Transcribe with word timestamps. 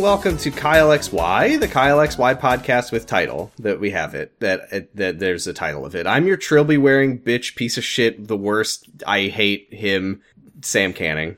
And 0.00 0.06
welcome 0.06 0.38
to 0.38 0.50
Kyle 0.50 0.88
XY, 0.88 1.60
the 1.60 1.68
Kyle 1.68 1.98
XY 1.98 2.40
podcast 2.40 2.90
with 2.90 3.06
title 3.06 3.52
that 3.58 3.80
we 3.80 3.90
have 3.90 4.14
it 4.14 4.40
that 4.40 4.62
it, 4.72 4.96
that 4.96 5.18
there's 5.18 5.46
a 5.46 5.52
title 5.52 5.84
of 5.84 5.94
it. 5.94 6.06
I'm 6.06 6.26
your 6.26 6.38
trilby 6.38 6.78
wearing 6.78 7.18
bitch 7.18 7.54
piece 7.54 7.76
of 7.76 7.84
shit, 7.84 8.26
the 8.26 8.36
worst. 8.36 8.88
I 9.06 9.24
hate 9.26 9.68
him, 9.70 10.22
Sam 10.62 10.94
Canning. 10.94 11.36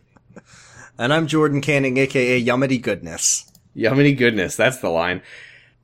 And 0.96 1.12
I'm 1.12 1.26
Jordan 1.26 1.60
Canning, 1.60 1.96
aka 1.96 2.40
Yumity 2.40 2.80
Goodness. 2.80 3.50
Yumity 3.76 4.16
goodness, 4.16 4.54
that's 4.54 4.78
the 4.78 4.90
line. 4.90 5.22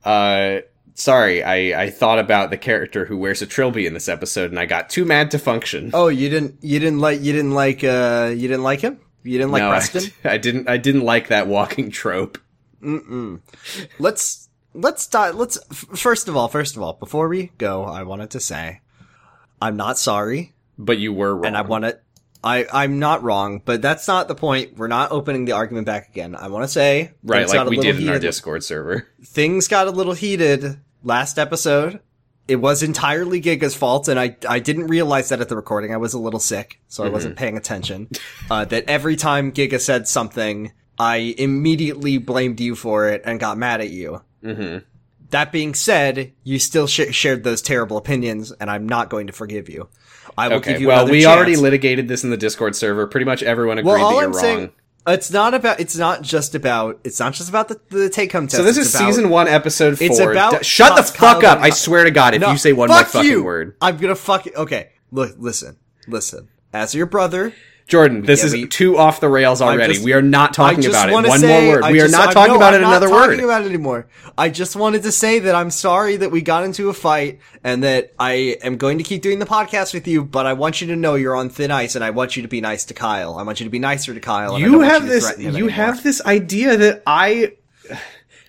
Uh, 0.05 0.59
sorry, 0.93 1.43
I 1.43 1.83
I 1.83 1.89
thought 1.89 2.19
about 2.19 2.49
the 2.49 2.57
character 2.57 3.03
who 3.03 3.17
wears 3.17 3.41
a 3.41 3.45
trilby 3.45 3.87
in 3.87 3.93
this 3.93 4.07
episode, 4.07 4.51
and 4.51 4.59
I 4.59 4.65
got 4.65 4.89
too 4.89 5.03
mad 5.03 5.31
to 5.31 5.37
function. 5.37 5.91
Oh, 5.93 6.07
you 6.07 6.29
didn't 6.29 6.55
you 6.61 6.79
didn't 6.79 6.99
like 6.99 7.19
you 7.19 7.33
didn't 7.33 7.53
like 7.55 7.83
uh 7.83 8.31
you 8.33 8.47
didn't 8.47 8.63
like 8.63 8.79
him? 8.79 9.01
You 9.23 9.37
didn't 9.37 9.51
like 9.51 9.63
No, 9.63 9.67
I- 9.67 9.79
Preston? 9.79 10.13
I, 10.23 10.37
didn't. 10.37 10.69
I 10.69 10.77
didn't 10.77 11.03
like 11.03 11.27
that 11.27 11.47
walking 11.47 11.91
trope. 11.91 12.37
Let's 13.99 14.49
let's 14.73 15.07
di- 15.07 15.31
let's 15.31 15.57
f- 15.71 15.85
first 15.97 16.27
of 16.27 16.35
all, 16.37 16.47
first 16.47 16.75
of 16.75 16.81
all, 16.81 16.93
before 16.93 17.27
we 17.27 17.51
go, 17.57 17.83
I 17.83 18.03
wanted 18.03 18.29
to 18.31 18.39
say 18.39 18.81
I'm 19.61 19.75
not 19.77 19.97
sorry 19.97 20.53
But 20.77 20.97
you 20.97 21.13
were 21.13 21.35
wrong. 21.35 21.45
and 21.47 21.57
I 21.57 21.61
want 21.61 21.85
to 21.85 21.99
I 22.43 22.65
I'm 22.71 22.99
not 22.99 23.21
wrong, 23.23 23.61
but 23.65 23.81
that's 23.81 24.07
not 24.07 24.27
the 24.27 24.35
point. 24.35 24.77
We're 24.77 24.87
not 24.87 25.11
opening 25.11 25.45
the 25.45 25.51
argument 25.53 25.85
back 25.85 26.09
again. 26.09 26.35
I 26.35 26.47
want 26.47 26.63
to 26.63 26.67
say 26.69 27.11
right, 27.23 27.47
like 27.47 27.67
a 27.67 27.69
we 27.69 27.77
did 27.77 27.99
in 27.99 28.09
our 28.09 28.19
Discord 28.19 28.63
server. 28.63 29.07
things 29.25 29.67
got 29.67 29.87
a 29.87 29.91
little 29.91 30.13
heated 30.13 30.79
last 31.03 31.37
episode. 31.37 31.99
It 32.47 32.55
was 32.55 32.81
entirely 32.81 33.39
Giga's 33.41 33.75
fault, 33.75 34.07
and 34.07 34.19
I 34.19 34.35
I 34.47 34.57
didn't 34.59 34.87
realize 34.87 35.29
that 35.29 35.39
at 35.39 35.49
the 35.49 35.55
recording. 35.55 35.93
I 35.93 35.97
was 35.97 36.13
a 36.15 36.19
little 36.19 36.39
sick, 36.39 36.79
so 36.87 37.03
I 37.03 37.09
wasn't 37.09 37.35
paying 37.35 37.57
attention. 37.57 38.09
Uh, 38.49 38.65
that 38.65 38.85
every 38.87 39.15
time 39.15 39.51
Giga 39.51 39.79
said 39.79 40.07
something, 40.07 40.71
I 40.99 41.33
immediately 41.37 42.17
blamed 42.17 42.59
you 42.59 42.75
for 42.75 43.07
it 43.09 43.21
and 43.25 43.39
got 43.39 43.57
mad 43.57 43.79
at 43.81 43.89
you. 43.89 44.21
Mm-hmm. 44.43 44.79
That 45.29 45.51
being 45.51 45.73
said, 45.75 46.33
you 46.43 46.59
still 46.59 46.87
sh- 46.87 47.11
shared 47.13 47.43
those 47.43 47.61
terrible 47.61 47.97
opinions, 47.97 48.51
and 48.51 48.69
I'm 48.69 48.87
not 48.89 49.09
going 49.09 49.27
to 49.27 49.33
forgive 49.33 49.69
you. 49.69 49.87
I 50.37 50.47
will 50.47 50.59
give 50.59 50.73
Okay. 50.73 50.81
you 50.81 50.87
Well, 50.87 51.07
we 51.07 51.21
chance. 51.21 51.35
already 51.37 51.55
litigated 51.55 52.07
this 52.07 52.23
in 52.23 52.29
the 52.31 52.37
Discord 52.37 52.75
server. 52.75 53.07
Pretty 53.07 53.25
much 53.25 53.43
everyone 53.43 53.77
agreed 53.77 53.91
Well, 53.93 54.09
that 54.09 54.15
you're 54.15 54.23
I'm 54.25 54.31
wrong. 54.31 54.41
saying, 54.41 54.69
it's 55.07 55.31
not 55.31 55.53
about. 55.53 55.79
It's 55.79 55.95
not 55.95 56.21
just 56.23 56.55
about. 56.55 56.99
It's 57.03 57.19
not 57.19 57.33
just 57.33 57.47
about 57.49 57.67
the, 57.69 57.79
the 57.89 58.09
take 58.09 58.31
home 58.31 58.45
test. 58.47 58.57
so 58.57 58.63
this 58.63 58.77
it's 58.77 58.87
is 58.89 58.95
about- 58.95 59.07
season 59.07 59.29
one, 59.29 59.47
episode 59.47 59.97
four. 59.97 60.07
It's 60.07 60.19
about 60.19 60.57
D- 60.59 60.63
shut 60.63 60.95
the 60.97 61.03
fuck 61.03 61.43
up! 61.43 61.59
I 61.59 61.69
swear 61.69 62.03
to 62.03 62.11
God, 62.11 62.33
if 62.33 62.41
No, 62.41 62.51
you 62.51 62.57
say 62.57 62.73
one 62.73 62.89
more 62.89 63.03
fucking 63.03 63.29
you. 63.29 63.43
word, 63.43 63.75
I'm 63.81 63.97
gonna 63.97 64.15
fuck 64.15 64.45
it. 64.47 64.55
Okay, 64.55 64.89
look, 65.11 65.35
listen, 65.37 65.77
listen. 66.07 66.49
As 66.73 66.93
your 66.93 67.05
brother, 67.07 67.53
Jordan, 67.89 68.21
this 68.21 68.41
get 68.41 68.45
is 68.47 68.53
me- 68.53 68.67
too 68.67 68.97
off 68.97 69.19
the 69.19 69.27
rails 69.27 69.61
already. 69.61 69.93
just- 69.93 70.05
we 70.05 70.13
are 70.13 70.21
not 70.21 70.53
talking 70.53 70.85
about 70.85 71.09
it. 71.09 71.11
One 71.11 71.39
say, 71.39 71.65
more 71.65 71.75
word. 71.75 71.83
I 71.83 71.91
we 71.91 71.99
are 71.99 72.03
just- 72.03 72.11
not 72.13 72.29
I- 72.29 72.33
talking 72.33 72.53
no, 72.53 72.57
about 72.57 72.73
I'm 72.75 72.79
it 72.81 72.83
not 72.83 72.89
another 72.91 73.09
talking 73.09 73.37
word. 73.37 73.43
about 73.43 73.63
it 73.63 73.65
anymore. 73.65 74.07
I 74.37 74.49
just 74.49 74.75
wanted 74.75 75.03
to 75.03 75.11
say 75.11 75.39
that 75.39 75.55
I'm 75.55 75.71
sorry 75.71 76.15
that 76.17 76.31
we 76.31 76.41
got 76.41 76.63
into 76.63 76.87
a 76.89 76.93
fight 76.93 77.39
and 77.63 77.83
that 77.83 78.13
I 78.19 78.57
am 78.63 78.77
going 78.77 78.99
to 78.99 79.03
keep 79.03 79.21
doing 79.21 79.39
the 79.39 79.45
podcast 79.45 79.93
with 79.93 80.07
you, 80.07 80.23
but 80.23 80.45
I 80.45 80.53
want 80.53 80.79
you 80.81 80.87
to 80.87 80.95
know 80.95 81.15
you're 81.15 81.35
on 81.35 81.49
thin 81.49 81.71
ice 81.71 81.95
and 81.95 82.03
I 82.05 82.11
want 82.11 82.35
you 82.37 82.41
to 82.43 82.47
be 82.47 82.61
nice 82.61 82.85
to 82.85 82.93
Kyle. 82.93 83.35
I 83.37 83.43
want 83.43 83.59
you 83.59 83.65
to 83.65 83.69
be 83.71 83.79
nicer 83.79 84.13
to 84.13 84.19
Kyle. 84.19 84.59
you 84.59 84.81
have 84.81 85.01
to 85.01 85.07
this. 85.09 85.37
You 85.39 85.47
anymore. 85.49 85.69
have 85.71 86.03
this 86.03 86.23
idea 86.25 86.77
that 86.77 87.03
I. 87.05 87.53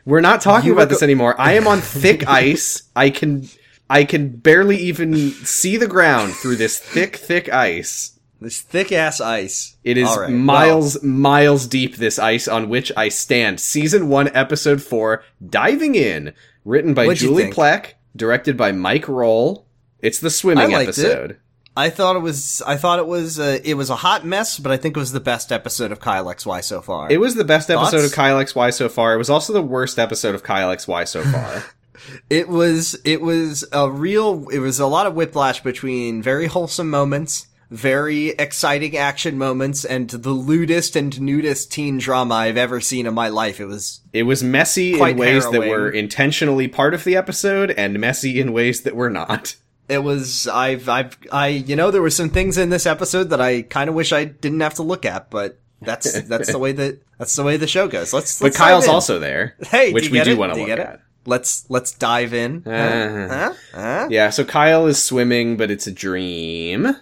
We're 0.07 0.21
not 0.21 0.41
talking 0.41 0.67
You 0.69 0.73
about 0.75 0.83
were 0.89 0.95
this 0.95 1.03
anymore. 1.03 1.35
I 1.41 1.55
am 1.55 1.67
on 1.67 1.81
thick 1.81 2.25
ice. 2.29 2.83
I 2.95 3.11
can. 3.11 3.49
I 3.89 4.05
can 4.05 4.29
barely 4.29 4.77
even 4.77 5.33
see 5.33 5.77
the 5.77 5.89
ground 5.89 6.35
through 6.35 6.57
this 6.57 6.79
thick, 6.79 7.17
thick 7.17 7.53
ice. 7.53 8.13
This 8.41 8.63
thick 8.63 8.91
ass 8.91 9.21
ice. 9.21 9.77
It 9.85 9.99
is 9.99 10.09
right, 10.17 10.31
miles, 10.31 11.03
miles 11.03 11.67
deep, 11.67 11.97
this 11.97 12.19
ice 12.19 12.49
on 12.49 12.69
which 12.71 12.91
I 12.97 13.11
stand. 13.11 13.61
Season 13.61 14.09
1, 14.09 14.31
Episode 14.35 14.83
4, 14.83 15.23
Diving 15.47 15.95
In. 15.95 16.33
Written 16.65 16.95
by 16.95 17.07
What'd 17.07 17.21
Julie 17.21 17.51
Plec, 17.51 17.93
directed 18.17 18.57
by 18.57 18.73
Mike 18.73 19.05
Rohl. 19.05 19.65
It's 20.01 20.19
the 20.21 20.31
swimming 20.31 20.73
I 20.73 20.79
liked 20.79 20.99
it. 20.99 21.05
episode. 21.05 21.37
I 21.77 21.89
thought 21.89 22.17
it 22.17 22.21
was. 22.21 22.63
I 22.67 22.77
thought 22.77 22.99
it 22.99 23.07
was. 23.07 23.39
Uh, 23.39 23.59
it 23.65 23.75
was 23.75 23.89
a 23.91 23.97
hot 23.97 24.25
mess, 24.27 24.59
but 24.59 24.73
I 24.73 24.77
think 24.77 24.97
it 24.97 25.01
was 25.01 25.13
the 25.13 25.21
best 25.21 25.53
episode 25.53 25.93
of 25.93 26.01
Kyle 26.01 26.27
XY 26.27 26.63
so 26.65 26.83
far. 26.83 27.11
It 27.11 27.19
was 27.19 27.35
the 27.35 27.45
best 27.45 27.71
episode 27.71 28.01
Thoughts? 28.01 28.07
of 28.11 28.13
Kyle 28.13 28.37
XY 28.37 28.75
so 28.75 28.89
far. 28.89 29.15
It 29.15 29.19
was 29.19 29.31
also 29.31 29.53
the 29.53 29.63
worst 29.63 29.99
episode 29.99 30.35
of 30.35 30.43
Kyle 30.43 30.75
XY 30.75 31.07
so 31.09 31.23
far. 31.33 31.65
It 32.29 32.49
was 32.49 32.99
it 33.05 33.21
was 33.23 33.65
a 33.73 33.91
real 33.91 34.49
it 34.49 34.59
was 34.59 34.81
a 34.81 34.87
lot 34.87 35.07
of 35.07 35.15
whiplash 35.15 35.63
between 35.63 36.23
very 36.23 36.47
wholesome 36.47 36.91
moments, 36.91 37.47
very 37.71 38.29
exciting 38.31 38.97
action 38.97 39.39
moments, 39.39 39.85
and 39.85 40.11
the 40.11 40.31
lewdest 40.31 40.97
and 40.97 41.21
nudist 41.21 41.71
teen 41.73 41.99
drama 41.99 42.35
I've 42.35 42.57
ever 42.57 42.81
seen 42.81 43.07
in 43.07 43.15
my 43.15 43.29
life. 43.29 43.61
It 43.61 43.67
was 43.67 44.01
it 44.13 44.25
was 44.25 44.43
messy 44.43 45.01
in 45.01 45.17
ways 45.17 45.49
that 45.51 45.61
were 45.61 45.89
intentionally 45.89 46.69
part 46.69 46.95
of 46.95 47.05
the 47.05 47.17
episode 47.17 47.71
and 47.71 47.99
messy 47.99 48.41
in 48.41 48.53
ways 48.53 48.83
that 48.83 48.97
were 48.97 49.11
not. 49.11 49.55
it 49.89 50.03
was 50.03 50.49
I've 50.49 50.89
I've 50.89 51.17
I 51.33 51.49
you 51.49 51.77
know 51.77 51.91
there 51.91 52.03
were 52.03 52.11
some 52.11 52.31
things 52.31 52.59
in 52.59 52.71
this 52.71 52.87
episode 52.87 53.31
that 53.31 53.41
I 53.41 53.63
kind 53.63 53.89
of 53.89 53.95
wish 53.95 54.13
I 54.13 54.25
didn't 54.25 54.61
have 54.61 54.75
to 54.75 54.83
look 54.83 55.05
at, 55.05 55.31
but 55.31 55.59
that's 55.81 56.23
that's 56.23 56.51
the 56.53 56.59
way 56.59 56.73
that 56.73 57.01
that's 57.19 57.37
the 57.37 57.45
way 57.45 57.57
the 57.57 57.67
show 57.67 57.87
goes. 57.89 58.13
Let's, 58.13 58.39
But 58.39 58.47
let's 58.47 58.59
dive 58.59 58.67
Kyle's 58.67 58.89
also 58.89 59.19
there, 59.19 59.57
hey, 59.63 59.93
which 59.93 60.05
do 60.07 60.11
we 60.11 60.19
get 60.19 60.25
do 60.25 60.37
want 60.37 60.53
to 60.55 60.59
look 60.59 60.67
get 60.69 60.79
it? 60.79 60.87
at. 60.87 61.01
Let's 61.27 61.67
let's 61.69 61.93
dive 61.93 62.33
in. 62.35 62.65
Uh-huh. 62.67 63.29
Huh? 63.29 63.55
Huh? 63.75 64.09
Yeah, 64.11 64.31
so 64.31 64.45
Kyle 64.45 64.87
is 64.87 65.03
swimming, 65.03 65.57
but 65.57 65.71
it's 65.71 65.87
a 65.87 65.93
dream. 65.93 66.97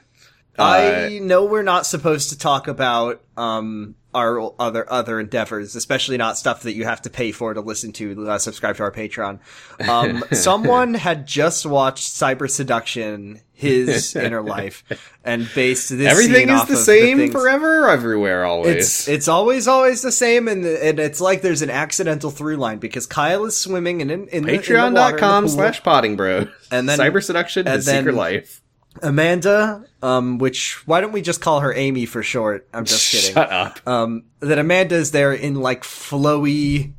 Uh, 0.59 1.09
I 1.13 1.19
know 1.21 1.45
we're 1.45 1.63
not 1.63 1.87
supposed 1.87 2.31
to 2.31 2.39
talk 2.39 2.69
about 2.69 3.21
um 3.37 3.95
our 4.15 4.53
other 4.59 4.91
other 4.91 5.21
endeavors, 5.21 5.77
especially 5.77 6.17
not 6.17 6.39
stuff 6.39 6.63
that 6.63 6.73
you 6.75 6.85
have 6.85 7.03
to 7.03 7.11
pay 7.11 7.31
for 7.31 7.53
to 7.55 7.61
listen 7.61 7.93
to. 7.93 8.29
Uh, 8.31 8.39
subscribe 8.39 8.77
to 8.77 8.83
our 8.83 8.91
Patreon. 8.91 9.39
Um, 9.87 10.25
someone 10.33 10.95
had 10.95 11.27
just 11.27 11.67
watched 11.67 12.09
Cyber 12.09 12.51
Seduction, 12.51 13.43
his 13.53 14.17
inner 14.17 14.41
life, 14.43 14.83
and 15.25 15.49
based 15.55 15.91
this 15.91 16.11
Everything 16.11 16.49
is 16.49 16.65
the 16.65 16.77
same 16.77 17.19
things- 17.19 17.33
forever, 17.33 17.89
everywhere, 17.91 18.45
always. 18.47 18.77
It's 18.77 19.09
it's 19.09 19.29
always 19.29 19.69
always 19.69 20.01
the 20.03 20.11
same, 20.13 20.49
and 20.49 20.65
and 20.65 20.99
it's 20.99 21.21
like 21.21 21.43
there's 21.43 21.63
an 21.63 21.71
accidental 21.71 22.31
through 22.31 22.57
line 22.57 22.79
because 22.79 23.07
Kyle 23.07 23.45
is 23.45 23.61
swimming 23.61 24.01
in 24.01 24.11
in, 24.11 24.27
in 24.29 24.45
the- 24.45 24.55
in 24.55 24.63
the 24.63 24.73
water, 24.73 24.87
in 24.89 24.95
the 24.95 25.01
Patreon.com 25.01 25.49
slash 25.49 25.83
potting 25.83 26.17
bros. 26.17 26.49
And 26.73 26.89
then- 26.89 26.99
Cyber 26.99 27.23
seduction, 27.23 27.67
and 27.69 27.77
his 27.77 27.85
secret 27.85 28.05
then- 28.07 28.17
life. 28.17 28.63
Amanda, 29.03 29.85
um, 30.03 30.39
which 30.39 30.87
why 30.87 31.01
don't 31.01 31.13
we 31.13 31.23
just 31.23 31.41
call 31.41 31.61
her 31.61 31.73
Amy 31.73 32.07
for 32.07 32.23
short? 32.23 32.69
I'm 32.75 32.85
just 32.85 33.11
kidding. 33.13 33.35
Shut 33.35 33.51
up. 33.53 33.87
um, 33.87 34.25
that 34.41 34.59
Amanda 34.59 34.97
is 34.97 35.11
there 35.13 35.33
in 35.33 35.55
like 35.57 35.83
flowy 35.83 36.93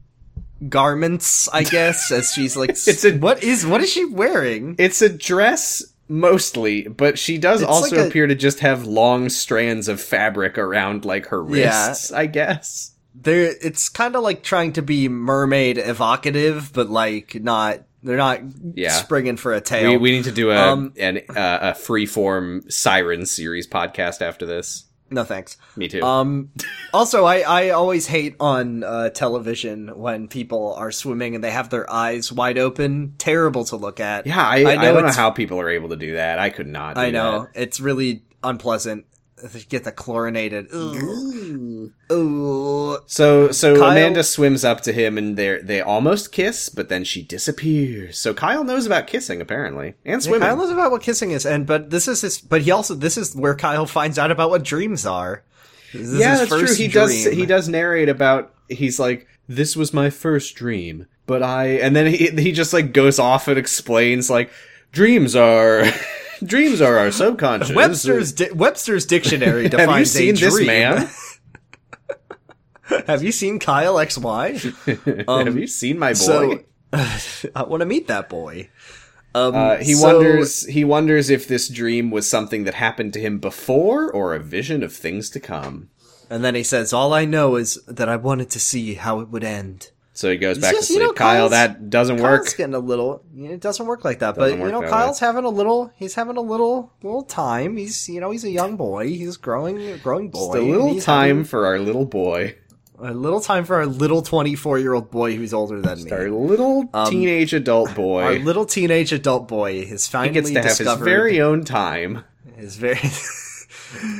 garments, 0.67 1.47
I 1.49 1.63
guess, 1.63 2.11
as 2.11 2.31
she's 2.33 2.55
like, 2.57 2.69
It's 2.87 3.03
a- 3.05 3.17
what 3.17 3.43
is 3.43 3.65
what 3.65 3.81
is 3.81 3.89
she 3.91 4.05
wearing? 4.05 4.75
It's 4.77 5.01
a 5.01 5.09
dress 5.09 5.83
mostly, 6.07 6.87
but 6.87 7.19
she 7.19 7.37
does 7.37 7.61
It's 7.61 7.69
also 7.69 7.95
like 7.95 8.05
a- 8.05 8.07
appear 8.09 8.27
to 8.27 8.35
just 8.35 8.59
have 8.61 8.85
long 8.85 9.29
strands 9.29 9.87
of 9.87 10.01
fabric 10.01 10.57
around 10.57 11.05
like 11.05 11.27
her 11.27 11.45
Yeah. 11.49 11.87
wrists, 11.89 12.11
I 12.11 12.25
guess. 12.25 12.91
There, 13.15 13.53
it's 13.61 13.89
kind 13.89 14.15
of 14.15 14.23
like 14.23 14.43
trying 14.43 14.73
to 14.73 14.81
be 14.81 15.09
mermaid 15.09 15.77
evocative, 15.77 16.71
but 16.73 16.89
like 16.89 17.35
not. 17.35 17.81
They're 18.03 18.17
not 18.17 18.41
Yeah. 18.75 18.91
springing 18.91 19.37
for 19.37 19.53
a 19.53 19.61
tail. 19.61 19.91
We, 19.91 19.97
we 19.97 20.11
need 20.11 20.23
to 20.25 20.31
do 20.31 20.51
a 20.51 20.55
Um, 20.57 20.93
an, 20.97 21.19
uh, 21.29 21.59
a 21.61 21.73
free 21.75 22.05
form 22.05 22.63
siren 22.69 23.25
series 23.25 23.67
podcast 23.67 24.21
after 24.21 24.45
this. 24.45 24.85
no 25.11 25.23
thanks. 25.23 25.57
Me 25.75 25.87
too. 25.87 26.03
Um, 26.03 26.49
also, 26.93 27.25
I, 27.25 27.39
I 27.39 27.69
always 27.71 28.05
hate 28.07 28.35
on 28.39 28.83
uh, 28.83 29.09
television 29.09 29.87
when 29.97 30.27
people 30.27 30.75
are 30.75 30.91
swimming 30.91 31.33
and 31.35 31.43
they 31.43 31.49
have 31.51 31.69
their 31.71 31.91
eyes 31.91 32.31
wide 32.31 32.57
open. 32.59 33.15
Terrible 33.17 33.65
to 33.65 33.75
look 33.75 33.99
at. 33.99 34.27
yeah, 34.27 34.37
I, 34.47 34.57
I 34.63 34.71
I, 34.73 34.75
don't 34.75 35.05
know 35.05 35.11
how 35.11 35.31
people 35.31 35.59
are 35.59 35.69
able 35.69 35.89
to 35.89 35.95
do 35.97 36.13
that. 36.13 36.37
I 36.39 36.51
could 36.51 36.67
not. 36.67 36.95
Do 36.95 37.01
I 37.01 37.09
know 37.11 37.47
it's 37.55 37.79
really 37.79 38.23
unpleasant. 38.43 39.05
Get 39.69 39.83
the 39.83 39.91
chlorinated. 39.91 40.69
That. 40.69 41.93
Ooh. 42.11 42.97
So 43.05 43.51
so 43.51 43.75
Kyle- 43.75 43.91
Amanda 43.91 44.23
swims 44.23 44.63
up 44.63 44.81
to 44.81 44.93
him 44.93 45.17
and 45.17 45.37
they 45.37 45.59
they 45.59 45.81
almost 45.81 46.31
kiss, 46.31 46.69
but 46.69 46.89
then 46.89 47.03
she 47.03 47.21
disappears. 47.21 48.17
So 48.17 48.33
Kyle 48.33 48.63
knows 48.63 48.85
about 48.85 49.07
kissing 49.07 49.41
apparently 49.41 49.95
and 50.05 50.21
swimming. 50.21 50.41
Kyle 50.41 50.57
knows 50.57 50.71
about 50.71 50.91
what 50.91 51.01
kissing 51.01 51.31
is, 51.31 51.45
and 51.45 51.65
but 51.65 51.89
this 51.89 52.07
is 52.07 52.21
his. 52.21 52.39
But 52.39 52.61
he 52.63 52.71
also 52.71 52.95
this 52.95 53.17
is 53.17 53.35
where 53.35 53.55
Kyle 53.55 53.85
finds 53.85 54.17
out 54.17 54.31
about 54.31 54.49
what 54.49 54.63
dreams 54.63 55.05
are. 55.05 55.43
This 55.93 56.19
yeah, 56.19 56.37
that's 56.37 56.49
true. 56.49 56.75
He 56.75 56.87
does 56.87 57.25
he 57.25 57.45
does 57.45 57.67
narrate 57.67 58.09
about 58.09 58.53
he's 58.67 58.99
like 58.99 59.27
this 59.47 59.75
was 59.75 59.93
my 59.93 60.09
first 60.09 60.55
dream, 60.55 61.07
but 61.25 61.41
I 61.41 61.65
and 61.67 61.95
then 61.95 62.07
he 62.07 62.27
he 62.27 62.51
just 62.51 62.73
like 62.73 62.93
goes 62.93 63.19
off 63.19 63.47
and 63.47 63.57
explains 63.57 64.29
like 64.29 64.51
dreams 64.91 65.35
are 65.35 65.85
dreams 66.43 66.81
are 66.81 66.97
our 66.97 67.11
subconscious. 67.11 67.75
Webster's 67.75 68.31
di- 68.33 68.51
Webster's 68.51 69.05
dictionary 69.05 69.69
defines 69.69 70.13
Have 70.13 70.23
you 70.23 70.33
seen 70.33 70.35
this 70.35 70.65
man? 70.65 71.09
Have 73.07 73.23
you 73.23 73.31
seen 73.31 73.59
Kyle 73.59 73.95
XY? 73.95 75.27
Have 75.45 75.55
you 75.57 75.67
seen 75.67 75.99
my 75.99 76.09
boy? 76.13 76.15
So 76.15 76.59
I 77.55 77.63
want 77.63 77.81
to 77.81 77.85
meet 77.85 78.07
that 78.07 78.29
boy. 78.29 78.69
Um, 79.35 79.53
Uh, 79.55 79.77
he 79.77 79.93
so- 79.93 80.07
wonders. 80.15 80.65
He 80.65 80.83
wonders 80.83 81.29
if 81.29 81.47
this 81.47 81.67
dream 81.69 82.09
was 82.09 82.27
something 82.27 82.63
that 82.63 82.73
happened 82.75 83.13
to 83.13 83.19
him 83.19 83.37
before, 83.37 84.11
or 84.11 84.33
a 84.33 84.39
vision 84.39 84.81
of 84.81 84.91
things 84.91 85.29
to 85.31 85.39
come. 85.39 85.89
And 86.31 86.43
then 86.43 86.55
he 86.55 86.63
says, 86.63 86.91
"All 86.93 87.13
I 87.13 87.25
know 87.25 87.55
is 87.55 87.79
that 87.87 88.09
I 88.09 88.15
wanted 88.15 88.49
to 88.51 88.59
see 88.59 88.95
how 88.95 89.19
it 89.19 89.29
would 89.29 89.43
end." 89.43 89.91
So 90.19 90.29
he 90.29 90.35
goes 90.35 90.57
back 90.57 90.73
just- 90.73 90.89
to 90.89 90.93
you 90.95 90.99
sleep. 90.99 91.07
know, 91.07 91.13
Kyle, 91.13 91.35
Kyle's- 91.47 91.51
that 91.51 91.89
doesn't 91.89 92.17
work. 92.17 92.41
Kyle's 92.41 92.53
getting 92.55 92.73
a 92.75 92.79
little. 92.79 93.21
It 93.37 93.61
doesn't 93.61 93.85
work 93.85 94.03
like 94.03 94.19
that, 94.19 94.35
Doesn't 94.35 94.59
but 94.59 94.65
you 94.65 94.69
know, 94.69 94.81
Kyle's 94.81 95.19
having 95.19 95.45
a 95.45 95.49
little. 95.49 95.91
He's 95.95 96.15
having 96.15 96.35
a 96.35 96.41
little 96.41 96.91
little 97.01 97.23
time. 97.23 97.77
He's 97.77 98.09
you 98.09 98.19
know 98.19 98.29
he's 98.29 98.43
a 98.43 98.49
young 98.49 98.75
boy. 98.75 99.07
He's 99.07 99.37
growing 99.37 99.97
growing 100.03 100.27
boy. 100.29 100.39
Just 100.39 100.55
a 100.57 100.61
little 100.61 100.99
time 100.99 101.27
having 101.29 101.43
for 101.45 101.65
our 101.65 101.79
little 101.79 102.03
boy. 102.03 102.57
A 103.01 103.13
little 103.13 103.39
time 103.39 103.63
for 103.63 103.77
our 103.77 103.85
little 103.85 104.21
twenty 104.21 104.55
four 104.55 104.77
year 104.77 104.93
old 104.93 105.09
boy 105.09 105.37
who's 105.37 105.53
older 105.53 105.79
than 105.79 106.03
me. 106.03 106.11
Our 106.11 106.29
little 106.29 106.89
teenage 107.07 107.53
adult 107.53 107.95
boy. 107.95 108.19
Um, 108.21 108.27
Our 108.27 108.39
little 108.39 108.65
teenage 108.65 109.13
adult 109.13 109.47
boy 109.47 109.85
has 109.85 110.05
he 110.05 110.11
finally 110.11 110.33
gets 110.33 110.49
to 110.51 110.61
have 110.61 110.77
his 110.99 111.07
very 111.07 111.39
own 111.39 111.63
time. 111.63 112.25
His 112.57 112.75
very. 112.75 112.99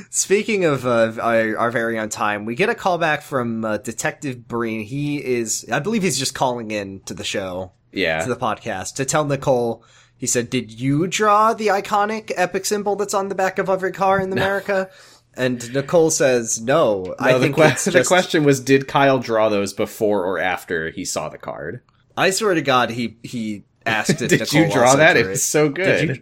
Speaking 0.09 0.65
of 0.65 0.85
uh, 0.87 1.13
our, 1.21 1.57
our 1.57 1.71
very 1.71 1.99
own 1.99 2.09
time, 2.09 2.45
we 2.45 2.55
get 2.55 2.69
a 2.69 2.75
call 2.75 2.97
back 2.97 3.21
from 3.21 3.63
uh, 3.65 3.77
Detective 3.77 4.47
Breen. 4.47 4.83
He 4.85 5.23
is, 5.23 5.65
I 5.71 5.79
believe, 5.79 6.03
he's 6.03 6.17
just 6.19 6.33
calling 6.33 6.71
in 6.71 7.01
to 7.01 7.13
the 7.13 7.23
show, 7.23 7.71
Yeah. 7.91 8.21
to 8.23 8.29
the 8.29 8.35
podcast, 8.35 8.95
to 8.95 9.05
tell 9.05 9.25
Nicole. 9.25 9.83
He 10.17 10.27
said, 10.27 10.49
"Did 10.49 10.79
you 10.79 11.07
draw 11.07 11.53
the 11.53 11.67
iconic 11.67 12.31
epic 12.35 12.65
symbol 12.65 12.95
that's 12.95 13.13
on 13.13 13.29
the 13.29 13.35
back 13.35 13.57
of 13.57 13.69
every 13.69 13.91
car 13.91 14.19
in 14.19 14.31
America?" 14.33 14.89
and 15.35 15.73
Nicole 15.73 16.11
says, 16.11 16.59
"No, 16.59 17.15
I 17.19 17.31
No, 17.31 17.37
the, 17.39 17.43
think 17.45 17.55
que- 17.55 17.63
it's 17.65 17.85
the 17.85 18.03
question 18.03 18.43
was, 18.43 18.59
did 18.59 18.87
Kyle 18.87 19.19
draw 19.19 19.47
those 19.47 19.71
before 19.73 20.25
or 20.25 20.39
after 20.39 20.89
he 20.89 21.05
saw 21.05 21.29
the 21.29 21.37
card? 21.37 21.81
I 22.17 22.31
swear 22.31 22.53
to 22.53 22.61
God, 22.61 22.89
he 22.89 23.17
he 23.23 23.63
asked. 23.85 24.21
if 24.21 24.29
Did 24.29 24.39
Nicole 24.41 24.61
you 24.63 24.71
draw 24.73 24.95
that? 24.97 25.15
It 25.15 25.25
was 25.27 25.41
so 25.43 25.69
good. 25.69 26.21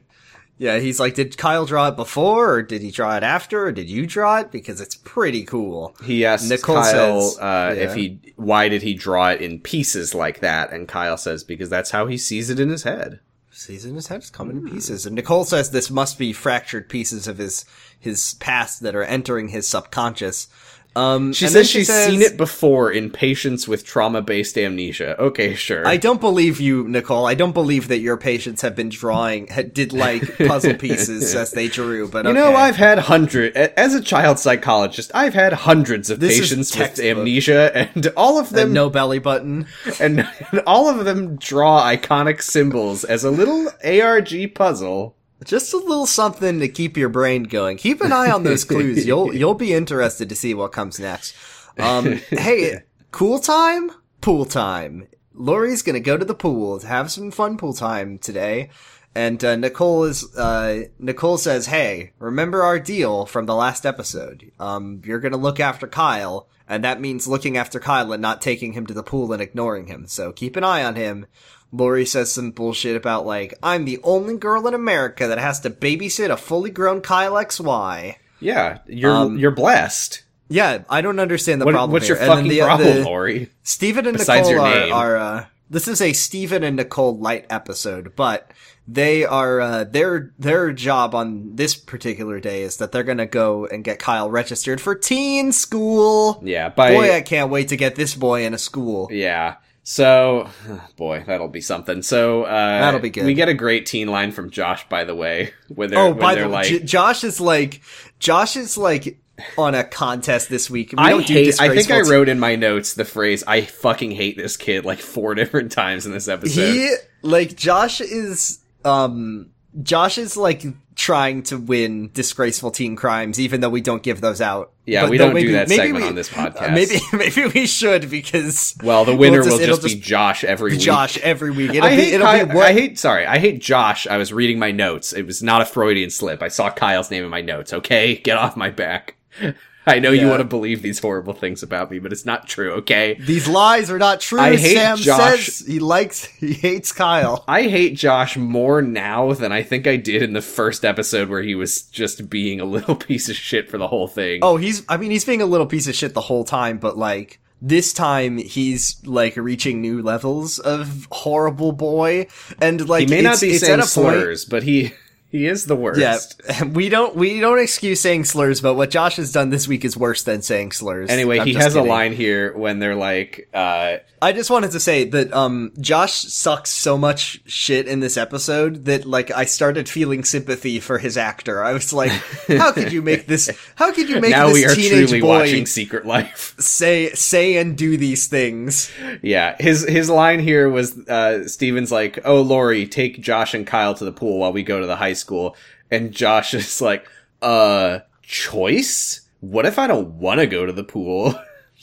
Yeah, 0.59 0.79
he's 0.79 0.99
like, 0.99 1.13
did 1.13 1.37
Kyle 1.37 1.65
draw 1.65 1.89
it 1.89 1.95
before, 1.95 2.53
or 2.53 2.61
did 2.63 2.81
he 2.81 2.89
draw 2.89 3.15
it 3.15 3.23
after, 3.23 3.65
or 3.65 3.71
did 3.71 3.89
you 3.89 4.07
draw 4.07 4.39
it? 4.39 4.51
Because 4.51 4.81
it's 4.81 4.95
pretty 4.95 5.43
cool. 5.43 5.95
He 6.03 6.25
asked 6.25 6.49
Nicole 6.49 6.77
Kyle 6.77 7.21
says- 7.21 7.39
uh, 7.39 7.75
yeah. 7.77 7.83
if 7.83 7.93
he 7.93 8.19
why 8.37 8.67
did 8.67 8.81
he 8.81 8.93
draw 8.95 9.29
it 9.29 9.41
in 9.41 9.59
pieces 9.59 10.15
like 10.15 10.39
that, 10.39 10.71
and 10.71 10.87
Kyle 10.87 11.17
says 11.17 11.43
because 11.43 11.69
that's 11.69 11.91
how 11.91 12.07
he 12.07 12.17
sees 12.17 12.49
it 12.49 12.59
in 12.59 12.69
his 12.69 12.83
head. 12.83 13.19
Sees 13.51 13.85
in 13.85 13.95
his 13.95 14.07
head 14.07 14.17
it's 14.17 14.29
coming 14.29 14.57
in 14.57 14.69
pieces, 14.69 15.05
and 15.07 15.15
Nicole 15.15 15.43
says 15.43 15.71
this 15.71 15.89
must 15.89 16.19
be 16.19 16.31
fractured 16.31 16.89
pieces 16.89 17.27
of 17.27 17.39
his 17.39 17.65
his 17.99 18.35
past 18.35 18.81
that 18.81 18.95
are 18.95 19.03
entering 19.03 19.49
his 19.49 19.67
subconscious. 19.67 20.47
Um, 20.97 21.33
She 21.33 21.47
says 21.47 21.69
she's 21.69 21.87
seen 21.93 22.21
it 22.21 22.37
before 22.37 22.91
in 22.91 23.11
patients 23.11 23.67
with 23.67 23.85
trauma-based 23.85 24.57
amnesia. 24.57 25.15
Okay, 25.21 25.53
sure. 25.53 25.87
I 25.87 25.97
don't 25.97 26.19
believe 26.19 26.59
you, 26.59 26.87
Nicole. 26.87 27.27
I 27.27 27.35
don't 27.35 27.51
believe 27.51 27.87
that 27.89 27.99
your 27.99 28.17
patients 28.17 28.61
have 28.61 28.75
been 28.75 28.89
drawing, 28.89 29.45
did 29.73 29.93
like 29.93 30.37
puzzle 30.47 30.73
pieces 30.73 31.35
as 31.35 31.51
they 31.51 31.67
drew. 31.67 32.07
But 32.07 32.25
you 32.25 32.31
okay. 32.31 32.39
know, 32.39 32.55
I've 32.55 32.77
had 32.77 32.97
hundred 32.99 33.55
as 33.55 33.93
a 33.93 34.01
child 34.01 34.39
psychologist. 34.39 35.11
I've 35.13 35.33
had 35.33 35.53
hundreds 35.53 36.09
of 36.09 36.19
This 36.19 36.39
patients 36.39 36.75
with 36.77 36.99
amnesia, 36.99 37.89
and 37.95 38.07
all 38.17 38.39
of 38.39 38.49
them 38.49 38.67
And 38.67 38.73
no 38.73 38.89
belly 38.89 39.19
button. 39.19 39.67
and, 39.99 40.27
and 40.51 40.61
all 40.65 40.89
of 40.89 41.05
them 41.05 41.35
draw 41.37 41.83
iconic 41.83 42.41
symbols 42.41 43.03
as 43.03 43.23
a 43.23 43.31
little 43.31 43.69
ARG 43.83 44.55
puzzle. 44.55 45.16
Just 45.43 45.73
a 45.73 45.77
little 45.77 46.05
something 46.05 46.59
to 46.59 46.67
keep 46.67 46.97
your 46.97 47.09
brain 47.09 47.43
going. 47.43 47.77
Keep 47.77 48.01
an 48.01 48.11
eye 48.11 48.31
on 48.31 48.43
those 48.43 48.63
clues. 48.63 49.05
You'll 49.05 49.33
you'll 49.35 49.53
be 49.53 49.73
interested 49.73 50.29
to 50.29 50.35
see 50.35 50.53
what 50.53 50.71
comes 50.71 50.99
next. 50.99 51.35
Um, 51.77 52.13
hey, 52.29 52.79
cool 53.11 53.39
time, 53.39 53.91
pool 54.21 54.45
time. 54.45 55.07
Lori's 55.33 55.83
gonna 55.83 55.99
go 55.99 56.17
to 56.17 56.25
the 56.25 56.33
pool 56.33 56.79
to 56.79 56.87
have 56.87 57.11
some 57.11 57.31
fun 57.31 57.57
pool 57.57 57.73
time 57.73 58.17
today. 58.17 58.69
And 59.13 59.43
uh, 59.43 59.55
Nicole 59.55 60.03
is 60.03 60.35
uh, 60.35 60.83
Nicole 60.99 61.37
says, 61.37 61.67
"Hey, 61.67 62.13
remember 62.19 62.63
our 62.63 62.79
deal 62.79 63.25
from 63.25 63.45
the 63.45 63.55
last 63.55 63.85
episode? 63.85 64.51
Um, 64.59 65.01
you're 65.05 65.19
gonna 65.19 65.37
look 65.37 65.59
after 65.59 65.87
Kyle, 65.87 66.47
and 66.67 66.83
that 66.83 67.01
means 67.01 67.27
looking 67.27 67.57
after 67.57 67.79
Kyle 67.79 68.11
and 68.11 68.21
not 68.21 68.41
taking 68.41 68.73
him 68.73 68.85
to 68.87 68.93
the 68.93 69.03
pool 69.03 69.33
and 69.33 69.41
ignoring 69.41 69.87
him. 69.87 70.07
So 70.07 70.31
keep 70.31 70.55
an 70.55 70.63
eye 70.63 70.83
on 70.83 70.95
him." 70.95 71.27
Lori 71.71 72.05
says 72.05 72.31
some 72.31 72.51
bullshit 72.51 72.95
about 72.95 73.25
like, 73.25 73.53
"I'm 73.61 73.85
the 73.85 73.99
only 74.03 74.37
girl 74.37 74.67
in 74.67 74.73
America 74.73 75.27
that 75.27 75.37
has 75.37 75.59
to 75.61 75.69
babysit 75.69 76.29
a 76.31 76.37
fully 76.37 76.69
grown 76.69 77.01
Kyle 77.01 77.33
XY." 77.33 78.15
Yeah, 78.39 78.79
you're 78.87 79.11
Um, 79.11 79.37
you're 79.37 79.51
blessed. 79.51 80.23
Yeah, 80.49 80.79
I 80.89 81.01
don't 81.01 81.19
understand 81.19 81.59
the 81.59 81.65
What- 81.65 81.73
problem. 81.73 81.91
what's 81.91 82.07
your 82.07 82.17
fucking 82.17 82.47
the- 82.47 82.59
problem, 82.59 82.97
the- 82.99 83.03
Lori? 83.03 83.49
Steven 83.63 84.05
and 84.07 84.17
Besides 84.17 84.47
Nicole 84.49 84.65
are, 84.65 84.91
are 84.93 85.17
uh, 85.17 85.45
this 85.69 85.87
is 85.89 85.99
a 86.01 86.13
Stephen 86.13 86.63
and 86.63 86.77
Nicole 86.77 87.17
light 87.19 87.45
episode, 87.49 88.13
but 88.15 88.49
they 88.87 89.25
are 89.25 89.59
uh, 89.59 89.83
their 89.83 90.31
their 90.39 90.71
job 90.71 91.13
on 91.13 91.55
this 91.55 91.75
particular 91.75 92.39
day 92.39 92.61
is 92.61 92.77
that 92.77 92.93
they're 92.93 93.03
gonna 93.03 93.25
go 93.25 93.65
and 93.65 93.83
get 93.83 93.99
Kyle 93.99 94.29
registered 94.29 94.79
for 94.79 94.95
teen 94.95 95.51
school. 95.51 96.39
Yeah, 96.45 96.69
by 96.69 96.93
Boy, 96.93 97.13
I 97.13 97.19
can't 97.21 97.51
wait 97.51 97.67
to 97.69 97.75
get 97.75 97.95
this 97.95 98.15
boy 98.15 98.45
in 98.45 98.53
a 98.53 98.57
school. 98.57 99.09
yeah. 99.11 99.55
So, 99.89 100.49
boy, 100.97 101.23
that'll 101.25 101.47
be 101.47 101.61
something. 101.61 102.01
So 102.01 102.43
uh, 102.43 102.79
That'll 102.81 102.99
be 102.99 103.09
good. 103.09 103.25
We 103.25 103.33
get 103.33 103.47
a 103.47 103.53
great 103.53 103.85
teen 103.85 104.09
line 104.09 104.33
from 104.33 104.49
Josh, 104.49 104.87
by 104.89 105.05
the 105.05 105.15
way, 105.15 105.53
where 105.69 105.87
they're 105.87 105.97
Oh, 105.97 106.09
when 106.09 106.19
by 106.19 106.35
they're 106.35 106.43
the 106.43 106.49
way, 106.49 106.55
like, 106.55 106.67
J- 106.67 106.83
Josh 106.83 107.23
is 107.23 107.39
like 107.39 107.81
Josh 108.19 108.57
is 108.57 108.77
like 108.77 109.17
on 109.57 109.75
a 109.75 109.85
contest 109.85 110.49
this 110.49 110.69
week. 110.69 110.91
We 110.91 110.97
I 110.97 111.21
hate. 111.21 111.61
I 111.61 111.73
think 111.73 111.89
I 111.89 112.01
wrote 112.01 112.27
in 112.27 112.37
my 112.37 112.57
notes 112.57 112.95
the 112.95 113.05
phrase 113.05 113.45
"I 113.47 113.61
fucking 113.61 114.11
hate 114.11 114.35
this 114.35 114.57
kid" 114.57 114.83
like 114.83 114.99
four 114.99 115.35
different 115.41 115.71
times 115.71 116.05
in 116.05 116.11
this 116.11 116.27
episode. 116.27 116.59
he 116.59 116.93
like 117.21 117.55
Josh 117.55 118.01
is 118.01 118.59
um 118.83 119.51
Josh 119.83 120.17
is 120.17 120.35
like 120.35 120.65
trying 120.97 121.43
to 121.43 121.57
win 121.57 122.09
disgraceful 122.13 122.71
teen 122.71 122.95
crimes, 122.95 123.39
even 123.39 123.61
though 123.61 123.69
we 123.69 123.81
don't 123.81 124.01
give 124.03 124.19
those 124.19 124.41
out. 124.41 124.71
Yeah, 124.85 125.01
But 125.03 125.11
we 125.11 125.17
don't 125.17 125.29
do 125.29 125.35
maybe- 125.35 125.51
that 125.51 125.69
maybe 125.69 125.81
segment 125.81 126.03
we- 126.03 126.09
on 126.09 126.15
this 126.15 126.33
uh, 126.33 126.49
podcast. 126.49 126.73
maybe 126.73 126.99
maybe 127.13 127.45
we 127.53 127.67
should 127.67 128.09
because 128.09 128.75
well, 128.83 129.05
the 129.05 129.15
winner 129.15 129.41
will 129.43 129.59
just- 129.59 129.83
be 129.83 129.95
Josh 129.95 130.43
every 130.43 130.71
week. 130.71 130.79
Josh 130.79 131.17
every 131.19 131.51
week. 131.51 131.69
It'll 131.69 131.83
I 131.83 131.89
be 131.95 132.01
hate, 132.01 132.13
it'll 132.15 132.27
Ky- 132.27 132.45
be 132.45 132.55
what 132.55 132.65
I 132.65 132.73
hate. 132.73 132.97
Sorry, 132.99 133.25
I 133.25 133.37
hate 133.37 133.61
Josh. 133.61 134.07
I 134.07 134.17
was 134.17 134.33
reading 134.33 134.57
my 134.59 134.71
notes. 134.71 135.13
It 135.13 135.25
was 135.27 135.43
not 135.43 135.61
a 135.61 135.65
Freudian 135.65 136.09
slip. 136.09 136.41
I 136.41 136.47
saw 136.47 136.71
Kyle's 136.71 137.11
name 137.11 137.23
in 137.23 137.29
my 137.29 137.41
notes. 137.41 137.71
Okay, 137.73 138.15
get 138.15 138.37
off 138.37 138.57
my 138.57 138.69
back. 138.69 139.15
I 139.95 139.99
know 139.99 140.11
you 140.11 140.27
want 140.27 140.41
to 140.41 140.45
believe 140.45 140.81
these 140.81 140.99
horrible 140.99 141.33
things 141.33 141.63
about 141.63 141.89
me, 141.89 141.99
but 141.99 142.11
it's 142.11 142.25
not 142.25 142.47
true. 142.47 142.73
Okay. 142.73 143.15
these 143.19 143.47
lies 143.47 143.89
are 143.89 143.97
not 143.97 144.19
true. 144.19 144.39
I 144.39 144.55
hate 144.55 144.75
Sam 144.75 144.97
Josh. 144.97 145.45
says 145.45 145.67
he 145.67 145.79
likes 145.79 146.25
he 146.25 146.53
hates 146.53 146.91
Kyle. 146.91 147.43
I 147.47 147.63
hate 147.63 147.95
Josh 147.95 148.37
more 148.37 148.81
now 148.81 149.33
than 149.33 149.51
I 149.51 149.63
think 149.63 149.87
I 149.87 149.95
did 149.95 150.21
in 150.21 150.33
the 150.33 150.41
first 150.41 150.83
episode 150.83 151.29
where 151.29 151.41
he 151.41 151.55
was 151.55 151.83
just 151.83 152.29
being 152.29 152.59
a 152.59 152.65
little 152.65 152.95
piece 153.07 153.29
of 153.29 153.35
shit 153.35 153.69
for 153.69 153.77
the 153.77 153.87
whole 153.87 154.07
thing. 154.07 154.39
Oh, 154.43 154.57
he's 154.57 154.83
I 154.89 154.97
mean 154.97 155.11
he's 155.11 155.25
being 155.25 155.41
a 155.41 155.45
little 155.45 155.67
piece 155.67 155.87
of 155.87 155.95
shit 155.95 156.13
the 156.13 156.21
whole 156.21 156.43
time, 156.43 156.77
but 156.77 156.97
like 156.97 157.39
this 157.61 157.93
time 157.93 158.37
he's 158.37 159.01
like 159.05 159.35
reaching 159.35 159.81
new 159.81 160.01
levels 160.01 160.59
of 160.59 161.07
horrible 161.11 161.71
boy 161.71 162.27
and 162.61 162.87
like 162.87 163.07
he 163.07 163.07
may 163.07 163.19
it's, 163.19 163.23
not 163.23 163.41
be 163.41 163.57
saying 163.57 163.81
slurs, 163.83 164.45
but 164.45 164.63
he 164.63 164.93
he 165.29 165.45
is 165.45 165.65
the 165.65 165.75
worst. 165.75 165.99
Yeah, 165.99 166.63
we 166.73 166.87
don't 166.87 167.15
we 167.15 167.41
don't 167.41 167.59
excuse 167.59 167.99
saying 167.99 168.23
slurs, 168.23 168.61
but 168.61 168.75
what 168.75 168.89
Josh 168.89 169.17
has 169.17 169.31
done 169.31 169.49
this 169.49 169.67
week 169.67 169.83
is 169.83 169.97
worse 169.97 170.23
than 170.23 170.41
saying 170.41 170.71
slurs. 170.71 171.09
Anyway, 171.09 171.39
I'm 171.39 171.47
he 171.47 171.53
has 171.55 171.73
kidding. 171.73 171.85
a 171.85 171.89
line 171.89 172.13
here 172.13 172.55
when 172.55 172.79
they're 172.79 172.95
like, 172.95 173.49
uh, 173.53 173.97
I 174.21 174.31
just 174.31 174.49
wanted 174.49 174.71
to 174.71 174.79
say 174.79 175.03
that 175.03 175.33
um 175.33 175.73
Josh 175.81 176.13
sucks 176.13 176.69
so 176.69 176.97
much 176.97 177.41
shit 177.45 177.87
in 177.87 177.99
this 177.99 178.15
episode 178.15 178.85
that 178.85 179.05
like 179.05 179.29
I 179.29 179.43
started 179.43 179.89
feeling 179.89 180.23
sympathy 180.23 180.79
for 180.79 180.97
his 180.97 181.17
actor. 181.17 181.61
I 181.61 181.73
was 181.73 181.91
like, 181.91 182.11
how 182.47 182.71
could 182.71 182.93
you 182.93 183.01
make 183.01 183.27
this? 183.27 183.49
How 183.75 183.91
could 183.91 184.07
you 184.07 184.21
make 184.21 184.31
now 184.31 184.47
this 184.47 184.53
we 184.53 184.65
are 184.65 184.75
teenage 184.75 185.09
truly 185.09 185.21
boy 185.21 185.39
watching 185.39 185.65
Secret 185.65 186.05
Life. 186.05 186.55
say 186.59 187.11
say 187.11 187.57
and 187.57 187.77
do 187.77 187.97
these 187.97 188.27
things? 188.27 188.89
yeah, 189.21 189.57
his 189.59 189.85
his 189.87 190.09
line 190.09 190.39
here 190.39 190.69
was 190.69 190.97
uh, 191.09 191.47
Steven's 191.47 191.91
like, 191.91 192.19
"Oh, 192.23 192.41
Lori, 192.41 192.87
take 192.87 193.21
Josh 193.21 193.53
and 193.53 193.67
Kyle 193.67 193.93
to 193.93 194.05
the 194.05 194.13
pool 194.13 194.39
while 194.39 194.53
we 194.53 194.63
go 194.63 194.79
to 194.79 194.87
the 194.87 194.95
high 194.95 195.13
school," 195.17 195.55
and 195.91 196.11
Josh 196.11 196.53
is 196.53 196.81
like, 196.81 197.07
"Uh, 197.41 197.99
choice? 198.23 199.21
What 199.39 199.65
if 199.65 199.77
I 199.79 199.87
don't 199.87 200.13
want 200.13 200.39
to 200.39 200.47
go 200.47 200.65
to 200.65 200.71
the 200.73 200.83
pool?" 200.83 201.33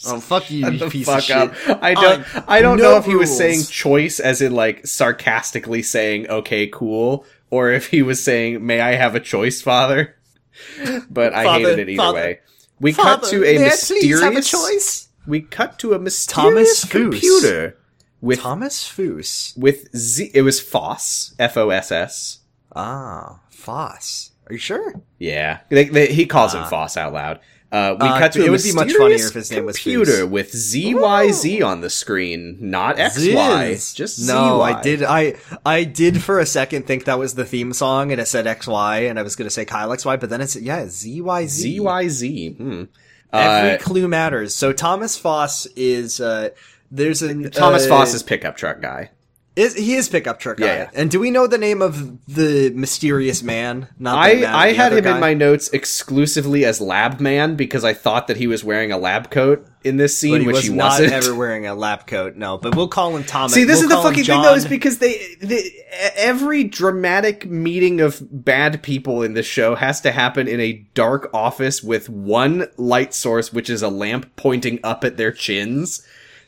Oh 0.07 0.19
fuck 0.19 0.51
you, 0.51 0.69
you 0.69 0.91
piece 0.91 1.07
fuck 1.07 1.19
of 1.19 1.25
shit! 1.25 1.37
up. 1.71 1.83
I 1.83 1.95
don't. 1.95 2.35
I'm- 2.35 2.45
I 2.49 2.61
don't 2.63 2.79
no 2.79 2.83
know 2.93 2.97
if 2.97 3.05
he 3.05 3.15
was 3.15 3.29
rules. 3.29 3.39
saying 3.39 3.63
choice 3.65 4.19
as 4.19 4.43
in 4.43 4.53
like 4.53 4.87
sarcastically 4.87 5.83
saying 5.83 6.29
"okay, 6.29 6.67
cool," 6.67 7.25
or 7.51 7.71
if 7.71 7.87
he 7.89 8.03
was 8.03 8.23
saying 8.23 8.67
"may 8.67 8.81
I 8.81 8.97
have 8.97 9.15
a 9.15 9.21
choice, 9.21 9.63
Father." 9.63 10.17
But 11.11 11.33
I 11.33 11.45
Father, 11.45 11.69
hated 11.69 11.79
it 11.79 11.89
either 11.93 11.97
Father, 12.03 12.19
way. 12.19 12.41
We 12.81 12.93
Father, 12.93 13.21
cut 13.23 13.31
to 13.31 13.45
a 13.45 13.55
I 13.57 13.59
mysterious. 13.59 14.53
a 14.53 14.57
choice. 14.57 15.09
We 15.27 15.41
cut 15.43 15.79
to 15.79 15.95
a 15.95 15.99
mysterious 15.99 16.83
Thomas 16.83 16.85
computer 16.85 17.77
with 18.21 18.41
Thomas 18.41 18.83
Foos. 18.89 19.57
with 19.57 19.95
Z. 19.97 20.31
It 20.35 20.43
was 20.43 20.61
Foss, 20.61 21.35
F 21.39 21.57
O 21.57 21.71
S 21.71 21.91
S. 21.93 22.39
Ah, 22.75 23.41
Foss. 23.51 24.31
Are 24.49 24.53
you 24.53 24.59
sure? 24.59 24.95
Yeah, 25.19 25.61
they, 25.71 25.85
they, 25.85 26.07
he 26.13 26.27
calls 26.27 26.55
him 26.55 26.63
Ah. 26.63 26.69
Foss 26.69 26.97
out 26.97 27.13
loud. 27.13 27.41
Uh, 27.73 27.97
we 28.01 28.07
Uh, 28.07 28.19
cut 28.21 28.33
to 28.33 28.43
it 28.45 28.49
a 28.49 28.51
would 28.53 28.63
be 28.63 28.73
much 28.73 28.93
funnier 28.93 29.17
if 29.27 29.33
his 29.33 29.51
name 29.51 29.65
was 29.67 29.77
computer 29.79 30.25
with 30.27 30.53
ZYZ 30.53 31.65
on 31.67 31.81
the 31.81 31.91
screen, 31.91 32.57
not 32.61 32.97
XY. 32.99 33.73
Ziz. 33.75 33.95
Just 33.95 34.29
no. 34.29 34.59
ZY. 34.61 34.63
I 34.63 34.83
did. 34.83 35.03
I 35.03 35.35
I 35.67 35.83
did 35.85 36.23
for 36.23 36.39
a 36.39 36.47
second 36.47 36.87
think 36.87 37.05
that 37.07 37.19
was 37.19 37.35
the 37.35 37.45
theme 37.45 37.73
song, 37.73 38.13
and 38.13 38.21
it 38.21 38.27
said 38.29 38.45
XY, 38.47 39.09
and 39.11 39.19
I 39.19 39.23
was 39.23 39.35
going 39.35 39.47
to 39.47 39.51
say 39.51 39.65
Kyle 39.65 39.89
XY, 39.89 40.21
but 40.21 40.31
then 40.31 40.41
it's 40.41 40.55
yeah 40.55 40.83
ZYZ. 40.83 41.81
ZYZ. 41.81 42.57
Hmm. 42.57 42.85
Every 43.33 43.71
Uh, 43.73 43.79
clue 43.79 44.07
matters. 44.07 44.55
So 44.55 44.73
Thomas 44.73 45.17
Foss 45.19 45.67
is 45.75 46.21
uh 46.21 46.51
there's 46.93 47.23
a 47.23 47.51
Thomas 47.51 47.87
uh, 47.87 47.89
Foss 47.89 48.15
is 48.15 48.23
pickup 48.23 48.57
truck 48.57 48.81
guy. 48.81 49.11
Is 49.57 49.77
he 49.77 49.95
is 49.95 50.09
pickup 50.09 50.41
truck 50.41 50.57
guy. 50.57 50.67
Yeah. 50.67 50.91
And 50.95 51.11
do 51.11 51.21
we 51.21 51.31
know 51.31 51.47
the 51.47 51.59
name 51.59 51.81
of 51.81 52.25
the 52.27 52.71
mysterious 52.71 53.43
man? 53.43 53.89
Not 53.99 54.19
I, 54.19 54.35
man, 54.35 54.45
I 54.55 54.73
had 54.73 54.93
him 54.93 55.05
guy? 55.05 55.15
in 55.15 55.21
my 55.21 55.35
notes 55.35 55.69
exclusively 55.69 56.65
as 56.65 56.81
Lab 56.81 57.21
Man 57.21 57.55
because 57.55 57.85
I 57.85 57.95
thought 57.95 58.27
that 58.27 58.37
he 58.37 58.49
was 58.49 58.65
wearing 58.65 58.91
a 58.91 58.99
lab 58.99 59.31
coat 59.31 59.67
in 59.85 59.97
this 59.97 60.13
but 60.13 60.17
scene, 60.17 60.41
he 60.41 60.47
which 60.47 60.57
was 60.57 60.65
he 60.65 60.75
not 60.75 61.01
wasn't. 61.01 61.13
ever 61.13 61.35
wearing 61.35 61.67
a 61.67 61.75
lab 61.75 62.07
coat. 62.07 62.35
No, 62.35 62.59
but 62.59 62.75
we'll 62.75 62.89
call 62.89 63.17
him 63.17 63.23
Thomas. 63.23 63.55
See, 63.55 63.63
this 63.63 63.81
we'll 63.81 63.91
is 63.91 63.97
the 63.97 64.03
fucking 64.03 64.25
thing, 64.25 64.43
though, 64.43 64.55
is 64.55 64.67
because 64.67 64.99
they, 64.99 65.37
they 65.41 65.71
every 66.17 66.65
dramatic 66.65 67.47
meeting 67.49 68.01
of 68.01 68.21
bad 68.31 68.83
people 68.83 69.23
in 69.23 69.35
this 69.35 69.47
show 69.47 69.77
has 69.77 70.01
to 70.01 70.11
happen 70.11 70.49
in 70.49 70.59
a 70.59 70.73
dark 70.95 71.31
office 71.33 71.81
with 71.81 72.09
one 72.09 72.67
light 72.77 73.15
source, 73.15 73.53
which 73.53 73.71
is 73.71 73.83
a 73.83 73.89
lamp 73.89 74.35
pointing 74.35 74.81
up 74.83 75.05
at 75.05 75.17
their 75.17 75.31
chins. 75.31 76.05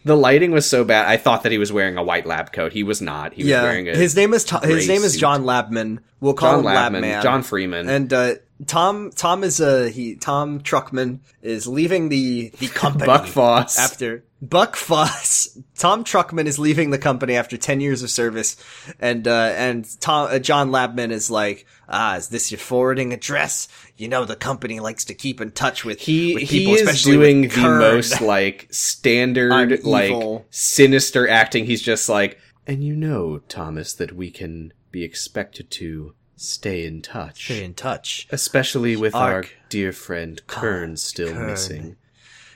The 0.06 0.16
lighting 0.16 0.52
was 0.52 0.70
so 0.70 0.84
bad. 0.84 1.06
I 1.06 1.16
thought 1.16 1.42
that 1.42 1.50
he 1.50 1.58
was 1.58 1.72
wearing 1.72 1.96
a 1.96 2.02
white 2.02 2.26
lab 2.26 2.52
coat. 2.52 2.72
He 2.72 2.84
was 2.84 3.02
not. 3.02 3.32
He 3.32 3.42
was 3.42 3.50
yeah, 3.50 3.64
wearing 3.64 3.88
a 3.88 3.96
his 3.96 4.14
name 4.14 4.34
is 4.34 4.48
his 4.62 4.86
name 4.86 5.02
is. 5.02 5.16
John 5.16 5.42
Labman. 5.42 5.98
We'll 6.20 6.34
call 6.34 6.62
John 6.62 6.92
him 6.92 7.02
Labman, 7.02 7.02
Labman. 7.02 7.22
John 7.22 7.42
Freeman. 7.42 7.88
And 7.88 8.12
uh, 8.12 8.34
Tom 8.66 9.10
Tom 9.14 9.44
is 9.44 9.60
uh 9.60 9.90
he 9.92 10.14
Tom 10.14 10.60
Truckman 10.60 11.20
is 11.42 11.66
leaving 11.66 12.08
the 12.08 12.50
the 12.58 12.68
company. 12.74 13.06
Buck 13.06 13.26
Foss. 13.26 13.78
after 13.78 14.24
Buck 14.40 14.76
Foss. 14.76 15.58
Tom 15.78 16.04
Truckman 16.04 16.46
is 16.46 16.58
leaving 16.58 16.90
the 16.90 16.98
company 16.98 17.36
after 17.36 17.56
ten 17.58 17.80
years 17.80 18.02
of 18.02 18.10
service, 18.10 18.56
and 18.98 19.28
uh, 19.28 19.52
and 19.56 19.86
Tom 20.00 20.28
uh, 20.30 20.38
John 20.38 20.70
Labman 20.70 21.10
is 21.10 21.30
like, 21.30 21.66
ah, 21.88 22.16
is 22.16 22.28
this 22.28 22.50
your 22.50 22.58
forwarding 22.58 23.12
address? 23.12 23.68
You 23.96 24.08
know, 24.08 24.24
the 24.24 24.36
company 24.36 24.80
likes 24.80 25.04
to 25.06 25.14
keep 25.14 25.40
in 25.40 25.50
touch 25.50 25.84
with 25.84 26.00
he 26.00 26.34
with 26.34 26.44
he 26.44 26.72
is 26.72 26.80
especially 26.82 27.12
doing 27.12 27.42
the 27.42 27.48
Kern. 27.48 27.78
most 27.78 28.20
like 28.22 28.68
standard 28.70 29.84
like 29.84 30.44
sinister 30.50 31.28
acting 31.28 31.64
he's 31.66 31.82
just 31.82 32.08
like 32.08 32.38
and 32.66 32.82
you 32.82 32.94
know 32.96 33.38
thomas 33.48 33.94
that 33.94 34.12
we 34.12 34.30
can 34.30 34.72
be 34.90 35.02
expected 35.04 35.70
to 35.70 36.14
stay 36.36 36.84
in 36.86 37.02
touch 37.02 37.44
Stay 37.46 37.64
in 37.64 37.74
touch. 37.74 38.26
especially 38.30 38.94
with 38.96 39.14
our 39.14 39.34
Ark. 39.36 39.56
dear 39.68 39.92
friend 39.92 40.40
kern 40.46 40.96
still 40.96 41.32
Kern. 41.32 41.46
missing 41.46 41.96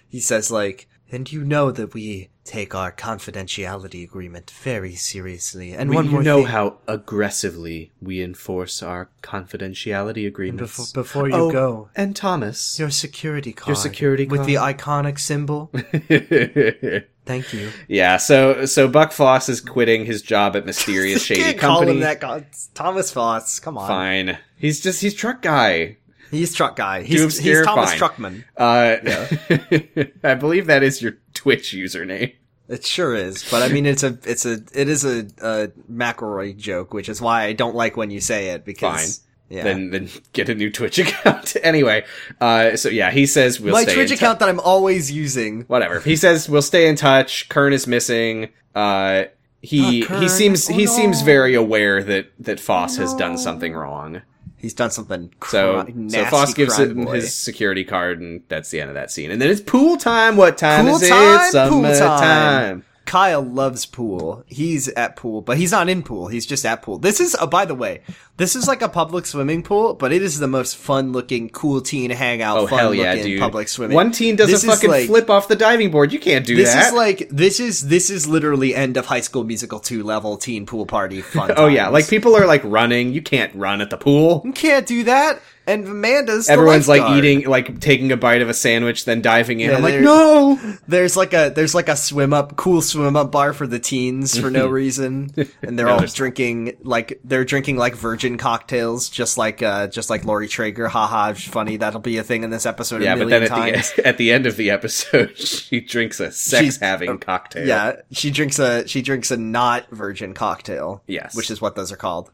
He 0.08 0.20
says 0.20 0.50
like, 0.50 0.88
and 1.10 1.30
you 1.32 1.44
know 1.44 1.70
that 1.70 1.94
we 1.94 2.30
take 2.50 2.74
our 2.74 2.90
confidentiality 2.90 4.02
agreement 4.02 4.50
very 4.50 4.96
seriously. 4.96 5.72
And 5.72 5.88
we, 5.88 5.94
one 5.96 6.06
you 6.06 6.10
more 6.10 6.22
know 6.22 6.38
thing. 6.38 6.46
how 6.46 6.78
aggressively 6.88 7.92
we 8.02 8.20
enforce 8.22 8.82
our 8.82 9.08
confidentiality 9.22 10.26
agreements 10.26 10.90
Before, 10.92 11.02
before 11.02 11.28
you 11.28 11.34
Oh, 11.36 11.52
go, 11.52 11.90
and 11.94 12.16
thomas 12.16 12.76
your 12.78 12.90
security 12.90 13.52
card. 13.52 13.68
your 13.68 13.76
security 13.76 14.26
card. 14.26 14.38
With 14.40 14.46
the 14.48 14.54
iconic 14.56 15.20
symbol. 15.20 15.70
Thank 17.26 17.52
you. 17.52 17.70
yeah 17.86 18.16
so 18.16 18.64
so 18.66 18.88
buck 18.88 19.12
foss 19.12 19.48
is 19.48 19.60
quitting 19.60 20.04
his 20.04 20.20
job 20.20 20.56
at 20.56 20.66
mysterious 20.66 21.22
shady 21.26 21.42
Can't 21.42 21.58
call 21.58 21.78
company 21.78 21.98
him 21.98 22.00
that 22.00 22.20
guy. 22.20 22.46
Thomas 22.74 23.12
Foss. 23.12 23.60
Come 23.60 23.78
on. 23.78 23.86
fine 23.86 24.38
he's 24.56 24.80
just 24.80 25.00
he's 25.00 25.14
truck 25.14 25.40
guy 25.42 25.96
He's 26.30 26.54
truck 26.54 26.76
guy. 26.76 27.02
He's, 27.02 27.38
he's 27.38 27.62
Thomas 27.64 27.88
fine. 27.90 27.98
Truckman. 27.98 28.44
Uh, 28.56 28.98
I 30.22 30.34
believe 30.34 30.66
that 30.68 30.84
is 30.84 31.02
your 31.02 31.14
Twitch 31.34 31.72
username. 31.72 32.34
It 32.70 32.86
sure 32.86 33.14
is. 33.14 33.44
But 33.50 33.62
I 33.62 33.68
mean, 33.68 33.84
it's 33.84 34.02
a, 34.04 34.16
it's 34.24 34.46
a, 34.46 34.62
it 34.72 34.88
is 34.88 35.04
a, 35.04 35.26
a 35.42 35.68
McElroy 35.92 36.56
joke, 36.56 36.94
which 36.94 37.08
is 37.08 37.20
why 37.20 37.42
I 37.44 37.52
don't 37.52 37.74
like 37.74 37.96
when 37.96 38.10
you 38.10 38.20
say 38.20 38.50
it 38.50 38.64
because. 38.64 39.20
Yeah. 39.48 39.64
Then, 39.64 39.90
then 39.90 40.08
get 40.32 40.48
a 40.48 40.54
new 40.54 40.70
Twitch 40.70 40.96
account. 41.00 41.56
anyway, 41.64 42.04
uh, 42.40 42.76
so 42.76 42.88
yeah, 42.88 43.10
he 43.10 43.26
says 43.26 43.58
we'll 43.58 43.72
My 43.72 43.84
Twitch 43.84 44.12
account 44.12 44.38
that 44.38 44.48
I'm 44.48 44.60
always 44.60 45.10
using. 45.10 45.62
Whatever. 45.62 45.98
He 45.98 46.14
says 46.14 46.48
we'll 46.48 46.62
stay 46.62 46.86
in 46.88 46.94
touch. 46.94 47.48
Kern 47.48 47.72
is 47.72 47.88
missing. 47.88 48.50
Uh, 48.76 49.24
he 49.60 50.06
Ah, 50.08 50.20
he 50.20 50.28
seems 50.28 50.70
Oh, 50.70 50.72
he 50.72 50.84
no. 50.84 50.92
seems 50.92 51.22
very 51.22 51.56
aware 51.56 52.00
that 52.04 52.30
that 52.38 52.60
Foss 52.60 52.96
has 52.98 53.12
done 53.14 53.36
something 53.36 53.72
wrong. 53.72 54.22
He's 54.60 54.74
done 54.74 54.90
something. 54.90 55.32
So 55.48 55.82
cri- 55.84 55.92
so 55.92 55.98
nasty 55.98 56.30
Foss 56.30 56.54
gives 56.54 56.78
him 56.78 57.04
boy. 57.04 57.14
his 57.14 57.34
security 57.34 57.82
card, 57.84 58.20
and 58.20 58.42
that's 58.48 58.70
the 58.70 58.80
end 58.80 58.90
of 58.90 58.94
that 58.94 59.10
scene. 59.10 59.30
And 59.30 59.40
then 59.40 59.48
it's 59.50 59.60
pool 59.60 59.96
time. 59.96 60.36
What 60.36 60.58
time 60.58 60.84
Pool 60.86 60.96
is 60.96 61.08
time? 61.08 61.66
it? 61.66 61.68
Pool 61.70 61.82
time. 61.82 62.84
Kyle 63.10 63.42
loves 63.42 63.86
pool. 63.86 64.44
He's 64.46 64.86
at 64.86 65.16
pool, 65.16 65.42
but 65.42 65.56
he's 65.58 65.72
not 65.72 65.88
in 65.88 66.04
pool. 66.04 66.28
He's 66.28 66.46
just 66.46 66.64
at 66.64 66.80
pool. 66.80 66.96
This 66.98 67.18
is, 67.18 67.34
uh, 67.34 67.44
by 67.48 67.64
the 67.64 67.74
way, 67.74 68.02
this 68.36 68.54
is 68.54 68.68
like 68.68 68.82
a 68.82 68.88
public 68.88 69.26
swimming 69.26 69.64
pool, 69.64 69.94
but 69.94 70.12
it 70.12 70.22
is 70.22 70.38
the 70.38 70.46
most 70.46 70.76
fun 70.76 71.10
looking, 71.10 71.50
cool 71.50 71.80
teen 71.80 72.12
hangout, 72.12 72.56
Oh 72.56 72.66
fun 72.68 72.78
hell 72.78 72.94
yeah, 72.94 73.10
looking 73.14 73.24
dude! 73.24 73.40
public 73.40 73.66
swimming. 73.66 73.96
One 73.96 74.12
teen 74.12 74.36
does 74.36 74.48
This 74.48 74.62
a 74.62 74.68
fucking 74.68 74.90
like- 74.90 75.06
flip 75.08 75.28
off 75.28 75.48
the 75.48 75.56
diving 75.56 75.90
board. 75.90 76.12
You 76.12 76.20
can't 76.20 76.46
do 76.46 76.54
that. 76.54 76.62
This 76.62 76.86
is 76.86 76.92
like 76.92 77.28
this 77.30 77.58
is 77.58 77.88
this 77.88 78.10
is 78.10 78.28
literally 78.28 78.76
end 78.76 78.96
of 78.96 79.06
High 79.06 79.22
School 79.22 79.42
Musical 79.42 79.80
two 79.80 80.04
level 80.04 80.36
teen 80.36 80.64
pool 80.64 80.86
party 80.86 81.20
fun. 81.20 81.50
oh 81.56 81.66
yeah, 81.66 81.88
like 81.88 82.06
people 82.06 82.36
are 82.36 82.46
like 82.46 82.62
running. 82.62 83.12
You 83.12 83.22
can't 83.22 83.52
run 83.56 83.80
at 83.80 83.90
the 83.90 83.96
pool. 83.96 84.42
you 84.44 84.52
can't 84.52 84.86
do 84.86 85.02
that. 85.02 85.42
And 85.70 85.86
Amanda's 85.86 86.46
the 86.46 86.52
Everyone's 86.52 86.88
like 86.88 87.16
eating, 87.16 87.46
like 87.46 87.80
taking 87.80 88.12
a 88.12 88.16
bite 88.16 88.42
of 88.42 88.48
a 88.48 88.54
sandwich, 88.54 89.04
then 89.04 89.22
diving 89.22 89.60
in. 89.60 89.70
Yeah, 89.70 89.76
I'm 89.76 89.82
like, 89.82 90.00
no. 90.00 90.56
There's 90.88 91.16
like 91.16 91.32
a 91.32 91.52
there's 91.54 91.74
like 91.74 91.88
a 91.88 91.96
swim 91.96 92.32
up 92.32 92.56
cool 92.56 92.82
swim 92.82 93.16
up 93.16 93.30
bar 93.32 93.52
for 93.52 93.66
the 93.66 93.78
teens 93.78 94.38
for 94.38 94.50
no 94.50 94.66
reason, 94.80 95.30
and 95.62 95.78
they're 95.78 95.86
No, 95.86 95.98
all 95.98 96.06
drinking 96.06 96.76
like 96.82 97.20
they're 97.24 97.44
drinking 97.44 97.76
like 97.76 97.94
virgin 97.94 98.36
cocktails, 98.38 99.08
just 99.08 99.38
like 99.38 99.62
uh 99.62 99.86
just 99.86 100.10
like 100.10 100.24
Lori 100.24 100.48
Trager. 100.48 100.88
Haha, 100.88 101.34
funny. 101.34 101.76
That'll 101.76 102.00
be 102.00 102.18
a 102.18 102.22
thing 102.24 102.42
in 102.44 102.50
this 102.50 102.66
episode. 102.66 103.02
Yeah, 103.02 103.14
a 103.14 103.18
but 103.18 103.28
then 103.28 103.42
at 103.44 103.48
times. 103.48 103.92
the 103.94 104.06
at 104.06 104.18
the 104.18 104.32
end 104.32 104.46
of 104.46 104.56
the 104.56 104.70
episode, 104.70 105.38
she 105.38 105.80
drinks 105.80 106.20
a 106.20 106.32
sex 106.32 106.60
She's- 106.62 106.76
having 106.78 107.18
cocktail. 107.18 107.66
Yeah, 107.66 107.96
she 108.10 108.30
drinks 108.30 108.58
a 108.58 108.86
she 108.88 109.02
drinks 109.02 109.30
a 109.30 109.36
not 109.36 109.88
virgin 109.90 110.34
cocktail. 110.34 111.02
Yes. 111.06 111.34
which 111.36 111.50
is 111.50 111.60
what 111.60 111.76
those 111.76 111.92
are 111.92 111.96
called. 111.96 112.30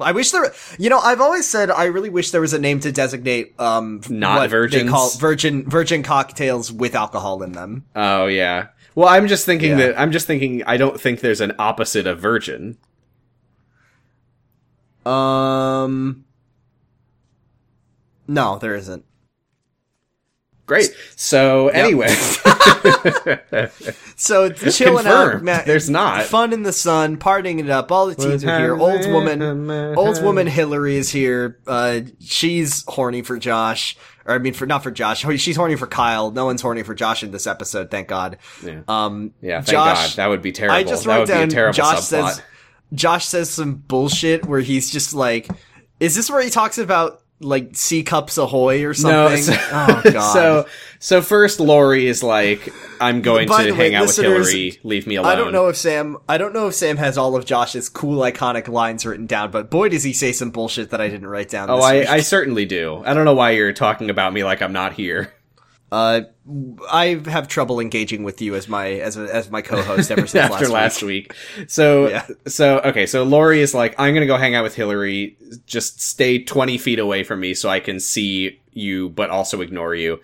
I 0.00 0.12
wish 0.12 0.30
there, 0.30 0.52
you 0.78 0.90
know, 0.90 0.98
I've 0.98 1.20
always 1.20 1.46
said 1.46 1.70
I 1.70 1.84
really 1.86 2.10
wish 2.10 2.30
there 2.30 2.40
was 2.40 2.52
a 2.52 2.58
name 2.58 2.80
to 2.80 2.92
designate 2.92 3.58
um 3.60 4.00
Not 4.08 4.38
what 4.38 4.50
virgins? 4.50 4.84
They 4.84 4.88
call 4.88 5.10
virgin 5.18 5.68
virgin 5.68 6.02
cocktails 6.02 6.70
with 6.72 6.94
alcohol 6.94 7.42
in 7.42 7.52
them. 7.52 7.84
Oh 7.96 8.26
yeah. 8.26 8.68
Well, 8.94 9.08
I'm 9.08 9.28
just 9.28 9.46
thinking 9.46 9.70
Yeah. 9.70 9.76
that 9.88 10.00
I'm 10.00 10.12
just 10.12 10.26
thinking. 10.26 10.62
I 10.64 10.76
don't 10.76 11.00
think 11.00 11.20
there's 11.20 11.40
an 11.40 11.52
opposite 11.58 12.06
of 12.06 12.20
virgin. 12.20 12.76
Um, 15.06 16.24
no, 18.28 18.58
there 18.58 18.74
isn't. 18.74 19.04
Great. 20.66 20.94
So 21.16 21.68
anyway, 21.68 22.08
So 24.16 24.50
chilling 24.50 25.06
out, 25.06 25.30
Confirmed. 25.30 25.62
There's 25.66 25.88
not. 25.88 26.24
fun 26.24 26.52
in 26.52 26.62
the 26.62 26.72
sun, 26.72 27.16
partying 27.16 27.58
it 27.58 27.70
up. 27.70 27.90
All 27.90 28.06
the 28.06 28.14
teens 28.14 28.44
are 28.44 28.58
here. 28.58 28.76
Old 28.76 29.06
woman, 29.06 29.70
old 29.96 30.22
woman 30.22 30.46
Hillary 30.46 30.96
is 30.96 31.10
here. 31.10 31.58
Uh, 31.66 32.00
she's 32.20 32.84
horny 32.86 33.22
for 33.22 33.38
Josh, 33.38 33.96
or 34.26 34.34
I 34.34 34.38
mean, 34.38 34.52
for 34.52 34.66
not 34.66 34.82
for 34.82 34.90
Josh. 34.90 35.24
She's 35.38 35.56
horny 35.56 35.76
for 35.76 35.86
Kyle. 35.86 36.30
No 36.30 36.44
one's 36.44 36.60
horny 36.60 36.82
for 36.82 36.94
Josh 36.94 37.22
in 37.22 37.30
this 37.30 37.46
episode, 37.46 37.90
thank 37.90 38.08
God. 38.08 38.36
Yeah. 38.62 38.82
Um, 38.88 39.32
yeah. 39.40 39.62
Thank 39.62 39.68
Josh, 39.68 40.08
God. 40.10 40.16
That 40.16 40.26
would 40.28 40.42
be 40.42 40.52
terrible. 40.52 40.76
I 40.76 40.82
just 40.84 41.04
that 41.04 41.18
wrote 41.18 41.28
down 41.28 41.48
be 41.48 41.52
a 41.52 41.54
terrible 41.54 41.76
Josh 41.76 41.98
subplot. 41.98 42.02
says 42.32 42.42
Josh 42.92 43.24
says 43.26 43.50
some 43.50 43.76
bullshit 43.76 44.44
where 44.44 44.60
he's 44.60 44.90
just 44.90 45.14
like, 45.14 45.48
"Is 45.98 46.14
this 46.14 46.30
where 46.30 46.42
he 46.42 46.50
talks 46.50 46.76
about 46.76 47.19
like 47.40 47.70
C 47.74 48.02
cups 48.02 48.38
ahoy 48.38 48.84
or 48.84 48.94
something?" 48.94 49.42
so, 49.42 49.54
oh 49.72 50.02
God. 50.12 50.32
so 50.32 50.66
so 50.98 51.22
first 51.22 51.60
Lori 51.60 52.06
is 52.06 52.22
like, 52.22 52.72
I'm 53.00 53.22
going 53.22 53.48
By 53.48 53.64
to 53.64 53.72
way, 53.72 53.76
hang 53.76 53.94
out 53.94 54.06
with 54.06 54.16
Hillary. 54.16 54.78
Leave 54.82 55.06
me 55.06 55.16
alone. 55.16 55.32
I 55.32 55.34
don't 55.34 55.52
know 55.52 55.68
if 55.68 55.76
Sam. 55.76 56.18
I 56.28 56.36
don't 56.36 56.52
know 56.52 56.68
if 56.68 56.74
Sam 56.74 56.98
has 56.98 57.16
all 57.16 57.36
of 57.36 57.46
Josh's 57.46 57.88
cool, 57.88 58.20
iconic 58.20 58.68
lines 58.68 59.06
written 59.06 59.26
down, 59.26 59.50
but 59.50 59.70
boy, 59.70 59.88
does 59.88 60.02
he 60.02 60.12
say 60.12 60.32
some 60.32 60.50
bullshit 60.50 60.90
that 60.90 61.00
I 61.00 61.08
didn't 61.08 61.28
write 61.28 61.48
down. 61.48 61.70
Oh, 61.70 61.80
I. 61.80 62.04
I 62.04 62.20
certainly 62.20 62.66
do. 62.66 63.02
I 63.04 63.14
don't 63.14 63.24
know 63.24 63.34
why 63.34 63.52
you're 63.52 63.72
talking 63.72 64.10
about 64.10 64.32
me 64.32 64.44
like 64.44 64.60
I'm 64.60 64.72
not 64.72 64.92
here. 64.92 65.32
Uh, 65.92 66.20
I 66.90 67.20
have 67.26 67.48
trouble 67.48 67.80
engaging 67.80 68.22
with 68.22 68.40
you 68.40 68.54
as 68.54 68.68
my 68.68 68.88
as 68.92 69.16
a, 69.16 69.22
as 69.34 69.50
my 69.50 69.60
co-host 69.62 70.10
ever 70.10 70.26
since 70.26 70.34
after 70.52 70.64
last, 70.66 70.70
last 70.72 71.02
week. 71.02 71.34
week. 71.56 71.68
So 71.70 72.08
Yeah. 72.08 72.26
so 72.46 72.78
okay, 72.80 73.06
so 73.06 73.22
Lori 73.24 73.60
is 73.60 73.74
like, 73.74 73.94
I'm 73.98 74.14
gonna 74.14 74.26
go 74.26 74.36
hang 74.36 74.54
out 74.54 74.62
with 74.62 74.74
Hillary. 74.74 75.36
Just 75.66 76.00
stay 76.00 76.42
twenty 76.42 76.78
feet 76.78 76.98
away 76.98 77.24
from 77.24 77.40
me 77.40 77.54
so 77.54 77.68
I 77.68 77.80
can 77.80 77.98
see 78.00 78.60
you, 78.72 79.08
but 79.08 79.30
also 79.30 79.60
ignore 79.60 79.94
you. 79.94 80.20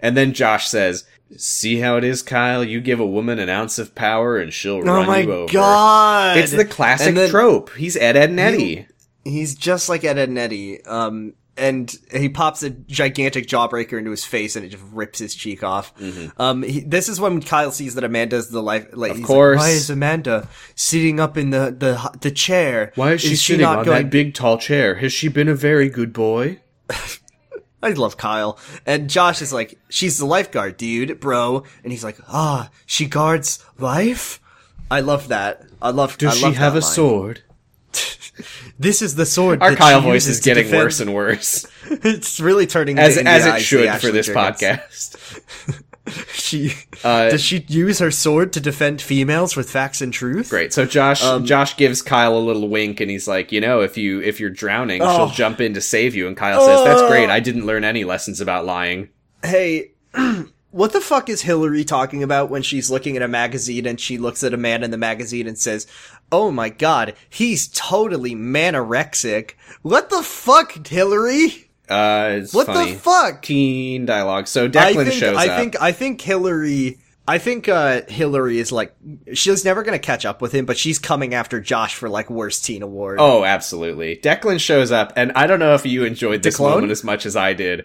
And 0.00 0.14
then 0.16 0.34
Josh 0.34 0.68
says, 0.68 1.04
"See 1.38 1.80
how 1.80 1.96
it 1.96 2.04
is, 2.04 2.22
Kyle. 2.22 2.62
You 2.62 2.82
give 2.82 3.00
a 3.00 3.06
woman 3.06 3.38
an 3.38 3.48
ounce 3.48 3.78
of 3.78 3.94
power, 3.94 4.36
and 4.36 4.52
she'll 4.52 4.76
Oh 4.76 4.82
run 4.82 5.06
my 5.06 5.20
you 5.20 5.32
over." 5.32 5.52
god! 5.52 6.36
It's 6.36 6.52
the 6.52 6.66
classic 6.66 7.14
then 7.14 7.30
trope. 7.30 7.70
He's 7.74 7.96
Ed, 7.96 8.16
Ed, 8.16 8.28
and 8.30 8.38
Eddie. 8.40 8.86
He's 9.24 9.54
just 9.54 9.88
like 9.88 10.04
Ed, 10.04 10.18
Ed 10.18 10.28
and 10.28 10.38
Eddie. 10.38 10.84
Um, 10.84 11.32
and 11.58 11.94
he 12.12 12.28
pops 12.28 12.62
a 12.62 12.70
gigantic 12.70 13.46
jawbreaker 13.46 13.98
into 13.98 14.10
his 14.10 14.24
face, 14.24 14.56
and 14.56 14.64
it 14.64 14.68
just 14.70 14.84
rips 14.92 15.18
his 15.18 15.34
cheek 15.34 15.62
off. 15.62 15.92
Um, 16.38 16.62
he, 16.62 16.80
this 16.80 17.08
is 17.08 17.20
when 17.20 17.40
Kyle 17.42 17.70
sees 17.72 17.94
that 17.94 18.04
Amanda's 18.04 18.50
the 18.50 18.62
life. 18.62 18.88
Like, 18.92 19.12
Of 19.12 19.22
course. 19.22 19.56
like, 19.58 19.66
why 19.66 19.70
is 19.70 19.90
Amanda 19.90 20.48
sitting 20.74 21.18
up 21.20 21.36
in 21.36 21.50
the 21.50 21.74
the 21.78 22.18
the 22.20 22.30
chair? 22.30 22.92
Why 22.94 23.12
is 23.12 23.20
she 23.22 23.36
sitting 23.36 23.62
not 23.62 23.78
on 23.80 23.84
going? 23.84 24.02
that 24.04 24.10
big 24.10 24.34
tall 24.34 24.58
chair? 24.58 24.96
Has 24.96 25.12
she 25.12 25.28
been 25.28 25.48
a 25.48 25.54
very 25.54 25.88
good 25.88 26.12
boy? 26.12 26.60
I 27.82 27.90
love 27.90 28.16
Kyle. 28.16 28.58
And 28.84 29.08
Josh 29.08 29.40
is 29.42 29.52
like, 29.52 29.78
she's 29.88 30.18
the 30.18 30.24
lifeguard, 30.26 30.76
dude, 30.76 31.20
bro. 31.20 31.62
And 31.84 31.92
he's 31.92 32.02
like, 32.02 32.18
ah, 32.28 32.70
she 32.84 33.06
guards 33.06 33.64
life? 33.78 34.40
I 34.90 35.00
love 35.00 35.28
that. 35.28 35.62
I 35.80 35.90
love 35.90 36.16
Does 36.18 36.42
I 36.42 36.48
she 36.50 36.54
have 36.56 36.72
a 36.72 36.80
line. 36.80 36.82
sword? 36.82 37.42
This 38.78 39.00
is 39.02 39.14
the 39.14 39.24
sword. 39.26 39.62
Our 39.62 39.74
Kyle 39.76 40.00
voice 40.00 40.26
is 40.26 40.40
getting 40.40 40.64
defend- 40.64 40.82
worse 40.82 41.00
and 41.00 41.14
worse, 41.14 41.66
it's 41.90 42.38
really 42.40 42.66
turning 42.66 42.98
as 42.98 43.16
as 43.16 43.46
it 43.46 43.60
should 43.62 43.90
for 44.00 44.10
this 44.10 44.28
podcast. 44.28 45.40
She 46.32 46.72
Uh, 47.02 47.30
does 47.30 47.42
she 47.42 47.64
use 47.66 47.98
her 47.98 48.12
sword 48.12 48.52
to 48.52 48.60
defend 48.60 49.02
females 49.02 49.56
with 49.56 49.68
facts 49.68 50.00
and 50.00 50.12
truth? 50.12 50.50
Great. 50.50 50.72
So 50.72 50.84
Josh 50.86 51.20
Um, 51.20 51.44
Josh 51.44 51.76
gives 51.76 52.00
Kyle 52.00 52.36
a 52.36 52.38
little 52.38 52.68
wink 52.68 53.00
and 53.00 53.10
he's 53.10 53.26
like, 53.26 53.50
you 53.50 53.60
know, 53.60 53.80
if 53.80 53.96
you 53.96 54.20
if 54.22 54.38
you're 54.38 54.50
drowning, 54.50 55.02
Oh. 55.02 55.16
she'll 55.16 55.30
jump 55.34 55.60
in 55.60 55.74
to 55.74 55.80
save 55.80 56.14
you. 56.14 56.28
And 56.28 56.36
Kyle 56.36 56.64
says, 56.64 56.84
That's 56.84 57.00
Oh. 57.00 57.08
great. 57.08 57.28
I 57.28 57.40
didn't 57.40 57.66
learn 57.66 57.82
any 57.82 58.04
lessons 58.04 58.40
about 58.40 58.64
lying. 58.64 59.08
Hey, 59.42 59.90
what 60.76 60.92
the 60.92 61.00
fuck 61.00 61.28
is 61.28 61.42
Hillary 61.42 61.84
talking 61.84 62.22
about 62.22 62.50
when 62.50 62.62
she's 62.62 62.90
looking 62.90 63.16
at 63.16 63.22
a 63.22 63.28
magazine 63.28 63.86
and 63.86 63.98
she 64.00 64.18
looks 64.18 64.44
at 64.44 64.54
a 64.54 64.56
man 64.56 64.84
in 64.84 64.90
the 64.90 64.98
magazine 64.98 65.46
and 65.46 65.58
says, 65.58 65.86
"Oh 66.30 66.50
my 66.50 66.68
god, 66.68 67.14
he's 67.28 67.68
totally 67.68 68.34
manorexic." 68.34 69.52
What 69.82 70.10
the 70.10 70.22
fuck, 70.22 70.86
Hillary? 70.86 71.70
Uh 71.88 72.38
it's 72.42 72.52
What 72.52 72.66
funny. 72.66 72.92
the 72.92 72.98
fuck? 72.98 73.42
Teen 73.42 74.06
dialogue. 74.06 74.48
So 74.48 74.64
I 74.64 74.68
Declan 74.68 75.04
think 75.04 75.12
shows 75.12 75.36
I 75.36 75.48
up. 75.48 75.58
think 75.60 75.80
I 75.80 75.92
think 75.92 76.20
Hillary 76.20 76.98
I 77.28 77.38
think 77.38 77.68
uh 77.68 78.02
Hillary 78.08 78.58
is 78.58 78.72
like 78.72 78.94
she's 79.34 79.64
never 79.64 79.82
going 79.84 79.98
to 79.98 80.04
catch 80.04 80.24
up 80.26 80.42
with 80.42 80.52
him, 80.52 80.64
but 80.66 80.76
she's 80.76 80.98
coming 80.98 81.32
after 81.34 81.60
Josh 81.60 81.94
for 81.94 82.08
like 82.08 82.28
worst 82.30 82.64
teen 82.64 82.82
award. 82.82 83.18
Oh, 83.20 83.44
absolutely. 83.44 84.16
Declan 84.16 84.60
shows 84.60 84.90
up, 84.92 85.12
and 85.16 85.32
I 85.32 85.46
don't 85.46 85.58
know 85.60 85.74
if 85.74 85.86
you 85.86 86.04
enjoyed 86.04 86.42
this 86.42 86.56
clone? 86.56 86.70
moment 86.72 86.92
as 86.92 87.02
much 87.04 87.24
as 87.26 87.34
I 87.36 87.52
did, 87.52 87.84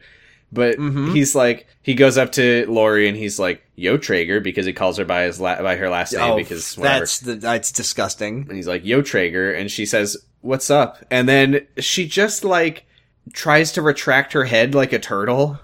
but 0.52 0.78
Mm-hmm. 0.78 1.14
he's 1.14 1.34
like, 1.36 1.68
he 1.82 1.94
goes 1.94 2.18
up 2.18 2.32
to 2.34 2.66
Lori 2.68 3.08
and 3.08 3.18
he's 3.18 3.40
like, 3.40 3.64
"Yo, 3.76 3.98
Trager," 3.98 4.44
because 4.44 4.66
he 4.66 4.74
calls 4.74 4.98
her 4.98 5.06
by 5.06 5.24
his 5.24 5.40
la- 5.40 5.62
by 5.62 5.76
her 5.78 5.90
last 5.90 6.14
name 6.14 6.22
Oh, 6.22 6.36
because 6.38 6.78
whatever. 6.78 7.00
that's 7.00 7.20
the 7.20 7.36
that's 7.36 7.72
disgusting. 7.72 8.46
and 8.48 8.56
he's 8.56 8.68
like, 8.68 8.84
"Yo, 8.86 9.02
Trager," 9.02 9.54
and 9.58 9.72
she 9.72 9.86
says, 9.86 10.18
"What's 10.42 10.70
up?" 10.70 11.04
And 11.10 11.28
then 11.30 11.66
she 11.78 12.08
just 12.08 12.44
like 12.44 12.86
tries 13.34 13.72
to 13.74 13.82
retract 13.82 14.34
her 14.34 14.46
head 14.46 14.74
like 14.76 14.92
a 14.94 15.00
turtle, 15.00 15.60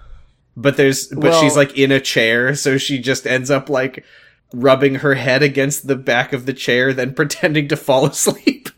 but 0.56 0.76
there's 0.76 1.08
but 1.08 1.18
Well- 1.18 1.40
she's 1.42 1.56
like 1.56 1.76
in 1.76 1.92
a 1.92 2.00
chair, 2.00 2.54
so 2.54 2.78
she 2.78 2.98
just 2.98 3.26
ends 3.26 3.50
up 3.50 3.68
like 3.68 4.04
rubbing 4.54 4.96
her 4.96 5.14
head 5.14 5.42
against 5.42 5.86
the 5.86 5.96
back 5.96 6.32
of 6.32 6.46
the 6.46 6.54
chair, 6.54 6.92
then 6.94 7.12
pretending 7.20 7.68
to 7.68 7.76
fall 7.76 8.06
asleep. 8.06 8.70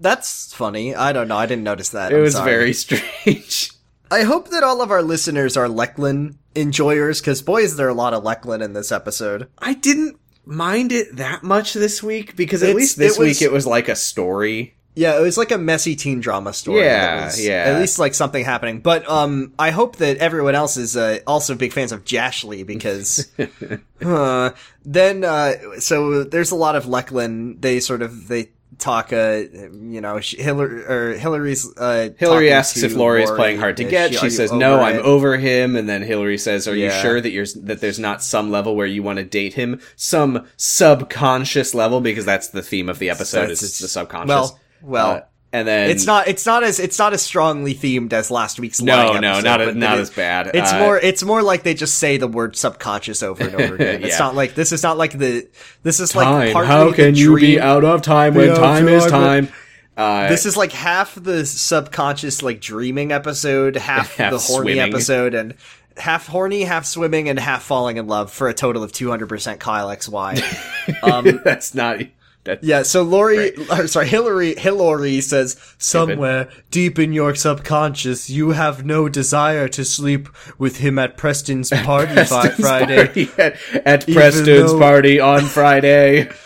That's 0.00 0.52
funny. 0.54 0.94
I 0.94 1.12
don't 1.12 1.28
know. 1.28 1.36
I 1.36 1.46
didn't 1.46 1.64
notice 1.64 1.90
that. 1.90 2.12
It 2.12 2.16
I'm 2.16 2.22
was 2.22 2.34
sorry. 2.34 2.50
very 2.50 2.72
strange. 2.74 3.70
I 4.10 4.22
hope 4.22 4.48
that 4.50 4.62
all 4.62 4.80
of 4.82 4.90
our 4.90 5.02
listeners 5.02 5.56
are 5.56 5.66
Lecklin 5.66 6.36
enjoyers, 6.54 7.20
because 7.20 7.42
boy, 7.42 7.62
is 7.62 7.76
there 7.76 7.88
a 7.88 7.94
lot 7.94 8.14
of 8.14 8.22
Lecklin 8.22 8.62
in 8.62 8.72
this 8.72 8.92
episode. 8.92 9.48
I 9.58 9.74
didn't 9.74 10.18
mind 10.44 10.92
it 10.92 11.16
that 11.16 11.42
much 11.42 11.72
this 11.72 12.02
week 12.02 12.36
because 12.36 12.62
at 12.62 12.68
It's- 12.70 12.76
least 12.76 12.98
this 12.98 13.16
it 13.16 13.18
was- 13.20 13.28
week 13.28 13.42
it 13.42 13.52
was 13.52 13.66
like 13.66 13.88
a 13.88 13.96
story. 13.96 14.74
Yeah, 14.96 15.18
it 15.18 15.22
was 15.22 15.36
like 15.36 15.50
a 15.50 15.58
messy 15.58 15.96
teen 15.96 16.20
drama 16.20 16.52
story. 16.52 16.84
Yeah, 16.84 17.24
was 17.24 17.44
yeah. 17.44 17.64
At 17.64 17.80
least 17.80 17.98
like 17.98 18.14
something 18.14 18.44
happening. 18.44 18.78
But 18.78 19.08
um, 19.10 19.52
I 19.58 19.70
hope 19.70 19.96
that 19.96 20.18
everyone 20.18 20.54
else 20.54 20.76
is 20.76 20.96
uh, 20.96 21.18
also 21.26 21.56
big 21.56 21.72
fans 21.72 21.90
of 21.90 22.04
Jashly 22.04 22.64
because 22.64 23.26
uh, 24.04 24.50
then 24.84 25.24
uh, 25.24 25.54
so 25.80 26.22
there's 26.22 26.52
a 26.52 26.54
lot 26.54 26.76
of 26.76 26.84
Lecklin. 26.84 27.60
They 27.60 27.80
sort 27.80 28.02
of 28.02 28.28
they 28.28 28.50
talk. 28.78 29.12
Uh, 29.12 29.42
you 29.72 30.00
know, 30.00 30.20
she, 30.20 30.42
Hillary 30.42 30.84
or 30.84 31.14
Hillary's. 31.16 31.70
Uh, 31.76 32.10
Hillary 32.18 32.50
asks 32.50 32.82
if 32.82 32.94
Lori 32.94 33.22
is 33.22 33.30
playing 33.30 33.58
hard 33.58 33.76
to 33.78 33.84
get. 33.84 34.14
are 34.14 34.18
She 34.18 34.30
says, 34.30 34.52
"No, 34.52 34.80
I'm 34.80 34.96
it?" 34.96 35.02
over 35.02 35.36
him." 35.36 35.76
And 35.76 35.88
then 35.88 36.02
Hillary 36.02 36.38
says, 36.38 36.68
"Are 36.68 36.76
you 36.76 36.90
sure 36.90 37.20
that 37.20 37.30
you're 37.30 37.46
that 37.62 37.80
there's 37.80 37.98
not 37.98 38.22
some 38.22 38.50
level 38.50 38.76
where 38.76 38.86
you 38.86 39.02
want 39.02 39.18
to 39.18 39.24
date 39.24 39.54
him, 39.54 39.80
some 39.96 40.46
subconscious 40.56 41.74
level 41.74 42.00
because 42.00 42.24
that's 42.24 42.48
the 42.48 42.62
theme 42.62 42.88
of 42.88 42.98
the 42.98 43.10
episode 43.10 43.42
That's- 43.42 43.62
is 43.62 43.78
the 43.78 43.88
subconscious." 43.88 44.28
well, 44.28 44.60
well, 44.82 45.10
Uh, 45.10 45.20
and 45.54 45.66
then 45.68 45.88
It's 45.90 46.04
not. 46.04 46.26
It's 46.28 46.44
not 46.44 46.64
as. 46.64 46.80
It's 46.80 46.98
not 46.98 47.12
as 47.14 47.22
strongly 47.22 47.74
themed 47.74 48.12
as 48.12 48.30
last 48.30 48.58
week's. 48.58 48.82
No, 48.82 49.12
no, 49.20 49.28
episode, 49.34 49.44
not 49.44 49.60
as- 49.60 49.74
not 49.76 49.98
it- 49.98 50.00
as 50.02 50.10
bad. 50.10 50.50
It's 50.52 50.72
Uh, 50.72 50.78
more. 50.80 50.98
It's 50.98 51.22
more 51.22 51.42
like 51.42 51.62
they 51.62 51.74
just 51.74 51.96
say 51.98 52.16
the 52.16 52.26
word 52.28 52.56
subconscious 52.56 53.22
over 53.22 53.44
and 53.44 53.54
over 53.54 53.74
again. 53.76 54.02
It's 54.04 54.18
not 54.18 54.34
like 54.34 54.54
this 54.54 54.72
is 54.72 54.82
not 54.82 54.98
like 54.98 55.16
the. 55.16 55.46
This 55.82 56.00
is 56.00 56.10
time. 56.10 56.32
like 56.34 56.52
partly 56.52 56.70
How 56.72 56.90
the 56.90 56.96
can 56.96 57.14
you 57.14 57.36
be 57.36 57.60
out 57.60 57.84
of 57.84 58.02
time 58.02 58.34
when 58.34 58.54
time 58.56 58.88
is 58.88 59.06
time? 59.06 59.48
Uh, 59.96 60.28
This 60.28 60.44
is 60.44 60.56
like 60.56 60.72
half 60.72 61.14
the 61.14 61.46
subconscious 61.46 62.42
like 62.42 62.60
dreaming 62.60 63.12
episode, 63.12 63.76
half, 63.76 64.16
Half 64.16 64.32
the 64.32 64.38
horny 64.38 64.72
swimming. 64.74 64.92
episode, 64.92 65.34
and 65.34 65.54
half 65.96 66.26
horny, 66.26 66.64
half 66.64 66.84
swimming, 66.84 67.28
and 67.28 67.38
half 67.38 67.62
falling 67.62 67.96
in 67.98 68.08
love 68.08 68.32
for 68.32 68.48
a 68.48 68.54
total 68.54 68.82
of 68.82 68.90
two 68.90 69.08
hundred 69.08 69.28
percent 69.28 69.60
Kyle 69.60 69.86
XY. 69.86 71.02
um, 71.04 71.40
that's 71.44 71.74
not. 71.76 72.00
That's, 72.44 72.62
Yeah, 72.64 72.82
so 72.82 73.02
Lori, 73.02 73.56
or 73.70 73.86
sorry, 73.86 74.06
Hillary, 74.06 74.54
Hillary 74.54 75.20
says, 75.20 75.56
somewhere 75.78 76.48
deep 76.70 76.98
in 76.98 77.12
your 77.12 77.34
subconscious, 77.34 78.28
you 78.28 78.50
have 78.50 78.84
no 78.84 79.08
desire 79.08 79.66
to 79.68 79.84
sleep 79.84 80.28
with 80.58 80.76
him 80.78 80.98
at 80.98 81.16
Preston's 81.16 81.70
party 81.70 82.12
Preston's 82.14 82.54
Friday, 82.56 83.06
party 83.06 83.30
at, 83.38 83.56
at 83.86 84.06
Preston's 84.06 84.72
though- 84.72 84.78
party 84.78 85.18
on 85.20 85.42
Friday. 85.42 86.30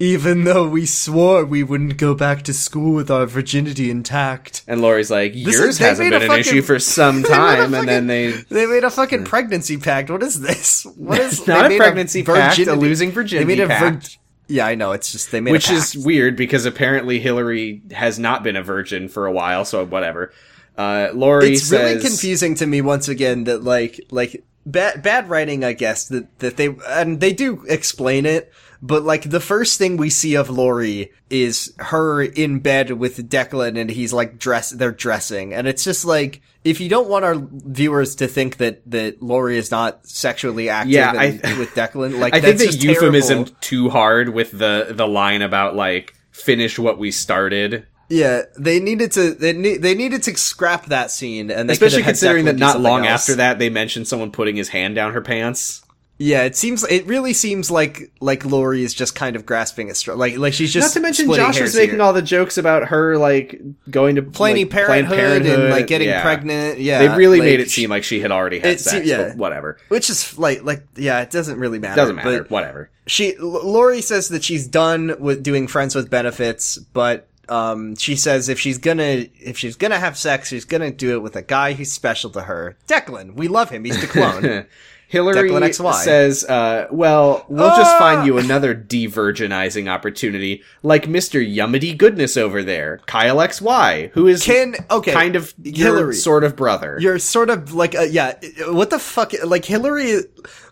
even 0.00 0.42
though 0.42 0.68
we 0.68 0.84
swore 0.84 1.44
we 1.44 1.62
wouldn't 1.62 1.96
go 1.96 2.16
back 2.16 2.42
to 2.42 2.52
school 2.52 2.92
with 2.94 3.12
our 3.12 3.26
virginity 3.26 3.92
intact. 3.92 4.64
And 4.66 4.82
Lori's 4.82 5.08
like, 5.08 5.32
yours 5.36 5.54
is- 5.60 5.78
hasn't 5.78 6.10
been 6.10 6.20
an 6.20 6.26
fucking- 6.28 6.40
issue 6.40 6.62
for 6.62 6.80
some 6.80 7.24
a 7.24 7.28
time, 7.28 7.72
and 7.74 7.88
then 7.88 8.08
they. 8.08 8.32
They 8.32 8.66
made 8.66 8.82
a 8.82 8.90
fucking 8.90 9.24
pregnancy 9.24 9.76
pact. 9.78 10.10
What 10.10 10.22
is 10.24 10.40
this? 10.40 10.84
What 10.96 11.20
is 11.20 11.46
Not 11.46 11.70
a 11.70 11.76
pregnancy 11.76 12.24
pact, 12.24 12.58
a 12.58 12.74
losing 12.74 13.12
virginity 13.12 13.44
They 13.44 13.56
made 13.56 13.62
a 13.62 13.66
vir- 13.68 13.92
pact. 13.92 14.18
Yeah, 14.46 14.66
I 14.66 14.74
know. 14.74 14.92
It's 14.92 15.10
just 15.12 15.30
they 15.30 15.40
made 15.40 15.52
Which 15.52 15.70
is 15.70 15.96
weird 15.96 16.36
because 16.36 16.66
apparently 16.66 17.20
Hillary 17.20 17.82
has 17.92 18.18
not 18.18 18.42
been 18.42 18.56
a 18.56 18.62
virgin 18.62 19.08
for 19.08 19.26
a 19.26 19.32
while, 19.32 19.64
so 19.64 19.84
whatever. 19.86 20.32
Uh, 20.76 21.08
Lori 21.14 21.52
it's 21.52 21.64
says, 21.64 21.80
really 21.80 22.00
confusing 22.00 22.54
to 22.56 22.66
me 22.66 22.80
once 22.80 23.08
again 23.08 23.44
that 23.44 23.62
like 23.62 24.00
like 24.10 24.44
bad 24.66 25.02
bad 25.02 25.28
writing 25.28 25.62
i 25.62 25.72
guess 25.72 26.08
that 26.08 26.38
that 26.38 26.56
they 26.56 26.74
and 26.88 27.20
they 27.20 27.32
do 27.32 27.64
explain 27.68 28.26
it 28.26 28.52
but 28.82 29.02
like 29.02 29.30
the 29.30 29.40
first 29.40 29.78
thing 29.78 29.96
we 29.96 30.10
see 30.10 30.34
of 30.34 30.50
Lori 30.50 31.10
is 31.30 31.72
her 31.78 32.22
in 32.22 32.58
bed 32.58 32.90
with 32.90 33.30
Declan 33.30 33.80
and 33.80 33.88
he's 33.88 34.12
like 34.12 34.38
dress 34.38 34.70
they're 34.70 34.90
dressing 34.92 35.54
and 35.54 35.68
it's 35.68 35.84
just 35.84 36.04
like 36.04 36.42
if 36.64 36.80
you 36.80 36.88
don't 36.88 37.08
want 37.08 37.24
our 37.24 37.36
viewers 37.50 38.16
to 38.16 38.26
think 38.26 38.56
that 38.56 38.80
that 38.90 39.22
Lori 39.22 39.58
is 39.58 39.70
not 39.70 40.06
sexually 40.06 40.68
active 40.70 40.92
Yeah, 40.92 41.12
and- 41.12 41.58
with 41.58 41.70
Declan 41.74 42.18
like 42.20 42.34
I 42.34 42.40
think 42.40 42.58
the 42.58 42.76
euphemism 42.78 43.44
terrible. 43.44 43.56
too 43.60 43.90
hard 43.90 44.30
with 44.30 44.50
the 44.50 44.88
the 44.90 45.06
line 45.06 45.42
about 45.42 45.76
like 45.76 46.14
finish 46.30 46.78
what 46.78 46.98
we 46.98 47.10
started. 47.10 47.86
yeah 48.08 48.42
they 48.58 48.80
needed 48.80 49.12
to 49.12 49.32
they 49.34 49.52
need 49.52 49.82
they 49.82 49.94
needed 49.94 50.22
to 50.24 50.36
scrap 50.36 50.86
that 50.86 51.10
scene 51.10 51.50
and 51.50 51.70
Especially 51.70 51.98
could 51.98 52.06
have 52.06 52.06
had 52.06 52.10
considering 52.12 52.44
that 52.46 52.56
not 52.56 52.80
long 52.80 53.06
else. 53.06 53.22
after 53.28 53.36
that 53.36 53.58
they 53.58 53.70
mentioned 53.70 54.08
someone 54.08 54.30
putting 54.32 54.56
his 54.56 54.68
hand 54.70 54.94
down 54.94 55.12
her 55.12 55.20
pants. 55.22 55.83
Yeah, 56.16 56.44
it 56.44 56.54
seems 56.54 56.84
it 56.84 57.06
really 57.06 57.32
seems 57.32 57.72
like 57.72 58.12
like 58.20 58.44
Lori 58.44 58.84
is 58.84 58.94
just 58.94 59.16
kind 59.16 59.34
of 59.34 59.44
grasping 59.44 59.90
at 59.90 59.96
straw. 59.96 60.14
Like 60.14 60.38
like 60.38 60.54
she's 60.54 60.72
just 60.72 60.94
Not 60.94 61.00
to 61.00 61.00
mention 61.00 61.32
Josh 61.32 61.60
was 61.60 61.74
making 61.74 61.96
here. 61.96 62.02
all 62.02 62.12
the 62.12 62.22
jokes 62.22 62.56
about 62.56 62.86
her 62.88 63.18
like 63.18 63.60
going 63.90 64.14
to 64.14 64.22
Planned 64.22 64.58
like, 64.58 64.70
Parenthood, 64.70 65.18
Planned 65.18 65.46
and 65.46 65.70
like 65.70 65.88
getting 65.88 66.08
yeah. 66.08 66.22
pregnant. 66.22 66.78
Yeah, 66.78 67.00
They 67.00 67.16
really 67.16 67.40
like, 67.40 67.46
made 67.46 67.60
it 67.60 67.70
seem 67.70 67.90
like 67.90 68.04
she 68.04 68.20
had 68.20 68.30
already 68.30 68.60
had 68.60 68.72
it 68.74 68.80
sex, 68.80 69.04
se- 69.04 69.10
yeah. 69.10 69.28
but 69.28 69.36
whatever. 69.36 69.76
which 69.88 70.08
is 70.08 70.38
like 70.38 70.62
like 70.62 70.86
yeah, 70.94 71.20
it 71.20 71.30
doesn't 71.30 71.58
really 71.58 71.80
matter. 71.80 71.96
Doesn't 71.96 72.16
matter. 72.16 72.44
Whatever. 72.48 72.90
she 73.08 73.36
Lori 73.38 74.00
says 74.00 74.28
that 74.28 74.44
she's 74.44 74.68
done 74.68 75.16
with 75.18 75.42
doing 75.42 75.66
friends 75.66 75.96
with 75.96 76.10
benefits, 76.10 76.78
but 76.78 77.26
um 77.48 77.96
she 77.96 78.14
says 78.14 78.48
if 78.48 78.60
she's 78.60 78.78
gonna 78.78 79.26
if 79.40 79.58
she's 79.58 79.74
gonna 79.74 79.98
have 79.98 80.16
sex, 80.16 80.48
she's 80.48 80.64
gonna 80.64 80.92
do 80.92 81.14
it 81.14 81.22
with 81.22 81.34
a 81.34 81.42
guy 81.42 81.72
who's 81.72 81.90
special 81.90 82.30
to 82.30 82.42
her. 82.42 82.76
Declan, 82.86 83.34
we 83.34 83.48
love 83.48 83.70
him. 83.70 83.84
He's 83.84 84.00
the 84.00 84.06
clone. 84.06 84.66
Hillary 85.14 85.72
says, 85.72 86.44
uh, 86.44 86.86
well, 86.90 87.44
we'll 87.48 87.68
just 87.76 87.94
Ah! 87.94 87.98
find 87.98 88.26
you 88.26 88.38
another 88.38 88.74
de-virginizing 88.74 89.88
opportunity, 89.88 90.62
like 90.82 91.06
Mr. 91.06 91.40
Yummity 91.40 91.94
Goodness 91.94 92.36
over 92.36 92.62
there, 92.62 93.00
Kyle 93.06 93.36
XY, 93.36 94.10
who 94.12 94.26
is 94.26 94.42
Can 94.44 94.74
okay, 94.90 95.12
kind 95.12 95.36
of 95.36 95.54
your 95.62 95.94
Hillary. 95.94 96.14
sort 96.14 96.44
of 96.44 96.56
brother. 96.56 96.98
You're 97.00 97.18
sort 97.18 97.50
of 97.50 97.72
like 97.74 97.94
a, 97.94 98.08
yeah. 98.08 98.34
What 98.68 98.90
the 98.90 98.98
fuck? 98.98 99.32
Like 99.44 99.64
Hillary, 99.64 100.20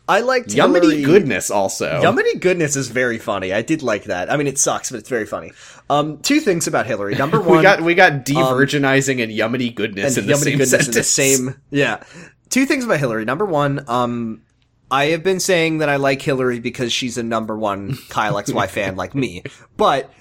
I 0.09 0.21
liked 0.21 0.53
Yummity 0.53 0.89
Hillary- 0.89 1.03
Goodness 1.05 1.51
also. 1.51 2.01
Yummity 2.03 2.39
goodness 2.39 2.77
is 2.77 2.89
very 2.89 3.19
funny. 3.19 3.53
I 3.53 3.63
did 3.63 3.83
like 3.83 4.05
that. 4.05 4.31
I 4.31 4.37
mean, 4.37 4.47
it 4.49 4.59
sucks, 4.59 4.91
but 4.91 4.99
it's 4.99 5.09
very 5.09 5.27
funny. 5.27 5.53
Um, 5.89 6.19
two 6.19 6.41
things 6.41 6.67
about 6.67 6.87
Hillary. 6.87 7.15
Number 7.15 7.41
one, 7.41 7.59
we 7.59 7.63
got 7.63 7.81
we 7.83 7.95
got 7.95 8.25
de-virginizing 8.25 9.23
and 9.23 9.31
Yummity 9.33 9.71
Goodness 9.75 10.17
and 10.17 10.25
in 10.25 10.31
the 10.33 10.37
same 10.37 10.51
goodness 10.53 10.71
sentence. 10.71 10.89
in 10.89 10.95
the 10.95 11.05
same. 11.05 11.61
Yeah. 11.71 12.03
Two 12.53 12.67
things 12.67 12.85
about 12.85 13.01
Hillary. 13.01 13.25
Number 13.25 13.45
one, 13.45 13.85
um, 13.89 14.43
I 14.91 15.07
have 15.07 15.25
been 15.25 15.41
saying 15.41 15.79
that 15.79 15.89
I 15.89 15.97
like 15.97 16.23
Hillary 16.23 16.61
because 16.61 16.93
she's 16.93 17.19
a 17.19 17.23
number 17.25 17.57
one 17.59 17.97
Kyle 18.11 18.35
XY 18.35 18.69
fan 18.69 18.95
like 18.95 19.15
me, 19.15 19.43
but 19.77 20.13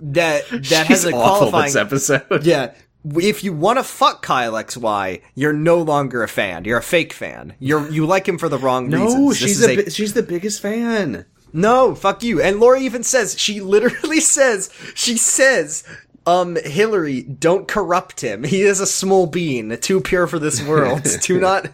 that 0.00 0.48
that 0.50 0.64
She's 0.64 0.88
has 0.88 1.04
a 1.04 1.12
qualifying. 1.12 1.64
this 1.66 1.76
episode. 1.76 2.44
Yeah. 2.46 2.74
if 3.16 3.44
you 3.44 3.52
want 3.52 3.78
to 3.78 3.84
fuck 3.84 4.22
Kyle 4.22 4.52
XY, 4.54 5.20
you're 5.34 5.52
no 5.52 5.80
longer 5.82 6.22
a 6.22 6.28
fan. 6.28 6.64
You're 6.64 6.78
a 6.78 6.82
fake 6.82 7.12
fan. 7.12 7.54
You're 7.58 7.88
you 7.90 8.06
like 8.06 8.26
him 8.26 8.38
for 8.38 8.48
the 8.48 8.58
wrong 8.58 8.90
reasons. 8.90 9.14
No, 9.14 9.32
she's 9.32 9.62
a- 9.62 9.76
bi- 9.76 9.88
she's 9.90 10.14
the 10.14 10.22
biggest 10.22 10.60
fan. 10.62 11.26
no, 11.52 11.94
fuck 11.94 12.22
you. 12.22 12.40
And 12.40 12.58
Laura 12.60 12.80
even 12.80 13.02
says 13.02 13.38
she 13.38 13.60
literally 13.60 14.20
says 14.36 14.70
she 14.94 15.16
says. 15.16 15.84
Um, 16.26 16.56
Hillary, 16.56 17.22
don't 17.22 17.68
corrupt 17.68 18.20
him. 18.22 18.44
He 18.44 18.62
is 18.62 18.80
a 18.80 18.86
small 18.86 19.26
bean, 19.26 19.76
too 19.78 20.00
pure 20.00 20.26
for 20.26 20.38
this 20.38 20.62
world. 20.62 21.06
do 21.22 21.38
not, 21.38 21.68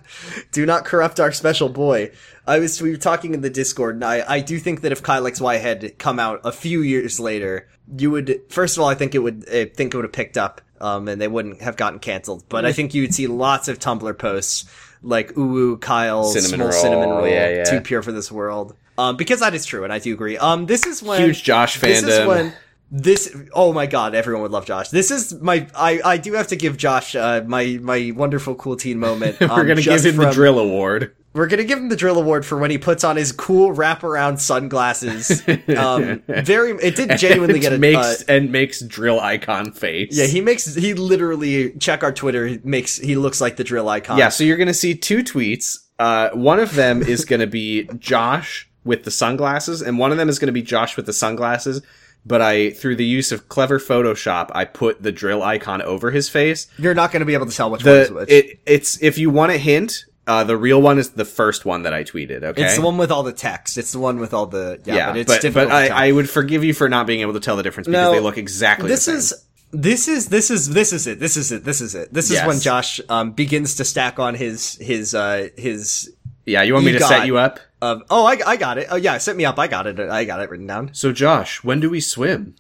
do 0.50 0.66
not 0.66 0.84
corrupt 0.84 1.20
our 1.20 1.30
special 1.30 1.68
boy. 1.68 2.10
I 2.46 2.58
was, 2.58 2.82
we 2.82 2.90
were 2.90 2.96
talking 2.96 3.34
in 3.34 3.42
the 3.42 3.50
Discord, 3.50 3.94
and 3.94 4.04
I, 4.04 4.24
I 4.26 4.40
do 4.40 4.58
think 4.58 4.80
that 4.80 4.90
if 4.90 5.02
Kyle 5.02 5.22
XY 5.22 5.60
had 5.60 5.98
come 5.98 6.18
out 6.18 6.40
a 6.44 6.50
few 6.50 6.82
years 6.82 7.20
later, 7.20 7.68
you 7.96 8.10
would, 8.10 8.40
first 8.48 8.76
of 8.76 8.82
all, 8.82 8.88
I 8.88 8.94
think 8.94 9.14
it 9.14 9.20
would, 9.20 9.48
I 9.48 9.66
think 9.66 9.94
it 9.94 9.96
would 9.96 10.04
have 10.04 10.12
picked 10.12 10.36
up, 10.36 10.60
um, 10.80 11.06
and 11.06 11.20
they 11.20 11.28
wouldn't 11.28 11.60
have 11.62 11.76
gotten 11.76 12.00
canceled. 12.00 12.44
But 12.48 12.64
I 12.64 12.72
think 12.72 12.92
you 12.92 13.02
would 13.02 13.14
see 13.14 13.28
lots 13.28 13.68
of 13.68 13.78
Tumblr 13.78 14.18
posts 14.18 14.68
like, 15.02 15.36
ooh, 15.38 15.56
ooh 15.56 15.76
Kyle, 15.76 16.24
Cinnamon 16.24 16.48
small 16.50 16.68
roll, 16.68 16.82
cinnamon 16.82 17.08
roll, 17.10 17.28
yeah, 17.28 17.48
yeah. 17.50 17.64
too 17.64 17.80
pure 17.80 18.02
for 18.02 18.12
this 18.12 18.32
world. 18.32 18.74
Um, 18.98 19.16
because 19.16 19.40
that 19.40 19.54
is 19.54 19.64
true, 19.64 19.84
and 19.84 19.92
I 19.92 19.98
do 19.98 20.12
agree. 20.12 20.36
Um, 20.36 20.66
this 20.66 20.86
is 20.86 21.02
when 21.02 21.20
Huge 21.22 21.42
Josh 21.42 21.80
This 21.80 22.02
is 22.02 22.08
fandom. 22.08 22.26
when 22.26 22.52
this. 22.90 23.34
Oh 23.52 23.72
my 23.72 23.86
god, 23.86 24.14
everyone 24.14 24.42
would 24.42 24.50
love 24.50 24.66
Josh. 24.66 24.88
This 24.88 25.10
is 25.10 25.40
my. 25.40 25.66
I 25.74 26.00
I 26.04 26.16
do 26.16 26.32
have 26.34 26.48
to 26.48 26.56
give 26.56 26.76
Josh 26.76 27.14
uh, 27.14 27.42
my 27.46 27.78
my 27.80 28.12
wonderful 28.14 28.54
cool 28.54 28.76
teen 28.76 28.98
moment. 28.98 29.38
We're 29.40 29.48
um, 29.48 29.66
gonna 29.66 29.82
give 29.82 30.04
him 30.04 30.16
the 30.16 30.30
drill 30.30 30.58
award. 30.58 31.14
We're 31.32 31.46
gonna 31.46 31.64
give 31.64 31.78
him 31.78 31.88
the 31.88 31.96
drill 31.96 32.18
award 32.18 32.44
for 32.44 32.58
when 32.58 32.72
he 32.72 32.78
puts 32.78 33.04
on 33.04 33.16
his 33.16 33.30
cool 33.30 33.72
wraparound 33.72 34.40
sunglasses. 34.40 35.42
Um, 35.70 36.22
very. 36.26 36.72
It 36.72 36.96
did 36.96 37.16
genuinely 37.16 37.60
get 37.60 37.72
a. 37.72 37.78
makes 37.78 38.22
uh, 38.22 38.24
and 38.28 38.50
makes 38.50 38.80
drill 38.80 39.20
icon 39.20 39.72
face. 39.72 40.16
yeah, 40.16 40.26
he 40.26 40.40
makes 40.40 40.74
he 40.74 40.94
literally 40.94 41.72
check 41.74 42.02
our 42.02 42.12
Twitter. 42.12 42.46
He 42.46 42.60
makes 42.64 42.96
he 42.96 43.14
looks 43.16 43.40
like 43.40 43.56
the 43.56 43.64
drill 43.64 43.88
icon. 43.88 44.18
Yeah, 44.18 44.30
so 44.30 44.42
you're 44.42 44.56
gonna 44.56 44.74
see 44.74 44.94
two 44.94 45.18
tweets. 45.18 45.78
Uh, 45.98 46.30
one 46.30 46.58
of 46.58 46.74
them 46.74 47.02
is 47.02 47.24
gonna 47.24 47.46
be 47.46 47.88
Josh 47.98 48.68
with 48.84 49.04
the 49.04 49.10
sunglasses, 49.10 49.80
and 49.80 49.98
one 49.98 50.10
of 50.10 50.18
them 50.18 50.28
is 50.28 50.38
gonna 50.38 50.52
be 50.52 50.62
Josh 50.62 50.96
with 50.96 51.06
the 51.06 51.12
sunglasses. 51.12 51.82
But 52.26 52.42
I, 52.42 52.70
through 52.70 52.96
the 52.96 53.04
use 53.04 53.32
of 53.32 53.48
clever 53.48 53.78
Photoshop, 53.78 54.50
I 54.54 54.66
put 54.66 55.02
the 55.02 55.10
drill 55.10 55.42
icon 55.42 55.80
over 55.80 56.10
his 56.10 56.28
face. 56.28 56.66
you're 56.78 56.94
not 56.94 57.12
gonna 57.12 57.24
be 57.24 57.34
able 57.34 57.46
to 57.46 57.56
tell 57.56 57.70
which 57.70 57.82
The 57.82 58.10
which. 58.12 58.30
it 58.30 58.60
it's 58.66 59.02
if 59.02 59.16
you 59.18 59.30
want 59.30 59.52
a 59.52 59.58
hint, 59.58 60.04
uh, 60.26 60.44
the 60.44 60.56
real 60.56 60.80
one 60.82 60.98
is 60.98 61.10
the 61.10 61.24
first 61.24 61.64
one 61.64 61.82
that 61.84 61.94
I 61.94 62.04
tweeted. 62.04 62.42
Okay, 62.42 62.64
it's 62.64 62.76
the 62.76 62.82
one 62.82 62.98
with 62.98 63.10
all 63.10 63.22
the 63.22 63.32
text. 63.32 63.78
It's 63.78 63.92
the 63.92 63.98
one 63.98 64.20
with 64.20 64.34
all 64.34 64.46
the 64.46 64.80
yeah. 64.84 64.94
yeah, 64.94 65.06
but 65.12 65.16
it's 65.16 65.32
but, 65.32 65.40
difficult. 65.40 65.70
but. 65.70 65.90
I, 65.90 66.08
I 66.08 66.12
would 66.12 66.28
forgive 66.28 66.62
you 66.62 66.74
for 66.74 66.88
not 66.88 67.06
being 67.06 67.20
able 67.20 67.32
to 67.32 67.40
tell 67.40 67.56
the 67.56 67.62
difference 67.62 67.88
because 67.88 68.02
No, 68.08 68.12
they 68.12 68.20
look 68.20 68.36
exactly 68.38 68.88
this 68.88 69.06
the 69.06 69.20
same. 69.20 69.38
This 69.72 70.08
is 70.08 70.28
this 70.28 70.50
is 70.50 70.50
this 70.50 70.50
is 70.50 70.68
this 70.68 70.92
is 70.92 71.06
it 71.06 71.20
this 71.20 71.36
is 71.36 71.52
it 71.52 71.64
this 71.64 71.80
is 71.80 71.94
it 71.94 72.12
this 72.12 72.26
is 72.26 72.32
Yes. 72.32 72.46
when 72.46 72.58
josh 72.58 73.00
um 73.08 73.30
begins 73.30 73.76
to 73.76 73.84
stack 73.84 74.18
on 74.18 74.34
his 74.34 74.74
his 74.80 75.14
uh 75.14 75.48
his 75.56 76.12
yeah. 76.44 76.62
You 76.62 76.74
want 76.74 76.84
me 76.86 76.92
you 76.92 76.98
to 76.98 77.04
set 77.04 77.26
you 77.26 77.38
up? 77.38 77.60
Um 77.82 78.04
oh 78.10 78.26
i, 78.26 78.38
I 78.46 78.56
got 78.56 78.78
it. 78.78 78.88
Oh 78.90 78.96
yeah 78.96 79.18
set 79.18 79.36
me 79.36 79.44
up. 79.44 79.58
I 79.58 79.66
got 79.66 79.86
it. 79.86 79.98
I 79.98 80.24
got 80.24 80.40
it 80.40 80.50
written 80.50 80.66
down. 80.66 80.94
So 80.94 81.12
Josh, 81.12 81.62
when 81.64 81.80
do 81.80 81.90
we 81.90 82.00
swim? 82.00 82.54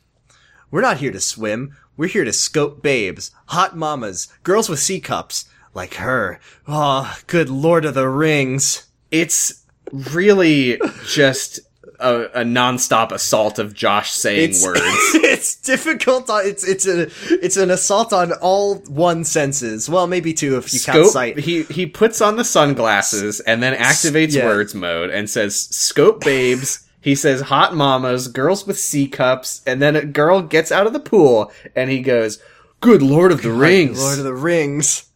we're 0.70 0.80
not 0.80 0.98
here 0.98 1.10
to 1.10 1.20
swim. 1.20 1.76
We're 1.96 2.08
here 2.08 2.24
to 2.24 2.32
scope 2.32 2.82
babes 2.82 3.30
hot 3.46 3.76
mamas 3.76 4.28
girls 4.42 4.68
with 4.68 4.78
c 4.78 5.00
cups 5.00 5.46
like 5.74 5.94
her. 5.94 6.40
Oh 6.66 7.18
good 7.26 7.50
lord 7.50 7.84
of 7.84 7.94
the 7.94 8.08
rings. 8.08 8.86
It's 9.10 9.64
really 9.92 10.80
just 11.06 11.60
a, 12.00 12.40
a 12.40 12.44
nonstop 12.44 13.12
assault 13.12 13.58
of 13.58 13.74
Josh 13.74 14.10
saying 14.10 14.50
it's, 14.50 14.64
words. 14.66 14.80
it's 14.82 15.54
difficult 15.56 16.28
on, 16.30 16.46
it's 16.46 16.66
it's 16.66 16.86
a 16.86 17.10
it's 17.32 17.56
an 17.56 17.70
assault 17.70 18.12
on 18.12 18.32
all 18.34 18.76
one 18.88 19.24
senses 19.24 19.88
well 19.88 20.06
maybe 20.06 20.32
two 20.32 20.56
if 20.56 20.72
you 20.72 20.80
count 20.80 20.96
Scope. 20.96 21.12
sight 21.12 21.38
He 21.38 21.62
he 21.64 21.86
puts 21.86 22.20
on 22.20 22.36
the 22.36 22.44
sunglasses 22.44 23.40
and 23.40 23.62
then 23.62 23.74
activates 23.74 24.34
yeah. 24.34 24.46
words 24.46 24.74
mode 24.74 25.10
and 25.10 25.28
says 25.28 25.58
"scope 25.60 26.20
babes." 26.24 26.86
He 27.02 27.14
says 27.14 27.42
"hot 27.42 27.74
mamas," 27.74 28.28
girls 28.28 28.66
with 28.66 28.78
C 28.78 29.08
cups, 29.08 29.62
and 29.66 29.80
then 29.80 29.96
a 29.96 30.04
girl 30.04 30.42
gets 30.42 30.70
out 30.70 30.86
of 30.86 30.92
the 30.92 31.00
pool 31.00 31.50
and 31.74 31.90
he 31.90 32.00
goes, 32.00 32.42
"Good 32.80 33.02
Lord 33.02 33.32
of 33.32 33.42
the 33.42 33.52
Rings." 33.52 34.00
lord 34.00 34.18
of 34.18 34.24
the 34.24 34.34
rings 34.34 35.09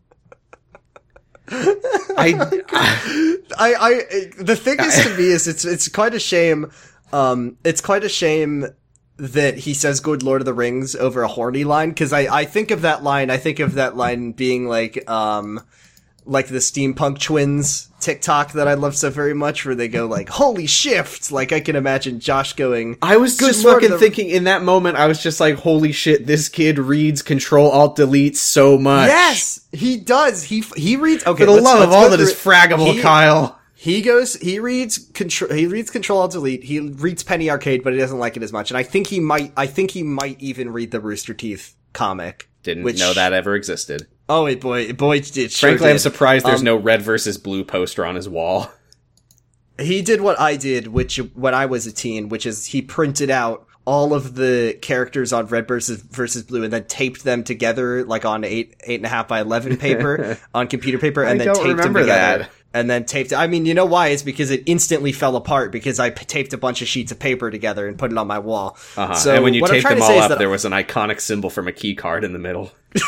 I, 1.49 2.35
I 3.59 3.75
I, 3.75 4.03
the 4.43 4.57
thing 4.57 4.79
is 4.81 5.03
to 5.05 5.17
me 5.17 5.25
is 5.25 5.47
it's, 5.47 5.65
it's 5.65 5.89
quite 5.89 6.15
a 6.15 6.21
shame. 6.21 6.71
Um, 7.13 7.59
it's 7.65 7.81
quite 7.81 8.05
a 8.05 8.09
shame 8.09 8.67
that 9.17 9.59
he 9.59 9.75
says 9.75 10.01
"Good 10.01 10.23
Lord 10.23 10.41
of 10.41 10.47
the 10.47 10.55
Rings" 10.55 10.97
over 10.97 11.23
a 11.23 11.29
horny 11.29 11.65
line 11.65 11.91
because 11.91 12.13
I, 12.13 12.21
I 12.35 12.45
think 12.45 12.71
of 12.71 12.83
that 12.83 13.03
line. 13.03 13.31
I 13.31 13.37
think 13.37 13.61
of 13.61 13.75
that 13.75 13.97
line 13.97 14.33
being 14.33 14.67
like, 14.67 15.09
um, 15.09 15.61
like 16.27 16.49
the 16.49 16.59
steampunk 16.59 17.21
twins 17.21 17.89
TikTok 18.01 18.53
that 18.53 18.69
I 18.69 18.75
love 18.75 18.97
so 18.97 19.11
very 19.11 19.35
much, 19.35 19.65
where 19.65 19.75
they 19.75 19.89
go 19.89 20.07
like 20.07 20.29
"Holy 20.29 20.67
shift!" 20.67 21.33
Like 21.33 21.53
I 21.53 21.61
can 21.61 21.77
imagine 21.77 22.21
Josh 22.21 22.53
going. 22.55 22.97
I 23.03 23.17
was 23.17 23.37
Good 23.39 23.49
just 23.53 23.65
Lord 23.65 23.77
fucking 23.83 23.91
the- 23.91 23.99
thinking 23.99 24.29
in 24.31 24.45
that 24.45 24.63
moment. 24.63 24.97
I 24.97 25.07
was 25.07 25.23
just 25.23 25.41
like, 25.41 25.57
"Holy 25.57 25.93
shit! 25.93 26.27
This 26.27 26.49
kid 26.49 26.79
reads 26.79 27.23
Control 27.23 27.71
Alt 27.71 27.97
Delete 27.97 28.37
so 28.37 28.79
much." 28.79 29.09
Yes, 29.09 29.61
he 29.73 29.97
does. 29.97 30.45
He 30.45 30.61
he 30.77 30.97
reads. 30.97 31.25
Okay, 31.27 31.45
For 31.47 31.53
the 31.55 31.61
love 31.61 31.83
of 31.83 31.93
all 31.93 32.05
go 32.05 32.11
that 32.11 32.21
is 32.21 32.33
fraggable, 32.35 32.93
He- 32.95 33.01
Kyle. 33.01 33.59
He 33.77 34.01
goes, 34.01 34.35
he 34.37 34.61
reads 34.61 34.97
control, 34.97 35.53
he 35.53 35.67
reads 35.67 35.91
Control 35.91 36.21
Alt 36.21 36.31
Delete. 36.33 36.65
He 36.65 36.81
reads 36.81 37.23
Penny 37.23 37.51
Arcade, 37.51 37.85
but 37.85 37.93
he 37.93 37.99
doesn't 37.99 38.19
like 38.19 38.35
it 38.35 38.43
as 38.43 38.51
much. 38.51 38.71
And 38.71 38.79
I 38.79 38.83
think 38.83 39.09
he 39.09 39.21
might, 39.21 39.53
I 39.59 39.67
think 39.67 39.91
he 39.91 40.03
might 40.03 40.41
even 40.41 40.73
read 40.73 40.91
the 40.91 41.01
Rooster 41.01 41.35
Teeth 41.35 41.75
comic. 41.93 42.49
Didn't 42.63 42.85
which- 42.85 42.99
know 42.99 43.13
that 43.13 43.35
ever 43.35 43.55
existed. 43.55 44.07
Oh, 44.29 44.47
it 44.47 44.61
boy, 44.61 44.93
boy, 44.93 45.17
it 45.19 45.27
sure 45.35 45.51
Frankly, 45.71 45.91
I'm 45.91 45.99
surprised 45.99 46.47
there's 46.47 46.61
Um, 46.61 46.65
no 46.65 46.77
red 46.77 47.03
versus 47.03 47.37
blue 47.37 47.65
poster 47.65 48.05
on 48.07 48.15
his 48.17 48.29
wall. 48.29 48.71
He 49.77 50.03
did 50.03 50.21
what 50.21 50.39
I 50.39 50.55
did, 50.57 50.87
which 50.87 51.17
when 51.35 51.53
I 51.53 51.67
was 51.67 51.85
a 51.85 51.93
teen, 51.93 52.29
which 52.29 52.47
is 52.47 52.67
he 52.67 52.81
printed 52.81 53.29
out 53.29 53.67
all 53.85 54.15
of 54.15 54.37
the 54.37 54.79
characters 54.81 55.33
on 55.33 55.47
red 55.47 55.67
versus 55.67 56.01
versus 56.01 56.45
blue 56.45 56.63
and 56.63 56.73
then 56.73 56.85
taped 56.85 57.25
them 57.25 57.43
together 57.43 58.05
like 58.05 58.25
on 58.25 58.45
eight 58.45 58.77
eight 58.85 59.01
and 59.01 59.05
a 59.05 59.09
half 59.09 59.27
by 59.27 59.41
eleven 59.41 59.77
paper 59.77 60.39
on 60.55 60.69
computer 60.69 60.99
paper 60.99 61.25
and 61.25 61.41
then 61.41 61.53
taped 61.57 61.79
them 61.79 61.93
together. 61.93 62.07
that. 62.07 62.51
And 62.75 62.91
then 62.91 63.05
taped. 63.05 63.33
I 63.33 63.47
mean, 63.47 63.65
you 63.67 63.73
know 63.73 63.87
why? 63.87 64.09
It's 64.09 64.25
because 64.25 64.51
it 64.51 64.65
instantly 64.67 65.13
fell 65.13 65.37
apart 65.37 65.71
because 65.71 66.01
I 66.01 66.11
p- 66.11 66.25
taped 66.25 66.53
a 66.53 66.59
bunch 66.59 66.83
of 66.83 66.89
sheets 66.89 67.13
of 67.13 67.21
paper 67.21 67.51
together 67.51 67.87
and 67.87 67.97
put 67.97 68.11
it 68.11 68.19
on 68.19 68.27
my 68.27 68.41
wall. 68.41 68.77
Uh-huh. 68.97 69.15
So 69.15 69.35
and 69.37 69.45
when 69.45 69.55
you 69.55 69.65
taped 69.65 69.89
them 69.89 70.03
all 70.03 70.19
up, 70.19 70.39
there 70.39 70.51
was 70.51 70.65
an 70.65 70.73
iconic 70.73 71.21
symbol 71.21 71.51
from 71.51 71.69
a 71.69 71.73
key 71.73 71.95
card 71.95 72.25
in 72.25 72.33
the 72.33 72.39
middle. 72.41 72.73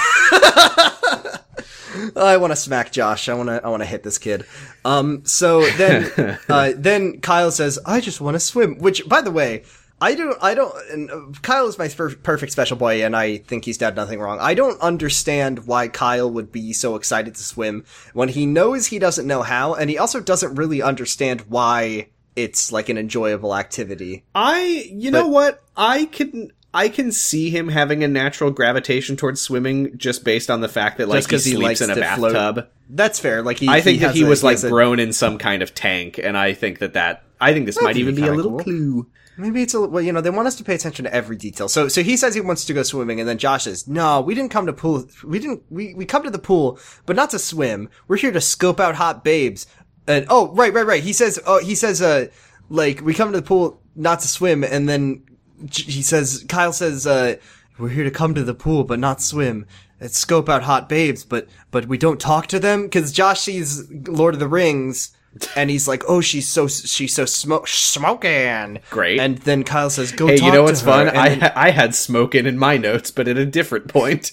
I 2.16 2.36
want 2.36 2.52
to 2.52 2.56
smack 2.56 2.92
Josh. 2.92 3.28
I 3.28 3.34
want 3.34 3.48
to. 3.48 3.64
I 3.64 3.68
want 3.68 3.82
to 3.82 3.86
hit 3.88 4.02
this 4.02 4.18
kid. 4.18 4.44
Um. 4.84 5.24
So 5.24 5.66
then, 5.70 6.38
uh, 6.48 6.72
then 6.76 7.20
Kyle 7.20 7.50
says, 7.50 7.78
"I 7.84 8.00
just 8.00 8.20
want 8.20 8.34
to 8.34 8.40
swim." 8.40 8.78
Which, 8.78 9.06
by 9.08 9.20
the 9.20 9.30
way, 9.30 9.64
I 10.00 10.14
don't. 10.14 10.36
I 10.42 10.54
don't. 10.54 10.74
And 10.90 11.10
uh, 11.10 11.20
Kyle 11.40 11.66
is 11.68 11.78
my 11.78 11.88
per- 11.88 12.14
perfect 12.16 12.52
special 12.52 12.76
boy, 12.76 13.04
and 13.04 13.16
I 13.16 13.38
think 13.38 13.64
he's 13.64 13.78
done 13.78 13.94
nothing 13.94 14.20
wrong. 14.20 14.38
I 14.40 14.52
don't 14.54 14.78
understand 14.82 15.66
why 15.66 15.88
Kyle 15.88 16.30
would 16.30 16.52
be 16.52 16.72
so 16.74 16.96
excited 16.96 17.34
to 17.34 17.42
swim 17.42 17.84
when 18.12 18.28
he 18.28 18.44
knows 18.44 18.86
he 18.86 18.98
doesn't 18.98 19.26
know 19.26 19.42
how, 19.42 19.74
and 19.74 19.88
he 19.88 19.96
also 19.96 20.20
doesn't 20.20 20.54
really 20.56 20.82
understand 20.82 21.42
why 21.48 22.08
it's 22.34 22.70
like 22.70 22.90
an 22.90 22.98
enjoyable 22.98 23.56
activity. 23.56 24.24
I, 24.34 24.90
you 24.92 25.10
know 25.10 25.28
what? 25.28 25.62
I 25.74 26.04
can, 26.04 26.52
I 26.74 26.90
can 26.90 27.10
see 27.10 27.48
him 27.48 27.68
having 27.68 28.04
a 28.04 28.08
natural 28.08 28.50
gravitation 28.50 29.16
towards 29.16 29.40
swimming 29.40 29.96
just 29.96 30.22
based 30.24 30.50
on 30.50 30.60
the 30.60 30.68
fact 30.68 30.98
that 30.98 31.08
like 31.08 31.26
he 31.30 31.36
he 31.36 31.40
sleeps 31.42 31.62
likes 31.62 31.80
in 31.80 31.88
a 31.88 31.94
to 31.94 32.04
float. 32.16 32.34
bathtub. 32.34 32.68
That's 32.90 33.18
fair. 33.18 33.40
Like 33.42 33.56
he. 33.58 33.68
I 33.68 33.80
think 33.80 34.00
that 34.02 34.14
he 34.14 34.24
a- 34.24 34.26
was 34.26 34.44
like 34.44 34.62
a- 34.62 34.68
grown 34.68 35.00
in 35.00 35.14
some 35.14 35.38
kind 35.38 35.62
of 35.62 35.74
tank, 35.74 36.18
and 36.22 36.36
I 36.36 36.52
think 36.52 36.80
that 36.80 36.92
that 36.92 37.22
I 37.40 37.54
think 37.54 37.64
this 37.64 37.80
might 37.80 37.96
even 37.96 38.14
be 38.14 38.20
be 38.22 38.28
a 38.28 38.32
little 38.34 38.52
cool. 38.52 38.60
clue. 38.60 39.06
Maybe 39.38 39.62
it's 39.62 39.74
a 39.74 39.80
well, 39.80 40.02
you 40.02 40.12
know, 40.12 40.20
they 40.20 40.30
want 40.30 40.48
us 40.48 40.56
to 40.56 40.64
pay 40.64 40.74
attention 40.74 41.04
to 41.04 41.14
every 41.14 41.36
detail. 41.36 41.68
So, 41.68 41.88
so 41.88 42.02
he 42.02 42.16
says 42.16 42.34
he 42.34 42.40
wants 42.40 42.64
to 42.64 42.74
go 42.74 42.82
swimming, 42.82 43.20
and 43.20 43.28
then 43.28 43.38
Josh 43.38 43.64
says, 43.64 43.86
"No, 43.86 44.20
we 44.20 44.34
didn't 44.34 44.50
come 44.50 44.66
to 44.66 44.72
pool. 44.72 45.06
We 45.24 45.38
didn't. 45.38 45.62
We 45.68 45.94
we 45.94 46.06
come 46.06 46.22
to 46.22 46.30
the 46.30 46.38
pool, 46.38 46.78
but 47.04 47.16
not 47.16 47.30
to 47.30 47.38
swim. 47.38 47.90
We're 48.08 48.16
here 48.16 48.32
to 48.32 48.40
scope 48.40 48.80
out 48.80 48.94
hot 48.94 49.24
babes." 49.24 49.66
And 50.06 50.26
oh, 50.28 50.52
right, 50.54 50.72
right, 50.72 50.86
right. 50.86 51.02
He 51.02 51.12
says, 51.12 51.40
oh, 51.46 51.58
he 51.60 51.74
says, 51.74 52.00
uh, 52.00 52.28
like 52.68 53.00
we 53.00 53.14
come 53.14 53.32
to 53.32 53.40
the 53.40 53.46
pool 53.46 53.80
not 53.94 54.20
to 54.20 54.28
swim, 54.28 54.62
and 54.62 54.88
then 54.88 55.24
he 55.72 56.02
says, 56.02 56.44
Kyle 56.48 56.72
says, 56.72 57.06
uh, 57.06 57.36
we're 57.78 57.88
here 57.88 58.04
to 58.04 58.10
come 58.10 58.34
to 58.34 58.44
the 58.44 58.54
pool, 58.54 58.84
but 58.84 58.98
not 58.98 59.20
swim. 59.20 59.66
And 59.98 60.10
scope 60.10 60.50
out 60.50 60.62
hot 60.62 60.90
babes, 60.90 61.24
but 61.24 61.48
but 61.70 61.86
we 61.86 61.96
don't 61.96 62.20
talk 62.20 62.48
to 62.48 62.58
them 62.58 62.82
because 62.82 63.12
Josh 63.12 63.40
sees 63.40 63.90
Lord 63.90 64.34
of 64.34 64.40
the 64.40 64.48
Rings. 64.48 65.15
And 65.56 65.70
he's 65.70 65.86
like, 65.88 66.02
"Oh, 66.08 66.20
she's 66.20 66.48
so 66.48 66.66
she's 66.68 67.14
so 67.14 67.24
smoke 67.24 67.68
smoking." 67.68 68.80
Great. 68.90 69.20
And 69.20 69.38
then 69.38 69.64
Kyle 69.64 69.90
says, 69.90 70.12
"Go 70.12 70.26
Hey, 70.28 70.36
you 70.36 70.52
know 70.52 70.62
what's 70.64 70.82
fun? 70.82 71.08
And 71.08 71.18
I 71.18 71.28
then- 71.34 71.52
I 71.56 71.70
had 71.70 71.94
smoking 71.94 72.46
in 72.46 72.58
my 72.58 72.76
notes, 72.76 73.10
but 73.10 73.28
at 73.28 73.36
a 73.38 73.46
different 73.46 73.88
point. 73.88 74.32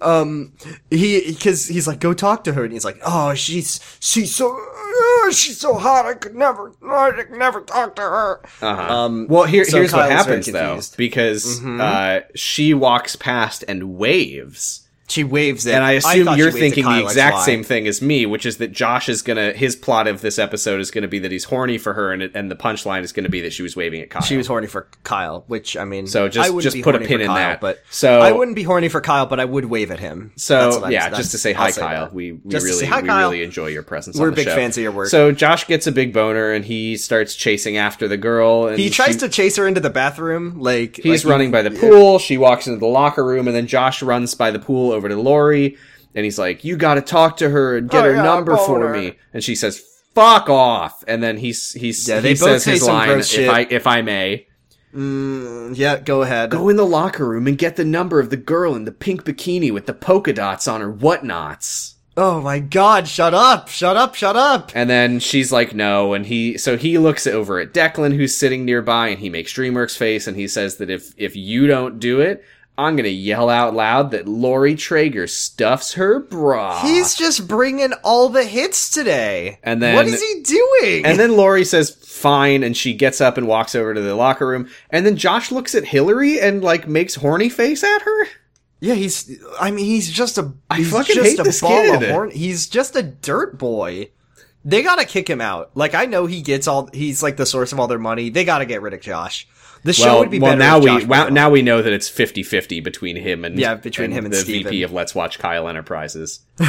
Um, 0.00 0.52
he 0.90 1.32
because 1.32 1.66
he's 1.66 1.86
like, 1.88 1.98
"Go 2.00 2.12
talk 2.12 2.44
to 2.44 2.52
her," 2.52 2.62
and 2.64 2.72
he's 2.72 2.84
like, 2.84 2.98
"Oh, 3.04 3.34
she's 3.34 3.80
she's 4.00 4.34
so 4.34 4.46
oh, 4.54 5.30
she's 5.34 5.58
so 5.58 5.74
hot, 5.74 6.06
I 6.06 6.14
could 6.14 6.34
never, 6.34 6.72
I 6.86 7.10
could 7.12 7.30
never 7.38 7.62
talk 7.62 7.96
to 7.96 8.02
her. 8.02 8.40
Uh-huh. 8.62 8.94
Um, 8.94 9.26
well, 9.28 9.44
here, 9.44 9.64
so 9.64 9.78
here's 9.78 9.92
what 9.92 10.08
Kyle's 10.10 10.26
very 10.26 10.36
happens 10.38 10.46
though, 10.52 10.80
because 10.96 11.60
Mhm. 11.60 11.80
uh, 11.80 12.24
she 12.34 12.74
walks 12.74 13.16
past 13.16 13.64
and 13.66 13.96
waves. 13.96 14.85
She 15.08 15.22
waves 15.24 15.66
it, 15.66 15.74
And 15.74 15.84
I 15.84 15.92
assume 15.92 16.24
thought 16.26 16.36
you're 16.36 16.50
she 16.50 16.54
waved 16.54 16.56
at 16.56 16.74
thinking 16.74 16.84
the 16.92 17.02
exact 17.04 17.40
same 17.42 17.62
thing 17.62 17.86
as 17.86 18.02
me, 18.02 18.26
which 18.26 18.44
is 18.44 18.56
that 18.56 18.72
Josh 18.72 19.08
is 19.08 19.22
gonna 19.22 19.52
his 19.52 19.76
plot 19.76 20.08
of 20.08 20.20
this 20.20 20.38
episode 20.38 20.80
is 20.80 20.90
gonna 20.90 21.06
be 21.06 21.20
that 21.20 21.30
he's 21.30 21.44
horny 21.44 21.78
for 21.78 21.92
her, 21.94 22.12
and 22.12 22.22
it, 22.22 22.32
and 22.34 22.50
the 22.50 22.56
punchline 22.56 23.02
is 23.02 23.12
gonna 23.12 23.28
be 23.28 23.40
that 23.42 23.52
she 23.52 23.62
was 23.62 23.76
waving 23.76 24.00
at 24.00 24.10
Kyle. 24.10 24.22
She 24.22 24.36
was 24.36 24.46
horny 24.48 24.66
for 24.66 24.88
Kyle, 25.04 25.44
which 25.46 25.76
I 25.76 25.84
mean, 25.84 26.06
So 26.08 26.28
just- 26.28 26.50
I 26.50 26.60
just 26.60 26.74
be 26.74 26.82
put 26.82 26.96
a 26.96 26.98
pin 26.98 27.20
in 27.20 27.28
Kyle, 27.28 27.36
that. 27.36 27.60
But 27.60 27.80
So- 27.90 28.20
I 28.20 28.32
wouldn't 28.32 28.56
be 28.56 28.64
horny 28.64 28.88
for 28.88 29.00
Kyle, 29.00 29.26
but 29.26 29.38
I 29.38 29.44
would 29.44 29.66
wave 29.66 29.90
at 29.92 30.00
him. 30.00 30.32
So 30.36 30.88
yeah, 30.88 31.08
just 31.10 31.30
to 31.30 31.38
say 31.38 31.52
hi, 31.52 31.70
say 31.70 31.80
Kyle. 31.82 32.06
that. 32.06 32.14
We 32.14 32.32
we 32.32 32.50
Just 32.50 32.66
to 32.66 32.72
really 32.72 32.80
say 32.80 32.86
hi, 32.86 33.00
we 33.02 33.08
Kyle. 33.08 33.30
really 33.30 33.44
enjoy 33.44 33.68
your 33.68 33.82
presence. 33.84 34.18
We're 34.18 34.26
on 34.26 34.30
the 34.32 34.36
big 34.36 34.46
show. 34.48 34.56
fans 34.56 34.76
of 34.76 34.82
your 34.82 34.92
work. 34.92 35.08
So 35.08 35.30
Josh 35.30 35.66
gets 35.68 35.86
a 35.86 35.92
big 35.92 36.12
boner 36.12 36.50
and 36.52 36.64
he 36.64 36.96
starts 36.96 37.34
chasing 37.36 37.76
after 37.76 38.08
the 38.08 38.16
girl. 38.16 38.66
And 38.66 38.78
He 38.78 38.90
tries 38.90 39.12
she- 39.12 39.18
to 39.20 39.28
chase 39.28 39.56
her 39.56 39.68
into 39.68 39.80
the 39.80 39.90
bathroom, 39.90 40.58
like 40.58 40.96
He's 41.00 41.24
like, 41.24 41.30
running 41.30 41.50
by 41.52 41.62
the 41.62 41.70
pool. 41.80 42.18
She 42.18 42.36
walks 42.38 42.66
into 42.66 42.80
the 42.80 42.86
locker 42.86 43.24
room, 43.24 43.46
and 43.46 43.56
then 43.56 43.66
Josh 43.68 44.02
runs 44.02 44.34
by 44.34 44.50
the 44.50 44.58
pool 44.58 44.92
over 44.96 45.08
to 45.08 45.16
Lori, 45.20 45.76
and 46.14 46.24
he's 46.24 46.38
like, 46.38 46.64
"You 46.64 46.76
got 46.76 46.94
to 46.94 47.00
talk 47.02 47.36
to 47.36 47.50
her 47.50 47.76
and 47.76 47.88
get 47.88 48.04
Oh, 48.04 48.08
her 48.08 48.16
yeah, 48.16 48.22
number 48.22 48.56
for 48.56 48.80
boner. 48.80 48.92
me." 48.92 49.18
And 49.32 49.44
she 49.44 49.54
says, 49.54 49.82
"Fuck 50.14 50.48
off!" 50.50 51.04
And 51.06 51.22
then 51.22 51.36
he's 51.36 51.72
he's 51.72 52.08
Yeah, 52.08 52.16
he 52.16 52.20
they 52.22 52.32
both 52.34 52.38
says 52.40 52.64
say 52.64 52.72
his 52.72 52.82
line, 52.86 53.10
"If 53.20 53.26
shit. 53.26 53.48
I 53.48 53.66
if 53.70 53.86
I 53.86 54.02
may." 54.02 54.46
Mm, 54.94 55.76
yeah, 55.76 55.98
go 55.98 56.22
ahead. 56.22 56.50
Go 56.50 56.68
in 56.70 56.76
the 56.76 56.86
locker 56.86 57.28
room 57.28 57.46
and 57.46 57.58
get 57.58 57.76
the 57.76 57.84
number 57.84 58.18
of 58.18 58.30
the 58.30 58.36
girl 58.38 58.74
in 58.74 58.86
the 58.86 58.92
pink 58.92 59.24
bikini 59.24 59.70
with 59.72 59.84
the 59.86 59.92
polka 59.92 60.32
dots 60.32 60.66
on 60.66 60.80
her 60.80 60.90
whatnots. 60.90 61.94
Oh 62.16 62.40
my 62.40 62.60
god, 62.60 63.06
shut 63.06 63.34
up, 63.34 63.68
shut 63.68 63.94
up, 63.98 64.14
shut 64.14 64.36
up. 64.36 64.72
And 64.74 64.88
then 64.88 65.18
she's 65.18 65.52
like, 65.52 65.74
no. 65.74 66.14
And 66.14 66.24
he, 66.24 66.56
so 66.56 66.78
he 66.78 66.96
looks 66.96 67.26
over 67.26 67.60
at 67.60 67.74
Declan, 67.74 68.16
who's 68.16 68.34
sitting 68.34 68.64
nearby, 68.64 69.08
and 69.08 69.18
he 69.20 69.28
makes 69.28 69.52
DreamWorks 69.52 69.98
face, 69.98 70.26
and 70.26 70.34
he 70.34 70.48
says 70.48 70.78
that 70.78 70.88
if, 70.88 71.12
if 71.18 71.36
you 71.36 71.66
don't 71.66 71.98
do 72.00 72.20
it, 72.22 72.42
I'm 72.78 72.94
gonna 72.96 73.08
yell 73.08 73.48
out 73.48 73.74
loud 73.74 74.10
that 74.10 74.28
Lori 74.28 74.74
Trager 74.74 75.28
stuffs 75.28 75.94
her 75.94 76.20
bra. 76.20 76.82
He's 76.82 77.14
just 77.14 77.48
bringing 77.48 77.92
all 78.04 78.28
the 78.28 78.44
hits 78.44 78.90
today. 78.90 79.58
And 79.62 79.80
then- 79.82 79.94
what 79.94 80.06
is 80.06 80.20
he 80.22 80.42
doing? 80.42 81.06
and 81.06 81.18
then 81.18 81.36
Lori 81.36 81.64
says, 81.64 81.90
fine, 81.90 82.62
and 82.62 82.76
she 82.76 82.92
gets 82.92 83.20
up 83.20 83.38
and 83.38 83.46
walks 83.48 83.74
over 83.74 83.94
to 83.94 84.00
the 84.00 84.14
locker 84.14 84.46
room. 84.46 84.68
And 84.90 85.06
then 85.06 85.16
Josh 85.16 85.50
looks 85.50 85.74
at 85.74 85.84
Hillary 85.84 86.38
and, 86.40 86.62
like, 86.62 86.86
makes 86.86 87.14
horny 87.14 87.48
face 87.48 87.82
at 87.82 88.02
her. 88.02 88.26
yeah, 88.80 88.94
he's. 88.94 89.38
I 89.60 89.70
mean, 89.70 89.86
he's 89.86 90.10
just 90.10 90.36
a. 90.36 90.52
I 90.70 90.76
He's 90.78 90.90
fucking 90.92 91.14
just 91.14 91.30
hate 91.30 91.38
a 91.40 91.42
this 91.44 91.60
ball 91.62 91.94
of 91.94 92.02
horn. 92.08 92.30
He's 92.30 92.68
just 92.68 92.94
a 92.94 93.02
dirt 93.02 93.56
boy. 93.58 94.10
They 94.66 94.82
gotta 94.82 95.04
kick 95.04 95.30
him 95.30 95.40
out. 95.40 95.70
Like 95.74 95.94
I 95.94 96.06
know 96.06 96.26
he 96.26 96.42
gets 96.42 96.66
all. 96.66 96.90
He's 96.92 97.22
like 97.22 97.36
the 97.36 97.46
source 97.46 97.72
of 97.72 97.78
all 97.80 97.86
their 97.86 97.98
money. 98.00 98.30
They 98.30 98.44
gotta 98.44 98.66
get 98.66 98.82
rid 98.82 98.94
of 98.94 99.00
Josh. 99.00 99.46
The 99.86 99.92
show 99.92 100.04
well, 100.06 100.18
would 100.18 100.30
be 100.30 100.40
well 100.40 100.56
now 100.56 100.80
we 100.80 101.06
was 101.06 101.30
now 101.30 101.48
we 101.48 101.62
know 101.62 101.80
that 101.80 101.92
it's 101.92 102.10
50-50 102.10 102.82
between 102.82 103.14
him 103.14 103.44
and 103.44 103.56
Yeah, 103.56 103.76
between 103.76 104.10
him 104.10 104.24
and 104.24 104.34
the 104.34 104.38
Steven. 104.38 104.72
VP 104.72 104.82
of 104.82 104.92
Let's 104.92 105.14
Watch 105.14 105.38
Kyle 105.38 105.68
Enterprises. 105.68 106.40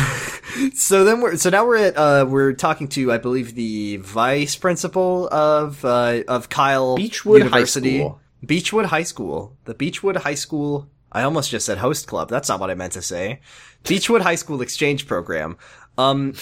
So 0.73 1.03
then 1.03 1.21
we're 1.21 1.35
so 1.35 1.51
now 1.51 1.67
we're 1.67 1.77
at 1.77 1.97
uh 1.97 2.25
we're 2.27 2.53
talking 2.53 2.87
to 2.89 3.11
I 3.11 3.19
believe 3.19 3.53
the 3.53 3.97
vice 3.97 4.55
principal 4.55 5.27
of 5.31 5.85
uh 5.85 6.23
of 6.27 6.49
Kyle 6.49 6.95
Beechwood 6.95 7.43
High 7.43 7.65
School. 7.65 8.21
Beachwood 8.43 8.85
High 8.85 9.03
School. 9.03 9.55
The 9.65 9.75
Beachwood 9.75 10.17
High 10.17 10.33
School 10.33 10.89
I 11.11 11.23
almost 11.23 11.51
just 11.51 11.65
said 11.65 11.77
host 11.77 12.07
club. 12.07 12.29
That's 12.29 12.49
not 12.49 12.59
what 12.59 12.71
I 12.71 12.75
meant 12.75 12.93
to 12.93 13.03
say. 13.03 13.41
Beachwood 13.83 14.21
High 14.21 14.35
School 14.35 14.61
exchange 14.61 15.05
program. 15.05 15.57
Um 15.97 16.33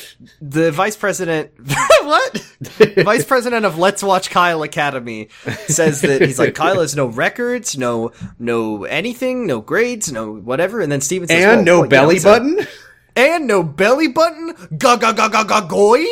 the 0.41 0.71
vice 0.71 0.95
president 0.97 1.51
what? 2.01 2.37
vice 2.97 3.23
president 3.25 3.65
of 3.65 3.77
Let's 3.77 4.03
Watch 4.03 4.29
Kyle 4.29 4.63
Academy 4.63 5.29
says 5.67 6.01
that 6.01 6.21
he's 6.21 6.37
like 6.39 6.55
Kyle 6.55 6.81
has 6.81 6.95
no 6.95 7.05
records, 7.07 7.77
no 7.77 8.11
no 8.37 8.83
anything, 8.83 9.47
no 9.47 9.61
grades, 9.61 10.11
no 10.11 10.33
whatever 10.33 10.81
and 10.81 10.91
then 10.91 11.01
Steven 11.01 11.27
says 11.27 11.43
And 11.43 11.57
"Well, 11.57 11.63
no 11.65 11.71
well, 11.73 11.77
you 11.77 11.83
know, 11.83 11.89
belly 11.89 12.15
he's 12.15 12.25
a- 12.25 12.27
button? 12.27 12.67
and 13.15 13.47
no 13.47 13.63
belly 13.63 14.09
button. 14.09 14.53
Ga 14.77 14.97
ga 14.97 15.13
ga 15.13 15.29
ga 15.29 15.43
ga 15.45 15.61
goy. 15.67 16.03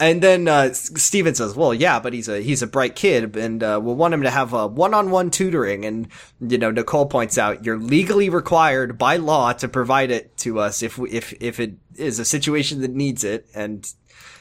And 0.00 0.22
then 0.22 0.48
uh, 0.48 0.72
Steven 0.72 1.34
says, 1.34 1.54
"Well, 1.54 1.72
yeah, 1.72 2.00
but 2.00 2.12
he's 2.12 2.28
a 2.28 2.40
he's 2.40 2.62
a 2.62 2.66
bright 2.66 2.96
kid, 2.96 3.36
and 3.36 3.62
uh, 3.62 3.80
we'll 3.82 3.94
want 3.94 4.14
him 4.14 4.22
to 4.22 4.30
have 4.30 4.52
a 4.52 4.66
one-on-one 4.66 5.30
tutoring." 5.30 5.84
And 5.84 6.08
you 6.40 6.58
know, 6.58 6.70
Nicole 6.70 7.06
points 7.06 7.38
out, 7.38 7.64
"You're 7.64 7.78
legally 7.78 8.28
required 8.28 8.98
by 8.98 9.16
law 9.16 9.52
to 9.54 9.68
provide 9.68 10.10
it 10.10 10.36
to 10.38 10.58
us 10.58 10.82
if 10.82 10.98
we, 10.98 11.10
if 11.10 11.32
if 11.40 11.60
it 11.60 11.74
is 11.96 12.18
a 12.18 12.24
situation 12.24 12.80
that 12.80 12.90
needs 12.92 13.24
it." 13.24 13.46
And 13.54 13.88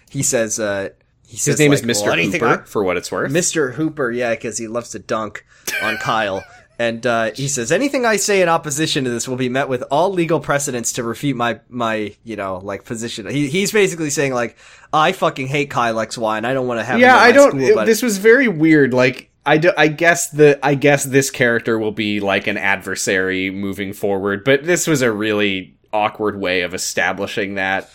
he 0.10 0.24
says, 0.24 0.60
uh, 0.60 0.90
"He 1.28 1.38
says 1.38 1.54
His 1.54 1.60
name 1.60 1.72
like, 1.72 1.84
is 1.84 1.86
Mr. 2.02 2.06
"Well, 2.06 2.18
Hooper, 2.32 2.48
I- 2.48 2.66
for 2.66 2.84
what 2.84 2.98
it's 2.98 3.12
worth. 3.12 3.32
Mr. 3.32 3.74
Hooper, 3.74 4.12
yeah, 4.12 4.34
because 4.34 4.58
he 4.58 4.68
loves 4.68 4.90
to 4.92 5.00
dunk 5.00 5.46
on 5.84 5.98
Kyle. 5.98 6.44
And 6.80 7.06
uh, 7.08 7.32
he 7.34 7.48
says, 7.48 7.72
anything 7.72 8.06
I 8.06 8.18
say 8.18 8.42
in 8.44 8.50
opposition 8.50 9.04
to 9.06 9.10
this 9.10 9.28
will 9.28 9.36
be 9.36 9.50
met 9.50 9.68
with 9.68 9.84
all 9.90 10.12
legal 10.14 10.40
precedents 10.40 10.94
to 10.94 11.04
refute 11.04 11.36
my, 11.36 11.60
my, 11.70 12.16
you 12.24 12.36
know, 12.36 12.58
like 12.64 12.86
position. 12.86 13.26
He, 13.28 13.48
he's 13.48 13.72
basically 13.72 14.12
saying 14.12 14.34
like, 14.34 14.58
I 14.94 15.12
fucking 15.12 15.48
hate 15.48 15.72
Kyle 15.72 15.96
XY 15.96 16.38
and 16.38 16.46
I 16.46 16.54
don't 16.54 16.68
want 16.68 16.80
to 16.80 16.84
have 16.84 17.00
yeah, 17.00 17.16
him 17.18 17.24
I 17.24 17.32
don't. 17.32 17.50
school, 17.60 17.80
it- 17.80 17.86
this 17.88 18.04
was 18.04 18.20
very 18.20 18.48
weird. 18.48 18.94
Like, 18.94 19.32
I, 19.44 19.58
do, 19.58 19.72
I 19.78 19.88
guess 19.88 20.30
the 20.30 20.60
I 20.62 20.76
guess 20.76 21.04
this 21.06 21.32
character 21.32 21.80
will 21.80 21.94
be 21.94 22.20
like 22.20 22.48
an 22.48 22.58
adversary 22.58 23.50
moving 23.50 23.94
forward, 23.94 24.44
but 24.44 24.66
this 24.66 24.86
was 24.88 25.02
a 25.02 25.12
really 25.12 25.78
awkward 25.94 26.38
way 26.40 26.62
of 26.62 26.74
establishing 26.74 27.56
that. 27.56 27.90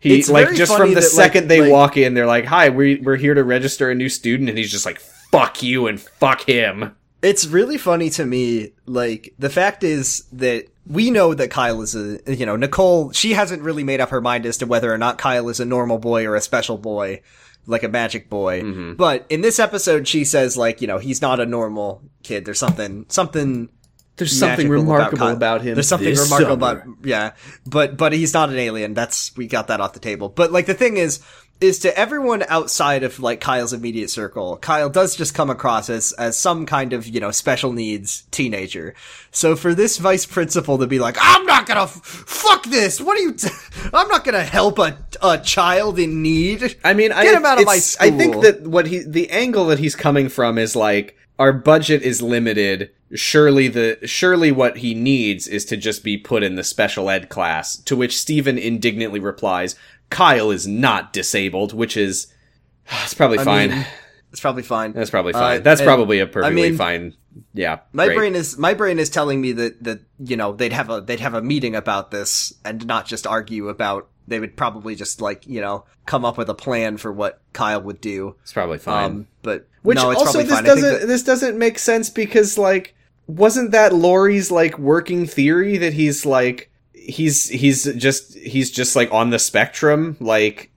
He 0.00 0.18
It's 0.18 0.28
like 0.28 0.54
just 0.54 0.76
from 0.76 0.90
the 0.90 0.96
that, 0.96 1.00
like- 1.00 1.10
second 1.10 1.48
they 1.48 1.62
like- 1.62 1.72
walk 1.72 1.96
in, 1.96 2.12
they're 2.14 2.26
like, 2.26 2.44
"Hi, 2.44 2.68
we 2.68 2.96
we're 3.00 3.16
here 3.16 3.32
to 3.34 3.42
register 3.42 3.90
a 3.90 3.94
new 3.94 4.08
student," 4.10 4.48
and 4.50 4.56
he's 4.58 4.70
just 4.70 4.84
like, 4.86 5.00
"Fuck 5.00 5.62
you 5.62 5.86
and 5.88 5.98
fuck 5.98 6.42
him." 6.42 6.94
It's 7.22 7.46
really 7.46 7.78
funny 7.78 8.10
to 8.10 8.24
me. 8.24 8.72
Like 8.86 9.34
the 9.38 9.50
fact 9.50 9.82
is 9.82 10.24
that 10.32 10.66
we 10.86 11.10
know 11.10 11.34
that 11.34 11.50
Kyle 11.50 11.82
is 11.82 11.94
a, 11.94 12.18
you 12.32 12.46
know, 12.46 12.56
Nicole. 12.56 13.12
She 13.12 13.32
hasn't 13.32 13.62
really 13.62 13.84
made 13.84 14.00
up 14.00 14.10
her 14.10 14.20
mind 14.20 14.46
as 14.46 14.58
to 14.58 14.66
whether 14.66 14.92
or 14.92 14.98
not 14.98 15.18
Kyle 15.18 15.48
is 15.48 15.60
a 15.60 15.64
normal 15.64 15.98
boy 15.98 16.26
or 16.26 16.34
a 16.36 16.40
special 16.40 16.78
boy, 16.78 17.20
like 17.66 17.82
a 17.82 17.88
magic 17.88 18.30
boy. 18.30 18.62
Mm-hmm. 18.62 18.94
But 18.94 19.26
in 19.28 19.40
this 19.40 19.58
episode, 19.58 20.08
she 20.08 20.24
says 20.24 20.56
like, 20.56 20.80
you 20.80 20.86
know, 20.86 20.98
he's 20.98 21.20
not 21.20 21.40
a 21.40 21.46
normal 21.46 22.02
kid. 22.22 22.44
There's 22.44 22.58
something, 22.58 23.04
something. 23.08 23.68
There's 24.16 24.36
something 24.36 24.68
remarkable 24.68 25.18
Kyle. 25.18 25.36
about, 25.36 25.62
him. 25.62 25.74
There's 25.74 25.86
something 25.86 26.08
remarkable 26.08 26.58
summer. 26.58 26.80
about 26.80 27.06
yeah, 27.06 27.34
but 27.64 27.96
but 27.96 28.12
he's 28.12 28.34
not 28.34 28.48
an 28.48 28.56
alien. 28.56 28.92
That's 28.92 29.36
we 29.36 29.46
got 29.46 29.68
that 29.68 29.80
off 29.80 29.92
the 29.92 30.00
table. 30.00 30.28
But 30.28 30.50
like 30.50 30.66
the 30.66 30.74
thing 30.74 30.96
is, 30.96 31.20
is 31.60 31.80
to 31.80 31.98
everyone 31.98 32.44
outside 32.48 33.02
of 33.02 33.18
like 33.20 33.40
Kyle's 33.40 33.72
immediate 33.72 34.10
circle, 34.10 34.56
Kyle 34.58 34.88
does 34.88 35.16
just 35.16 35.34
come 35.34 35.50
across 35.50 35.90
as 35.90 36.12
as 36.12 36.36
some 36.36 36.66
kind 36.66 36.92
of 36.92 37.06
you 37.06 37.20
know 37.20 37.30
special 37.30 37.72
needs 37.72 38.22
teenager. 38.30 38.94
So 39.30 39.56
for 39.56 39.74
this 39.74 39.98
vice 39.98 40.26
principal 40.26 40.78
to 40.78 40.86
be 40.86 40.98
like, 40.98 41.16
I'm 41.20 41.44
not 41.46 41.66
gonna 41.66 41.82
f- 41.82 41.90
fuck 41.90 42.64
this. 42.66 43.00
What 43.00 43.16
are 43.18 43.22
you? 43.22 43.32
T- 43.32 43.48
I'm 43.92 44.08
not 44.08 44.24
gonna 44.24 44.44
help 44.44 44.78
a 44.78 44.98
a 45.22 45.38
child 45.38 45.98
in 45.98 46.22
need. 46.22 46.76
I 46.84 46.94
mean, 46.94 47.08
Get 47.10 47.18
I, 47.18 47.36
him 47.36 47.44
out 47.44 47.58
of 47.60 47.66
my 47.66 47.72
it's- 47.74 47.96
I 47.98 48.10
think 48.10 48.40
that 48.42 48.62
what 48.62 48.86
he, 48.86 49.00
the 49.00 49.30
angle 49.30 49.66
that 49.66 49.78
he's 49.80 49.96
coming 49.96 50.28
from 50.28 50.58
is 50.58 50.76
like, 50.76 51.16
our 51.38 51.52
budget 51.52 52.02
is 52.02 52.22
limited. 52.22 52.90
Surely 53.14 53.68
the, 53.68 53.98
surely 54.04 54.52
what 54.52 54.76
he 54.78 54.92
needs 54.94 55.48
is 55.48 55.64
to 55.66 55.76
just 55.78 56.04
be 56.04 56.18
put 56.18 56.42
in 56.42 56.56
the 56.56 56.62
special 56.64 57.08
ed 57.08 57.30
class. 57.30 57.76
To 57.78 57.96
which 57.96 58.18
Stephen 58.18 58.58
indignantly 58.58 59.18
replies, 59.18 59.74
Kyle 60.10 60.50
is 60.50 60.66
not 60.66 61.12
disabled, 61.12 61.72
which 61.72 61.96
is, 61.96 62.26
it's 63.02 63.14
probably 63.14 63.38
I 63.38 63.44
fine. 63.44 63.70
mean, 63.70 63.86
it's 64.32 64.40
probably 64.40 64.62
fine. 64.62 64.92
That's 64.92 65.10
probably 65.10 65.34
Uh, 65.34 65.38
fine. 65.38 65.62
That's 65.62 65.82
probably 65.82 66.20
a 66.20 66.26
perfectly 66.26 66.62
mean, 66.70 66.76
fine. 66.76 67.14
Yeah. 67.54 67.80
My 67.92 68.06
great. 68.06 68.16
brain 68.16 68.34
is 68.34 68.58
my 68.58 68.74
brain 68.74 68.98
is 68.98 69.10
telling 69.10 69.40
me 69.40 69.52
that 69.52 69.82
that 69.84 70.00
you 70.18 70.36
know 70.36 70.52
they'd 70.52 70.72
have 70.72 70.90
a 70.90 71.00
they'd 71.00 71.20
have 71.20 71.34
a 71.34 71.42
meeting 71.42 71.76
about 71.76 72.10
this 72.10 72.52
and 72.64 72.84
not 72.86 73.06
just 73.06 73.26
argue 73.26 73.68
about. 73.68 74.08
They 74.26 74.40
would 74.40 74.56
probably 74.56 74.94
just 74.94 75.20
like 75.22 75.46
you 75.46 75.60
know 75.60 75.84
come 76.04 76.24
up 76.24 76.36
with 76.36 76.50
a 76.50 76.54
plan 76.54 76.96
for 76.98 77.12
what 77.12 77.40
Kyle 77.52 77.80
would 77.80 78.00
do. 78.00 78.34
It's 78.42 78.52
probably 78.52 78.78
fine. 78.78 79.04
Um, 79.04 79.26
but 79.42 79.68
Which 79.82 79.96
no, 79.96 80.10
it's 80.10 80.18
also 80.20 80.32
probably 80.32 80.42
this 80.44 80.54
fine. 80.54 80.64
Doesn't 80.64 81.00
that- 81.00 81.06
this 81.06 81.22
doesn't 81.22 81.56
make 81.58 81.78
sense 81.78 82.10
because 82.10 82.58
like 82.58 82.94
wasn't 83.26 83.70
that 83.70 83.94
Laurie's 83.94 84.50
like 84.50 84.78
working 84.78 85.24
theory 85.26 85.78
that 85.78 85.92
he's 85.94 86.26
like 86.26 86.70
he's 87.08 87.48
he's 87.48 87.84
just 87.94 88.34
he's 88.36 88.70
just 88.70 88.94
like 88.94 89.10
on 89.12 89.30
the 89.30 89.38
spectrum 89.38 90.16
like 90.20 90.70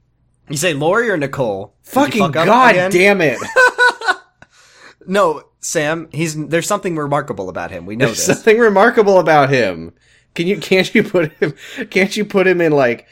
you 0.49 0.57
say 0.57 0.73
Lori 0.73 1.09
or 1.09 1.17
Nicole? 1.17 1.75
Fucking 1.83 2.19
fuck 2.21 2.33
god 2.33 2.91
damn 2.91 3.21
it 3.21 3.37
No, 5.07 5.43
Sam. 5.59 6.09
He's 6.11 6.35
there's 6.47 6.67
something 6.67 6.95
remarkable 6.95 7.49
about 7.49 7.71
him. 7.71 7.85
We 7.85 7.95
know 7.95 8.05
there's 8.05 8.25
this. 8.25 8.37
something 8.37 8.57
remarkable 8.59 9.19
about 9.19 9.49
him 9.49 9.93
can 10.33 10.47
you 10.47 10.57
can't 10.57 10.93
you 10.95 11.03
put 11.03 11.33
him 11.33 11.53
can't 11.89 12.15
you 12.15 12.23
put 12.23 12.47
him 12.47 12.61
in 12.61 12.71
like 12.71 13.05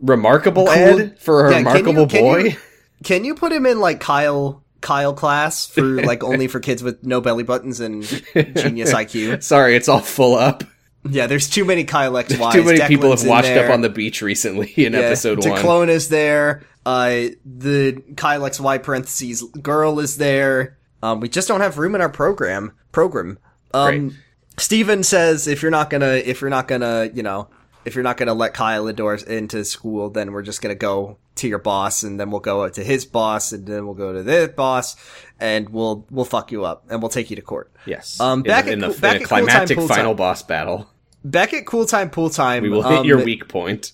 remarkable 0.00 0.66
Cool. 0.66 0.74
ed 0.76 1.18
for 1.18 1.46
a 1.46 1.50
Yeah, 1.52 1.62
can 1.62 1.64
you- 1.64 1.68
remarkable 1.70 2.06
can 2.06 2.24
you- 2.24 2.50
boy 2.52 2.56
Can 3.04 3.24
you 3.24 3.34
put 3.34 3.52
him 3.52 3.66
in 3.66 3.78
like 3.78 4.00
Kyle 4.00 4.62
Kyle 4.80 5.12
class 5.14 5.66
for 5.66 5.82
like 6.04 6.24
only 6.24 6.48
for 6.48 6.60
kids 6.60 6.82
with 6.82 7.02
no 7.04 7.20
belly 7.20 7.44
buttons 7.44 7.78
and 7.80 8.02
genius 8.34 8.92
IQ? 8.92 9.42
sorry 9.42 9.76
it's 9.76 9.88
all 9.88 10.00
full 10.00 10.34
up 10.34 10.64
Yeah, 11.10 11.26
there's 11.26 11.48
too 11.48 11.64
many 11.64 11.84
Kyle 11.84 12.16
X 12.16 12.30
Ys. 12.32 12.38
Too 12.52 12.62
many 12.64 12.80
people 12.86 13.10
have 13.10 13.22
in 13.22 13.28
washed 13.28 13.50
up 13.50 13.70
on 13.70 13.80
the 13.80 13.90
beach 13.90 14.22
recently 14.22 14.72
in 14.76 14.92
Yeah, 14.92 15.00
episode 15.00 15.38
one. 15.46 15.58
Declone 15.58 15.88
is 15.88 16.08
there. 16.08 16.62
Uh, 16.84 17.28
the 17.44 18.02
Kyle 18.16 18.46
X 18.46 18.60
Y 18.60 18.78
parentheses 18.78 19.42
girl 19.62 19.98
is 20.00 20.18
there. 20.18 20.78
Um, 21.02 21.20
we 21.20 21.28
just 21.28 21.48
don't 21.48 21.60
have 21.60 21.78
room 21.78 21.94
in 21.94 22.00
our 22.00 22.08
program. 22.08 22.72
Program. 22.92 23.38
Um, 23.74 24.08
Great. 24.08 24.18
Steven 24.58 25.02
says 25.02 25.46
if 25.46 25.62
you're 25.62 25.70
not 25.70 25.90
gonna, 25.90 26.12
if 26.14 26.40
you're 26.40 26.50
not 26.50 26.68
gonna, 26.68 27.10
you 27.12 27.22
know, 27.22 27.48
if 27.84 27.94
you're 27.94 28.04
not 28.04 28.16
gonna 28.16 28.34
let 28.34 28.54
Kyle 28.54 28.86
indoors 28.88 29.22
into 29.22 29.64
school, 29.64 30.10
then 30.10 30.32
we're 30.32 30.42
just 30.42 30.62
gonna 30.62 30.74
go 30.74 31.18
to 31.36 31.46
your 31.48 31.58
boss, 31.58 32.02
and 32.02 32.18
then 32.18 32.30
we'll 32.30 32.40
go 32.40 32.66
to 32.66 32.82
his 32.82 33.04
boss, 33.04 33.52
and 33.52 33.66
then 33.66 33.84
we'll 33.84 33.94
go 33.94 34.14
to 34.14 34.22
this 34.22 34.48
boss, 34.54 34.96
and 35.38 35.68
we'll 35.68 36.06
we'll 36.10 36.24
fuck 36.24 36.50
you 36.50 36.64
up, 36.64 36.84
and 36.88 37.02
we'll 37.02 37.10
take 37.10 37.28
you 37.28 37.36
to 37.36 37.42
court. 37.42 37.70
Yes. 37.84 38.18
Um, 38.18 38.38
In 38.40 38.44
back 38.44 38.64
the, 38.64 38.70
at 38.70 38.74
in 38.74 38.80
the, 38.80 38.86
Cool- 38.86 38.94
in 38.94 39.00
back 39.00 39.16
a 39.16 39.22
at 39.22 39.28
Cool 39.28 39.28
Time 39.28 39.44
climactic 39.46 39.78
final 39.80 40.12
Time. 40.12 40.16
boss 40.16 40.42
battle. 40.42 40.88
Back 41.30 41.52
at 41.54 41.66
Cool 41.66 41.86
Time 41.86 42.10
Pool 42.10 42.30
Time, 42.30 42.62
We 42.62 42.68
will 42.68 42.82
hit 42.82 42.98
um, 43.00 43.06
your 43.06 43.22
weak 43.24 43.48
point. 43.48 43.92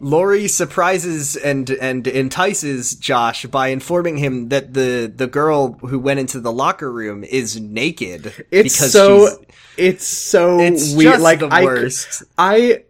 Lori 0.00 0.48
surprises 0.48 1.36
and 1.36 1.70
and 1.70 2.06
entices 2.08 2.96
Josh 2.98 3.46
by 3.46 3.68
informing 3.68 4.16
him 4.16 4.48
that 4.48 4.74
the 4.74 5.12
the 5.14 5.28
girl 5.28 5.74
who 5.74 5.98
went 5.98 6.18
into 6.18 6.40
the 6.40 6.50
locker 6.52 6.90
room 6.90 7.22
is 7.22 7.60
naked. 7.60 8.32
It's 8.50 8.74
because 8.74 8.92
so 8.92 9.26
she's- 9.28 9.38
it's 9.76 10.06
so 10.06 10.58
it's 10.58 10.92
weird. 10.94 11.12
just 11.12 11.22
like 11.22 11.38
the 11.38 11.46
I, 11.46 11.64
worst. 11.64 12.24
I 12.36 12.82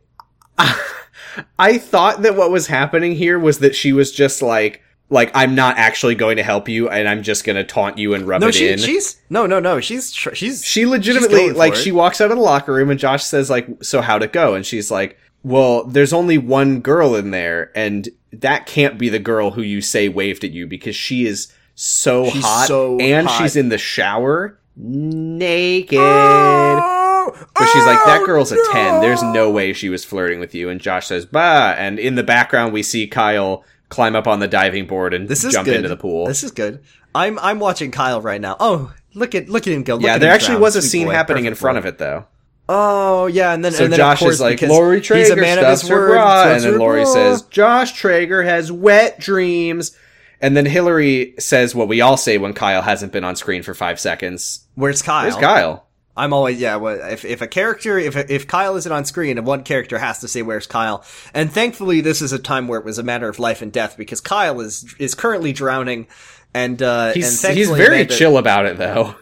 I 1.59 1.79
thought 1.79 2.23
that 2.23 2.35
what 2.37 2.51
was 2.51 2.67
happening 2.67 3.13
here 3.15 3.39
was 3.39 3.59
that 3.59 3.75
she 3.77 3.93
was 3.93 4.11
just 4.11 4.41
like 4.43 4.83
like 5.13 5.31
I'm 5.35 5.55
not 5.55 5.77
actually 5.77 6.15
going 6.15 6.39
to 6.39 6.43
help 6.43 6.69
you 6.69 6.89
and 6.89 7.07
I'm 7.07 7.23
just 7.23 7.45
going 7.45 7.57
to 7.57 7.65
taunt 7.65 7.99
you 7.99 8.15
and 8.15 8.27
rub 8.27 8.41
no, 8.41 8.49
it 8.49 8.55
she, 8.55 8.69
in. 8.69 8.79
she's 8.79 9.21
no, 9.29 9.47
no, 9.47 9.61
no. 9.61 9.79
She's 9.79 10.11
tr- 10.11 10.35
she's 10.35 10.65
she 10.65 10.87
legitimately 10.87 11.51
for 11.51 11.55
like 11.55 11.75
she 11.75 11.93
walks 11.93 12.21
out 12.21 12.31
of 12.31 12.39
the 12.39 12.43
locker 12.43 12.73
room 12.73 12.89
and 12.89 12.99
Josh 12.99 13.23
says 13.23 13.51
like 13.51 13.69
so 13.83 14.01
how'd 14.01 14.23
it 14.23 14.33
go? 14.33 14.55
And 14.55 14.65
she's 14.65 14.91
like 14.91 15.19
well 15.43 15.85
there's 15.85 16.15
only 16.15 16.39
one 16.39 16.81
girl 16.81 17.15
in 17.15 17.31
there 17.31 17.71
and 17.77 18.09
that 18.33 18.65
can't 18.65 18.97
be 18.97 19.11
the 19.11 19.19
girl 19.19 19.51
who 19.51 19.61
you 19.61 19.83
say 19.83 20.09
waved 20.09 20.45
at 20.45 20.51
you 20.51 20.67
because 20.67 20.97
she 20.97 21.27
is 21.27 21.53
so 21.75 22.31
She's 22.31 22.43
hot 22.43 22.69
so 22.69 22.99
and 22.99 23.27
hot. 23.27 23.39
she's 23.39 23.55
in 23.55 23.69
the 23.69 23.79
shower 23.79 24.59
naked. 24.77 25.99
Oh, 26.01 27.33
but 27.55 27.67
she's 27.67 27.85
like 27.85 28.03
that 28.07 28.21
oh, 28.23 28.27
girl's 28.27 28.51
a 28.51 28.57
10 28.73 29.03
there's 29.03 29.23
no 29.23 29.51
way 29.51 29.75
she 29.75 29.91
was 29.91 30.07
flirting 30.07 30.41
with 30.41 30.55
you. 30.55 30.71
And 30.71 30.81
Josh 30.81 31.09
says 31.09 31.27
bah. 31.27 31.75
And 31.77 31.99
in 31.99 32.15
the 32.15 32.23
background 32.23 32.73
we 32.73 32.83
see 32.83 33.07
Kyle 33.07 33.63
climb 33.93 34.17
up 34.17 34.27
on 34.27 34.41
the 34.41 34.49
diving 34.49 34.87
board 34.87 35.15
and 35.15 35.29
This 35.29 35.45
is 35.45 35.53
jump 35.53 35.67
good. 35.67 35.77
into 35.77 35.89
the 35.89 35.97
pool 35.97 36.27
This 36.27 36.43
is 36.43 36.51
good. 36.51 36.81
I'm 37.15 37.39
I'm 37.39 37.59
watching 37.61 37.91
Kyle 37.91 38.21
right 38.21 38.41
now. 38.41 38.57
Oh, 38.59 38.93
look 39.15 39.35
at 39.35 39.49
look 39.49 39.67
at 39.67 39.73
him 39.73 39.83
go. 39.83 39.95
Look 39.95 40.03
yeah 40.05 40.19
there 40.19 40.33
actually 40.33 40.55
drown. 40.55 40.63
was 40.63 40.77
a 40.77 40.83
Sweet 40.83 40.89
scene 40.91 41.07
boy. 41.09 41.13
happening 41.13 41.45
in 41.45 41.55
front 41.55 41.75
boy. 41.77 41.79
of 41.81 41.87
it 41.87 41.99
though 41.99 42.25
Oh 42.69 43.27
yeah, 43.27 43.53
and 43.53 43.65
then 43.65 43.73
So 43.73 43.85
and 43.85 43.93
then 43.93 43.99
Josh 43.99 44.19
of 44.23 44.25
course, 44.27 44.35
is 44.37 44.41
like, 44.41 44.63
Lori 44.63 45.01
he's 45.01 45.31
a 45.31 45.37
man 45.37 45.59
of 45.59 45.67
his 45.69 45.89
word, 45.91 46.13
bra, 46.13 46.53
and 46.53 46.63
then 46.63 46.79
Lori 46.79 47.03
bra. 47.03 47.13
says, 47.13 47.43
Josh 47.43 47.93
Trager 48.01 48.45
has 48.45 48.71
wet 48.73 49.19
dreams. 49.19 49.97
And 50.41 50.57
then 50.57 50.65
Hillary 50.67 51.35
says 51.39 51.75
what 51.75 51.87
we 51.89 52.01
all 52.01 52.17
say 52.17 52.39
when 52.39 52.53
Kyle 52.53 52.83
hasn't 52.83 53.13
been 53.13 53.25
on 53.25 53.37
screen 53.37 53.63
for 53.63 53.75
five 53.75 54.01
seconds. 54.01 54.61
"Where's 54.75 55.03
Kyle?" 55.03 55.25
Where's 55.25 55.37
Kyle? 55.37 55.87
I'm 56.17 56.33
always 56.33 56.61
yeah. 56.61 56.77
Well, 56.77 57.01
if 57.11 57.25
if 57.25 57.41
a 57.41 57.47
character 57.47 57.99
if 57.99 58.17
if 58.17 58.47
Kyle 58.47 58.77
isn't 58.77 58.93
on 58.93 59.05
screen, 59.05 59.39
and 59.39 59.47
one 59.47 59.63
character 59.63 59.99
has 59.99 60.21
to 60.21 60.29
say 60.29 60.43
where's 60.43 60.67
Kyle, 60.67 61.05
and 61.33 61.51
thankfully 61.51 62.01
this 62.03 62.21
is 62.21 62.33
a 62.33 62.39
time 62.39 62.69
where 62.69 62.79
it 62.79 62.85
was 62.85 62.99
a 62.99 63.03
matter 63.03 63.29
of 63.29 63.39
life 63.39 63.63
and 63.63 63.73
death 63.73 63.97
because 63.97 64.21
Kyle 64.21 64.61
is 64.61 64.95
is 64.99 65.15
currently 65.15 65.53
drowning, 65.53 66.07
and 66.53 66.83
uh, 66.83 67.13
and 67.15 67.17
He's, 67.17 67.41
thankfully 67.41 67.61
he's 67.61 67.71
very 67.71 67.97
Amanda, 68.03 68.15
chill 68.15 68.37
about 68.37 68.67
it 68.67 68.77
though. 68.77 69.15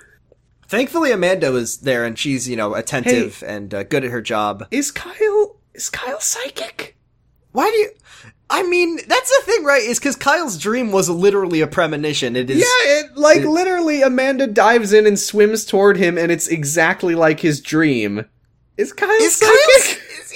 Thankfully 0.66 1.12
Amanda 1.12 1.54
is 1.54 1.78
there 1.78 2.04
and 2.04 2.18
she's 2.18 2.48
you 2.48 2.56
know 2.56 2.74
attentive 2.74 3.42
and 3.46 3.72
uh, 3.72 3.82
good 3.84 4.04
at 4.04 4.10
her 4.10 4.22
job. 4.22 4.66
Is 4.70 4.90
Kyle 4.90 5.56
is 5.74 5.90
Kyle 5.90 6.20
psychic? 6.20 6.96
Why 7.52 7.70
do 7.70 7.76
you? 7.76 7.90
I 8.52 8.64
mean, 8.64 8.96
that's 9.06 9.38
the 9.38 9.42
thing, 9.46 9.64
right? 9.64 9.82
Is 9.82 9.98
because 10.00 10.16
Kyle's 10.16 10.58
dream 10.58 10.90
was 10.90 11.08
literally 11.08 11.60
a 11.60 11.66
premonition. 11.68 12.34
It 12.34 12.50
is. 12.50 12.58
Yeah, 12.58 12.98
it 13.00 13.16
like 13.16 13.42
literally 13.42 14.02
Amanda 14.02 14.46
dives 14.48 14.92
in 14.92 15.06
and 15.06 15.18
swims 15.18 15.64
toward 15.64 15.96
him 15.96 16.18
and 16.18 16.32
it's 16.32 16.48
exactly 16.48 17.14
like 17.14 17.38
his 17.40 17.60
dream. 17.60 18.24
Is 18.76 18.92
Kyle 18.92 19.08
Is 19.22 19.36
psychic? 19.36 19.52
Kyle's, 19.54 19.98
is 20.20 20.30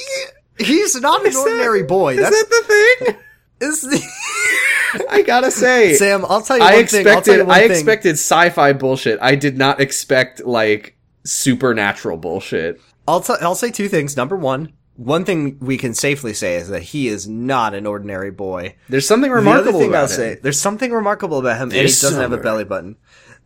he, 0.58 0.64
he's 0.64 1.00
not 1.00 1.22
an 1.22 1.26
Is 1.28 1.34
that- 1.34 1.40
ordinary 1.40 1.82
boy. 1.82 2.14
Is 2.14 2.20
That's 2.20 2.42
that 2.42 2.48
the 2.50 3.04
thing? 3.06 3.16
is 3.60 3.80
the, 3.82 5.06
I 5.10 5.22
gotta 5.22 5.50
say, 5.50 5.94
Sam. 5.94 6.24
I'll 6.28 6.42
tell 6.42 6.58
you 6.58 6.62
I 6.62 6.76
one 6.76 6.86
thing. 6.86 7.06
I'll 7.08 7.20
tell 7.22 7.34
expected 7.34 7.46
you 7.46 7.50
I 7.50 7.60
thing. 7.62 7.70
expected 7.72 8.12
sci-fi 8.12 8.72
bullshit. 8.74 9.18
I 9.22 9.34
did 9.34 9.56
not 9.58 9.80
expect 9.80 10.44
like 10.44 10.96
supernatural 11.24 12.16
bullshit. 12.18 12.80
I'll 13.08 13.20
t- 13.20 13.34
I'll 13.40 13.54
say 13.54 13.70
two 13.70 13.88
things. 13.88 14.16
Number 14.16 14.36
one, 14.36 14.72
one 14.96 15.24
thing 15.24 15.58
we 15.60 15.76
can 15.76 15.94
safely 15.94 16.34
say 16.34 16.56
is 16.56 16.68
that 16.68 16.82
he 16.82 17.08
is 17.08 17.26
not 17.28 17.74
an 17.74 17.86
ordinary 17.86 18.30
boy. 18.30 18.76
There's 18.88 19.06
something 19.06 19.30
The 19.30 19.36
remarkable 19.36 19.70
other 19.70 19.78
thing 19.78 19.88
about 19.88 19.98
I'll 19.98 20.04
him. 20.04 20.16
say, 20.16 20.34
there's 20.42 20.60
something 20.60 20.92
remarkable 20.92 21.38
about 21.38 21.56
him, 21.56 21.70
and 21.70 21.72
he 21.72 21.82
doesn't 21.82 22.20
have 22.20 22.32
a 22.32 22.38
belly 22.38 22.64
button. 22.64 22.96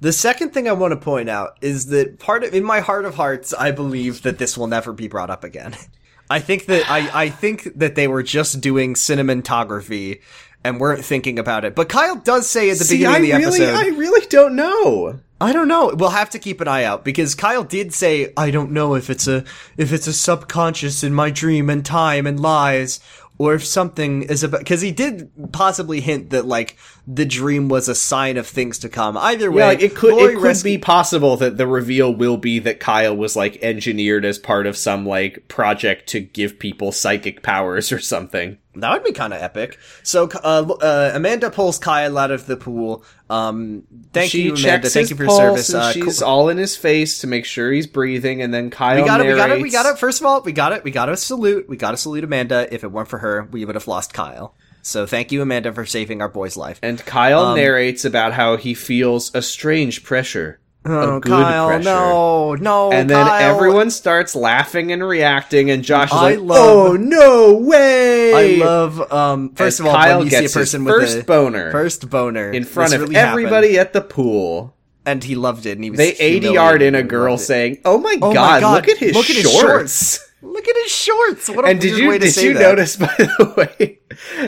The 0.01 0.13
second 0.13 0.51
thing 0.51 0.69
I 0.69 0.73
want 0.73 0.93
to 0.93 0.97
point 0.97 1.29
out 1.29 1.59
is 1.61 1.87
that 1.87 2.19
part 2.21 2.45
of, 2.45 2.55
in 2.55 2.63
my 2.65 2.81
heart 2.81 3.05
of 3.05 3.15
hearts, 3.17 3.53
I 3.53 3.73
believe 3.73 4.23
that 4.23 4.39
this 4.39 4.57
will 4.57 4.69
never 4.69 4.93
be 4.93 5.09
brought 5.09 5.31
up 5.31 5.43
again. 5.43 5.75
I 6.31 6.41
think 6.41 6.67
that 6.67 6.89
I, 6.91 7.25
I 7.25 7.29
think 7.31 7.79
that 7.79 7.95
they 7.95 8.07
were 8.07 8.23
just 8.23 8.61
doing 8.61 8.95
cinematography 8.95 10.21
and 10.63 10.79
weren't 10.79 11.05
thinking 11.05 11.39
about 11.39 11.65
it. 11.65 11.75
But 11.75 11.89
Kyle 11.89 12.17
does 12.17 12.49
say 12.49 12.71
at 12.71 12.79
the 12.79 12.85
See, 12.85 12.97
beginning 12.99 13.33
I 13.33 13.37
of 13.37 13.43
the 13.43 13.49
really, 13.49 13.65
episode, 13.67 13.87
I 13.95 13.97
really 13.97 14.27
don't 14.27 14.55
know. 14.57 15.21
I 15.41 15.53
don't 15.53 15.69
know. 15.69 15.95
We'll 15.95 16.11
have 16.11 16.31
to 16.31 16.39
keep 16.39 16.61
an 16.61 16.69
eye 16.69 16.85
out 16.85 17.05
because 17.05 17.35
Kyle 17.35 17.65
did 17.65 17.95
say, 17.95 18.33
"I 18.37 18.51
don't 18.51 18.73
know 18.73 18.95
if 18.95 19.09
it's 19.09 19.29
a 19.29 19.45
if 19.77 19.93
it's 19.93 20.07
a 20.07 20.13
subconscious 20.13 21.05
in 21.05 21.15
my 21.15 21.31
dream 21.31 21.71
and 21.71 21.85
time 21.85 22.27
and 22.27 22.41
lies, 22.41 22.99
or 23.39 23.55
if 23.55 23.65
something 23.65 24.23
is 24.23 24.43
about." 24.43 24.61
Because 24.61 24.81
he 24.81 24.91
did 24.91 25.31
possibly 25.53 26.01
hint 26.01 26.31
that 26.31 26.47
like 26.47 26.77
the 27.07 27.25
dream 27.25 27.69
was 27.69 27.89
a 27.89 27.95
sign 27.95 28.37
of 28.37 28.49
things 28.49 28.79
to 28.79 28.89
come. 28.89 29.17
Either 29.17 29.51
way, 29.51 29.63
Yeah, 29.63 29.69
like 29.69 29.83
it 29.83 29.95
could 29.95 30.15
Lori 30.15 30.33
it 30.33 30.37
could 30.39 30.45
rescu- 30.45 30.65
be 30.65 30.79
possible 30.79 31.37
that 31.37 31.57
the 31.57 31.69
reveal 31.69 32.13
will 32.13 32.37
be 32.37 32.59
that 32.59 32.81
Kyle 32.81 33.17
was 33.17 33.37
like 33.37 33.63
engineered 33.63 34.25
as 34.25 34.41
part 34.41 34.67
of 34.67 34.77
some 34.77 35.07
like 35.07 35.47
project 35.47 36.09
to 36.09 36.21
give 36.21 36.59
people 36.59 36.91
psychic 36.91 37.43
powers 37.45 37.93
or 37.93 38.01
something. 38.01 38.59
That 38.75 38.93
would 38.93 39.03
be 39.05 39.13
kind 39.13 39.33
of 39.33 39.43
epic. 39.43 39.79
So 40.03 40.29
uh, 40.45 40.77
uh, 40.81 41.13
Amanda 41.15 41.51
pulls 41.51 41.79
Kyle 41.79 42.17
out 42.17 42.31
of 42.31 42.47
the 42.47 42.57
pool. 42.57 43.03
Um, 43.29 43.85
thank 44.13 44.31
she 44.31 44.43
you, 44.43 44.55
Amanda. 44.55 44.89
Thank 44.89 45.11
you 45.11 45.17
for 45.17 45.25
your 45.25 45.37
service. 45.37 45.75
Uh, 45.75 45.93
she's 45.93 46.21
cool- 46.21 46.29
all 46.29 46.49
in 46.49 46.59
his 46.59 46.77
face 46.77 47.19
to 47.21 47.27
make 47.27 47.45
sure 47.45 47.73
he's 47.73 47.87
breathing, 47.87 48.41
and 48.41 48.55
then 48.55 48.71
Kyle 48.71 49.01
we 49.01 49.07
got 49.07 49.21
it. 49.21 49.27
We 49.27 49.35
got 49.35 49.51
it. 49.51 49.63
We 49.63 49.71
got 49.71 49.87
it. 49.87 49.99
First 49.99 50.21
of 50.21 50.27
all, 50.27 50.43
we 50.43 50.53
got 50.53 50.73
it. 50.73 50.85
We 50.85 50.91
got 50.91 51.07
to 51.07 51.17
salute. 51.17 51.69
We 51.69 51.77
got 51.77 51.91
to 51.93 51.97
salute 51.97 52.25
Amanda. 52.25 52.73
If 52.73 52.85
it 52.85 52.93
weren't 52.93 53.09
for 53.09 53.19
her, 53.19 53.49
we 53.51 53.65
would 53.65 53.75
have 53.75 53.89
lost 53.89 54.13
Kyle. 54.15 54.55
So 54.83 55.07
thank 55.07 55.33
you, 55.33 55.43
Amanda, 55.43 55.73
for 55.73 55.85
saving 55.85 56.23
our 56.23 56.29
boy's 56.29 56.57
life. 56.57 56.79
And 56.83 57.05
Kyle 57.05 57.47
Um, 57.47 57.57
narrates 57.57 58.05
about 58.05 58.33
how 58.33 58.57
he 58.57 58.75
feels 58.75 59.35
a 59.35 59.43
strange 59.43 60.05
pressure, 60.05 60.61
Oh, 60.89 61.17
a 61.17 61.21
good 61.21 61.31
Kyle, 61.31 61.67
pressure. 61.69 61.85
no, 61.85 62.55
no, 62.55 62.91
and 62.93 63.11
then 63.11 63.27
Kyle. 63.27 63.55
everyone 63.55 63.91
starts 63.91 64.35
laughing 64.35 64.91
and 64.93 65.07
reacting, 65.07 65.71
and 65.71 65.83
Josh 65.85 66.09
is 66.11 66.17
I 66.17 66.23
like, 66.35 66.39
love- 66.41 66.59
"Oh 66.91 66.93
no 66.97 67.55
way!" 67.55 68.59
I 68.61 68.65
love. 68.65 69.13
Um, 69.13 69.51
first 69.55 69.75
As 69.77 69.81
of 69.81 69.87
all, 69.87 69.95
Kyle 69.95 70.19
when 70.19 70.27
you 70.29 70.31
see 70.31 70.45
a 70.45 70.49
person 70.49 70.81
his 70.83 70.87
with 70.93 71.01
first 71.03 71.19
a 71.19 71.25
boner 71.25 71.71
first 71.73 72.09
boner 72.11 72.51
in 72.53 72.65
front 72.65 72.95
of 72.95 73.01
really 73.03 73.17
everybody 73.17 73.75
happened, 73.75 73.79
at 73.89 73.93
the 73.93 74.01
pool. 74.01 74.75
and 75.05 75.25
he 75.25 75.35
loved 75.35 75.67
it, 75.67 75.73
and 75.73 75.85
he 75.85 75.91
was 75.91 75.99
They 75.99 76.13
ADR'd 76.13 76.83
in 76.83 76.95
a 76.95 77.03
girl 77.03 77.37
saying, 77.39 77.79
"Oh 77.85 77.99
my, 77.99 78.17
Oh 78.23 78.29
my 78.29 78.35
god, 78.35 78.61
God, 78.61 78.75
look 78.77 78.89
at 78.89 78.99
his 78.99 79.15
look 79.15 79.29
at 79.31 79.37
his 79.37 79.51
shorts!" 79.51 80.21
"Look 80.43 80.69
at 80.69 80.77
his 80.85 80.93
shorts." 80.93 81.49
What 81.51 81.65
a 81.65 81.69
and 81.69 81.81
did 81.81 81.99
you 81.99 82.09
way 82.09 82.19
to 82.19 82.27
did 82.31 82.37
you 82.43 82.55
that. 82.55 82.61
notice 82.61 82.97
by 83.05 83.15
the 83.19 83.55
way 83.57 83.99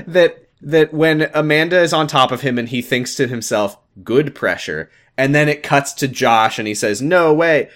that 0.06 0.44
that 0.62 0.92
when 0.92 1.30
Amanda 1.34 1.80
is 1.80 1.92
on 1.92 2.06
top 2.06 2.30
of 2.32 2.42
him 2.42 2.58
and 2.58 2.68
he 2.68 2.82
thinks 2.82 3.14
to 3.16 3.26
himself, 3.26 3.78
"Good 4.04 4.34
pressure," 4.34 4.90
and 5.20 5.34
then 5.34 5.48
it 5.48 5.62
cuts 5.62 5.92
to 5.94 6.08
Josh 6.08 6.58
and 6.58 6.66
he 6.66 6.74
says, 6.74 7.00
"No 7.02 7.32
way." 7.32 7.68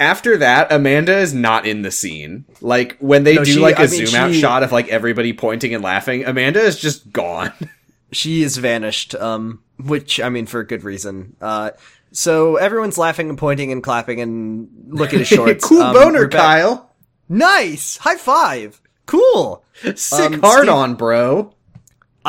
After 0.00 0.36
that, 0.36 0.70
Amanda 0.72 1.16
is 1.18 1.34
not 1.34 1.66
in 1.66 1.82
the 1.82 1.90
scene. 1.90 2.44
Like 2.60 2.96
when 3.00 3.24
they 3.24 3.34
No, 3.34 3.44
do 3.44 3.52
she- 3.54 3.58
like 3.60 3.78
a 3.78 3.82
I 3.82 3.86
mean, 3.88 4.06
zoom 4.06 4.14
out 4.20 4.32
she- 4.32 4.40
shot 4.40 4.62
of 4.62 4.70
like 4.70 4.88
everybody 4.88 5.32
pointing 5.32 5.74
and 5.74 5.82
laughing, 5.82 6.24
Amanda 6.24 6.60
is 6.60 6.78
just 6.78 7.12
gone. 7.12 7.52
she 8.12 8.42
is 8.42 8.56
vanished 8.56 9.14
um 9.16 9.60
which 9.84 10.18
i 10.18 10.30
mean 10.30 10.46
for 10.46 10.64
good 10.64 10.82
reason 10.82 11.36
uh 11.42 11.70
so 12.10 12.56
everyone's 12.56 12.96
laughing 12.96 13.28
and 13.28 13.36
pointing 13.36 13.70
and 13.70 13.82
clapping 13.82 14.18
and 14.22 14.66
look 14.88 15.12
at 15.12 15.18
his 15.18 15.28
shorts 15.36 15.62
cool 15.62 15.82
Um, 15.82 15.92
boner, 15.94 16.20
Rebecca- 16.22 16.42
Kyle. 16.42 16.90
nice 17.28 17.98
high 17.98 18.16
five 18.16 18.80
cool 19.04 19.62
Sick 19.94 20.32
Um, 20.32 20.40
hard 20.40 20.60
Steve- 20.62 20.70
on, 20.72 20.94
bro. 20.94 21.52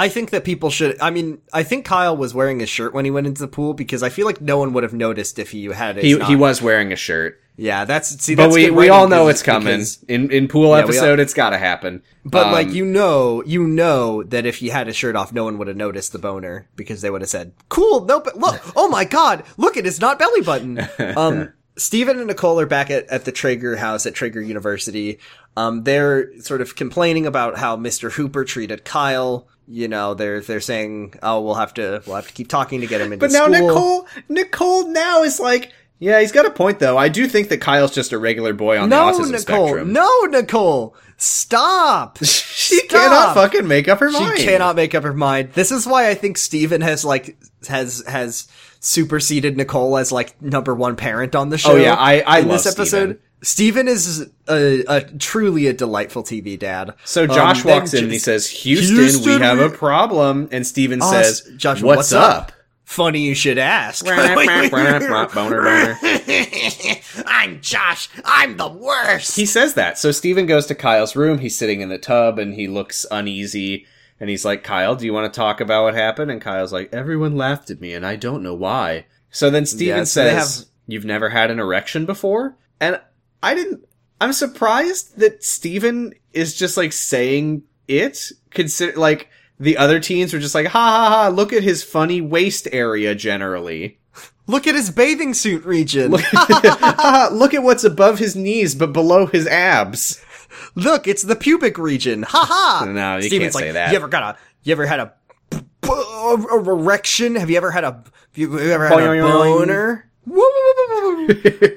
I 0.06 0.08
think 0.10 0.30
that 0.32 0.44
people 0.44 0.70
should 0.70 0.92
i 1.02 1.10
mean 1.10 1.42
i 1.54 1.64
think 1.64 1.86
kyle 1.86 2.16
was 2.24 2.34
wearing 2.34 2.62
a 2.62 2.66
shirt 2.66 2.94
when 2.94 3.06
he 3.06 3.12
went 3.12 3.28
into 3.28 3.42
the 3.42 3.48
pool 3.58 3.74
because 3.74 4.02
i 4.02 4.10
feel 4.10 4.26
like 4.26 4.40
no 4.42 4.58
one 4.58 4.72
would 4.74 4.84
have 4.84 4.94
noticed 4.94 5.38
if 5.40 5.52
he 5.52 5.66
had 5.66 5.98
it 5.98 6.04
He 6.04 6.18
he 6.32 6.36
was 6.36 6.62
wearing 6.62 6.92
a 6.94 6.96
shirt. 6.96 7.32
yeah 7.58 7.84
that's 7.86 8.08
see 8.24 8.36
But 8.36 8.52
we, 8.52 8.70
we 8.70 8.88
all 8.90 9.08
know 9.14 9.28
it's 9.28 9.44
coming. 9.44 9.82
In 10.08 10.32
in 10.32 10.48
pool 10.48 10.70
all- 10.72 10.76
episode, 10.84 11.20
it's 11.20 11.34
gotta 11.34 11.58
happen. 11.58 12.02
but 12.24 12.48
Um, 12.48 12.52
like 12.54 12.72
you 12.80 12.86
know 12.86 13.44
you 13.46 13.68
know 13.68 14.24
that 14.24 14.46
if 14.46 14.56
he 14.62 14.68
had 14.70 14.88
a 14.88 14.94
shirt 14.94 15.16
off 15.20 15.34
no 15.34 15.44
one 15.44 15.58
would 15.58 15.68
have 15.68 15.78
noticed 15.86 16.12
the 16.14 16.20
boner 16.20 16.56
because 16.76 17.02
they 17.02 17.10
would 17.10 17.22
have 17.22 17.30
said 17.38 17.52
cool 17.68 18.06
no 18.06 18.20
but 18.22 18.38
look 18.38 18.62
oh 18.76 18.88
my 18.88 19.04
god 19.06 19.44
look 19.58 19.76
it 19.78 19.86
is 19.86 20.00
not 20.00 20.18
belly 20.20 20.42
button 20.42 20.80
um 21.24 21.52
Steven 21.78 22.18
and 22.20 22.28
Nicole 22.28 22.60
are 22.60 22.66
back 22.66 22.90
at, 22.92 23.08
at 23.08 23.24
the 23.24 23.32
Trager 23.32 23.78
house 23.78 24.06
at 24.06 24.14
Trager 24.14 24.46
University. 24.46 25.18
Um, 25.56 25.84
they're 25.86 26.38
sort 26.42 26.60
of 26.60 26.76
complaining 26.76 27.26
about 27.26 27.58
how 27.58 27.78
Mr. 27.78 28.12
Hooper 28.12 28.44
treated 28.44 28.84
Kyle. 28.84 29.48
You 29.72 29.88
know, 29.88 30.16
they're 30.16 30.42
they're 30.42 30.62
saying, 30.62 31.14
"Oh, 31.22 31.42
we'll 31.42 31.54
have 31.56 31.76
to 31.76 32.02
we'll 32.08 32.16
have 32.16 32.28
to 32.28 32.34
keep 32.34 32.48
talking 32.48 32.82
to 32.82 32.88
get 32.88 33.02
him 33.02 33.14
into 33.14 33.24
But 33.24 33.32
now 33.32 33.46
school." 33.46 33.68
Nicole, 33.68 34.08
Nicole 34.28 34.88
now 34.90 35.22
is 35.22 35.40
like, 35.40 35.72
yeah, 36.00 36.20
he's 36.22 36.32
got 36.32 36.46
a 36.48 36.50
point 36.50 36.80
though. 36.80 36.98
I 36.98 37.08
do 37.10 37.28
think 37.28 37.50
that 37.50 37.60
Kyle's 37.62 37.94
just 37.94 38.12
a 38.12 38.18
regular 38.18 38.54
boy 38.54 38.80
on 38.80 38.90
no, 38.90 39.06
the 39.06 39.12
autism 39.20 39.32
Nicole, 39.32 39.68
spectrum. 39.68 39.94
no, 39.94 40.22
Nicole, 40.24 40.96
stop. 41.18 42.18
she 42.24 42.78
Stop. 42.80 42.90
cannot 42.90 43.34
fucking 43.36 43.68
make 43.68 43.88
up 43.88 44.00
her 44.00 44.10
mind. 44.10 44.40
She 44.40 44.46
cannot 44.46 44.76
make 44.76 44.96
up 44.96 45.04
her 45.04 45.14
mind. 45.14 45.54
This 45.54 45.72
is 45.72 45.86
why 45.86 46.10
I 46.10 46.16
think 46.16 46.38
Steven 46.38 46.82
has 46.82 47.06
like 47.06 47.38
has 47.68 48.04
has 48.08 48.48
superseded 48.80 49.58
Nicole 49.58 49.98
as 49.98 50.12
like 50.12 50.42
number 50.42 50.74
one 50.74 50.96
parent 50.96 51.36
on 51.36 51.50
the 51.50 51.56
oh, 51.56 51.58
show. 51.58 51.72
Oh, 51.74 51.76
yeah, 51.76 51.96
I- 51.96 52.22
I 52.26 52.40
in 52.40 52.48
love 52.48 52.64
this 52.64 52.74
episode. 52.74 52.88
Steven 52.88 53.20
is 53.42 54.30
a, 54.48 54.84
a 54.88 55.02
truly 55.18 55.68
a 55.68 55.74
delightful 55.74 56.24
TV 56.24 56.58
dad. 56.58 56.94
So 57.06 57.26
Josh 57.28 57.64
Um, 57.66 57.72
walks 57.72 57.94
in 57.94 58.04
and 58.06 58.14
he 58.14 58.20
says, 58.20 58.50
"Houston, 58.50 58.96
Houston, 58.98 59.26
we 59.40 59.40
have 59.40 59.58
we- 59.60 59.66
a 59.66 59.70
problem." 59.70 60.50
And 60.52 60.66
Steven 60.66 61.00
Oh, 61.02 61.12
says, 61.12 61.50
Josh, 61.58 61.82
what's, 61.82 61.98
what's 61.98 62.14
up?" 62.14 62.38
up? 62.38 62.52
Funny 62.86 63.20
you 63.22 63.36
should 63.36 63.60
ask. 63.60 64.04
boner, 64.06 65.28
boner. 65.28 65.98
I'm 67.28 67.62
Josh. 67.62 68.10
I'm 68.26 68.58
the 68.58 68.68
worst. 68.68 69.36
He 69.36 69.46
says 69.46 69.76
that. 69.76 69.98
So 70.00 70.12
Steven 70.12 70.48
goes 70.48 70.66
to 70.68 70.76
Kyle's 70.76 71.16
room. 71.16 71.38
He's 71.38 71.56
sitting 71.56 71.82
in 71.82 71.90
the 71.90 72.00
tub 72.00 72.40
and 72.40 72.54
he 72.56 72.68
looks 72.68 73.06
uneasy. 73.12 73.86
And 74.20 74.30
he's 74.30 74.44
like, 74.44 74.64
Kyle, 74.64 74.96
do 74.96 75.06
you 75.06 75.14
want 75.14 75.32
to 75.32 75.38
talk 75.38 75.62
about 75.62 75.84
what 75.84 75.94
happened? 75.94 76.32
And 76.32 76.42
Kyle's 76.42 76.74
like, 76.74 76.92
everyone 76.92 77.38
laughed 77.38 77.70
at 77.70 77.80
me 77.80 77.94
and 77.94 78.06
I 78.06 78.16
don't 78.16 78.42
know 78.44 78.56
why. 78.56 79.06
So 79.30 79.50
then 79.52 79.66
Steven 79.68 79.98
Yeah, 80.00 80.04
so 80.06 80.24
they 80.24 80.30
says, 80.32 80.66
you've 80.88 81.06
never 81.06 81.30
had 81.30 81.52
an 81.52 81.60
erection 81.60 82.06
before? 82.08 82.58
And 82.82 83.00
I 83.42 83.56
didn't, 83.56 83.86
I'm 84.22 84.34
surprised 84.34 85.18
that 85.20 85.44
Steven 85.44 86.14
is 86.34 86.56
just 86.56 86.78
like 86.78 86.94
saying 86.94 87.64
it. 87.88 88.32
Consider, 88.52 88.98
like, 89.00 89.30
the 89.60 89.78
other 89.78 90.00
teens 90.00 90.34
were 90.34 90.40
just 90.40 90.56
like, 90.56 90.68
ha 90.68 90.80
ha 90.80 91.10
ha, 91.10 91.28
look 91.30 91.54
at 91.54 91.64
his 91.64 91.84
funny 91.84 92.22
waist 92.22 92.68
area 92.72 93.16
generally. 93.16 94.00
Look 94.48 94.66
at 94.66 94.74
his 94.74 94.90
bathing 94.90 95.36
suit 95.36 95.64
region. 95.64 96.10
Look, 96.10 96.24
look 96.34 97.54
at 97.54 97.62
what's 97.62 97.84
above 97.84 98.18
his 98.18 98.36
knees 98.36 98.74
but 98.74 98.92
below 98.92 99.28
his 99.28 99.46
abs. 99.46 100.20
Look, 100.76 101.08
it's 101.08 101.22
the 101.22 101.36
pubic 101.36 101.78
region. 101.78 102.24
Ha 102.24 102.46
ha. 102.50 102.86
No, 102.86 103.18
you 103.18 103.28
Steven's 103.30 103.54
can't 103.54 103.56
like, 103.56 103.64
say 103.66 103.72
that. 103.74 103.92
You 103.92 103.98
ever 103.98 104.08
got 104.08 104.36
a? 104.36 104.40
You 104.64 104.72
ever 104.72 104.88
had 104.88 105.00
a, 105.02 105.14
b- 105.52 105.60
b- 105.82 105.90
a 105.92 106.56
erection? 106.56 107.36
Have 107.36 107.52
you 107.52 107.58
ever 107.58 107.70
had 107.70 107.84
a? 107.84 107.92
Have 107.92 108.06
you 108.34 108.60
ever 108.60 108.88
had 108.88 109.00
a 109.00 109.22
boner? 109.22 110.10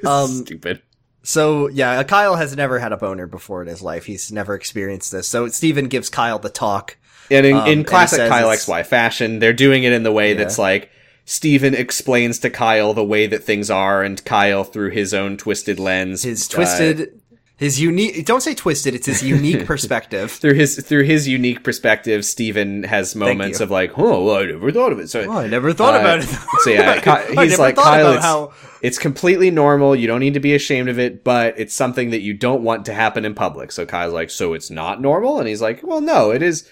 Um, 0.06 0.28
Stupid. 0.28 0.80
So 1.22 1.68
yeah, 1.68 2.02
Kyle 2.02 2.36
has 2.36 2.56
never 2.56 2.78
had 2.78 2.92
a 2.92 2.96
boner 2.96 3.26
before 3.26 3.62
in 3.62 3.68
his 3.68 3.82
life. 3.82 4.06
He's 4.06 4.32
never 4.32 4.54
experienced 4.54 5.12
this. 5.12 5.28
So 5.28 5.48
Steven 5.48 5.88
gives 5.88 6.08
Kyle 6.08 6.38
the 6.38 6.50
talk. 6.50 6.96
And 7.30 7.46
in, 7.46 7.56
um, 7.56 7.68
in 7.68 7.84
classic 7.84 8.18
says 8.18 8.28
Kyle 8.28 8.48
XY 8.48 8.84
fashion, 8.84 9.38
they're 9.38 9.52
doing 9.52 9.84
it 9.84 9.92
in 9.92 10.02
the 10.02 10.12
way 10.12 10.34
that's 10.34 10.58
like 10.58 10.90
Steven 11.24 11.74
explains 11.74 12.40
to 12.40 12.50
Kyle 12.50 12.94
the 12.94 13.04
way 13.04 13.26
that 13.26 13.44
things 13.44 13.70
are, 13.70 14.02
and 14.02 14.22
Kyle, 14.24 14.64
through 14.64 14.90
his 14.90 15.14
own 15.14 15.36
twisted 15.36 15.78
lens, 15.78 16.24
His 16.24 16.48
uh, 16.48 16.54
twisted, 16.54 17.20
his 17.62 17.80
unique. 17.80 18.26
Don't 18.26 18.40
say 18.42 18.54
twisted. 18.54 18.94
It's 18.94 19.06
his 19.06 19.22
unique 19.36 19.64
perspective. 19.66 20.30
through 20.30 20.54
his 20.54 20.76
through 20.84 21.04
his 21.04 21.26
unique 21.28 21.62
perspective, 21.64 22.24
Steven 22.24 22.82
has 22.82 23.14
moments 23.14 23.60
of 23.60 23.70
like, 23.70 23.96
"Oh, 23.98 24.24
well, 24.24 24.36
I 24.38 24.44
never 24.46 24.70
thought 24.72 24.92
of 24.92 24.98
it." 24.98 25.08
So 25.08 25.20
Oh, 25.22 25.38
I 25.38 25.46
never 25.46 25.72
thought 25.72 25.94
uh, 25.94 26.00
about 26.00 26.18
it. 26.20 26.24
so 26.60 26.70
yeah, 26.70 27.00
Ky- 27.26 27.28
he's 27.40 27.50
never 27.52 27.62
like, 27.62 27.76
Kyle, 27.76 28.12
it's, 28.14 28.24
how- 28.24 28.52
it's 28.82 28.98
completely 28.98 29.50
normal. 29.50 29.94
You 29.96 30.06
don't 30.06 30.20
need 30.20 30.34
to 30.34 30.40
be 30.40 30.54
ashamed 30.54 30.88
of 30.88 30.98
it, 30.98 31.24
but 31.24 31.54
it's 31.58 31.72
something 31.74 32.10
that 32.10 32.20
you 32.20 32.34
don't 32.34 32.62
want 32.62 32.84
to 32.86 32.92
happen 32.94 33.24
in 33.24 33.34
public. 33.34 33.72
So 33.72 33.86
Kyle's 33.86 34.12
like, 34.12 34.30
so 34.30 34.54
it's 34.54 34.70
not 34.70 35.00
normal, 35.00 35.38
and 35.38 35.46
he's 35.48 35.62
like, 35.62 35.80
well, 35.82 36.00
no, 36.00 36.30
it 36.32 36.42
is. 36.42 36.68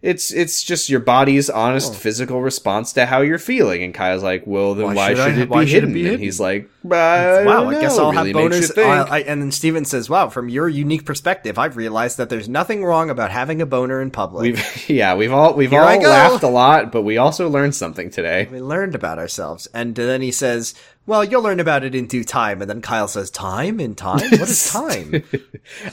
It's 0.00 0.32
it's 0.32 0.62
just 0.62 0.88
your 0.88 1.00
body's 1.00 1.50
honest 1.50 1.92
physical 1.92 2.40
response 2.40 2.92
to 2.92 3.04
how 3.06 3.20
you're 3.22 3.36
feeling. 3.38 3.82
And 3.82 3.92
Kyle's 3.92 4.22
like, 4.22 4.44
well, 4.46 4.74
then 4.76 4.86
Why 4.86 4.94
why, 4.94 5.08
should 5.08 5.18
I- 5.18 5.28
should, 5.30 5.38
it 5.38 5.48
why 5.48 5.64
be, 5.64 5.70
should 5.70 5.84
it 5.84 5.88
hidden? 5.90 6.14
And 6.14 6.22
he's 6.22 6.38
like, 6.38 6.70
I 6.88 7.42
wow, 7.44 7.68
I 7.68 7.80
guess 7.80 7.98
I'll 7.98 8.12
really 8.12 8.32
have 8.32 8.50
makes 8.50 8.68
you 8.68 8.74
boners. 8.74 8.78
Uh, 8.78 9.06
I, 9.10 9.20
and 9.22 9.42
then 9.42 9.50
Steven 9.50 9.84
says, 9.84 10.08
"Wow, 10.08 10.28
from 10.28 10.48
your 10.48 10.68
unique 10.68 11.04
perspective, 11.04 11.58
I've 11.58 11.76
realized 11.76 12.16
that 12.18 12.28
there's 12.30 12.48
nothing 12.48 12.84
wrong 12.84 13.10
about 13.10 13.32
having 13.32 13.60
a 13.60 13.66
boner 13.66 14.00
in 14.00 14.12
public." 14.12 14.42
We've 14.42 14.88
yeah, 14.90 15.16
we've 15.16 15.32
all 15.32 15.54
we've 15.54 15.70
Here 15.70 15.82
all 15.82 16.00
laughed 16.00 16.44
a 16.44 16.48
lot, 16.48 16.92
but 16.92 17.02
we 17.02 17.18
also 17.18 17.48
learned 17.48 17.74
something 17.74 18.08
today. 18.08 18.48
we 18.52 18.60
learned 18.60 18.94
about 18.94 19.18
ourselves. 19.18 19.66
And 19.74 19.96
then 19.96 20.22
he 20.22 20.30
says, 20.30 20.74
"Well, 21.06 21.24
you'll 21.24 21.42
learn 21.42 21.58
about 21.58 21.82
it 21.82 21.96
in 21.96 22.06
due 22.06 22.22
time." 22.24 22.62
And 22.62 22.70
then 22.70 22.80
Kyle 22.82 23.08
says, 23.08 23.30
"Time 23.30 23.80
in 23.80 23.96
time? 23.96 24.20
What 24.30 24.42
is 24.48 24.70
time?" 24.72 25.24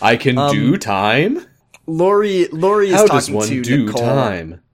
I 0.02 0.16
can 0.16 0.38
Um, 0.38 0.54
do 0.56 0.78
time. 0.78 1.46
Lori, 1.88 2.48
Lori 2.52 2.88
is 2.90 2.94
How 2.96 3.06
talking 3.06 3.16
does 3.18 3.32
one 3.32 3.48
to 3.48 3.62
do 3.62 3.86
Nicole. 3.86 4.02
time? 4.02 4.62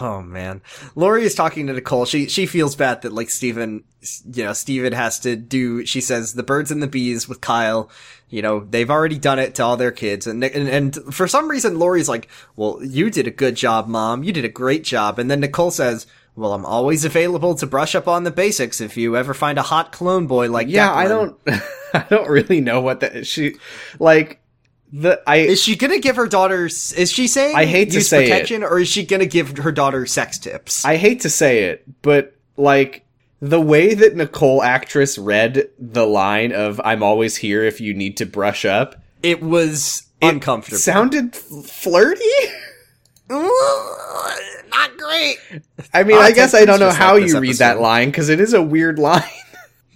Oh 0.00 0.22
man, 0.22 0.62
Lori 0.94 1.24
is 1.24 1.34
talking 1.34 1.66
to 1.66 1.74
Nicole. 1.74 2.06
She 2.06 2.26
she 2.26 2.46
feels 2.46 2.74
bad 2.74 3.02
that 3.02 3.12
like 3.12 3.28
Steven, 3.28 3.84
you 4.32 4.44
know, 4.44 4.54
Steven 4.54 4.94
has 4.94 5.20
to 5.20 5.36
do. 5.36 5.84
She 5.84 6.00
says 6.00 6.32
the 6.32 6.42
birds 6.42 6.70
and 6.70 6.82
the 6.82 6.86
bees 6.86 7.28
with 7.28 7.42
Kyle. 7.42 7.90
You 8.30 8.40
know, 8.40 8.60
they've 8.60 8.90
already 8.90 9.18
done 9.18 9.38
it 9.38 9.54
to 9.56 9.62
all 9.62 9.76
their 9.76 9.90
kids, 9.92 10.26
and 10.26 10.42
and, 10.42 10.68
and 10.70 11.14
for 11.14 11.28
some 11.28 11.50
reason, 11.50 11.78
Lori's 11.78 12.08
like, 12.08 12.28
"Well, 12.56 12.78
you 12.82 13.10
did 13.10 13.26
a 13.26 13.30
good 13.30 13.54
job, 13.54 13.88
mom. 13.88 14.22
You 14.22 14.32
did 14.32 14.46
a 14.46 14.48
great 14.48 14.84
job." 14.84 15.18
And 15.18 15.30
then 15.30 15.40
Nicole 15.40 15.70
says. 15.70 16.06
Well, 16.34 16.54
I'm 16.54 16.64
always 16.64 17.04
available 17.04 17.54
to 17.56 17.66
brush 17.66 17.94
up 17.94 18.08
on 18.08 18.24
the 18.24 18.30
basics 18.30 18.80
if 18.80 18.96
you 18.96 19.18
ever 19.18 19.34
find 19.34 19.58
a 19.58 19.62
hot 19.62 19.92
clone 19.92 20.26
boy 20.26 20.48
like 20.50 20.66
Yeah, 20.66 20.88
Declan. 20.88 20.96
I 20.96 21.08
don't 21.08 21.38
I 21.92 22.06
don't 22.08 22.26
really 22.30 22.62
know 22.62 22.80
what 22.80 23.00
that 23.00 23.26
she 23.26 23.56
like 23.98 24.41
the 24.92 25.22
I 25.26 25.36
Is 25.36 25.62
she 25.62 25.74
gonna 25.76 25.98
give 25.98 26.16
her 26.16 26.26
daughter? 26.26 26.66
Is 26.66 27.10
she 27.10 27.26
saying 27.26 27.56
I 27.56 27.64
hate 27.64 27.88
to 27.90 27.94
use 27.96 28.08
say 28.08 28.26
it. 28.26 28.30
protection, 28.30 28.62
or 28.62 28.78
is 28.78 28.88
she 28.88 29.04
gonna 29.06 29.26
give 29.26 29.56
her 29.58 29.72
daughter 29.72 30.04
sex 30.06 30.38
tips? 30.38 30.84
I 30.84 30.96
hate 30.96 31.20
to 31.22 31.30
say 31.30 31.64
it, 31.64 31.84
but 32.02 32.34
like 32.56 33.04
the 33.40 33.60
way 33.60 33.94
that 33.94 34.14
Nicole 34.14 34.62
actress 34.62 35.16
read 35.18 35.68
the 35.78 36.06
line 36.06 36.52
of 36.52 36.80
"I'm 36.84 37.02
always 37.02 37.36
here 37.36 37.64
if 37.64 37.80
you 37.80 37.94
need 37.94 38.16
to 38.18 38.26
brush 38.26 38.64
up" 38.64 38.96
it 39.22 39.42
was 39.42 40.02
uncomfortable. 40.20 40.78
sounded 40.78 41.34
f- 41.34 41.40
flirty. 41.66 42.22
not 43.30 44.96
great. 44.98 45.36
I 45.94 46.02
mean, 46.04 46.16
Ah, 46.18 46.22
I 46.22 46.32
guess 46.32 46.54
I 46.54 46.64
don't 46.64 46.80
know 46.80 46.90
how 46.90 47.16
you 47.16 47.38
read 47.38 47.56
that 47.56 47.80
line 47.80 48.10
because 48.10 48.28
it 48.28 48.40
is 48.40 48.52
a 48.54 48.62
weird 48.62 48.98
line. 49.10 49.22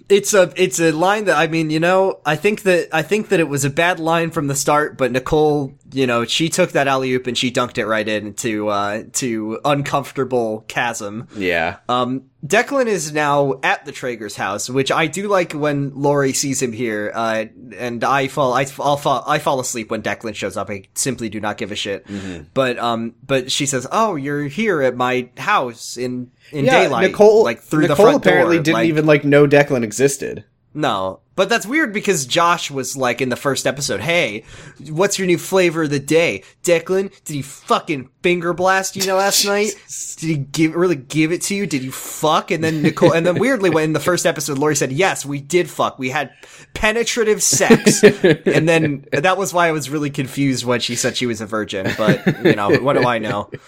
It's 0.09 0.33
a 0.33 0.53
it's 0.55 0.79
a 0.79 0.91
line 0.91 1.25
that 1.25 1.37
I 1.37 1.47
mean, 1.47 1.69
you 1.69 1.79
know, 1.79 2.19
I 2.25 2.35
think 2.37 2.63
that 2.63 2.87
I 2.93 3.01
think 3.01 3.29
that 3.29 3.39
it 3.39 3.49
was 3.49 3.65
a 3.65 3.69
bad 3.69 3.99
line 3.99 4.31
from 4.31 4.47
the 4.47 4.55
start, 4.55 4.97
but 4.97 5.11
Nicole, 5.11 5.73
you 5.91 6.07
know, 6.07 6.23
she 6.23 6.47
took 6.47 6.71
that 6.71 6.87
alley 6.87 7.11
oop 7.11 7.27
and 7.27 7.37
she 7.37 7.51
dunked 7.51 7.77
it 7.77 7.85
right 7.85 8.07
into 8.07 8.69
uh 8.69 9.03
to 9.13 9.59
uncomfortable 9.65 10.63
chasm. 10.67 11.27
yeah, 11.35 11.77
Um, 11.89 12.29
Declan 12.47 12.85
is 12.85 13.11
now 13.11 13.59
at 13.61 13.83
the 13.85 13.91
Trager's 13.91 14.35
house, 14.35 14.69
which 14.69 14.91
I 14.91 15.07
do 15.07 15.27
like 15.27 15.53
when 15.53 15.93
Lori 15.95 16.33
sees 16.33 16.61
him 16.61 16.71
here. 16.71 17.11
Uh, 17.13 17.45
and 17.77 18.03
I 18.03 18.27
fall, 18.27 18.53
I, 18.53 18.65
I'll 18.79 18.95
fall, 18.97 19.23
I 19.27 19.39
fall 19.39 19.59
asleep 19.59 19.91
when 19.91 20.01
Declan 20.01 20.33
shows 20.35 20.55
up. 20.55 20.69
I 20.69 20.83
simply 20.93 21.29
do 21.29 21.39
not 21.41 21.57
give 21.57 21.71
a 21.71 21.75
shit. 21.75 22.07
Mm-hmm. 22.07 22.43
But, 22.53 22.79
um, 22.79 23.15
but 23.25 23.51
she 23.51 23.65
says, 23.65 23.85
"Oh, 23.91 24.15
you're 24.15 24.43
here 24.43 24.81
at 24.81 24.95
my 24.95 25.29
house 25.37 25.97
in 25.97 26.31
in 26.51 26.65
yeah. 26.65 26.83
daylight, 26.83 27.11
Nicole 27.11 27.43
like 27.43 27.59
through 27.59 27.81
Nicole 27.81 27.95
the 27.97 28.01
front 28.03 28.25
apparently 28.25 28.57
door." 28.57 28.63
didn't 28.63 28.73
like- 28.75 28.87
even 28.87 29.05
like 29.05 29.25
know 29.25 29.47
Declan 29.47 29.83
existed. 29.83 30.45
no, 30.73 31.19
but 31.37 31.49
that's 31.49 31.67
weird 31.67 31.93
because 31.93 32.25
Josh 32.25 32.71
was 32.71 32.97
like 32.97 33.21
in 33.21 33.29
the 33.29 33.35
first 33.35 33.67
episode, 33.67 34.01
"Hey, 34.01 34.43
what's 34.89 35.19
your 35.19 35.27
new 35.27 35.37
flavor 35.37 35.83
of 35.83 35.91
the 35.91 35.99
day, 35.99 36.43
Declan? 36.63 37.13
Did 37.23 37.33
he 37.33 37.43
fucking 37.43 38.09
finger 38.23 38.53
blast 38.53 38.95
you 38.95 39.13
last 39.13 39.45
night? 39.45 39.75
Did 40.17 40.27
he 40.27 40.37
give 40.37 40.75
really 40.75 40.95
give 40.95 41.31
it 41.31 41.43
to 41.43 41.55
you? 41.55 41.67
Did 41.67 41.83
you 41.83 41.91
fuck?" 41.91 42.49
And 42.49 42.63
then 42.63 42.81
Nicole, 42.81 43.13
and 43.13 43.25
then 43.25 43.37
weirdly, 43.37 43.69
when 43.69 43.83
in 43.83 43.93
the 43.93 43.99
first 43.99 44.25
episode, 44.25 44.57
Lori 44.57 44.75
said, 44.75 44.91
"Yes, 44.91 45.27
we 45.27 45.39
did 45.39 45.69
fuck. 45.69 45.99
We 45.99 46.09
had 46.09 46.31
penetrative 46.73 47.43
sex," 47.43 48.03
and 48.03 48.67
then 48.67 49.05
that 49.11 49.37
was 49.37 49.53
why 49.53 49.67
I 49.67 49.71
was 49.71 49.91
really 49.91 50.09
confused 50.09 50.65
when 50.65 50.79
she 50.79 50.95
said 50.95 51.15
she 51.15 51.27
was 51.27 51.39
a 51.39 51.45
virgin. 51.45 51.87
But 51.95 52.43
you 52.43 52.55
know, 52.55 52.79
what 52.79 52.93
do 52.93 53.07
I 53.07 53.19
know? 53.19 53.51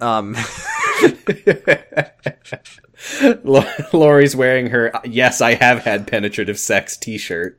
Um. 0.00 0.36
Lo- 3.44 3.64
Lori's 3.92 4.36
wearing 4.36 4.68
her 4.68 4.92
"Yes, 5.04 5.40
I 5.40 5.54
have 5.54 5.80
had 5.80 6.06
penetrative 6.06 6.58
sex" 6.58 6.96
T-shirt. 6.96 7.58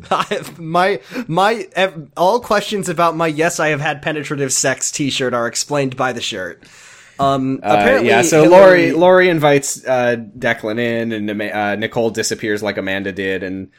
My 0.58 1.00
my 1.28 1.68
all 2.16 2.40
questions 2.40 2.88
about 2.88 3.16
my 3.16 3.26
yes 3.28 3.60
I 3.60 3.68
have 3.68 3.80
had 3.80 4.02
penetrative 4.02 4.52
sex 4.52 4.90
T-shirt 4.90 5.34
are 5.34 5.46
explained 5.46 5.96
by 5.96 6.12
the 6.12 6.20
shirt. 6.20 6.64
Um, 7.20 7.60
Uh, 7.62 7.76
apparently, 7.78 8.08
yeah, 8.08 8.22
so 8.22 8.42
Hillary- 8.42 8.90
Lori 8.90 8.92
Lori 8.92 9.28
invites 9.28 9.84
uh, 9.86 10.16
Declan 10.38 10.78
in, 10.80 11.12
and 11.12 11.42
uh, 11.42 11.76
Nicole 11.76 12.10
disappears 12.10 12.62
like 12.62 12.78
Amanda 12.78 13.12
did, 13.12 13.42
and 13.42 13.70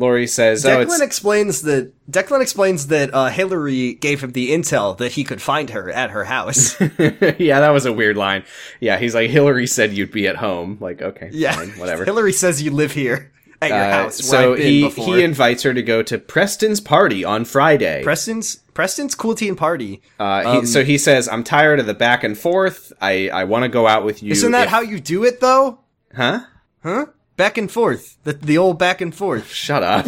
Lori 0.00 0.26
says, 0.26 0.64
"Oh, 0.66 0.84
Declan 0.84 1.00
explains 1.02 1.62
that 1.62 1.92
Declan 2.10 2.40
explains 2.42 2.88
that 2.88 3.14
uh, 3.14 3.26
Hillary 3.28 3.94
gave 3.94 4.20
him 4.22 4.32
the 4.32 4.50
intel 4.50 4.96
that 4.98 5.12
he 5.12 5.22
could 5.22 5.40
find 5.40 5.70
her 5.70 5.90
at 5.90 6.10
her 6.10 6.24
house. 6.24 6.80
yeah, 7.38 7.60
that 7.60 7.70
was 7.70 7.86
a 7.86 7.92
weird 7.92 8.16
line. 8.16 8.42
Yeah, 8.80 8.96
he's 8.98 9.14
like, 9.14 9.30
Hillary 9.30 9.66
said 9.66 9.92
you'd 9.92 10.10
be 10.10 10.26
at 10.26 10.36
home. 10.36 10.78
Like, 10.80 11.00
okay, 11.02 11.30
yeah, 11.32 11.52
fine, 11.52 11.70
whatever. 11.78 12.04
Hillary 12.10 12.32
says 12.32 12.62
you 12.62 12.70
live 12.72 12.92
here. 12.92 13.30
at 13.62 13.68
your 13.68 13.78
Uh, 13.78 13.90
house. 14.04 14.16
So 14.16 14.54
he 14.54 14.84
before. 14.84 15.04
he 15.16 15.22
invites 15.22 15.62
her 15.64 15.74
to 15.74 15.82
go 15.82 16.02
to 16.02 16.18
Preston's 16.18 16.80
party 16.80 17.24
on 17.24 17.44
Friday. 17.44 18.02
Preston's 18.02 18.56
Preston's 18.72 19.14
cool 19.14 19.34
teen 19.34 19.54
party. 19.54 20.00
uh, 20.18 20.40
he, 20.52 20.58
um, 20.60 20.66
so 20.66 20.82
he 20.82 20.96
says, 20.96 21.28
"I'm 21.28 21.44
tired 21.44 21.78
of 21.78 21.84
the 21.86 21.92
back 21.92 22.24
and 22.24 22.38
forth. 22.38 22.90
I 23.02 23.28
I 23.28 23.44
want 23.44 23.64
to 23.64 23.68
go 23.68 23.86
out 23.86 24.02
with 24.04 24.22
you." 24.22 24.32
Isn't 24.32 24.52
that 24.52 24.64
if- 24.64 24.70
how 24.70 24.80
you 24.80 24.98
do 24.98 25.24
it 25.24 25.40
though? 25.40 25.80
Huh? 26.16 26.40
Huh? 26.82 27.06
Back 27.40 27.56
and 27.56 27.70
forth. 27.70 28.18
The 28.24 28.34
the 28.34 28.58
old 28.58 28.78
back 28.78 29.00
and 29.00 29.14
forth. 29.14 29.50
Shut 29.50 29.82
up. 29.82 30.06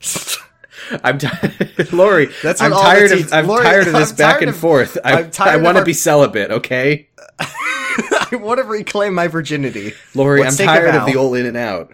I'm 1.02 1.18
t- 1.18 1.26
Lori. 1.92 2.28
That's 2.44 2.60
I'm 2.60 2.70
tired 2.70 3.10
of 3.10 3.32
I'm 3.32 3.48
Lori, 3.48 3.64
tired 3.64 3.88
of 3.88 3.92
this 3.94 4.10
I'm 4.10 4.16
back 4.16 4.40
and 4.40 4.50
of- 4.50 4.56
forth. 4.56 4.96
I, 5.04 5.28
I 5.40 5.56
want 5.56 5.74
to 5.74 5.80
our- 5.80 5.84
be 5.84 5.92
celibate. 5.92 6.52
Okay, 6.52 7.08
I 7.40 8.28
want 8.40 8.58
to 8.58 8.64
reclaim 8.64 9.14
my 9.14 9.26
virginity. 9.26 9.94
Lori. 10.14 10.42
Let's 10.42 10.60
I'm 10.60 10.66
tired 10.66 10.94
of 10.94 11.06
the 11.06 11.16
old 11.16 11.36
in 11.36 11.46
and 11.46 11.56
out. 11.56 11.92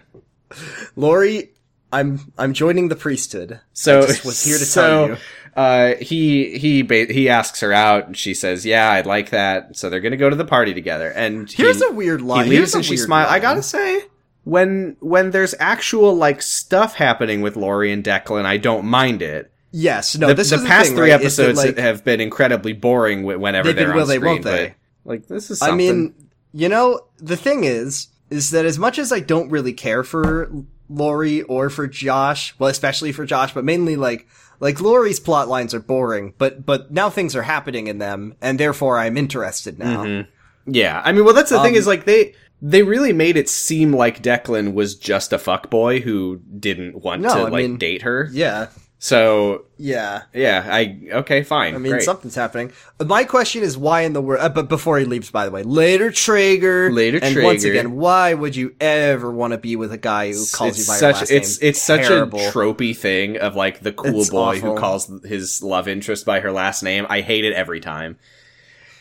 Lori, 0.95 1.49
I'm 1.91 2.31
I'm 2.37 2.53
joining 2.53 2.89
the 2.89 2.95
priesthood. 2.95 3.59
So 3.73 4.01
I 4.01 4.05
was 4.23 4.43
here 4.43 4.59
to 4.59 4.65
so, 4.65 4.81
tell 4.81 5.07
you. 5.09 5.17
Uh, 5.55 5.95
he 5.95 6.55
he 6.59 6.83
ba- 6.83 7.11
he 7.11 7.29
asks 7.29 7.61
her 7.61 7.73
out, 7.73 8.05
and 8.05 8.15
she 8.15 8.35
says, 8.35 8.63
"Yeah, 8.63 8.91
I'd 8.91 9.07
like 9.07 9.31
that." 9.31 9.75
So 9.75 9.89
they're 9.89 10.01
gonna 10.01 10.17
go 10.17 10.29
to 10.29 10.35
the 10.35 10.45
party 10.45 10.75
together. 10.75 11.09
And 11.11 11.49
he- 11.51 11.63
Here's 11.63 11.81
a 11.81 11.91
weird 11.91 12.21
line. 12.21 12.43
He 12.45 12.51
leaves 12.51 12.59
Here's 12.59 12.73
a 12.75 12.77
and 12.77 12.85
she 12.85 12.91
weird 12.91 13.05
smiles. 13.05 13.31
I 13.31 13.39
gotta 13.39 13.63
say, 13.63 14.03
when 14.47 14.95
when 15.01 15.31
there's 15.31 15.53
actual 15.59 16.15
like 16.15 16.41
stuff 16.41 16.95
happening 16.95 17.41
with 17.41 17.57
Lori 17.57 17.91
and 17.91 18.01
Declan, 18.01 18.45
I 18.45 18.55
don't 18.55 18.85
mind 18.85 19.21
it. 19.21 19.51
Yes, 19.71 20.17
no. 20.17 20.27
the, 20.27 20.35
this 20.35 20.51
the 20.51 20.55
is 20.55 20.63
past 20.63 20.87
thing, 20.87 20.95
three 20.95 21.11
right, 21.11 21.17
that, 21.17 21.25
episodes 21.25 21.57
like, 21.57 21.77
have 21.77 22.05
been 22.05 22.21
incredibly 22.21 22.71
boring 22.71 23.23
whenever 23.23 23.67
They've 23.67 23.75
they're 23.75 23.87
been 23.87 23.91
on 23.91 23.97
will 23.97 24.05
they, 24.05 24.19
won't 24.19 24.43
they? 24.43 24.75
But, 25.03 25.09
like 25.09 25.27
this 25.27 25.51
is. 25.51 25.61
I 25.61 25.71
mean, 25.71 26.15
you 26.53 26.69
know, 26.69 27.01
the 27.17 27.35
thing 27.35 27.65
is, 27.65 28.07
is 28.29 28.51
that 28.51 28.65
as 28.65 28.79
much 28.79 28.97
as 28.97 29.11
I 29.11 29.19
don't 29.19 29.49
really 29.49 29.73
care 29.73 30.03
for 30.05 30.49
Lori 30.89 31.41
or 31.43 31.69
for 31.69 31.85
Josh, 31.85 32.55
well, 32.57 32.69
especially 32.69 33.11
for 33.11 33.25
Josh, 33.25 33.53
but 33.53 33.65
mainly 33.65 33.97
like, 33.97 34.27
like 34.61 34.79
Lori's 34.79 35.19
plot 35.19 35.49
lines 35.49 35.73
are 35.73 35.81
boring, 35.81 36.33
but, 36.37 36.65
but 36.65 36.89
now 36.89 37.09
things 37.09 37.35
are 37.35 37.43
happening 37.43 37.87
in 37.87 37.97
them, 37.97 38.33
and 38.41 38.57
therefore 38.57 38.97
I'm 38.97 39.17
interested 39.17 39.77
now. 39.77 40.05
Mm-hmm. 40.05 40.73
yeah. 40.73 41.01
I 41.03 41.11
mean, 41.11 41.25
well, 41.25 41.33
that's 41.33 41.51
the 41.51 41.61
thing 41.61 41.73
Um, 41.73 41.79
is 41.79 41.85
like 41.85 42.05
they 42.05 42.33
they 42.61 42.83
really 42.83 43.13
made 43.13 43.37
it 43.37 43.49
seem 43.49 43.93
like 43.93 44.21
Declan 44.23 44.73
was 44.73 44.95
just 44.95 45.31
a 45.33 45.37
fuckboy 45.37 46.01
who 46.01 46.41
didn't 46.59 47.03
want 47.03 47.21
No, 47.21 47.29
to 47.29 47.39
I 47.41 47.43
like 47.49 47.53
mean- 47.65 47.77
date 47.77 48.01
her. 48.01 48.29
Yeah, 48.31 48.67
So 48.99 49.65
yeah. 49.77 50.23
yeah, 50.33 50.65
I 50.67 50.99
okay, 51.11 51.43
fine. 51.43 51.75
I 51.75 51.77
mean, 51.77 51.91
great. 51.91 52.01
something's 52.01 52.33
happening. 52.33 52.71
My 52.99 53.25
question 53.25 53.61
is 53.61 53.77
why 53.77 54.01
in 54.01 54.13
the 54.13 54.21
world, 54.23 54.41
uh, 54.41 54.49
but 54.49 54.69
before 54.69 54.97
he 54.97 55.05
leaves, 55.05 55.29
by 55.29 55.45
the 55.45 55.51
way, 55.51 55.61
later 55.61 56.09
Trager. 56.09 56.91
Later 56.91 57.19
Trager. 57.19 57.35
and 57.35 57.43
once 57.43 57.63
again, 57.63 57.91
why 57.95 58.33
would 58.33 58.55
you 58.55 58.73
ever 58.81 59.31
want 59.31 59.51
to 59.51 59.59
be 59.59 59.75
with 59.75 59.91
a 59.93 59.97
guy 59.99 60.29
who 60.31 60.43
calls 60.51 60.79
it's 60.79 60.87
you 60.87 60.93
by 60.93 60.97
such 60.97 61.01
your 61.01 61.19
last 61.19 61.31
it's 61.31 61.61
name? 61.61 61.69
it's 61.69 61.81
such 61.83 62.05
a 62.09 62.25
tropey 62.51 62.97
thing 62.97 63.37
of 63.37 63.55
like 63.55 63.81
the 63.81 63.91
cool 63.93 64.21
It's 64.21 64.31
boy 64.31 64.57
awful. 64.57 64.73
who 64.73 64.79
calls 64.79 65.11
his 65.23 65.61
love 65.61 65.87
interest 65.87 66.25
by 66.25 66.39
her 66.39 66.51
last 66.51 66.81
name. 66.81 67.05
I 67.07 67.21
hate 67.21 67.45
it 67.45 67.53
every 67.53 67.79
time. 67.79 68.17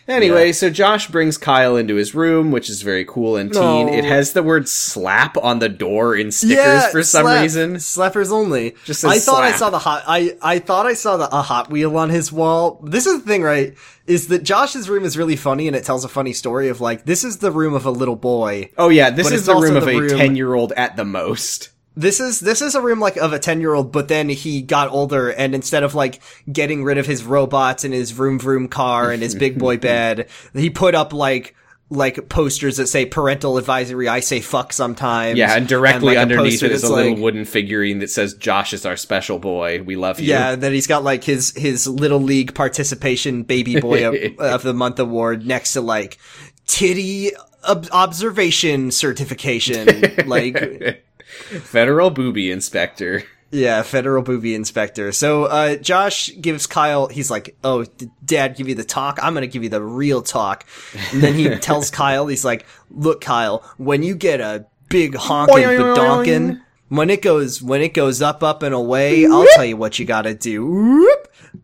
Anyway, 0.08 0.46
Yeah. 0.46 0.52
so 0.52 0.70
Josh 0.70 1.08
brings 1.08 1.36
Kyle 1.36 1.76
into 1.76 1.96
his 1.96 2.14
room, 2.14 2.52
which 2.52 2.70
is 2.70 2.82
very 2.82 3.04
cool 3.04 3.36
and 3.36 3.52
teen. 3.52 3.86
No. 3.86 3.92
It 3.92 4.04
has 4.04 4.32
the 4.32 4.42
word 4.42 4.68
slap 4.68 5.36
on 5.38 5.58
the 5.58 5.68
door 5.68 6.14
in 6.14 6.30
stickers 6.30 6.56
yeah, 6.56 6.90
for 6.90 7.02
some 7.02 7.24
slap. 7.24 7.42
reason. 7.42 7.74
Slappers 7.76 8.30
only. 8.30 8.76
Just 8.84 9.04
I 9.04 9.18
thought 9.18 9.42
I 9.42 9.52
saw 9.52 9.70
the 9.70 9.80
hot. 9.80 10.04
I 10.06 10.36
I 10.40 10.60
thought 10.60 10.86
I 10.86 10.94
saw 10.94 11.16
the 11.16 11.28
a 11.36 11.42
Hot 11.42 11.70
Wheel 11.70 11.96
on 11.96 12.10
his 12.10 12.30
wall. 12.30 12.80
This 12.84 13.06
is 13.06 13.20
the 13.22 13.26
thing, 13.26 13.42
right? 13.42 13.74
Is 14.06 14.28
that 14.28 14.44
Josh's 14.44 14.88
room 14.88 15.04
is 15.04 15.18
really 15.18 15.34
funny 15.36 15.66
and 15.66 15.74
it 15.74 15.82
tells 15.84 16.04
a 16.04 16.08
funny 16.08 16.32
story 16.32 16.68
of 16.68 16.80
like 16.80 17.04
this 17.04 17.24
is 17.24 17.38
the 17.38 17.50
room 17.50 17.74
of 17.74 17.84
a 17.84 17.90
little 17.90 18.16
boy. 18.16 18.70
Oh 18.78 18.88
yeah, 18.88 19.10
this 19.10 19.30
is 19.32 19.46
the 19.46 19.56
room 19.56 19.76
of 19.76 19.84
the 19.84 19.96
a 19.96 20.00
10-year-old 20.02 20.72
at 20.76 20.96
the 20.96 21.04
most. 21.04 21.70
This 21.96 22.20
is 22.20 22.40
this 22.40 22.60
is 22.60 22.74
a 22.74 22.80
room 22.82 23.00
like 23.00 23.16
of 23.16 23.32
a 23.32 23.38
ten 23.38 23.60
year 23.60 23.72
old, 23.72 23.90
but 23.90 24.08
then 24.08 24.28
he 24.28 24.60
got 24.60 24.90
older 24.90 25.30
and 25.30 25.54
instead 25.54 25.82
of 25.82 25.94
like 25.94 26.20
getting 26.52 26.84
rid 26.84 26.98
of 26.98 27.06
his 27.06 27.24
robots 27.24 27.84
and 27.84 27.94
his 27.94 28.10
vroom 28.10 28.38
vroom 28.38 28.68
car 28.68 29.10
and 29.10 29.22
his 29.22 29.34
big 29.34 29.58
boy 29.58 29.76
bed, 29.78 30.28
he 30.52 30.68
put 30.68 30.94
up 30.94 31.12
like 31.14 31.54
like 31.88 32.28
posters 32.28 32.78
that 32.78 32.88
say 32.88 33.06
parental 33.06 33.58
advisory. 33.58 34.08
I 34.08 34.20
say 34.20 34.40
fuck 34.40 34.72
sometimes. 34.72 35.38
Yeah, 35.38 35.56
and 35.56 35.68
directly 35.68 36.16
like, 36.16 36.18
underneath 36.18 36.62
it 36.62 36.72
is 36.72 36.82
a 36.82 36.92
little 36.92 37.12
like- 37.12 37.22
wooden 37.22 37.44
figurine 37.44 38.00
that 38.00 38.10
says 38.10 38.34
Josh 38.34 38.72
is 38.72 38.84
our 38.84 38.96
special 38.96 39.38
boy. 39.38 39.82
We 39.82 39.96
love 39.96 40.20
you. 40.20 40.28
Yeah, 40.28 40.56
that 40.56 40.72
he's 40.72 40.86
got 40.86 41.04
like 41.04 41.24
his 41.24 41.54
his 41.56 41.86
little 41.86 42.20
league 42.20 42.54
participation 42.54 43.42
baby 43.44 43.80
boy 43.80 44.08
of, 44.08 44.14
of 44.38 44.62
the 44.64 44.74
month 44.74 44.98
award 44.98 45.46
next 45.46 45.74
to 45.74 45.80
like 45.80 46.18
titty 46.66 47.30
ob- 47.66 47.88
observation 47.92 48.90
certification, 48.90 50.26
like 50.26 51.04
Federal 51.62 52.10
booby 52.10 52.50
inspector. 52.50 53.22
yeah, 53.50 53.82
federal 53.82 54.22
booby 54.22 54.54
inspector. 54.54 55.12
So 55.12 55.44
uh 55.44 55.76
Josh 55.76 56.30
gives 56.40 56.66
Kyle, 56.66 57.06
he's 57.06 57.30
like, 57.30 57.56
"Oh, 57.62 57.84
Dad 58.24 58.56
give 58.56 58.68
you 58.68 58.74
the 58.74 58.84
talk? 58.84 59.18
I'm 59.22 59.34
gonna 59.34 59.46
give 59.46 59.62
you 59.62 59.68
the 59.68 59.82
real 59.82 60.22
talk." 60.22 60.64
And 61.12 61.22
then 61.22 61.34
he 61.34 61.48
tells 61.58 61.90
Kyle, 61.90 62.26
he's 62.26 62.44
like, 62.44 62.66
"Look, 62.90 63.20
Kyle, 63.20 63.62
when 63.76 64.02
you 64.02 64.14
get 64.14 64.40
a 64.40 64.66
big 64.88 65.14
honking 65.14 65.56
badonkin." 65.96 66.60
When 66.88 67.10
it 67.10 67.20
goes, 67.20 67.60
when 67.60 67.80
it 67.82 67.94
goes 67.94 68.22
up, 68.22 68.44
up 68.44 68.62
and 68.62 68.72
away, 68.72 69.26
I'll 69.26 69.44
tell 69.56 69.64
you 69.64 69.76
what 69.76 69.98
you 69.98 70.04
gotta 70.04 70.34
do. 70.34 71.10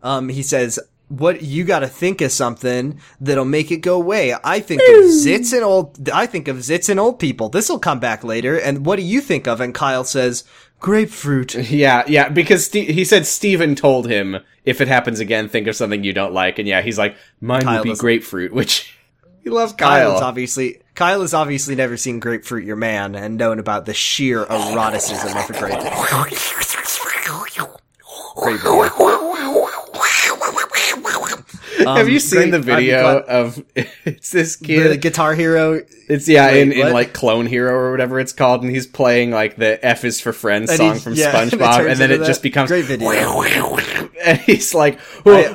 Um, 0.01 0.27
he 0.27 0.43
says, 0.43 0.79
what, 1.09 1.41
you 1.41 1.63
gotta 1.63 1.87
think 1.87 2.21
of 2.21 2.31
something 2.31 2.99
that'll 3.19 3.45
make 3.45 3.71
it 3.71 3.77
go 3.77 3.95
away. 3.95 4.35
I 4.43 4.59
think 4.59 4.81
of 4.81 4.87
hmm. 4.87 5.09
zits 5.09 5.53
and 5.53 5.63
old, 5.63 6.09
I 6.09 6.25
think 6.25 6.47
of 6.47 6.57
zits 6.57 6.89
and 6.89 6.99
old 6.99 7.19
people. 7.19 7.49
This'll 7.49 7.79
come 7.79 7.99
back 7.99 8.23
later. 8.23 8.57
And 8.57 8.85
what 8.85 8.95
do 8.97 9.03
you 9.03 9.21
think 9.21 9.47
of? 9.47 9.61
And 9.61 9.73
Kyle 9.73 10.03
says, 10.03 10.43
grapefruit. 10.79 11.55
Yeah, 11.73 12.03
yeah, 12.07 12.29
because 12.29 12.65
Ste- 12.65 12.91
he 12.91 13.03
said 13.05 13.25
Steven 13.25 13.75
told 13.75 14.07
him 14.07 14.37
if 14.65 14.79
it 14.81 14.87
happens 14.87 15.19
again, 15.19 15.49
think 15.49 15.67
of 15.67 15.75
something 15.75 16.03
you 16.03 16.13
don't 16.13 16.33
like, 16.33 16.59
and 16.59 16.67
yeah, 16.67 16.81
he's 16.81 16.97
like, 16.97 17.15
mine 17.41 17.61
Kyle 17.61 17.77
would 17.79 17.83
be 17.83 17.89
doesn't- 17.89 18.01
grapefruit, 18.01 18.53
which 18.53 18.97
he 19.43 19.49
loves 19.49 19.73
Kyle 19.73 20.13
Kyle. 20.13 20.23
obviously, 20.23 20.79
Kyle 20.95 21.21
has 21.21 21.33
obviously 21.33 21.75
never 21.75 21.97
seen 21.97 22.19
Grapefruit 22.19 22.63
Your 22.63 22.77
Man 22.77 23.13
and 23.15 23.37
known 23.37 23.59
about 23.59 23.85
the 23.85 23.93
sheer 23.93 24.45
eroticism 24.45 25.35
of 25.35 25.49
a 25.49 25.59
grape. 25.59 25.73
Grape 31.75 31.87
Have 31.87 32.09
you 32.09 32.19
seen 32.19 32.51
the 32.51 32.57
Um, 32.57 32.63
great- 32.63 32.73
I'm 32.73 32.79
video 32.79 33.19
of 33.19 33.63
it's 34.05 34.31
this 34.31 34.55
the 34.57 34.65
kid? 34.65 35.01
Guitar 35.01 35.35
Hero 35.35 35.81
it's 36.09 36.27
yeah, 36.27 36.47
Wait, 36.47 36.61
in, 36.61 36.71
in 36.73 36.79
what? 36.79 36.91
like 36.93 37.13
Clone 37.13 37.45
Hero 37.45 37.73
or 37.73 37.91
whatever 37.91 38.19
it's 38.19 38.33
called, 38.33 38.61
and 38.61 38.69
he's 38.69 38.85
playing 38.85 39.31
like 39.31 39.55
the 39.55 39.83
"F 39.85 40.03
is 40.03 40.19
for 40.19 40.33
Friends" 40.33 40.69
And 40.69 40.77
song 40.77 40.95
from 40.99 41.13
yeah, 41.13 41.31
SpongeBob, 41.45 41.89
and 41.89 41.97
then 41.97 42.11
it 42.11 42.25
just 42.25 42.43
becomes 42.43 42.69
Great 42.69 42.83
video. 42.85 43.09
and 44.23 44.37
he's 44.39 44.73
like, 44.75 44.99
I- 45.25 45.53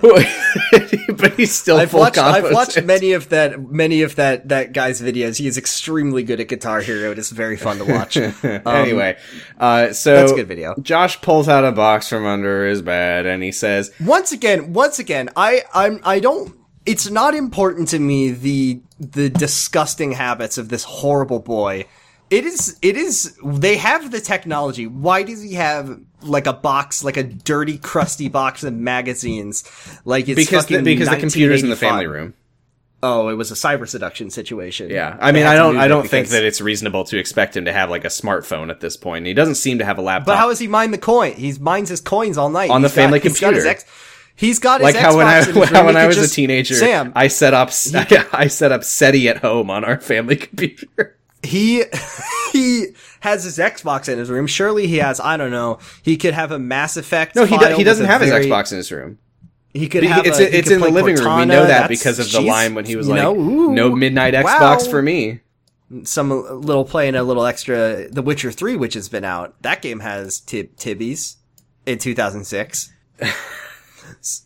but 1.17 1.35
he's 1.37 1.53
still 1.55 1.77
I've 1.77 1.91
full 1.91 2.01
watched, 2.01 2.19
I've 2.19 2.51
watched 2.53 2.83
many 2.83 3.13
of 3.13 3.29
that, 3.29 3.61
many 3.71 4.03
of 4.03 4.17
that, 4.17 4.49
that 4.49 4.73
guy's 4.73 5.03
videos. 5.03 5.37
He 5.37 5.47
is 5.47 5.59
extremely 5.59 6.23
good 6.23 6.41
at 6.41 6.49
Guitar 6.49 6.81
Hero. 6.81 7.11
It 7.13 7.19
is 7.19 7.31
very 7.31 7.57
fun 7.57 7.79
to 7.79 7.85
watch. 7.85 8.17
anyway, 8.17 9.19
uh, 9.59 9.93
so 9.93 10.13
Um, 10.15 10.21
that's 10.21 10.33
a 10.33 10.37
good 10.37 10.49
video. 10.49 10.75
Josh 10.81 11.21
pulls 11.21 11.49
out 11.49 11.65
a 11.65 11.73
box 11.73 12.09
from 12.09 12.25
under 12.27 12.67
his 12.67 12.81
bed 12.83 13.27
and 13.27 13.43
he 13.43 13.53
says, 13.53 13.91
once 14.05 14.33
again, 14.33 14.73
once 14.73 14.99
again, 14.99 15.29
I, 15.37 15.63
I'm, 15.75 16.01
I 16.09 16.21
don't, 16.21 16.57
it's 16.87 17.11
not 17.11 17.35
important 17.35 17.89
to 17.89 17.99
me 17.99 18.31
the, 18.31 18.81
the 18.99 19.29
disgusting 19.29 20.13
habits 20.13 20.57
of 20.57 20.71
this 20.71 20.85
horrible 20.85 21.39
boy. 21.39 21.85
It 22.31 22.47
is, 22.47 22.79
it 22.81 22.97
is, 22.97 23.39
they 23.45 23.77
have 23.77 24.11
the 24.11 24.21
technology. 24.21 24.87
Why 24.87 25.23
does 25.23 25.43
he 25.43 25.55
have 25.55 26.01
like 26.23 26.47
a 26.47 26.55
box, 26.55 27.05
like 27.05 27.19
a 27.19 27.23
dirty, 27.23 27.77
crusty 27.77 28.29
box 28.29 28.65
of 28.65 28.73
magazines? 28.73 29.65
Like 30.07 30.29
it's 30.29 30.37
because 30.41 30.67
the, 30.67 30.81
because 30.83 31.11
the 31.11 31.19
computer's 31.19 31.63
in 31.63 31.69
the 31.69 31.77
family 31.77 32.07
room. 32.07 32.33
Oh, 33.03 33.29
it 33.29 33.35
was 33.35 33.53
a 33.53 33.55
cyber 33.55 33.87
seduction 33.87 34.29
situation. 34.29 34.91
Yeah, 34.91 35.17
I 35.21 35.31
mean, 35.31 35.47
I 35.47 35.55
don't, 35.55 35.77
I 35.77 35.87
don't 35.87 36.09
think 36.09 36.29
that 36.29 36.43
it's 36.43 36.61
reasonable 36.61 37.05
to 37.05 37.19
expect 37.19 37.57
him 37.57 37.67
to 37.67 37.73
have 37.73 37.91
like 37.91 38.05
a 38.05 38.09
smartphone 38.09 38.71
at 38.71 38.81
this 38.81 38.97
point. 38.97 39.25
He 39.27 39.35
doesn't 39.35 39.55
seem 39.55 39.79
to 39.79 39.85
have 39.85 39.99
a 39.99 40.03
laptop. 40.03 40.27
But 40.27 40.37
how 40.39 40.49
does 40.49 40.59
he 40.59 40.67
mine 40.69 40.91
the 40.91 40.99
coin? 40.99 41.35
He 41.35 41.53
mines 41.61 41.91
his 41.91 42.01
coins 42.01 42.37
all 42.37 42.51
night 42.51 42.71
On 42.71 42.83
the 42.83 42.89
got- 42.89 42.95
family 42.95 43.21
he's 43.21 43.39
got 43.39 43.53
computer. 43.53 43.69
He's 44.39 44.59
got 44.61 44.81
like 44.81 44.95
his 44.95 45.03
how 45.05 45.17
when 45.17 45.27
I 45.27 45.41
Xbox 45.41 45.49
in 45.49 45.55
his 45.57 45.69
how 45.71 45.85
when 45.87 45.97
I 45.97 46.07
was 46.07 46.17
just- 46.17 46.33
a 46.33 46.35
teenager, 46.37 46.75
Sam, 46.75 47.13
I 47.17 47.27
set 47.29 47.55
up 47.55 47.69
I 48.33 48.47
set 48.49 48.73
up 48.73 48.85
SETI 48.85 49.29
at 49.29 49.39
home 49.39 49.69
on 49.71 49.85
our 49.85 50.01
family 50.01 50.37
computer. 50.47 51.17
he 51.43 51.85
he 52.53 52.87
has 53.21 53.45
his 53.45 53.59
Xbox 53.59 54.09
in 54.09 54.19
his 54.19 54.31
room. 54.31 54.47
Surely 54.47 54.87
he 54.87 54.99
has. 54.99 55.19
I 55.21 55.37
don't 55.37 55.51
know. 55.51 55.79
He 56.03 56.17
could 56.17 56.35
have 56.35 56.53
a 56.53 56.59
Mass 56.59 56.97
Effect. 56.97 57.35
No, 57.35 57.45
he 57.47 57.59
do, 57.59 57.75
he 57.75 57.83
doesn't 57.85 58.07
have 58.07 58.21
his 58.21 58.31
Xbox 58.31 58.71
in 58.73 58.79
his 58.79 58.93
room. 58.93 59.19
He 59.75 59.89
could 59.89 60.03
He- 60.05 60.09
have. 60.09 60.25
it's 60.27 60.39
a, 60.39 60.57
it's 60.57 60.71
in 60.71 60.81
the 60.81 60.87
play 60.87 60.93
living 61.03 61.17
room. 61.17 61.39
We 61.41 61.45
know 61.45 61.63
that 61.63 61.69
That's- 61.69 61.89
because 61.89 62.19
of 62.21 62.31
the 62.33 62.41
line 62.41 62.75
when 62.75 62.85
he 62.87 62.95
was 62.97 63.09
like, 63.09 63.21
know, 63.21 63.37
ooh, 63.37 63.73
"No 63.75 63.95
midnight 63.95 64.35
wow. 64.35 64.43
Xbox 64.77 64.89
for 64.89 65.03
me." 65.03 65.41
Some 66.05 66.31
little 66.31 66.85
playing 66.85 67.15
a 67.17 67.23
little 67.23 67.45
extra. 67.47 68.09
The 68.09 68.23
Witcher 68.23 68.53
Three, 68.53 68.77
which 68.77 68.95
has 68.95 69.09
been 69.09 69.25
out. 69.25 69.61
That 69.63 69.83
game 69.83 70.01
has 70.01 70.39
tib- 70.41 70.77
tibbies 70.77 71.37
in 71.87 71.99
2006. 71.99 72.93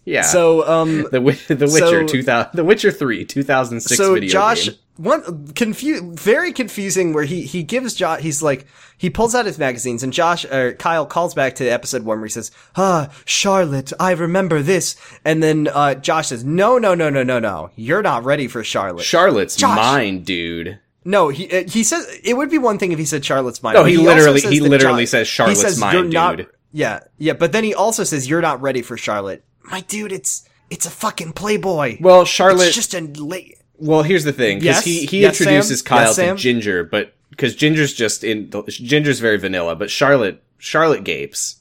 Yeah. 0.05 0.23
So 0.23 0.67
um 0.69 1.03
the 1.13 1.21
the 1.49 1.69
so- 1.69 1.85
Witcher 1.91 2.05
2000 2.07 2.51
The 2.55 2.65
Witcher 2.65 2.91
3 2.91 3.25
2006 3.25 3.97
so 3.97 4.15
video 4.15 4.31
Josh 4.31 4.67
game. 4.69 4.75
one 4.97 5.49
confu- 5.55 6.13
very 6.15 6.53
confusing 6.53 7.13
where 7.13 7.25
he 7.25 7.43
he 7.43 7.63
gives 7.63 7.95
Josh 7.95 8.21
he's 8.21 8.43
like 8.43 8.67
he 8.99 9.11
pulls 9.11 9.35
out 9.35 9.47
his 9.47 9.59
magazines 9.59 10.03
and 10.03 10.13
Josh 10.13 10.45
or 10.45 10.75
Kyle 10.75 11.07
calls 11.07 11.35
back 11.35 11.55
to 11.57 11.67
episode 11.67 12.03
1 12.05 12.19
where 12.19 12.27
he 12.27 12.31
says 12.31 12.51
ah 12.77 13.09
Charlotte 13.25 13.93
I 13.99 14.13
remember 14.13 14.63
this 14.63 14.97
and 15.25 15.43
then 15.43 15.69
uh 15.73 15.95
Josh 15.95 16.29
says 16.29 16.45
no 16.45 16.79
no 16.79 16.95
no 16.95 17.11
no 17.11 17.23
no 17.23 17.39
no 17.39 17.71
you're 17.77 18.03
not 18.03 18.25
ready 18.25 18.49
for 18.49 18.63
Charlotte 18.63 19.05
Charlotte's 19.05 19.57
Josh. 19.57 19.77
mine, 19.77 20.23
dude. 20.23 20.79
no 21.05 21.31
he 21.31 21.51
uh, 21.51 21.65
he 21.69 21.83
says 21.83 22.07
it 22.23 22.35
would 22.37 22.51
be 22.51 22.59
one 22.59 22.79
thing 22.79 22.93
if 22.93 22.99
he 22.99 23.05
said 23.05 23.25
Charlotte's 23.25 23.63
mine 23.63 23.75
No, 23.75 23.83
but 23.83 23.91
he 23.91 23.97
literally- 23.97 24.41
he 24.43 24.61
literally 24.61 25.05
Jo- 25.05 25.07
says 25.17 25.27
he 25.29 25.33
Charlotte's 25.35 25.61
says, 25.63 25.79
mine, 25.81 25.95
"You're 25.95 26.05
not-" 26.05 26.37
dude. 26.37 26.49
yeah 26.73 27.01
yeah 27.19 27.33
but 27.33 27.51
then 27.53 27.65
he 27.65 27.75
also 27.75 28.05
says 28.05 28.29
you're 28.29 28.41
not 28.43 28.61
ready 28.63 28.83
for 28.83 28.97
Charlotte 28.97 29.45
my 29.65 29.81
dude 29.83 30.13
it's 30.13 30.49
it's 30.71 30.87
a 30.87 30.91
fucking 30.91 31.33
playboy 31.33 31.97
Well, 32.01 32.25
Charlotte 32.25 32.67
it's 32.69 32.75
just 32.77 32.95
a 32.95 33.01
late 33.01 33.59
Well, 33.79 34.03
here's 34.03 34.25
the 34.25 34.33
thing, 34.33 34.59
because 34.59 34.77
Yes? 34.77 34.85
he 34.85 35.07
he 35.07 35.21
Yes, 35.23 35.41
introduces 35.41 35.81
Sam? 35.81 35.87
Kyle 35.87 36.07
Yes, 36.07 36.17
to? 36.17 36.37
Ginger, 36.37 36.85
but 36.85 37.15
because 37.31 37.55
Ginger's 37.55 37.95
just 37.95 38.25
in 38.25 38.51
Ginger's 38.69 39.21
very 39.21 39.39
vanilla, 39.39 39.75
but 39.77 39.91
Charlotte 39.91 40.43
Charlotte 40.59 41.05
gapes. 41.05 41.57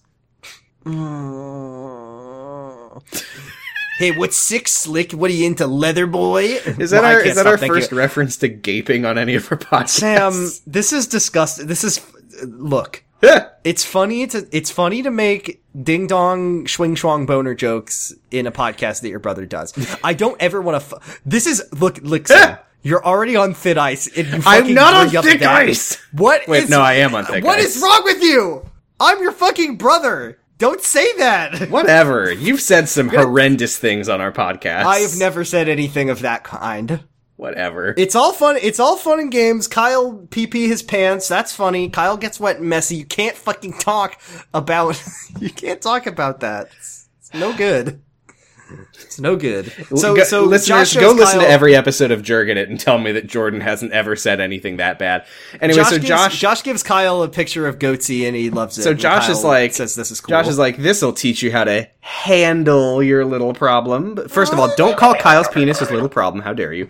Hey, 3.97 4.11
what's 4.11 4.35
six 4.35 4.71
slick? 4.71 5.11
What 5.11 5.29
are 5.29 5.33
you 5.33 5.45
into, 5.45 5.67
leather 5.67 6.07
boy? 6.07 6.43
Is 6.79 6.89
that 6.91 7.03
our 7.03 7.19
is 7.21 7.35
that 7.35 7.45
our 7.45 7.57
first 7.57 7.91
reference 7.91 8.37
to 8.37 8.47
gaping 8.47 9.05
on 9.05 9.17
any 9.17 9.35
of 9.35 9.51
our 9.51 9.57
podcasts? 9.57 9.89
Sam, 9.89 10.49
this 10.65 10.91
is 10.91 11.05
disgusting. 11.07 11.67
This 11.67 11.83
is 11.83 12.01
look. 12.43 13.03
It's 13.63 13.85
funny 13.85 14.25
to 14.27 14.47
it's 14.51 14.71
funny 14.71 15.03
to 15.03 15.11
make 15.11 15.63
ding 15.79 16.07
dong 16.07 16.67
swing 16.67 16.95
swang 16.95 17.25
boner 17.27 17.53
jokes 17.53 18.13
in 18.31 18.47
a 18.47 18.51
podcast 18.51 19.01
that 19.01 19.09
your 19.09 19.19
brother 19.19 19.45
does. 19.45 19.73
I 20.03 20.13
don't 20.13 20.41
ever 20.41 20.61
want 20.61 20.83
to. 20.83 20.95
F- 20.97 21.21
this 21.25 21.45
is 21.45 21.63
look 21.79 21.99
look. 22.01 22.27
You're 22.83 23.05
already 23.05 23.35
on 23.35 23.53
thin 23.53 23.77
ice. 23.77 24.09
I'm 24.47 24.73
not 24.73 24.95
on 25.15 25.23
thick 25.23 25.43
ice. 25.43 26.01
What? 26.13 26.47
Wait, 26.47 26.63
is- 26.63 26.69
no, 26.71 26.81
I 26.81 26.93
am 26.93 27.13
on 27.13 27.25
thick 27.25 27.43
What 27.43 27.59
ice. 27.59 27.75
is 27.75 27.81
wrong 27.83 28.01
with 28.03 28.23
you? 28.23 28.67
I'm 28.99 29.21
your 29.21 29.31
fucking 29.31 29.77
brother. 29.77 30.39
Don't 30.57 30.81
say 30.81 31.15
that. 31.17 31.69
Whatever. 31.69 32.31
You've 32.31 32.61
said 32.61 32.87
some 32.89 33.09
horrendous 33.09 33.77
things 33.77 34.09
on 34.09 34.21
our 34.21 34.31
podcast. 34.31 34.85
I 34.85 34.99
have 34.99 35.17
never 35.17 35.43
said 35.45 35.69
anything 35.69 36.09
of 36.09 36.21
that 36.21 36.43
kind. 36.43 37.03
Whatever. 37.41 37.95
It's 37.97 38.13
all 38.13 38.33
fun. 38.33 38.57
It's 38.61 38.79
all 38.79 38.95
fun 38.95 39.19
and 39.19 39.31
games. 39.31 39.67
Kyle 39.67 40.27
pee 40.29 40.45
pee 40.45 40.67
his 40.67 40.83
pants. 40.83 41.27
That's 41.27 41.51
funny. 41.51 41.89
Kyle 41.89 42.15
gets 42.15 42.39
wet 42.39 42.57
and 42.57 42.69
messy. 42.69 42.97
You 42.97 43.05
can't 43.05 43.35
fucking 43.35 43.79
talk 43.79 44.21
about. 44.53 45.03
you 45.39 45.49
can't 45.49 45.81
talk 45.81 46.05
about 46.05 46.41
that. 46.41 46.67
It's, 46.77 47.09
it's 47.17 47.33
no 47.33 47.51
good. 47.57 47.99
It's 48.93 49.19
no 49.19 49.35
good. 49.37 49.73
So, 49.95 50.15
Go- 50.15 50.23
so 50.23 50.43
listeners, 50.43 50.93
go 50.93 51.13
listen 51.13 51.39
to 51.39 51.49
every 51.49 51.75
episode 51.75 52.11
of 52.11 52.21
Jurgen 52.21 52.59
It 52.59 52.69
and 52.69 52.79
tell 52.79 52.99
me 52.99 53.11
that 53.13 53.25
Jordan 53.25 53.59
hasn't 53.59 53.91
ever 53.91 54.15
said 54.15 54.39
anything 54.39 54.77
that 54.77 54.99
bad. 54.99 55.25
Anyway, 55.59 55.77
Josh 55.77 55.89
so 55.89 55.95
gives, 55.95 56.07
Josh, 56.07 56.39
Josh 56.39 56.61
gives 56.61 56.83
Kyle 56.83 57.23
a 57.23 57.27
picture 57.27 57.67
of 57.67 57.79
Goatsy 57.79 58.27
and 58.27 58.35
he 58.35 58.51
loves 58.51 58.77
it. 58.77 58.83
so 58.83 58.93
Josh 58.93 59.29
is 59.29 59.43
like, 59.43 59.73
says 59.73 59.95
this 59.95 60.11
is 60.11 60.21
cool. 60.21 60.29
Josh 60.29 60.47
is 60.47 60.59
like, 60.59 60.77
this 60.77 61.01
will 61.01 61.11
teach 61.11 61.41
you 61.41 61.51
how 61.51 61.63
to 61.63 61.89
handle 62.01 63.01
your 63.01 63.25
little 63.25 63.55
problem. 63.55 64.13
But 64.13 64.29
first 64.29 64.53
of 64.53 64.59
all, 64.59 64.71
don't 64.75 64.95
call 64.95 65.15
Kyle's 65.15 65.47
penis 65.47 65.79
his 65.79 65.89
little 65.89 66.07
problem. 66.07 66.43
How 66.43 66.53
dare 66.53 66.71
you? 66.71 66.87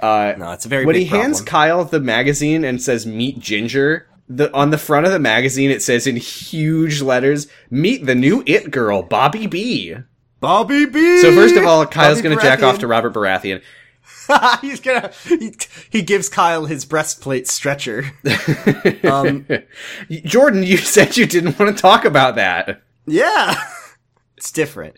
Uh, 0.00 0.34
no, 0.36 0.52
it's 0.52 0.66
a 0.66 0.68
very 0.68 0.84
when 0.84 0.94
he 0.94 1.04
hands 1.04 1.38
problem. 1.38 1.46
Kyle 1.46 1.84
the 1.84 2.00
magazine 2.00 2.64
and 2.64 2.82
says 2.82 3.06
"Meet 3.06 3.38
Ginger," 3.38 4.08
the 4.28 4.52
on 4.52 4.70
the 4.70 4.78
front 4.78 5.06
of 5.06 5.12
the 5.12 5.18
magazine 5.18 5.70
it 5.70 5.82
says 5.82 6.06
in 6.06 6.16
huge 6.16 7.00
letters, 7.00 7.46
"Meet 7.70 8.06
the 8.06 8.14
new 8.14 8.42
it 8.46 8.70
girl, 8.70 9.02
Bobby 9.02 9.46
B." 9.46 9.96
Bobby 10.40 10.84
B. 10.84 11.18
So 11.20 11.32
first 11.32 11.56
of 11.56 11.64
all, 11.64 11.86
Kyle's 11.86 12.18
Bobby 12.18 12.34
gonna 12.34 12.42
jack 12.42 12.62
off 12.62 12.78
to 12.80 12.86
Robert 12.86 13.14
Baratheon. 13.14 13.62
He's 14.60 14.80
gonna. 14.80 15.12
He, 15.24 15.54
he 15.90 16.02
gives 16.02 16.28
Kyle 16.28 16.66
his 16.66 16.84
breastplate 16.84 17.48
stretcher. 17.48 18.12
um, 19.04 19.46
Jordan, 20.10 20.62
you 20.62 20.76
said 20.76 21.16
you 21.16 21.26
didn't 21.26 21.58
want 21.58 21.74
to 21.74 21.80
talk 21.80 22.04
about 22.04 22.36
that. 22.36 22.82
yeah, 23.06 23.54
it's 24.36 24.50
different. 24.52 24.96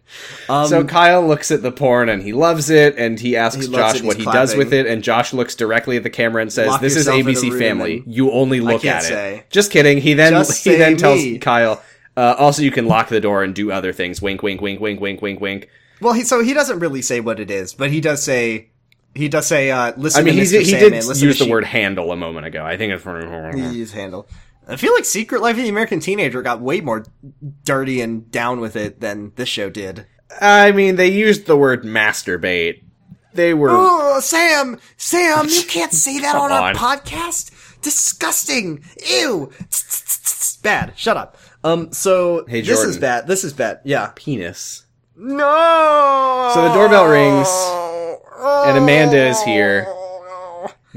Um, 0.49 0.67
So 0.67 0.85
Kyle 0.85 1.27
looks 1.27 1.51
at 1.51 1.63
the 1.63 1.71
porn 1.71 2.09
and 2.09 2.23
he 2.23 2.33
loves 2.33 2.71
it, 2.71 2.97
and 2.99 3.21
he 3.21 3.37
asks 3.37 3.67
He 3.67 3.73
Josh 3.73 3.97
it, 3.97 4.05
what 4.05 4.17
he 4.17 4.25
does 4.25 4.57
with 4.57 4.73
it, 4.73 4.87
and 4.87 5.03
Josh 5.03 5.33
looks 5.33 5.55
directly 5.55 5.97
at 5.97 6.03
the 6.03 6.11
camera 6.11 6.43
and 6.43 6.53
says, 6.53 6.69
Lock 6.69 6.81
"This 6.81 6.97
is 6.97 7.07
yourself 7.07 7.21
in 7.21 7.29
a 7.29 7.31
ABC 7.31 7.59
Family. 7.59 8.03
You 8.07 8.33
only 8.33 8.61
look 8.61 8.85
at 8.85 9.05
it." 9.05 9.07
say. 9.07 9.45
Just 9.51 9.71
kidding. 9.71 9.99
He 9.99 10.15
then 10.15 10.33
Just 10.33 10.65
he 10.65 10.77
then 10.77 10.97
tells 10.97 11.23
me. 11.23 11.39
Kyle, 11.39 11.81
uh, 12.17 12.35
"Also, 12.39 12.63
you 12.63 12.71
can 12.71 12.87
lock 12.87 13.09
the 13.09 13.21
door 13.21 13.45
and 13.45 13.55
do 13.55 13.71
other 13.71 13.93
things." 13.93 14.21
Wink, 14.21 14.43
wink, 14.43 14.61
wink, 14.61 14.81
wink, 14.81 15.01
wink, 15.01 15.23
wink, 15.23 15.41
wink. 15.41 15.69
Well, 16.01 16.15
he 16.15 16.25
so 16.25 16.43
he 16.43 16.53
doesn't 16.55 16.81
really 16.81 17.03
say 17.03 17.21
what 17.21 17.39
it 17.41 17.51
is, 17.51 17.75
but 17.75 17.91
he 17.91 18.01
does 18.01 18.23
say 18.23 18.71
he 19.15 19.29
does 19.29 19.47
say 19.47 19.71
uh 19.71 19.93
listen 19.97 20.21
I 20.21 20.25
mean, 20.25 20.35
to 20.35 20.41
he's, 20.41 20.53
Mr. 20.53 20.63
he 20.65 20.71
did 20.73 20.95
use 20.95 21.39
the 21.39 21.45
She- 21.45 21.51
word 21.51 21.65
"handle" 21.65 22.13
a 22.13 22.17
moment 22.17 22.47
ago. 22.47 22.65
I 22.65 22.77
think 22.77 22.93
it's 22.93 23.05
he 23.05 23.79
used 23.79 23.95
handle. 23.95 24.29
I 24.69 24.77
feel 24.77 24.93
like 24.95 25.05
Secret 25.07 25.41
Life 25.41 25.57
of 25.57 25.63
the 25.63 25.69
American 25.71 25.99
Teenager 26.01 26.43
got 26.43 26.61
way 26.61 26.81
more 26.81 27.05
dirty 27.65 28.01
and 28.03 28.31
down 28.31 28.61
with 28.61 28.77
it 28.77 29.01
than 29.01 29.33
this 29.37 29.49
show 29.49 29.71
did. 29.71 30.07
I 30.41 30.73
mean, 30.73 30.97
they 30.97 31.09
used 31.09 31.47
the 31.47 31.57
word 31.57 31.85
masturbate. 31.85 32.83
They 33.33 33.55
were 33.55 33.71
Oh, 33.71 34.21
Sam, 34.21 34.79
Sam, 34.97 35.49
you 35.49 35.63
can't 35.69 35.93
say 35.93 36.19
that 36.21 36.37
on 36.37 36.53
on. 36.53 36.75
podcast. 36.75 37.51
Disgusting. 37.83 38.85
Ew. 39.09 39.51
Bad. 40.63 40.93
Shut 40.97 41.17
up. 41.17 41.37
Um. 41.65 41.93
So 41.93 42.45
Hey, 42.47 42.63
Jordan. 42.63 42.87
this 42.87 42.95
is 42.97 42.99
bad. 42.99 43.27
This 43.27 43.45
is 43.45 43.53
bad. 43.53 43.81
Yeah. 43.85 44.11
penis. 44.17 44.85
No. 45.17 46.51
So 46.55 46.63
the 46.69 46.75
doorbell 46.75 47.07
rings, 47.09 47.49
and 48.69 48.79
Amanda 48.79 49.29
is 49.29 49.41
here. 49.43 49.87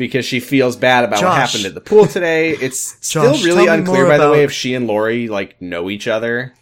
Because 0.02 0.26
she 0.26 0.40
feels 0.40 0.76
bad 0.76 1.04
about 1.04 1.22
what 1.22 1.38
happened 1.38 1.66
at 1.66 1.76
the 1.76 1.80
pool 1.80 2.08
today. 2.08 2.52
It's 2.52 2.94
Josh, 3.10 3.38
still 3.40 3.46
really 3.46 3.68
unclear, 3.68 4.08
by 4.08 4.18
the 4.18 4.32
way, 4.32 4.44
if 4.44 4.52
she 4.52 4.74
and 4.74 4.88
Lori 4.88 5.28
like 5.28 5.62
know 5.62 5.92
each 5.92 6.08
other. 6.08 6.54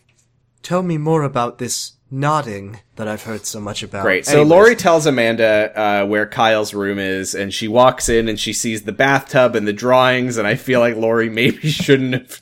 Tell 0.62 0.84
me 0.84 0.98
more 0.98 1.24
about 1.24 1.58
this 1.58 1.94
nodding 2.12 2.82
that 2.98 3.08
I've 3.08 3.24
heard 3.24 3.46
so 3.46 3.62
much 3.62 3.82
about. 3.82 4.04
Great. 4.04 4.26
So 4.26 4.34
Anyways. 4.34 4.50
Lori 4.50 4.76
tells 4.76 5.06
Amanda 5.06 5.72
uh, 5.74 6.06
where 6.06 6.26
Kyle's 6.26 6.74
room 6.74 7.00
is, 7.00 7.34
and 7.34 7.54
she 7.54 7.70
walks 7.70 8.10
in 8.10 8.28
and 8.28 8.38
she 8.38 8.52
sees 8.52 8.82
the 8.82 8.92
bathtub 8.92 9.56
and 9.56 9.66
the 9.66 9.74
drawings. 9.74 10.36
And 10.36 10.46
I 10.46 10.56
feel 10.56 10.82
like 10.82 10.98
Lori 10.98 11.30
maybe 11.42 11.70
shouldn't 11.70 12.14
have. 12.14 12.42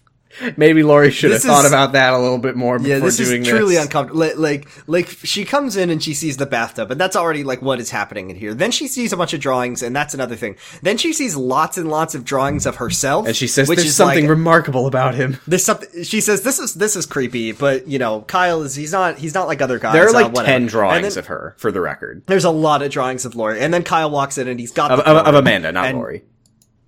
Maybe 0.55 0.83
Lori 0.83 1.11
should 1.11 1.31
have 1.31 1.41
This 1.41 1.45
thought 1.49 1.65
is- 1.65 1.71
about 1.71 1.93
that 1.93 2.13
a 2.13 2.17
little 2.19 2.37
bit 2.37 2.55
more 2.55 2.77
before 2.79 2.89
Yeah, 2.95 2.99
this 2.99 3.17
doing 3.17 3.41
is 3.41 3.47
truly 3.47 3.75
this. 3.75 3.85
uncomfortable. 3.85 4.19
Like, 4.37 4.67
like, 4.87 5.09
she 5.23 5.45
comes 5.45 5.75
in 5.77 5.89
and 5.89 6.01
she 6.03 6.13
sees 6.13 6.37
the 6.37 6.45
bathtub, 6.45 6.91
and 6.91 6.99
that's 6.99 7.15
already 7.15 7.43
like 7.43 7.61
what 7.61 7.79
is 7.79 7.89
happening 7.89 8.29
in 8.29 8.35
here. 8.35 8.53
Then 8.53 8.71
she 8.71 8.87
sees 8.87 9.11
a 9.13 9.17
bunch 9.17 9.33
of 9.33 9.39
drawings, 9.39 9.81
and 9.81 9.95
that's 9.95 10.13
another 10.13 10.35
thing. 10.35 10.55
Then 10.81 10.97
she 10.97 11.13
sees 11.13 11.35
lots 11.35 11.77
and 11.77 11.89
lots 11.89 12.15
of 12.15 12.23
drawings 12.23 12.65
of 12.65 12.75
herself, 12.77 13.25
and 13.27 13.35
she 13.35 13.47
says 13.47 13.67
which 13.67 13.77
there's 13.77 13.89
is 13.89 13.95
something 13.95 14.25
Like, 14.25 14.29
remarkable 14.29 14.87
about 14.87 15.15
him. 15.15 15.37
there's 15.47 15.63
something. 15.63 16.03
She 16.03 16.21
says 16.21 16.41
this 16.41 16.59
is 16.59 16.73
this 16.75 16.95
is 16.95 17.05
creepy, 17.05 17.51
but 17.51 17.87
you 17.87 17.97
know, 17.99 18.21
Kyle 18.21 18.61
is 18.61 18.75
he's 18.75 18.91
not 18.91 19.17
he's 19.17 19.33
not 19.33 19.47
like 19.47 19.61
other 19.61 19.79
guys. 19.79 19.93
There 19.93 20.05
are 20.05 20.09
uh, 20.09 20.13
like 20.13 20.27
whatever. 20.33 20.45
ten 20.45 20.65
drawings 20.67 21.15
then 21.15 21.19
of 21.19 21.27
her, 21.27 21.55
for 21.57 21.71
the 21.71 21.81
record, 21.81 22.23
There's 22.27 22.45
a 22.45 22.49
lot 22.51 22.81
of 22.81 22.91
drawings 22.91 23.25
of 23.25 23.35
Lori, 23.35 23.59
and 23.59 23.73
then 23.73 23.83
Kyle 23.83 24.09
walks 24.11 24.37
in 24.37 24.47
and 24.47 24.59
he's 24.59 24.71
got 24.71 24.91
of, 24.91 24.99
the 24.99 25.07
of, 25.09 25.27
of. 25.27 25.35
Amanda, 25.35 25.71
not 25.71 25.85
And- 25.87 25.97
Lori. 25.97 26.23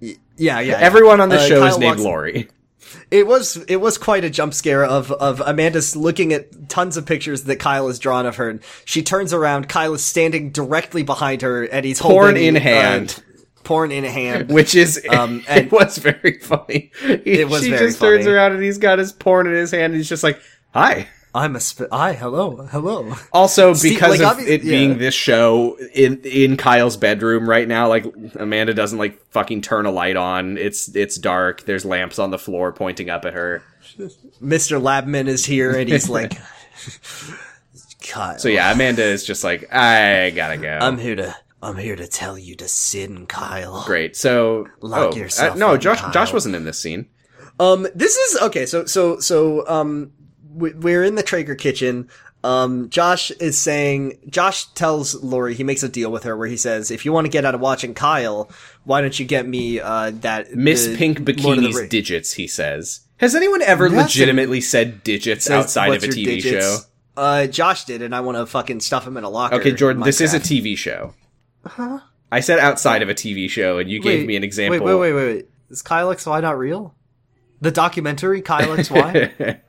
Yeah, 0.01 0.13
yeah. 0.37 0.59
yeah. 0.61 0.77
Everyone 0.79 1.19
on 1.19 1.27
the 1.29 1.35
Uh, 1.39 1.47
show 1.47 1.65
is 1.65 1.77
named 1.77 1.99
Lori. 1.99 2.47
It 3.11 3.27
was 3.27 3.57
it 3.67 3.77
was 3.77 3.97
quite 3.97 4.23
a 4.23 4.29
jump 4.29 4.53
scare 4.53 4.83
of 4.85 5.11
of 5.11 5.41
Amanda's 5.45 5.95
looking 5.95 6.33
at 6.33 6.69
tons 6.69 6.97
of 6.97 7.05
pictures 7.05 7.43
that 7.43 7.57
Kyle 7.57 7.87
has 7.87 7.99
drawn 7.99 8.25
of 8.25 8.35
her. 8.37 8.49
And 8.49 8.59
she 8.85 9.01
turns 9.03 9.33
around, 9.33 9.67
Kyle 9.69 9.93
is 9.93 10.03
standing 10.03 10.51
directly 10.51 11.03
behind 11.03 11.41
her, 11.41 11.63
and 11.63 11.85
he's 11.85 11.99
holding. 11.99 12.17
Porn 12.17 12.35
holding 12.35 12.47
in 12.47 12.57
uh, 12.57 12.59
hand. 12.59 13.23
porn 13.63 13.91
in 13.91 14.03
hand. 14.03 14.49
which 14.53 14.75
is 14.75 14.99
Um, 15.09 15.43
it 15.49 15.71
was 15.71 15.97
very 15.97 16.39
funny. 16.39 16.91
He- 17.01 17.39
It 17.41 17.49
was 17.49 17.63
she 17.63 17.69
just 17.71 17.99
turns 17.99 18.25
around 18.27 18.53
and 18.53 18.63
he's 18.63 18.77
got 18.77 18.99
his 18.99 19.11
porn 19.11 19.47
in 19.47 19.53
his 19.53 19.71
hand. 19.71 19.85
and 19.93 19.95
He's 19.95 20.09
just 20.09 20.23
like, 20.23 20.39
"Hi." 20.73 21.07
I'm 21.39 21.55
a 21.55 21.61
sp- 21.63 21.87
I 21.89 22.11
hello 22.11 22.67
hello. 22.69 23.15
Also, 23.31 23.73
because 23.81 24.19
like, 24.19 24.39
of 24.39 24.45
it 24.45 24.61
yeah. 24.61 24.71
being 24.71 24.97
this 24.97 25.13
show 25.13 25.77
in 25.93 26.19
in 26.25 26.57
Kyle's 26.57 26.97
bedroom 26.97 27.49
right 27.49 27.65
now, 27.65 27.87
like 27.87 28.05
Amanda 28.35 28.73
doesn't 28.73 28.97
like 28.97 29.25
fucking 29.31 29.61
turn 29.61 29.85
a 29.85 29.91
light 29.91 30.17
on. 30.17 30.57
It's 30.57 30.93
it's 30.93 31.17
dark. 31.17 31.63
There's 31.63 31.85
lamps 31.85 32.19
on 32.19 32.31
the 32.31 32.37
floor 32.37 32.73
pointing 32.73 33.09
up 33.09 33.23
at 33.23 33.33
her. 33.33 33.63
Mr. 33.97 34.81
Labman 34.81 35.27
is 35.27 35.45
here, 35.45 35.77
and 35.77 35.87
he's 35.87 36.09
like, 36.09 36.33
Kyle. 38.05 38.37
So 38.37 38.49
yeah, 38.49 38.73
Amanda 38.73 39.03
is 39.03 39.23
just 39.23 39.45
like, 39.45 39.73
"I 39.73 40.31
gotta 40.31 40.57
go." 40.57 40.77
I'm 40.81 40.97
here 40.97 41.15
to 41.15 41.33
I'm 41.63 41.77
here 41.77 41.95
to 41.95 42.07
tell 42.07 42.37
you 42.37 42.55
to 42.57 42.67
sin, 42.67 43.27
Kyle. 43.27 43.85
Great. 43.85 44.17
So 44.17 44.67
Lock 44.81 45.13
oh, 45.13 45.15
yourself 45.15 45.55
uh, 45.55 45.57
no, 45.57 45.77
Josh. 45.77 46.01
Kyle. 46.01 46.11
Josh 46.11 46.33
wasn't 46.33 46.55
in 46.55 46.65
this 46.65 46.79
scene. 46.79 47.07
Um, 47.61 47.87
this 47.93 48.15
is 48.15 48.41
okay. 48.41 48.65
So, 48.65 48.85
so, 48.85 49.19
so, 49.19 49.67
um, 49.67 50.13
we're 50.59 51.03
in 51.03 51.15
the 51.15 51.23
Trager 51.23 51.57
kitchen. 51.57 52.09
Um, 52.43 52.89
Josh 52.89 53.31
is 53.31 53.57
saying, 53.57 54.17
Josh 54.29 54.65
tells 54.73 55.15
Lori, 55.21 55.53
he 55.55 55.63
makes 55.63 55.83
a 55.83 55.89
deal 55.89 56.11
with 56.11 56.23
her 56.23 56.37
where 56.37 56.47
he 56.47 56.55
says, 56.55 56.89
if 56.89 57.03
you 57.03 57.11
want 57.11 57.25
to 57.25 57.29
get 57.29 57.43
out 57.43 57.53
of 57.53 57.59
watching 57.59 57.93
Kyle, 57.93 58.49
why 58.85 59.01
don't 59.01 59.19
you 59.19 59.25
get 59.25 59.45
me, 59.45 59.79
uh, 59.79 60.11
that 60.21 60.55
Miss 60.55 60.87
Pink 60.97 61.19
Bikini's 61.19 61.75
Ring- 61.75 61.89
digits. 61.89 62.33
He 62.33 62.47
says. 62.47 63.01
Has 63.17 63.35
anyone 63.35 63.61
ever 63.61 63.89
That's 63.89 64.15
a- 64.15 64.19
legitimately 64.19 64.61
said 64.61 65.03
digits 65.03 65.45
says, 65.45 65.65
outside 65.65 65.93
of 65.95 66.03
a 66.03 66.07
TV 66.07 66.25
digits?" 66.25 66.65
show? 66.65 66.77
Uh, 67.17 67.47
Josh 67.47 67.83
did, 67.83 68.01
and 68.01 68.15
I 68.15 68.21
want 68.21 68.37
to 68.37 68.45
fucking 68.45 68.79
stuff 68.79 69.05
him 69.05 69.17
in 69.17 69.25
a 69.25 69.29
locker. 69.29 69.55
Okay, 69.55 69.73
Jordan, 69.73 70.03
this 70.03 70.21
is 70.21 70.33
a 70.33 70.39
TV 70.39 70.77
show. 70.77 71.13
Huh? 71.65 71.99
I 72.31 72.39
said 72.39 72.59
outside 72.59 73.01
of 73.01 73.09
a 73.09 73.13
TV 73.13 73.49
show, 73.49 73.79
and 73.79 73.89
you 73.89 73.99
gave 73.99 74.25
me 74.25 74.37
an 74.37 74.43
example. 74.45 74.79
Wait, 74.79 74.93
wait, 74.93 74.99
wait, 74.99 75.13
wait, 75.13 75.35
wait. 75.35 75.45
Is 75.69 75.81
Kyle 75.81 76.07
XY 76.15 76.41
not 76.41 76.57
real? 76.57 76.95
The 77.61 77.71
documentary 77.71 78.41
Kyle 78.41 78.75
XY? 78.77 79.59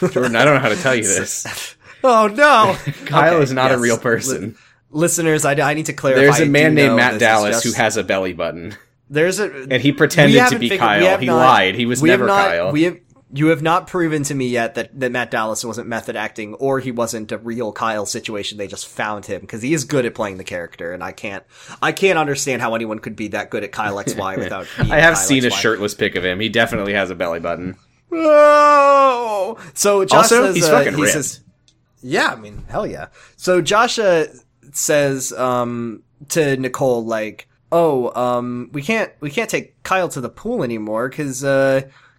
Jordan, 0.12 0.36
I 0.36 0.44
don't 0.44 0.54
know 0.54 0.60
how 0.60 0.68
to 0.70 0.76
tell 0.76 0.94
you 0.94 1.02
this. 1.02 1.76
oh 2.04 2.28
no! 2.28 2.76
Kyle 3.06 3.34
Okay, 3.34 3.42
is 3.42 3.52
not 3.52 3.72
a 3.72 3.78
real 3.78 3.98
person. 3.98 4.56
Listeners, 4.90 5.44
I, 5.44 5.52
I 5.54 5.74
need 5.74 5.86
to 5.86 5.92
clarify. 5.92 6.22
There's 6.22 6.40
a 6.40 6.46
man 6.46 6.74
named 6.74 6.96
Matt 6.96 7.20
Dallas 7.20 7.62
who 7.62 7.72
has 7.72 7.96
a 7.96 8.04
belly 8.04 8.32
button, 8.32 8.74
There's 9.10 9.38
a 9.40 9.50
and 9.70 9.82
he 9.82 9.92
pretended 9.92 10.48
to 10.48 10.58
be 10.58 10.68
figured- 10.70 10.80
Kyle. 10.80 11.18
He 11.18 11.26
not- 11.26 11.36
lied. 11.36 11.74
He 11.74 11.84
was 11.86 12.02
never 12.02 12.26
not- 12.26 12.48
Kyle. 12.48 12.72
We 12.72 12.84
have, 12.84 12.98
you 13.32 13.48
have 13.48 13.60
not 13.60 13.88
proven 13.88 14.22
to 14.22 14.34
me 14.34 14.46
yet 14.48 14.76
that, 14.76 14.98
that 15.00 15.10
Matt 15.10 15.32
Dallas 15.32 15.64
wasn't 15.64 15.88
method 15.88 16.14
acting 16.14 16.54
or 16.54 16.78
he 16.78 16.92
wasn't 16.92 17.32
a 17.32 17.38
real 17.38 17.72
Kyle 17.72 18.06
situation. 18.06 18.56
They 18.56 18.68
just 18.68 18.86
found 18.86 19.26
him 19.26 19.40
because 19.40 19.62
he 19.62 19.74
is 19.74 19.84
good 19.84 20.06
at 20.06 20.14
playing 20.14 20.36
the 20.38 20.44
character, 20.44 20.92
and 20.92 21.02
I 21.02 21.10
can't 21.12 21.42
I 21.82 21.90
can't 21.92 22.18
understand 22.18 22.62
how 22.62 22.74
anyone 22.74 23.00
could 23.00 23.16
be 23.16 23.28
that 23.28 23.50
good 23.50 23.64
at 23.64 23.72
Kyle 23.72 23.96
XY 23.96 24.36
without. 24.38 24.66
Being 24.78 24.92
I 24.92 25.00
have 25.00 25.14
Kyle 25.14 25.22
seen 25.24 25.44
a 25.44 25.50
shirtless 25.50 25.94
pic 25.94 26.14
of 26.14 26.24
him. 26.24 26.38
He 26.40 26.48
definitely 26.48 26.92
has 26.94 27.10
a 27.10 27.14
belly 27.16 27.40
button. 27.40 27.76
Oh! 28.12 29.58
So 29.74 30.04
Josh 30.04 30.16
Also, 30.24 30.46
says, 30.46 30.54
he's 30.54 30.64
uh, 30.68 30.70
fucking 30.70 30.94
he 30.94 31.02
ripped. 31.02 31.14
says, 31.14 31.40
yeah, 32.02 32.28
I 32.28 32.36
mean, 32.36 32.64
hell 32.68 32.86
yeah. 32.86 33.08
So 33.36 33.60
Josh 33.60 33.98
uh, 33.98 34.26
says 34.72 35.32
um, 35.32 36.02
to 36.28 36.56
Nicole 36.56 37.04
like, 37.04 37.48
"Oh, 37.72 38.12
um, 38.20 38.70
we 38.72 38.82
can't 38.82 39.10
we 39.20 39.30
can't 39.30 39.50
take 39.50 39.82
Kyle 39.82 40.08
to 40.10 40.20
the 40.20 40.28
pool 40.28 40.62
anymore 40.62 41.08
because 41.08 41.42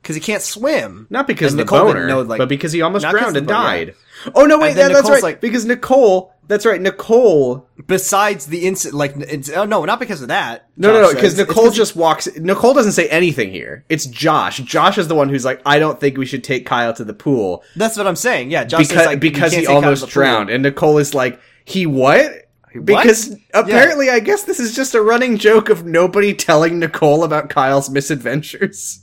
because 0.08 0.16
he 0.16 0.22
can't 0.22 0.42
swim." 0.42 1.08
Not 1.10 1.28
because 1.28 1.52
And 1.54 1.60
of 1.62 1.68
the 1.68 1.76
Nicole 1.76 1.88
boner, 1.94 2.08
know, 2.08 2.22
like- 2.22 2.38
but 2.38 2.50
because 2.50 2.72
he 2.72 2.82
almost 2.82 3.06
drowned 3.08 3.36
and 3.38 3.48
yeah. 3.48 3.56
died. 3.56 3.96
Oh 4.34 4.46
no, 4.46 4.58
wait, 4.58 4.74
that, 4.76 4.88
that's 4.88 5.04
Nicole's 5.04 5.10
right. 5.12 5.24
like- 5.24 5.42
because 5.42 5.66
Nicole, 5.66 6.34
that's 6.48 6.66
right. 6.66 6.82
Nicole. 6.82 7.68
Besides 7.86 8.48
the 8.48 8.66
incident, 8.66 8.98
like, 8.98 9.14
it's, 9.18 9.50
oh 9.50 9.66
no, 9.66 9.86
not 9.86 10.00
because 10.00 10.22
of 10.22 10.30
that. 10.30 10.68
No, 10.76 10.90
no, 10.92 10.94
Josh 10.94 11.02
no, 11.02 11.08
says. 11.08 11.16
because 11.16 11.38
Nicole 11.38 11.72
just 11.72 11.96
walks. 11.96 12.28
Nicole 12.38 12.74
doesn't 12.74 12.94
say 12.94 13.08
anything 13.10 13.52
here. 13.52 13.86
It's 13.90 14.06
Josh. 14.06 14.58
Josh 14.60 14.98
is 14.98 15.08
the 15.08 15.16
one 15.16 15.30
who's 15.30 15.46
like, 15.46 15.62
I 15.66 15.80
don't 15.80 16.00
think 16.00 16.18
we 16.18 16.26
should 16.26 16.44
take 16.44 16.66
Kyle 16.66 16.94
to 16.94 17.04
the 17.04 17.14
pool 17.14 17.64
that's 17.76 17.96
what 17.98 18.08
I'm 18.08 18.16
saying. 18.16 18.52
Yeah, 18.52 18.64
Josh 18.64 18.88
because 18.88 19.06
like, 19.06 19.20
because 19.20 19.52
he 19.52 19.58
can't 19.58 19.68
take 19.68 19.68
Kyle 19.68 19.82
to 19.82 19.86
almost 19.86 20.02
the 20.02 20.08
pool. 20.08 20.14
drowned, 20.14 20.50
and 20.50 20.64
Nicole 20.64 20.98
is 20.98 21.14
like, 21.14 21.40
he 21.66 21.86
what? 21.86 22.32
what? 22.74 22.86
Because 22.86 23.36
apparently, 23.54 24.10
I 24.10 24.20
guess 24.20 24.44
this 24.44 24.60
is 24.60 24.76
just 24.76 24.96
a 24.96 25.02
running 25.02 25.38
joke 25.38 25.70
of 25.70 25.86
nobody 25.86 26.34
telling 26.34 26.80
Nicole 26.80 27.24
about 27.24 27.50
Kyle's 27.50 27.90
misadventures. 27.90 29.02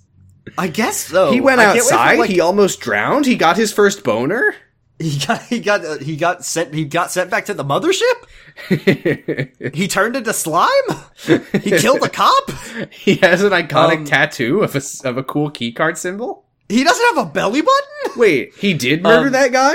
I 0.58 0.68
guess 0.68 0.96
so. 0.98 1.32
he 1.32 1.40
went 1.40 1.60
I 1.60 1.64
outside. 1.66 2.18
like, 2.18 2.30
he 2.30 2.40
almost 2.40 2.80
drowned. 2.80 3.26
He 3.26 3.36
got 3.36 3.56
his 3.56 3.72
first 3.72 4.04
boner. 4.04 4.54
He 4.98 5.18
got 5.18 5.42
he 5.42 5.58
got 5.58 5.84
uh, 5.84 5.98
he 5.98 6.16
got 6.16 6.44
sent 6.44 6.72
he 6.72 6.84
got 6.84 7.10
sent 7.10 7.28
back 7.30 7.46
to 7.46 7.54
the 7.54 7.64
mothership. 7.64 8.14
He 9.74 9.88
turned 9.88 10.14
into 10.16 10.32
slime. 10.32 10.70
He 11.26 11.70
killed 11.72 12.02
a 12.04 12.08
cop. 12.08 12.50
he 12.92 13.16
has 13.16 13.42
an 13.42 13.50
iconic 13.50 13.98
Um, 13.98 14.04
tattoo 14.04 14.62
of 14.62 14.76
a 14.76 14.82
of 15.08 15.16
a 15.18 15.24
cool 15.24 15.50
keycard 15.50 15.96
symbol. 15.96 16.44
He 16.68 16.84
doesn't 16.84 17.16
have 17.16 17.26
a 17.26 17.30
belly 17.30 17.60
button. 17.60 18.18
Wait, 18.20 18.54
he 18.54 18.72
did 18.74 19.02
murder 19.02 19.26
Um, 19.26 19.32
that 19.32 19.52
guy? 19.52 19.74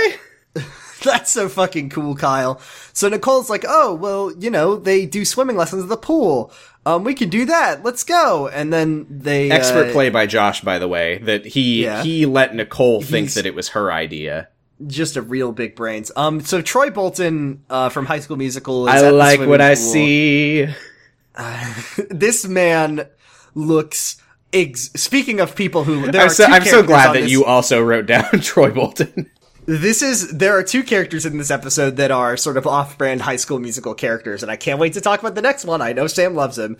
That's 1.03 1.31
so 1.31 1.47
fucking 1.49 1.89
cool, 1.89 2.15
Kyle. 2.15 2.59
So 2.93 3.07
Nicole's 3.09 3.49
like, 3.49 3.63
"Oh, 3.67 3.93
well, 3.93 4.31
you 4.37 4.49
know, 4.49 4.75
they 4.77 5.05
do 5.05 5.23
swimming 5.25 5.55
lessons 5.57 5.83
at 5.83 5.89
the 5.89 5.97
pool. 5.97 6.51
Um, 6.95 7.03
we 7.03 7.13
can 7.13 7.29
do 7.29 7.45
that. 7.45 7.83
Let's 7.83 8.03
go." 8.03 8.47
And 8.47 8.71
then 8.73 9.05
they 9.09 9.49
Expert 9.51 9.89
uh, 9.89 9.91
play 9.91 10.09
by 10.09 10.25
Josh, 10.25 10.61
by 10.61 10.79
the 10.79 10.87
way, 10.87 11.17
that 11.19 11.45
he 11.45 11.83
Yeah. 11.83 12.03
he 12.03 12.25
let 12.25 12.55
Nicole 12.55 13.01
think 13.01 13.25
He's- 13.25 13.33
that 13.35 13.45
it 13.45 13.55
was 13.55 13.69
her 13.69 13.91
idea. 13.91 14.47
just 14.87 15.17
a 15.17 15.21
real 15.21 15.51
big 15.51 15.75
brains. 15.75 16.09
Um, 16.15 16.39
so 16.41 16.61
Troy 16.61 16.89
Bolton 16.89 17.63
uh, 17.69 17.89
from 17.89 18.05
High 18.05 18.19
School 18.21 18.37
Musical. 18.37 18.87
Is 18.87 19.01
I 19.03 19.09
like 19.09 19.41
what 19.41 19.59
I 19.61 19.75
pool. 19.75 19.83
see. 19.83 20.67
this 22.09 22.47
man 22.47 23.07
looks. 23.55 24.21
Ex- 24.51 24.89
Speaking 24.95 25.39
of 25.41 25.55
people 25.55 25.83
who, 25.83 26.11
there 26.11 26.21
I'm 26.21 26.27
are 26.27 26.29
so, 26.31 26.43
I'm 26.45 26.65
so 26.65 26.81
glad 26.81 27.13
that 27.13 27.21
this- 27.21 27.31
you 27.31 27.45
also 27.45 27.81
wrote 27.83 28.07
down 28.07 28.23
Troy 28.41 28.71
Bolton. 28.71 29.29
This 29.69 30.01
is 30.01 30.29
there 30.29 30.57
are 30.57 30.63
two 30.63 30.81
characters 30.81 31.27
in 31.27 31.37
this 31.37 31.51
episode 31.51 31.97
that 31.97 32.09
are 32.09 32.35
sort 32.37 32.57
of 32.57 32.65
off-brand 32.65 33.21
high 33.21 33.35
school 33.35 33.59
musical 33.59 33.93
characters, 33.93 34.41
and 34.41 34.51
I 34.51 34.55
can't 34.55 34.79
wait 34.79 34.93
to 34.93 35.01
talk 35.01 35.19
about 35.19 35.35
the 35.35 35.43
next 35.43 35.63
one. 35.63 35.79
I 35.79 35.93
know 35.93 36.07
Sam 36.07 36.33
loves 36.33 36.57
him. 36.57 36.75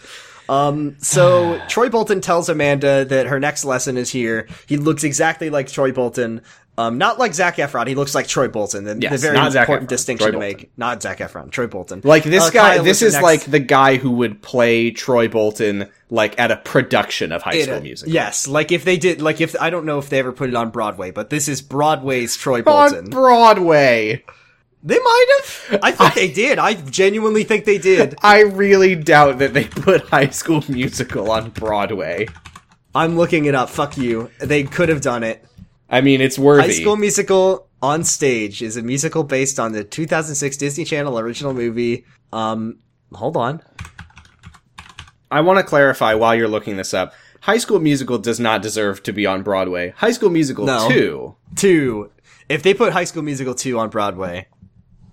Um, 0.50 0.98
so 0.98 1.62
Troy 1.70 1.90
Bolton 1.90 2.20
tells 2.20 2.50
Amanda 2.50 3.06
that 3.06 3.28
her 3.28 3.40
next 3.40 3.64
lesson 3.64 3.96
is 3.96 4.10
here. 4.10 4.48
He 4.66 4.78
looks 4.78 5.04
exactly 5.04 5.52
like 5.52 5.68
Troy 5.68 5.92
Bolton. 5.92 6.42
Um, 6.80 6.98
not 6.98 7.20
like 7.20 7.34
Zac 7.34 7.58
Efron. 7.58 7.88
He 7.88 7.96
looks 7.96 8.16
like 8.16 8.28
Troy 8.28 8.48
Bolton. 8.48 8.86
The, 8.86 8.96
the 8.96 9.18
very 9.18 9.38
important 9.38 9.68
Efron, 9.68 9.88
distinction 9.88 10.26
Troy 10.28 10.32
to 10.32 10.38
Bolton. 10.40 10.58
make. 10.62 10.78
Not 10.78 11.02
Zac 11.02 11.18
Efron. 11.18 11.52
Troy 11.52 11.68
Bolton. 11.68 12.02
Like 12.04 12.24
this 12.24 12.48
Uh, 12.48 12.50
guy, 12.52 12.76
Kyle, 12.76 12.84
this 12.84 13.02
is 13.02 13.14
your 13.14 13.22
like 13.22 13.44
the 13.44 13.60
guy 13.60 13.98
who 13.98 14.12
would 14.12 14.42
play 14.42 14.92
Troy 14.92 15.28
Bolton 15.28 15.90
like 16.10 16.40
at 16.40 16.52
a 16.52 16.56
production 16.58 17.32
of 17.32 17.42
High 17.42 17.56
It- 17.56 17.64
School 17.66 17.82
Musical. 17.82 18.14
Yes, 18.14 18.48
like 18.48 18.72
if 18.72 18.86
they 18.86 18.98
did, 18.98 19.22
like 19.22 19.42
if 19.42 19.56
I 19.60 19.70
don't 19.70 19.86
know 19.86 20.00
if 20.00 20.10
they 20.10 20.20
ever 20.20 20.32
put 20.32 20.48
it 20.50 20.56
on 20.56 20.70
Broadway, 20.70 21.12
but 21.12 21.30
this 21.30 21.48
is 21.50 21.62
Broadway's 21.62 22.38
Troy 22.38 22.60
on 22.60 22.64
Bolton. 22.64 23.10
Broadway. 23.10 24.24
They 24.82 24.98
might 24.98 25.26
have. 25.38 25.80
I 25.84 25.92
think 25.92 26.14
they 26.14 26.32
did. 26.32 26.58
I 26.58 26.74
genuinely 26.76 27.44
think 27.44 27.66
they 27.66 27.78
did. 27.78 28.16
I 28.24 28.44
really 28.44 28.96
doubt 28.96 29.40
that 29.40 29.54
they 29.54 29.66
put 29.66 30.08
High 30.08 30.30
School 30.30 30.64
Musical 30.70 31.30
on 31.30 31.50
Broadway. 31.50 32.28
I'm 32.96 33.18
looking 33.18 33.44
it 33.46 33.56
up. 33.56 33.70
Fuck 33.70 33.98
you. 33.98 34.32
They 34.40 34.64
could 34.64 34.88
have 34.88 35.02
done 35.02 35.24
it. 35.24 35.46
I 35.90 36.02
mean, 36.02 36.22
it's 36.22 36.38
worthy. 36.38 36.62
High 36.64 36.74
School 36.74 36.96
Musical 36.96 37.68
on 37.82 38.04
Stage 38.04 38.62
is 38.62 38.78
a 38.78 38.82
musical 38.82 39.24
based 39.24 39.60
on 39.60 39.72
the 39.72 39.84
2006 39.84 40.58
Disney 40.58 40.84
Channel 40.86 41.18
original 41.18 41.54
movie. 41.54 42.06
Um, 42.32 42.80
hold 43.14 43.38
on. 43.38 43.62
I 45.32 45.42
want 45.42 45.58
to 45.60 45.64
clarify 45.64 46.14
while 46.14 46.36
you're 46.36 46.48
looking 46.48 46.78
this 46.78 46.94
up. 46.94 47.14
High 47.42 47.58
School 47.58 47.80
Musical 47.80 48.18
does 48.18 48.40
not 48.40 48.62
deserve 48.62 49.02
to 49.04 49.14
be 49.14 49.26
on 49.26 49.44
Broadway. 49.44 49.94
High 49.96 50.12
School 50.12 50.30
Musical 50.30 50.66
No. 50.66 50.90
2. 50.90 51.36
Two. 51.56 52.12
If 52.50 52.64
they 52.64 52.74
put 52.74 52.94
High 52.94 53.04
School 53.06 53.24
Musical 53.24 53.56
2 53.56 53.80
on 53.80 53.90
Broadway, 53.90 54.48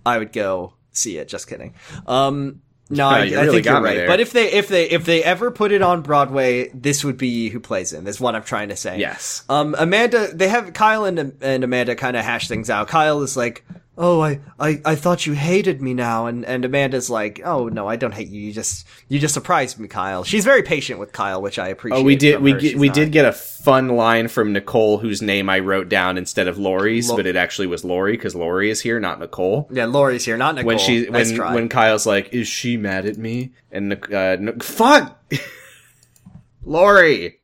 I 0.04 0.18
would 0.18 0.32
go 0.32 0.74
see 0.92 1.18
it. 1.18 1.28
Just 1.28 1.48
kidding. 1.48 1.74
Um, 2.06 2.62
no, 2.88 3.08
I, 3.08 3.24
you 3.24 3.38
I 3.38 3.48
think 3.48 3.64
got 3.64 3.72
you're 3.72 3.82
right. 3.82 4.06
But 4.06 4.20
if 4.20 4.32
they 4.32 4.52
if 4.52 4.68
they 4.68 4.88
if 4.88 5.04
they 5.04 5.22
ever 5.22 5.50
put 5.50 5.72
it 5.72 5.82
on 5.82 6.02
Broadway, 6.02 6.68
this 6.72 7.02
would 7.02 7.18
be 7.18 7.48
who 7.48 7.58
plays 7.58 7.92
him. 7.92 8.06
Is 8.06 8.20
what 8.20 8.34
I'm 8.34 8.44
trying 8.44 8.68
to 8.68 8.76
say. 8.76 8.98
Yes. 8.98 9.42
Um, 9.48 9.74
Amanda, 9.76 10.28
they 10.32 10.48
have 10.48 10.72
Kyle 10.72 11.04
and, 11.04 11.36
and 11.40 11.64
Amanda 11.64 11.96
kind 11.96 12.16
of 12.16 12.24
hash 12.24 12.46
things 12.46 12.70
out. 12.70 12.88
Kyle 12.88 13.22
is 13.22 13.36
like, 13.36 13.64
"Oh, 13.98 14.20
I, 14.20 14.40
I, 14.58 14.80
I 14.84 14.94
thought 14.94 15.26
you 15.26 15.32
hated 15.32 15.80
me 15.80 15.94
now," 15.94 16.26
and 16.26 16.44
and 16.44 16.64
Amanda's 16.64 17.08
like, 17.08 17.40
"Oh 17.44 17.68
no, 17.68 17.88
I 17.88 17.96
don't 17.96 18.12
hate 18.12 18.28
you. 18.28 18.40
You 18.40 18.52
just 18.52 18.86
you 19.08 19.18
just 19.18 19.34
surprised 19.34 19.78
me, 19.78 19.88
Kyle." 19.88 20.22
She's 20.24 20.44
very 20.44 20.62
patient 20.62 20.98
with 21.00 21.12
Kyle, 21.12 21.40
which 21.40 21.58
I 21.58 21.68
appreciate. 21.68 22.00
Oh, 22.00 22.02
we 22.04 22.16
did 22.16 22.40
we 22.40 22.52
get, 22.54 22.76
we 22.76 22.88
not- 22.88 22.94
did 22.94 23.12
get 23.12 23.24
a 23.24 23.32
fun 23.32 23.88
line 23.88 24.28
from 24.28 24.52
Nicole 24.52 24.98
whose 24.98 25.22
name 25.22 25.48
I 25.48 25.58
wrote 25.58 25.88
down 25.88 26.18
instead 26.18 26.46
of 26.46 26.58
Lori's, 26.58 27.08
Lo- 27.10 27.16
but 27.16 27.26
it 27.26 27.36
actually 27.36 27.66
was 27.66 27.84
Lori 27.84 28.12
because 28.12 28.34
Lori 28.34 28.70
is 28.70 28.80
here, 28.80 29.00
not 29.00 29.18
Nicole. 29.18 29.68
Yeah, 29.72 29.86
Lori's 29.86 30.24
here, 30.24 30.36
not 30.36 30.54
Nicole. 30.54 30.66
When 30.68 30.78
she 30.78 31.08
Nice 31.08 31.28
when 31.30 31.36
try. 31.36 31.54
when 31.54 31.68
Kyle's 31.68 32.06
like, 32.06 32.32
"Is 32.32 32.46
she 32.48 32.76
mad 32.76 33.06
at 33.06 33.16
me?" 33.18 33.52
and 33.72 33.92
uh, 34.12 34.36
fuck, 34.62 35.20
Lori, 36.64 37.38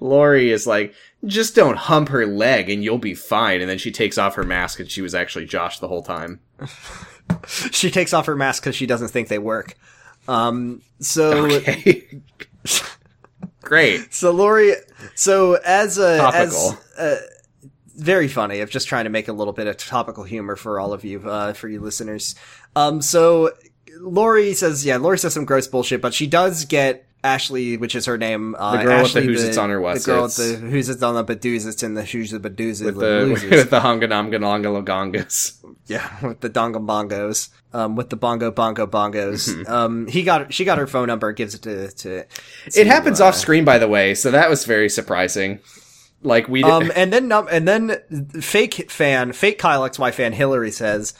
Lori 0.00 0.50
is 0.50 0.66
like, 0.66 0.94
"Just 1.24 1.54
don't 1.54 1.76
hump 1.76 2.08
her 2.10 2.26
leg 2.26 2.68
and 2.70 2.82
you'll 2.84 2.98
be 2.98 3.14
fine." 3.14 3.60
And 3.60 3.68
then 3.70 3.78
she 3.78 3.90
takes 3.90 4.18
off 4.18 4.34
her 4.34 4.44
mask 4.44 4.80
and 4.80 4.90
she 4.90 5.02
was 5.02 5.14
actually 5.14 5.46
Josh 5.46 5.78
the 5.78 5.88
whole 5.88 6.02
time. 6.02 6.40
she 7.46 7.90
takes 7.90 8.12
off 8.12 8.26
her 8.26 8.36
mask 8.36 8.62
because 8.62 8.76
she 8.76 8.86
doesn't 8.86 9.08
think 9.08 9.28
they 9.28 9.38
work. 9.38 9.76
Um, 10.28 10.82
so 11.00 11.46
Okay, 11.46 12.06
great. 13.62 14.12
so 14.14 14.30
Lori, 14.30 14.74
so 15.14 15.54
as 15.64 15.98
a 15.98 16.18
Topical. 16.18 16.78
as 16.98 16.98
uh, 16.98 17.16
very 17.96 18.28
funny. 18.28 18.60
I'm 18.60 18.68
just 18.68 18.88
trying 18.88 19.04
to 19.04 19.10
make 19.10 19.28
a 19.28 19.32
little 19.32 19.52
bit 19.52 19.66
of 19.66 19.76
topical 19.76 20.24
humor 20.24 20.56
for 20.56 20.80
all 20.80 20.92
of 20.92 21.04
you, 21.04 21.28
uh, 21.28 21.52
for 21.52 21.68
you 21.68 21.80
listeners. 21.80 22.34
Um, 22.74 23.02
so 23.02 23.50
Lori 24.00 24.54
says, 24.54 24.84
yeah, 24.84 24.96
Lori 24.96 25.18
says 25.18 25.34
some 25.34 25.44
gross 25.44 25.66
bullshit, 25.66 26.00
but 26.00 26.14
she 26.14 26.26
does 26.26 26.64
get 26.64 27.06
Ashley, 27.24 27.76
which 27.76 27.94
is 27.94 28.06
her 28.06 28.18
name. 28.18 28.56
Uh, 28.58 28.78
The 28.78 28.82
girl 28.84 29.02
with 29.02 29.12
the 29.12 29.20
Ashley, 29.20 29.26
who's 29.26 29.44
it's 29.44 29.56
on 29.56 29.70
her 29.70 29.76
The 29.94 30.00
girl 30.00 30.22
with 30.24 30.36
the 30.36 30.56
who's 30.56 30.88
it's 30.88 31.02
on 31.02 31.14
the 31.14 31.24
badooz 31.24 31.66
it's 31.66 31.82
in 31.82 31.94
the 31.94 32.02
who's 32.04 32.30
the 32.32 32.40
badooz 32.40 32.84
With 32.84 32.96
the 32.98 33.48
with 33.50 33.70
the 33.70 33.80
honganamganongalongas. 33.80 35.58
Yeah, 35.86 36.08
with 36.26 36.40
the 36.40 36.50
dongle 36.50 36.84
bongos, 36.86 37.48
um, 37.72 37.96
with 37.96 38.10
the 38.10 38.16
bongo 38.16 38.50
bongo 38.50 38.86
bongos. 38.86 39.48
Mm-hmm. 39.54 39.72
Um, 39.72 40.06
he 40.06 40.22
got 40.22 40.52
she 40.52 40.64
got 40.64 40.78
her 40.78 40.86
phone 40.86 41.08
number, 41.08 41.32
gives 41.32 41.54
it 41.54 41.62
to 41.62 41.90
to. 41.90 42.24
It 42.74 42.86
happens 42.86 43.20
uh, 43.20 43.26
off 43.26 43.34
screen, 43.34 43.64
by 43.64 43.78
the 43.78 43.88
way, 43.88 44.14
so 44.14 44.30
that 44.30 44.48
was 44.50 44.64
very 44.64 44.88
surprising. 44.88 45.60
Like 46.24 46.46
we, 46.48 46.62
Um, 46.62 46.92
and 46.94 47.12
then 47.12 47.26
num- 47.26 47.48
and 47.50 47.66
then 47.66 47.98
fake 48.40 48.88
fan, 48.90 49.32
fake 49.32 49.58
Kyle 49.58 49.82
XY 49.82 50.12
fan 50.14 50.32
Hillary 50.32 50.70
says, 50.70 51.14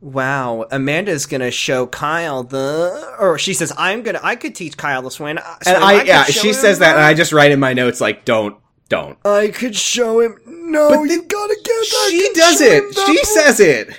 "Wow, 0.00 0.66
Amanda's 0.70 1.26
gonna 1.26 1.50
show 1.50 1.86
Kyle 1.86 2.42
the," 2.44 3.16
or 3.18 3.38
she 3.38 3.54
says, 3.54 3.72
"I'm 3.76 4.02
gonna, 4.02 4.20
I 4.22 4.36
could 4.36 4.54
teach 4.54 4.76
Kyle 4.76 5.02
to 5.02 5.10
swim." 5.10 5.38
Uh, 5.38 5.42
and 5.66 5.76
swim. 5.76 5.82
I, 5.82 5.98
could 5.98 6.06
yeah, 6.06 6.24
she 6.24 6.52
says 6.52 6.78
that, 6.80 6.96
and 6.96 7.04
I 7.04 7.14
just 7.14 7.32
write 7.32 7.50
in 7.52 7.60
my 7.60 7.72
notes 7.72 8.00
like, 8.00 8.24
don't, 8.24 8.56
don't. 8.88 9.18
I 9.26 9.48
could 9.48 9.74
show 9.76 10.20
him. 10.20 10.38
No, 10.46 10.88
But 10.90 11.00
you 11.10 11.22
the- 11.22 11.26
gotta 11.26 11.56
get 11.64 11.64
that. 11.66 12.08
She 12.10 12.32
does 12.34 12.60
it. 12.60 12.94
She 13.06 13.24
says 13.24 13.60
it. 13.60 13.98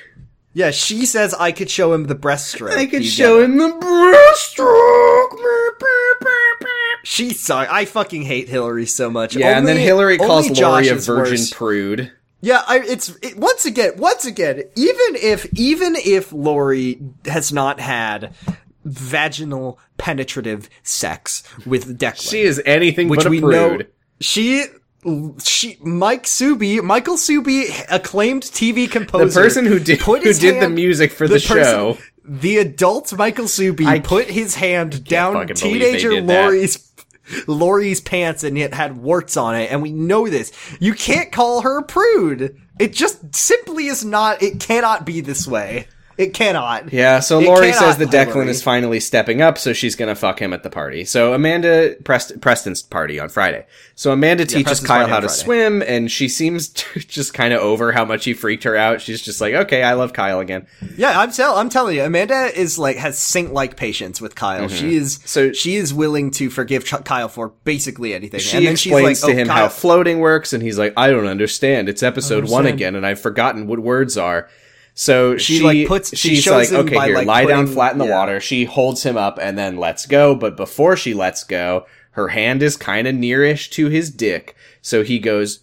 Yeah, 0.54 0.72
she 0.72 1.06
says 1.06 1.34
I 1.36 1.52
could 1.52 1.70
show 1.70 1.94
him 1.94 2.06
the 2.06 2.16
breaststroke. 2.16 2.72
I 2.76 2.86
could 2.88 3.04
You 3.04 3.10
show 3.10 3.42
him 3.42 3.58
the 3.58 3.70
breaststroke. 3.70 5.38
She's 7.04 7.40
sorry, 7.40 7.68
I 7.70 7.86
fucking 7.86 8.24
hate 8.24 8.50
Hillary 8.50 8.86
so 8.86 9.10
much. 9.10 9.36
Yeah, 9.36 9.58
and 9.58 9.68
then 9.68 9.78
Hillary 9.78 10.18
calls 10.18 10.48
only 10.50 10.62
Lori 10.62 10.88
a 10.90 10.96
virgin 10.96 11.32
worse. 11.34 11.54
prude. 11.54 12.12
Yeah, 12.42 12.62
I, 12.68 12.80
it's 12.80 13.10
it, 13.22 13.38
once 13.38 13.66
again, 13.66 13.92
once 13.98 14.26
again. 14.26 14.64
Even 14.76 15.16
if 15.16 15.46
even 15.54 15.96
if 15.98 16.32
Lori 16.32 17.02
has 17.26 17.52
not 17.52 17.80
had 17.80 18.34
vaginal 18.86 19.78
penetrative 19.98 20.70
sex 20.84 21.44
with 21.66 22.00
Declan, 22.00 22.30
She 22.32 22.42
is 22.42 22.62
anything 22.66 23.10
which 23.10 23.20
but 23.20 23.28
a 23.28 23.30
we 23.30 23.42
prude. 23.42 23.52
know 23.52 23.80
she 24.22 24.66
she 25.44 25.78
Mike 25.82 26.24
Suby, 26.24 26.82
Michael 26.84 27.16
Suby, 27.18 27.70
acclaimed 27.90 28.44
TV 28.44 28.90
composer, 28.90 29.26
the 29.26 29.32
person 29.34 29.66
who 29.66 29.80
did 29.80 30.00
who 30.02 30.20
did 30.20 30.62
the 30.62 30.70
music 30.70 31.12
for 31.12 31.28
the, 31.28 31.36
person- 31.36 31.46
show. 31.64 31.98
the 32.24 32.58
adult 32.58 33.14
Michael 33.18 33.46
Suby 33.46 33.86
I 33.86 34.00
put 34.00 34.28
his 34.30 34.56
hand 34.56 35.04
down 35.06 35.48
teenager. 35.48 36.22
Lori's 36.22 36.89
Lori's 37.48 38.02
pants 38.02 38.44
and 38.44 38.58
it 38.58 38.74
had 38.74 38.98
warts 38.98 39.38
on 39.38 39.56
it, 39.56 39.72
and 39.72 39.82
we 39.82 39.92
know 39.92 40.28
this. 40.30 40.52
You 40.80 40.94
can't 40.94 41.32
call 41.32 41.62
her 41.62 41.80
a 41.80 41.84
prude. 41.84 42.60
It 42.80 42.94
just 42.94 43.36
simply 43.36 43.88
is 43.88 44.06
not. 44.06 44.42
It 44.42 44.60
cannot 44.60 45.06
be 45.06 45.22
this 45.22 45.48
way. 45.48 45.88
It 46.20 46.34
cannot. 46.34 46.92
Yeah, 46.92 47.22
so 47.22 47.40
It 47.40 47.46
Lori 47.46 47.72
says 47.72 47.96
that 47.96 48.10
Declan 48.10 48.26
Hillary. 48.34 48.50
is 48.50 48.62
finally 48.62 49.00
stepping 49.00 49.42
up, 49.42 49.58
so 49.58 49.72
she's 49.72 49.96
gonna 49.96 50.16
fuck 50.16 50.42
him 50.42 50.52
at 50.52 50.64
the 50.64 50.70
party. 50.70 51.06
So 51.06 51.34
Amanda 51.34 51.96
Prest- 52.04 52.42
Preston's 52.42 52.82
party 52.82 53.22
on 53.22 53.30
Friday. 53.30 53.66
So 53.96 54.12
Amanda 54.12 54.44
teaches 54.44 54.64
Preston's 54.64 54.88
Kyle 54.88 55.08
how 55.08 55.22
to 55.22 55.30
swim, 55.30 55.82
and 55.82 56.12
she 56.12 56.28
seems 56.28 56.68
to 56.74 57.00
just 57.00 57.34
kind 57.34 57.54
of 57.54 57.62
over 57.62 57.94
how 57.94 58.04
much 58.04 58.26
he 58.26 58.34
freaked 58.34 58.66
her 58.66 58.76
out. 58.76 59.00
She's 59.00 59.22
just 59.22 59.40
like, 59.40 59.54
okay, 59.54 59.82
I 59.82 59.94
love 59.94 60.12
Kyle 60.12 60.42
again. 60.42 60.68
Yeah, 60.98 61.18
I'm 61.18 61.32
tell 61.32 61.56
I'm 61.56 61.70
telling 61.70 61.96
you, 61.96 62.04
Amanda 62.04 62.50
is 62.54 62.78
like 62.78 62.98
has 62.98 63.18
saint 63.18 63.54
like 63.54 63.78
patience 63.78 64.20
with 64.20 64.36
Kyle. 64.36 64.68
She 64.68 64.98
is 64.98 65.20
Mm-hmm. 65.20 65.28
So- 65.28 65.54
she 65.54 65.78
is 65.78 65.94
willing 65.94 66.32
to 66.32 66.50
forgive 66.50 66.84
Ch- 66.84 67.02
Kyle 67.06 67.30
for 67.30 67.54
basically 67.64 68.14
anything. 68.14 68.42
She 68.42 68.58
and 68.58 68.66
then 68.66 68.74
explains 68.74 69.20
she's 69.20 69.24
like, 69.24 69.32
to 69.36 69.38
oh, 69.38 69.42
him 69.42 69.48
Kyle, 69.48 69.56
how 69.58 69.70
floating 69.70 70.20
works, 70.20 70.52
and 70.52 70.62
he's 70.62 70.78
like, 70.78 70.94
I 70.98 71.12
don't 71.12 71.28
understand. 71.28 71.88
It's 71.88 72.04
episode 72.04 72.50
one 72.50 72.66
again, 72.66 72.96
and 72.96 73.06
I've 73.06 73.22
forgotten 73.22 73.68
what 73.68 73.80
words 73.80 74.18
are. 74.18 74.50
So 75.00 75.38
she, 75.38 75.60
She, 75.60 75.64
like, 75.64 75.88
puts- 75.88 76.10
she 76.18 76.36
she's 76.36 76.44
shows 76.44 76.54
like, 76.54 76.70
him 76.72 76.86
okay, 76.86 76.96
by, 76.96 77.06
here, 77.08 77.16
like, 77.16 77.26
lie 77.28 77.46
down 77.46 77.68
flat 77.68 77.94
in 77.94 78.00
the 78.00 78.06
yeah. 78.06 78.18
water. 78.18 78.42
She 78.42 78.66
holds 78.66 79.04
him 79.04 79.16
up 79.16 79.40
and 79.42 79.58
then 79.58 79.78
lets 79.78 80.06
go. 80.06 80.36
But 80.36 80.58
before 80.58 80.98
she 80.98 81.14
lets 81.14 81.46
go, 81.46 81.86
her 82.12 82.28
hand 82.28 82.62
is 82.62 82.76
kind 82.76 83.08
of 83.08 83.16
nearish 83.16 83.70
to 83.72 83.88
his 83.88 84.10
dick. 84.12 84.58
So 84.82 85.04
he 85.04 85.18
goes, 85.20 85.60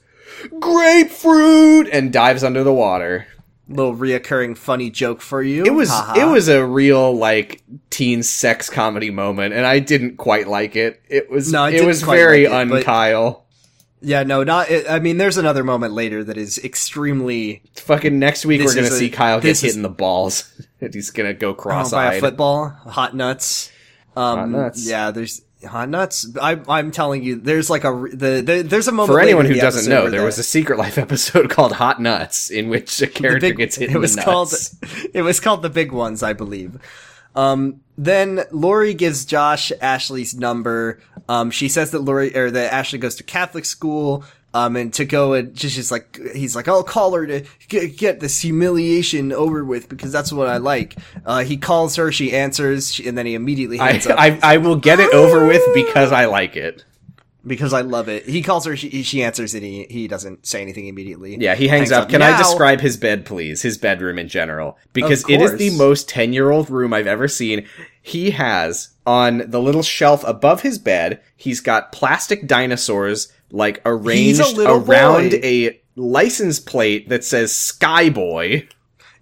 grapefruit, 0.58 1.88
and 1.92 2.12
dives 2.12 2.42
under 2.44 2.64
the 2.64 2.72
water. 2.72 3.26
little 3.68 3.94
reoccurring 3.94 4.56
funny 4.56 4.88
joke 4.90 5.20
for 5.20 5.42
you. 5.42 5.64
It 5.64 5.74
was 5.74 5.90
Haha. 5.90 6.20
it 6.20 6.32
was 6.32 6.48
a 6.48 6.64
real 6.64 7.12
like 7.14 7.62
teen 7.90 8.22
sex 8.22 8.70
comedy 8.70 9.10
moment, 9.10 9.52
and 9.54 9.66
I 9.66 9.80
didn't 9.80 10.16
quite 10.16 10.46
like 10.48 10.76
it. 10.76 11.02
It 11.08 11.30
was 11.30 11.52
No, 11.52 11.66
it 11.66 11.84
was 11.84 12.02
very 12.02 12.46
like 12.48 12.68
it, 12.68 12.72
un-Kyle. 12.72 13.45
Yeah 14.00 14.22
no 14.22 14.42
not. 14.44 14.68
I 14.88 14.98
mean, 14.98 15.16
there's 15.18 15.36
another 15.36 15.64
moment 15.64 15.92
later 15.94 16.22
that 16.24 16.36
is 16.36 16.58
extremely 16.58 17.62
Fucking 17.76 18.18
next 18.18 18.44
week 18.46 18.62
we're 18.62 18.74
gonna 18.74 18.86
a- 18.88 18.90
see 18.90 19.10
Kyle 19.10 19.38
get 19.38 19.48
this 19.48 19.60
hit 19.62 19.68
is- 19.70 19.76
in 19.76 19.82
the 19.82 19.88
balls, 19.88 20.52
and 20.80 20.92
he's 20.94 21.10
gonna 21.10 21.34
go 21.34 21.50
Oh, 21.50 21.52
by 21.54 21.58
a 21.58 21.62
cross-eyed. 21.62 22.20
football. 22.20 22.68
Hot 22.86 23.14
nuts. 23.16 23.70
Um, 24.16 24.38
Hot 24.38 24.48
nuts. 24.48 24.86
Yeah, 24.88 25.10
there's 25.10 25.42
hot 25.66 25.88
nuts. 25.88 26.26
I, 26.40 26.60
I'm 26.68 26.90
telling 26.90 27.22
you, 27.22 27.36
there's 27.36 27.68
like 27.68 27.84
a 27.84 27.90
the, 28.12 28.40
the 28.44 28.62
there's 28.66 28.88
a 28.88 28.92
moment 28.92 29.14
For 29.16 29.20
anyone 29.20 29.44
who 29.46 29.54
doesn't 29.54 29.90
know, 29.90 30.08
there 30.10 30.20
the- 30.20 30.26
was 30.26 30.38
a 30.38 30.42
Secret 30.42 30.78
Life 30.78 30.96
episode 31.06 31.50
called 31.50 31.72
Hot 31.72 32.00
Nuts, 32.00 32.50
in 32.50 32.68
which 32.68 33.00
a 33.02 33.06
character 33.06 33.40
big- 33.48 33.56
gets 33.58 33.76
hit 33.76 33.90
It 33.90 33.96
in 33.96 34.00
was 34.00 34.16
the 34.16 34.22
called. 34.22 34.52
It 35.14 35.22
was 35.22 35.40
called 35.40 35.62
the 35.62 35.70
big 35.70 35.92
ones, 35.92 36.22
I 36.22 36.32
believe. 36.32 36.78
Um, 37.34 37.80
then 37.96 38.44
Lori 38.50 38.94
gives 38.94 39.24
Josh 39.24 39.72
Ashley's 39.80 40.34
number. 40.34 41.00
Um, 41.28 41.50
she 41.50 41.68
says 41.68 41.90
that 41.90 42.00
Lori 42.00 42.36
or 42.36 42.50
that 42.50 42.72
Ashley 42.72 42.98
goes 42.98 43.16
to 43.16 43.22
Catholic 43.22 43.64
school. 43.64 44.24
Um, 44.54 44.74
and 44.76 44.94
to 44.94 45.04
go 45.04 45.34
and 45.34 45.54
just, 45.54 45.76
just 45.76 45.90
like, 45.90 46.18
he's 46.34 46.56
like, 46.56 46.66
I'll 46.66 46.82
call 46.82 47.12
her 47.14 47.26
to 47.26 47.44
get, 47.68 47.98
get 47.98 48.20
this 48.20 48.40
humiliation 48.40 49.30
over 49.30 49.62
with 49.62 49.86
because 49.90 50.12
that's 50.12 50.32
what 50.32 50.48
I 50.48 50.56
like. 50.56 50.96
Uh, 51.26 51.44
he 51.44 51.58
calls 51.58 51.96
her, 51.96 52.10
she 52.10 52.32
answers, 52.32 52.94
she, 52.94 53.06
and 53.06 53.18
then 53.18 53.26
he 53.26 53.34
immediately 53.34 53.78
I, 53.78 53.98
up. 53.98 54.06
I 54.18 54.38
I 54.42 54.56
will 54.56 54.76
get 54.76 54.98
it 54.98 55.12
over 55.12 55.46
with 55.46 55.62
because 55.74 56.10
I 56.10 56.24
like 56.24 56.56
it. 56.56 56.86
Because 57.46 57.72
I 57.72 57.82
love 57.82 58.08
it. 58.08 58.28
He 58.28 58.42
calls 58.42 58.64
her, 58.66 58.76
she, 58.76 59.02
she 59.02 59.22
answers, 59.22 59.54
and 59.54 59.62
he, 59.62 59.84
he 59.88 60.08
doesn't 60.08 60.46
say 60.46 60.60
anything 60.60 60.88
immediately. 60.88 61.36
Yeah, 61.38 61.54
he 61.54 61.68
hangs, 61.68 61.92
up. 61.92 62.08
Can 62.08 62.20
Now- 62.20 62.34
I 62.34 62.38
describe 62.38 62.80
his 62.80 62.96
bed, 62.96 63.24
please? 63.24 63.62
His 63.62 63.78
bedroom 63.78 64.18
in 64.18 64.28
general, 64.28 64.76
because 64.92 65.28
it 65.28 65.40
is 65.40 65.56
the 65.56 65.70
most 65.76 66.08
ten-year-old 66.08 66.70
room 66.70 66.92
I've 66.92 67.06
ever 67.06 67.28
seen. 67.28 67.66
He 68.02 68.30
has 68.32 68.90
on 69.06 69.50
the 69.50 69.60
little 69.60 69.82
shelf 69.82 70.24
above 70.26 70.62
his 70.62 70.78
bed. 70.78 71.20
He's 71.36 71.60
got 71.60 71.92
plastic 71.92 72.46
dinosaurs 72.46 73.32
like 73.50 73.80
arranged 73.84 74.58
around 74.58 75.30
boy. 75.30 75.40
a 75.42 75.80
license 75.96 76.60
plate 76.60 77.08
that 77.08 77.24
says 77.24 77.52
Skyboy. 77.52 78.68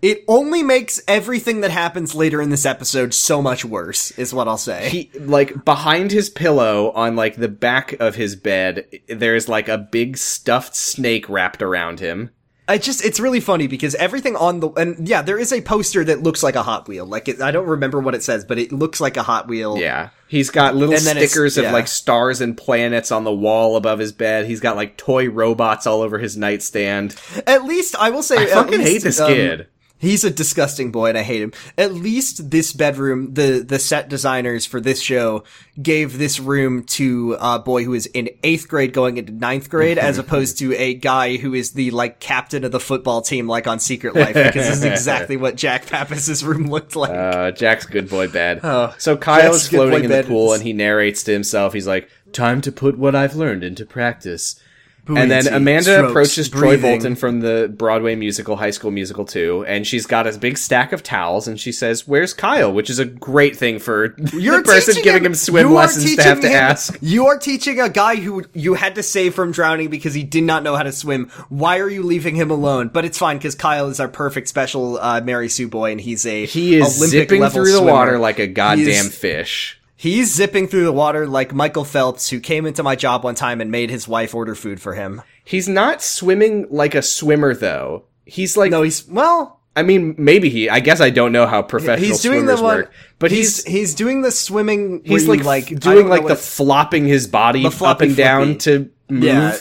It 0.05 0.23
only 0.29 0.63
makes 0.63 1.01
everything 1.09 1.63
that 1.63 1.71
happens 1.71 2.15
later 2.15 2.43
in 2.43 2.51
this 2.51 2.67
episode 2.67 3.15
so 3.15 3.41
much 3.41 3.65
worse, 3.65 4.11
is 4.19 4.35
what 4.35 4.47
I'll 4.49 4.59
say. 4.59 4.91
he 4.91 5.11
like 5.19 5.65
behind 5.65 6.13
his 6.13 6.29
pillow 6.29 6.91
on 6.91 7.17
like 7.17 7.37
the 7.37 7.49
back 7.49 7.95
of 8.01 8.15
his 8.15 8.37
bed 8.37 8.87
there's 9.09 9.49
like 9.49 9.69
a 9.69 9.79
big 9.79 10.19
stuffed 10.19 10.77
snake 10.77 11.27
wrapped 11.31 11.63
around 11.63 12.01
him 12.01 12.31
I 12.67 12.79
just, 12.79 13.05
it's 13.05 13.21
really 13.21 13.41
funny 13.41 13.67
because 13.67 13.95
everything 13.97 14.37
on 14.37 14.61
the, 14.61 14.71
and 14.71 15.07
yeah, 15.07 15.21
there 15.21 15.39
is 15.39 15.53
a 15.53 15.61
poster 15.61 16.03
that 16.03 16.23
looks 16.23 16.43
like 16.43 16.57
a 16.57 16.63
Hot 16.63 16.89
Wheel. 16.89 17.05
Like, 17.05 17.29
it, 17.29 17.43
I 17.43 17.51
don't 17.51 17.67
remember 17.67 18.01
what 18.01 18.15
it 18.15 18.23
says, 18.23 18.43
but 18.43 18.59
it 18.59 18.73
looks 18.73 19.03
like 19.03 19.19
a 19.19 19.23
Hot 19.23 19.49
Wheel. 19.49 19.77
yeah 19.77 20.09
he's 20.29 20.49
got 20.51 20.75
little 20.75 20.95
And 20.95 21.05
then 21.05 21.17
it's- 21.19 21.31
stickers 21.31 21.59
of 21.59 21.67
like 21.67 21.87
stars 21.89 22.41
and 22.41 22.57
planets 22.57 23.13
on 23.13 23.25
the 23.25 23.33
wall 23.35 23.77
above 23.77 23.99
his 23.99 24.13
bed 24.13 24.47
he's 24.47 24.61
got 24.61 24.77
like 24.77 24.97
toy 24.97 25.29
robots 25.29 25.87
all 25.87 26.01
over 26.01 26.19
his 26.19 26.37
nightstand 26.37 27.15
At 27.47 27.65
least, 27.65 27.97
I 27.97 28.11
will 28.11 28.23
say, 28.23 28.37
i 28.37 28.47
fucking 28.47 28.79
least, 28.79 28.91
hate 28.91 29.03
this 29.03 29.21
um, 29.21 29.29
kid 29.29 29.67
He's 30.05 30.25
a 30.25 30.31
disgusting 30.31 30.93
boy 30.93 31.09
and 31.11 31.19
I 31.19 31.23
hate 31.23 31.43
him. 31.43 31.53
At 31.79 31.93
least 31.95 32.51
this 32.51 32.73
bedroom, 32.73 33.35
the, 33.35 33.65
the 33.67 33.79
set 33.79 34.09
designers 34.09 34.67
for 34.67 34.81
this 34.81 35.01
show 35.01 35.45
gave 35.83 36.19
this 36.19 36.39
room 36.39 36.85
to 36.85 37.37
a 37.41 37.59
boy 37.59 37.85
who 37.85 37.95
is 37.95 38.07
in 38.07 38.29
eighth 38.43 38.69
grade 38.69 38.93
going 38.93 39.17
into 39.17 39.33
ninth 39.33 39.69
grade 39.71 39.99
as 39.99 40.19
opposed 40.25 40.59
to 40.59 40.75
a 40.77 40.95
guy 40.95 41.37
who 41.37 41.55
is 41.55 41.73
the 41.73 41.91
like 41.91 42.21
captain 42.21 42.65
of 42.65 42.73
the 42.73 42.81
football 42.81 43.23
team 43.23 43.49
like 43.49 43.67
on 43.67 43.79
Secret 43.81 44.15
Life 44.15 44.35
because 44.35 44.55
this 44.55 44.77
is 44.77 44.85
exactly 44.85 45.37
what 45.37 45.57
Jack 45.57 45.87
Pappas's 45.87 46.45
room 46.45 46.67
looked 46.71 46.95
like. 46.97 47.11
uh 47.11 47.51
jack's 47.51 47.87
good 47.87 48.09
boy 48.09 48.29
bed 48.29 48.61
Oh, 48.63 48.95
so 48.99 49.17
kyle's 49.17 49.63
Jack's 49.63 49.69
good 49.69 49.77
floating 49.89 50.05
in 50.05 50.11
the 50.11 50.23
pool 50.25 50.53
is- 50.53 50.61
and 50.61 50.67
he 50.67 50.73
narrates 50.73 51.23
to 51.25 51.33
himself 51.33 51.73
he's 51.73 51.87
like 51.87 52.09
time 52.33 52.61
to 52.61 52.73
put 52.73 52.99
what 52.99 53.15
i've 53.15 53.35
learned 53.37 53.63
into 53.65 53.87
practice 53.87 54.61
And 55.07 55.31
then 55.31 55.47
Amanda 55.49 55.83
strokes, 55.83 56.11
approaches 56.11 56.49
Troy. 56.49 56.81
Bolton 56.81 57.15
from 57.15 57.41
the 57.41 57.73
Broadway 57.77 58.15
musical 58.15 58.57
High 58.57 58.71
School 58.71 58.91
Musical 58.91 59.25
2, 59.25 59.65
and 59.67 59.87
she's 59.87 60.07
got 60.07 60.27
a 60.27 60.39
big 60.39 60.57
stack 60.57 60.93
of 60.93 61.03
towels, 61.03 61.47
and 61.47 61.61
she 61.61 61.73
says, 61.73 62.09
Where's 62.09 62.33
Kyle? 62.33 62.73
Which 62.73 62.89
is 62.89 62.99
a 62.99 63.05
great 63.05 63.55
thing 63.57 63.79
for 63.79 64.15
You're 64.33 64.59
the 64.59 64.63
person 64.65 65.03
giving 65.03 65.25
him, 65.25 65.35
swim 65.35 65.73
lessons 65.73 66.17
to 66.17 66.23
have 66.23 66.41
to 66.41 66.49
him- 66.49 66.55
ask. 66.55 66.97
You 67.03 67.27
are 67.27 67.39
teaching 67.39 67.81
a 67.81 67.89
guy 67.91 68.17
who 68.17 68.45
you 68.55 68.75
had 68.75 68.95
to 68.95 69.03
save 69.03 69.35
from 69.35 69.53
drowning 69.53 69.91
because 69.91 70.15
he 70.15 70.23
did 70.23 70.45
not 70.45 70.63
know 70.63 70.75
how 70.77 70.83
to 70.85 70.93
swim. 70.93 71.29
Why 71.51 71.79
are 71.81 71.89
you 71.91 72.03
leaving 72.03 72.35
him 72.35 72.51
alone? 72.51 72.89
But 72.89 73.05
it's 73.05 73.19
fine 73.19 73.37
because 73.37 73.55
Kyle 73.55 73.89
is 73.89 74.01
our 74.01 74.09
perfect 74.09 74.49
special 74.49 74.99
uh, 74.99 75.21
Mary 75.21 75.49
Sue 75.49 75.69
boy, 75.69 75.93
and 75.93 76.01
he's 76.01 76.25
a 76.25 76.47
He 76.47 76.77
is 76.77 76.97
Olympic 76.99 77.11
zipping 77.11 77.41
level 77.43 77.57
through 77.63 77.73
the 77.73 77.79
swimmer. 77.79 77.93
water 77.93 78.19
like 78.19 78.39
a 78.39 78.47
goddamn 78.47 78.87
He's- 78.87 79.15
fish. 79.15 79.81
He's 80.05 80.35
zipping 80.35 80.69
through 80.69 80.85
the 80.85 80.93
water 80.93 81.27
like 81.27 81.55
Michael 81.55 81.87
Phelps, 81.87 82.29
who 82.29 82.39
came 82.39 82.67
into 82.67 82.83
my 82.83 82.95
job 82.95 83.25
one 83.25 83.35
time 83.35 83.63
and 83.63 83.71
made 83.71 83.89
his 83.89 84.07
wife 84.07 84.35
order 84.35 84.55
food 84.55 84.79
for 84.79 84.93
him. 84.93 85.23
He's 85.43 85.67
not 85.67 86.03
swimming 86.03 86.67
like 86.69 86.95
a 86.95 87.01
swimmer, 87.01 87.55
though. 87.55 88.05
He's 88.27 88.55
like, 88.55 88.71
No, 88.71 88.83
he's 88.83 89.09
well. 89.09 89.61
I 89.75 89.83
mean, 89.83 90.15
maybe 90.19 90.51
he, 90.51 90.69
I 90.69 90.81
guess 90.81 91.01
I 91.01 91.09
don't 91.09 91.33
know 91.33 91.47
how 91.47 91.63
professional 91.63 92.07
He's 92.07 92.21
doing 92.21 92.45
the 92.45 92.59
swimmers 92.59 92.63
one, 92.63 92.77
work, 92.81 92.93
but 93.19 93.31
he's 93.31 93.65
he's, 93.65 93.73
he's 93.73 93.95
doing 93.95 94.21
the 94.21 94.31
swimming. 94.31 95.01
he's 95.07 95.27
like, 95.27 95.43
like 95.43 95.81
doing 95.81 96.07
like 96.07 96.27
the 96.27 96.37
flopping 96.37 97.07
his 97.07 97.27
body 97.27 97.67
The 97.67 97.85
up 97.87 98.03
and 98.03 98.15
down 98.15 98.59
flippy. 98.59 98.59
to 98.59 98.91
move. 99.09 99.25
Yeah. 99.25 99.59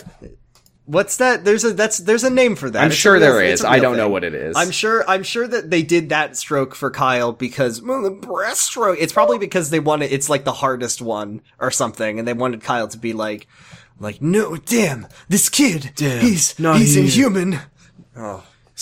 What's 0.85 1.17
that? 1.17 1.45
There's 1.45 1.63
a 1.63 1.71
that's 1.73 1.99
there's 1.99 2.25
a 2.25 2.29
name 2.29 2.55
for 2.57 2.69
that. 2.69 2.81
I'm 2.83 2.87
It's 2.87 2.95
sure 2.97 3.13
real- 3.13 3.21
there 3.21 3.41
is. 3.41 3.63
I 3.63 3.79
don't 3.79 3.95
know 3.95 4.09
what 4.09 4.25
it 4.25 4.33
is. 4.33 4.57
I'm 4.57 4.69
sure 4.71 5.09
I'm 5.09 5.23
sure 5.23 5.47
that 5.47 5.69
they 5.69 5.81
did 5.81 6.09
that 6.09 6.35
stroke 6.35 6.75
for 6.75 6.91
Kyle 6.91 7.31
because 7.31 7.81
well, 7.81 8.01
the 8.01 8.11
breaststroke. 8.11 8.97
It's 8.99 9.13
probably 9.13 9.37
because 9.37 9.69
they 9.69 9.79
wanted 9.79 10.11
it's 10.11 10.29
like 10.29 10.43
the 10.43 10.51
hardest 10.51 11.01
one 11.01 11.41
or 11.59 11.71
something, 11.71 12.19
and 12.19 12.27
they 12.27 12.33
wanted 12.33 12.61
Kyle 12.63 12.89
to 12.89 12.97
be 12.97 13.13
like, 13.13 13.47
like 13.97 14.21
no, 14.21 14.57
damn, 14.57 15.07
this 15.29 15.47
kid, 15.47 15.91
Damn, 15.95 16.19
he's 16.21 16.59
not 16.59 16.77
he's 16.79 16.95
he. 16.95 17.01
inhuman. 17.01 17.59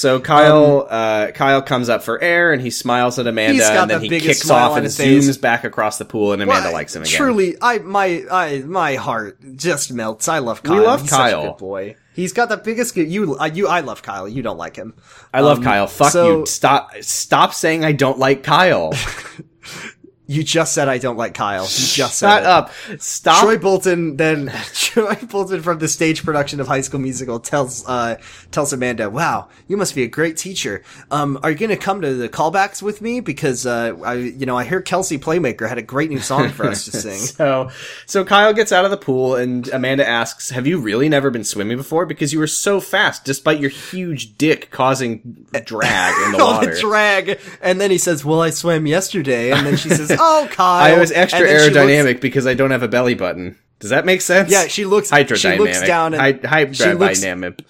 So 0.02 0.20
Kyle, 0.20 0.88
uh, 0.90 1.32
Kyle 1.32 1.62
comes 1.62 1.90
up 1.90 2.02
for 2.02 2.20
air 2.22 2.52
and 2.54 2.62
he 2.62 2.72
smiles 2.72 3.20
at 3.20 3.28
Amanda, 3.28 3.64
Um, 3.66 3.78
and 3.84 3.92
then 3.92 4.02
the 4.02 4.08
he 4.10 4.20
kicks 4.20 4.50
off 4.50 4.76
and 4.78 4.92
face. 4.92 5.28
zooms 5.28 5.40
back 5.40 5.64
across 5.64 6.00
the 6.00 6.06
pool, 6.06 6.34
and 6.34 6.42
Amanda 6.42 6.66
Well, 6.70 6.74
likes 6.74 6.96
him 6.96 7.04
again. 7.04 7.16
Truly, 7.16 7.56
I 7.62 7.78
my 7.80 8.24
I 8.32 8.64
my 8.66 8.96
heart 8.96 9.38
just 9.56 9.94
melts. 9.94 10.28
I 10.28 10.40
love 10.40 10.64
Kyle. 10.64 10.76
We 10.80 10.86
love 10.86 11.02
He's 11.02 11.10
Kyle. 11.12 11.30
Such 11.42 11.44
a 11.44 11.52
good 11.52 11.58
boy. 11.60 11.96
He's 12.14 12.34
got 12.34 12.50
the 12.50 12.58
biggest. 12.58 12.98
You, 12.98 13.38
uh, 13.40 13.46
you, 13.46 13.68
I 13.68 13.80
love 13.82 14.02
Kyle. 14.02 14.28
You 14.28 14.42
don't 14.42 14.58
like 14.58 14.76
him. 14.76 14.96
I 15.34 15.40
love 15.42 15.60
Um, 15.60 15.64
Kyle. 15.64 15.88
Fuck 15.88 16.12
so- 16.12 16.40
you. 16.40 16.46
Stop. 16.46 16.92
Stop 17.02 17.54
saying 17.54 17.86
I 17.86 17.92
don't 17.94 18.18
like 18.20 18.44
Kyle. 18.44 18.94
You 20.32 20.44
just 20.44 20.74
said 20.74 20.88
I 20.88 20.98
don't 20.98 21.18
like 21.18 21.34
Kyle. 21.34 21.64
You 21.64 21.68
just 21.70 22.18
said 22.20 22.28
Shut 22.30 22.42
it. 22.44 22.46
up. 22.46 22.72
Stop. 23.00 23.44
Troy 23.44 23.58
Bolton 23.58 24.16
then 24.18 24.52
Troy 24.74 25.16
Bolton 25.30 25.62
from 25.62 25.80
the 25.80 25.88
stage 25.88 26.24
production 26.24 26.60
of 26.60 26.68
High 26.68 26.82
School 26.82 27.00
Musical 27.02 27.40
tells 27.40 27.86
uh 27.88 28.16
tells 28.52 28.72
Amanda, 28.72 29.10
"Wow, 29.10 29.50
you 29.68 29.76
must 29.76 29.94
be 29.94 30.04
a 30.04 30.08
great 30.08 30.38
teacher. 30.38 30.84
Um, 31.10 31.38
are 31.44 31.52
you 31.52 31.58
going 31.58 31.70
to 31.70 31.76
come 31.76 32.02
to 32.02 32.14
the 32.14 32.30
callbacks 32.30 32.82
with 32.82 33.02
me 33.02 33.20
because 33.20 33.66
uh 33.66 33.94
I 34.04 34.14
you 34.14 34.46
know 34.46 34.58
I 34.58 34.64
hear 34.64 34.82
Kelsi 34.82 35.20
Playmaker 35.20 35.68
had 35.68 35.78
a 35.78 35.82
great 35.82 36.10
new 36.10 36.20
song 36.20 36.50
for 36.50 36.66
us 36.66 36.86
to 36.86 36.92
sing." 36.98 37.20
So, 37.20 37.70
so 38.06 38.24
Kyle 38.24 38.54
gets 38.54 38.72
out 38.72 38.86
of 38.86 38.92
the 38.92 38.98
pool, 38.98 39.36
and 39.36 39.68
Amanda 39.70 40.08
asks, 40.08 40.50
"Have 40.52 40.66
you 40.66 40.80
really 40.80 41.10
never 41.10 41.30
been 41.30 41.44
swimming 41.44 41.76
before? 41.78 42.06
Because 42.06 42.32
you 42.32 42.40
were 42.40 42.48
so 42.48 42.80
fast, 42.80 43.26
despite 43.26 43.60
your 43.60 43.70
huge 43.70 44.38
dick 44.38 44.70
causing 44.72 45.46
drag 45.66 46.26
in 46.26 46.32
the 46.34 46.38
All 46.44 46.54
water." 46.60 46.74
the 46.74 46.80
drag, 46.80 47.40
and 47.62 47.82
then 47.82 47.92
he 47.92 47.98
says, 47.98 48.24
"Well, 48.24 48.42
I 48.42 48.50
swam 48.52 48.86
yesterday," 48.88 49.52
and 49.52 49.66
then 49.66 49.76
she 49.78 49.90
says, 49.90 50.12
"Oh, 50.44 50.48
Kyle." 50.52 50.96
I 50.96 51.00
was 51.00 51.12
extra 51.12 51.40
she 51.40 51.46
looks- 51.46 51.76
aerodynamic 51.78 52.22
because 52.22 52.48
I 52.48 52.54
don't 52.54 52.72
have 52.72 52.84
a 52.84 52.88
belly 52.88 53.16
button. 53.16 53.58
Does 53.80 53.90
that 53.90 54.06
make 54.06 54.22
sense? 54.22 54.52
Yeah, 54.52 54.68
she 54.68 54.86
looks. 54.86 55.10
hydrodynamic. 55.10 55.38
She 55.38 55.58
looks 55.58 55.82
down 55.82 56.14
and 56.14 56.46
Hy- 56.46 56.72
she 56.72 56.94
looks- 56.94 57.20
hydrodynamic. 57.20 57.62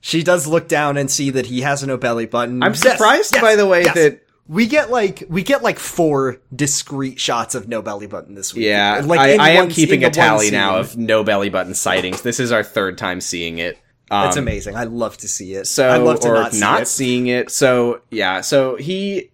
She 0.00 0.22
does 0.22 0.46
look 0.46 0.68
down 0.68 0.98
and 0.98 1.10
see 1.10 1.30
that 1.30 1.46
he 1.46 1.62
has 1.62 1.82
no 1.82 1.96
belly 1.96 2.26
button. 2.26 2.62
I'm 2.62 2.74
surprised, 2.74 3.32
yes, 3.34 3.40
by 3.42 3.56
the 3.56 3.66
way, 3.66 3.84
yes. 3.84 3.94
that 3.94 4.20
we 4.46 4.66
get 4.66 4.90
like 4.90 5.24
we 5.30 5.42
get 5.42 5.62
like 5.62 5.78
four 5.78 6.42
discrete 6.54 7.18
shots 7.18 7.54
of 7.54 7.68
no 7.68 7.80
belly 7.80 8.06
button 8.06 8.34
this 8.34 8.52
week. 8.52 8.66
yeah, 8.66 9.00
like 9.02 9.18
I, 9.18 9.36
I 9.36 9.48
am 9.52 9.70
keeping 9.70 10.04
a 10.04 10.10
tally 10.10 10.50
now 10.50 10.76
of 10.76 10.98
no 10.98 11.24
belly 11.24 11.48
button 11.48 11.72
sightings. 11.72 12.20
This 12.20 12.38
is 12.38 12.52
our 12.52 12.62
third 12.62 12.98
time 12.98 13.22
seeing 13.22 13.56
it. 13.58 13.78
Um, 14.10 14.24
That's 14.24 14.36
amazing. 14.36 14.76
I 14.76 14.84
love 14.84 15.16
to 15.18 15.28
see 15.28 15.54
it. 15.54 15.66
so 15.66 15.88
I 15.88 15.96
love 15.96 16.20
to 16.20 16.28
or 16.28 16.34
not, 16.34 16.52
see 16.52 16.82
it. 16.82 16.88
seeing 16.88 17.26
it. 17.28 17.50
So 17.50 18.02
yeah, 18.10 18.42
so 18.42 18.76
he 18.76 19.30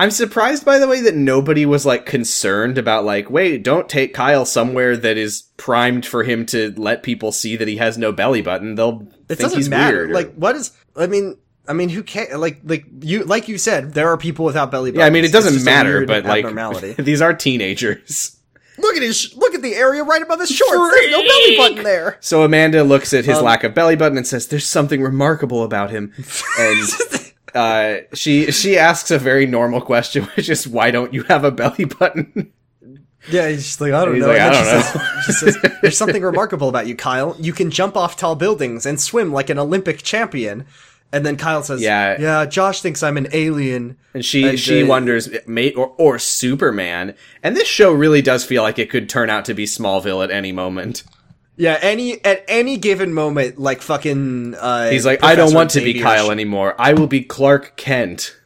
I'm 0.00 0.10
surprised 0.10 0.64
by 0.64 0.78
the 0.78 0.88
way 0.88 1.00
that 1.02 1.14
nobody 1.14 1.66
was 1.66 1.84
like 1.84 2.06
concerned 2.06 2.78
about 2.78 3.04
like, 3.04 3.30
wait, 3.30 3.62
don't 3.62 3.88
take 3.88 4.14
Kyle 4.14 4.44
somewhere 4.46 4.96
that 4.96 5.16
is 5.18 5.42
primed 5.58 6.06
for 6.06 6.22
him 6.24 6.46
to 6.46 6.72
let 6.76 7.02
people 7.02 7.32
see 7.32 7.54
that 7.56 7.68
he 7.68 7.76
has 7.76 7.98
no 7.98 8.10
belly 8.10 8.40
button. 8.40 8.76
They'll 8.76 9.02
It 9.28 9.36
think 9.36 9.40
doesn't 9.40 9.58
he's 9.58 9.68
matter. 9.68 9.96
weird. 9.98 10.10
or- 10.10 10.14
Like 10.14 10.32
what 10.34 10.56
is? 10.56 10.72
I 10.96 11.06
mean. 11.06 11.36
I 11.68 11.72
mean, 11.72 11.88
who 11.90 12.02
can 12.02 12.40
Like, 12.40 12.60
like 12.64 12.86
you, 13.02 13.22
like 13.24 13.46
you 13.46 13.56
said, 13.56 13.92
there 13.94 14.08
are 14.08 14.16
people 14.16 14.44
without 14.44 14.72
belly 14.72 14.90
buttons. 14.90 15.00
yeah, 15.02 15.06
I 15.06 15.10
mean 15.10 15.24
it 15.24 15.30
doesn't 15.32 15.62
matter, 15.64 16.04
but 16.04 16.24
like 16.24 16.44
abnormality. 16.44 16.94
these 17.00 17.20
are 17.22 17.32
teenagers. 17.32 18.38
look 18.78 18.96
at 18.96 19.02
his, 19.02 19.36
look 19.36 19.54
at 19.54 19.62
the 19.62 19.74
area 19.74 20.02
right 20.02 20.20
above 20.22 20.40
his 20.40 20.48
shorts. 20.50 20.72
There's 20.94 21.12
no 21.12 21.22
belly 21.22 21.56
button 21.58 21.84
there. 21.84 22.16
So 22.20 22.42
Amanda 22.42 22.82
looks 22.82 23.12
at 23.14 23.24
his 23.26 23.38
Um, 23.38 23.44
lack 23.44 23.62
of 23.62 23.74
belly 23.74 23.94
button 23.94 24.16
and 24.18 24.26
says, 24.26 24.48
"There's 24.48 24.66
something 24.66 25.00
remarkable 25.02 25.62
about 25.62 25.90
him," 25.90 26.12
and 26.58 26.78
uh, 27.54 27.98
she 28.14 28.50
she 28.50 28.78
asks 28.78 29.10
a 29.10 29.18
very 29.18 29.46
normal 29.46 29.80
question, 29.80 30.24
which 30.36 30.48
is, 30.48 30.66
"Why 30.66 30.90
don't 30.90 31.12
you 31.14 31.22
have 31.24 31.44
a 31.44 31.50
belly 31.50 31.84
button?" 31.84 32.52
Yeah, 33.30 33.48
he's 33.48 33.64
just 33.64 33.80
like, 33.80 33.92
I 33.92 34.04
don't 34.04 34.18
know. 34.18 34.28
like, 34.28 34.40
"I 34.40 34.50
don't 34.50 35.22
she 35.24 35.32
Says, 35.32 35.54
she 35.54 35.60
says, 35.60 35.72
There's 35.82 35.98
something 35.98 36.22
remarkable 36.22 36.68
about 36.70 36.86
you, 36.86 36.96
Kyle. 36.96 37.36
You 37.38 37.52
can 37.52 37.70
jump 37.70 37.96
off 37.96 38.16
tall 38.16 38.34
buildings 38.34 38.86
and 38.86 38.98
swim 38.98 39.30
like 39.32 39.50
an 39.50 39.58
Olympic 39.58 40.02
champion. 40.02 40.64
And 41.12 41.26
then 41.26 41.36
Kyle 41.36 41.62
says, 41.62 41.82
Yeah. 41.82 42.16
yeah, 42.18 42.46
Josh 42.46 42.80
thinks 42.80 43.02
I'm 43.02 43.16
an 43.16 43.28
alien. 43.32 43.98
And 44.14 44.24
she 44.24 44.48
And, 44.48 44.58
she 44.58 44.84
uh, 44.84 44.86
wonders, 44.86 45.28
mate 45.46 45.76
or 45.76 45.92
or 45.98 46.18
Superman. 46.18 47.14
And 47.42 47.56
this 47.56 47.68
show 47.68 47.92
really 47.92 48.22
does 48.22 48.44
feel 48.44 48.62
like 48.62 48.78
it 48.78 48.88
could 48.88 49.08
turn 49.08 49.28
out 49.28 49.44
to 49.46 49.54
be 49.54 49.66
Smallville 49.66 50.24
at 50.24 50.30
any 50.30 50.52
moment. 50.52 51.02
Yeah, 51.56 51.78
any 51.82 52.24
at 52.24 52.44
any 52.48 52.76
given 52.78 53.12
moment, 53.12 53.58
like 53.58 53.82
fucking. 53.82 54.54
Uh, 54.54 54.90
He's 54.90 55.04
like, 55.04 55.22
I 55.22 55.34
don't 55.34 55.52
Professor 55.52 55.56
want 55.56 55.70
to 55.70 55.80
be 55.80 56.00
Kyle 56.00 56.28
sh- 56.28 56.30
anymore. 56.30 56.74
I 56.78 56.94
will 56.94 57.06
be 57.06 57.22
Clark 57.22 57.76
Kent. 57.76 58.36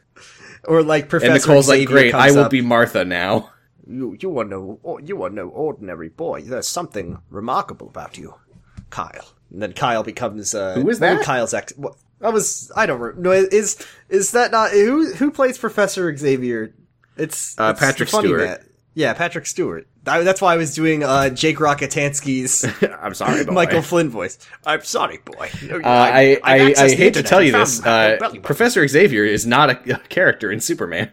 Or 0.65 0.81
like 0.83 1.09
Professor 1.09 1.31
And 1.31 1.41
Nicole's 1.41 1.69
like, 1.69 1.87
great. 1.87 2.13
I 2.13 2.31
will 2.31 2.45
up, 2.45 2.51
be 2.51 2.61
Martha 2.61 3.05
now. 3.05 3.51
You, 3.87 4.17
you 4.19 4.37
are 4.39 4.43
no, 4.43 4.79
you 5.03 5.21
are 5.23 5.29
no 5.29 5.47
ordinary 5.49 6.09
boy. 6.09 6.41
There's 6.41 6.67
something 6.67 7.19
remarkable 7.29 7.87
about 7.87 8.17
you, 8.17 8.33
Kyle. 8.89 9.33
And 9.51 9.61
then 9.61 9.73
Kyle 9.73 10.01
becomes. 10.03 10.55
Uh, 10.55 10.73
Who 10.73 10.89
is 10.89 10.99
well, 10.99 11.17
that? 11.17 11.23
Kyle's 11.23 11.53
ex. 11.53 11.71
What, 11.77 11.95
I 12.19 12.29
was. 12.29 12.71
I 12.75 12.87
don't 12.87 12.99
re- 12.99 13.13
no. 13.15 13.31
Is 13.31 13.77
is 14.09 14.31
that 14.31 14.51
not 14.51 14.71
who 14.71 15.13
who 15.13 15.29
plays 15.31 15.57
Professor 15.59 16.15
Xavier? 16.17 16.73
It's, 17.15 17.57
Uh, 17.57 17.69
it's 17.71 17.79
Patrick 17.79 18.09
funny 18.09 18.27
Stewart. 18.27 18.41
man. 18.41 18.65
Yeah, 18.95 19.13
Patrick 19.13 19.45
Stewart. 19.45 19.87
That- 20.05 20.23
that's 20.23 20.41
why 20.41 20.53
I 20.53 20.57
was 20.57 20.73
doing 20.73 21.03
uh, 21.03 21.29
Jake 21.29 21.57
Rockatansky's 21.57 22.65
I'm 23.01 23.13
sorry, 23.13 23.43
boy. 23.45 23.51
Michael 23.53 23.81
Flynn 23.81 24.09
voice. 24.09 24.37
I'm 24.65 24.83
sorry, 24.83 25.19
boy. 25.25 25.49
Uh, 25.69 25.79
I, 25.83 26.39
I, 26.43 26.55
I, 26.77 26.87
the 26.89 26.95
hate 26.95 27.13
to 27.15 27.23
tell 27.23 27.41
you 27.41 27.51
this. 27.51 27.85
Uh. 27.85 28.17
Professor 28.43 28.87
Xavier 28.87 29.25
is 29.25 29.45
not 29.45 29.69
a, 29.69 29.95
a 29.95 29.99
character 30.07 30.51
in 30.51 30.59
Superman. 30.61 31.11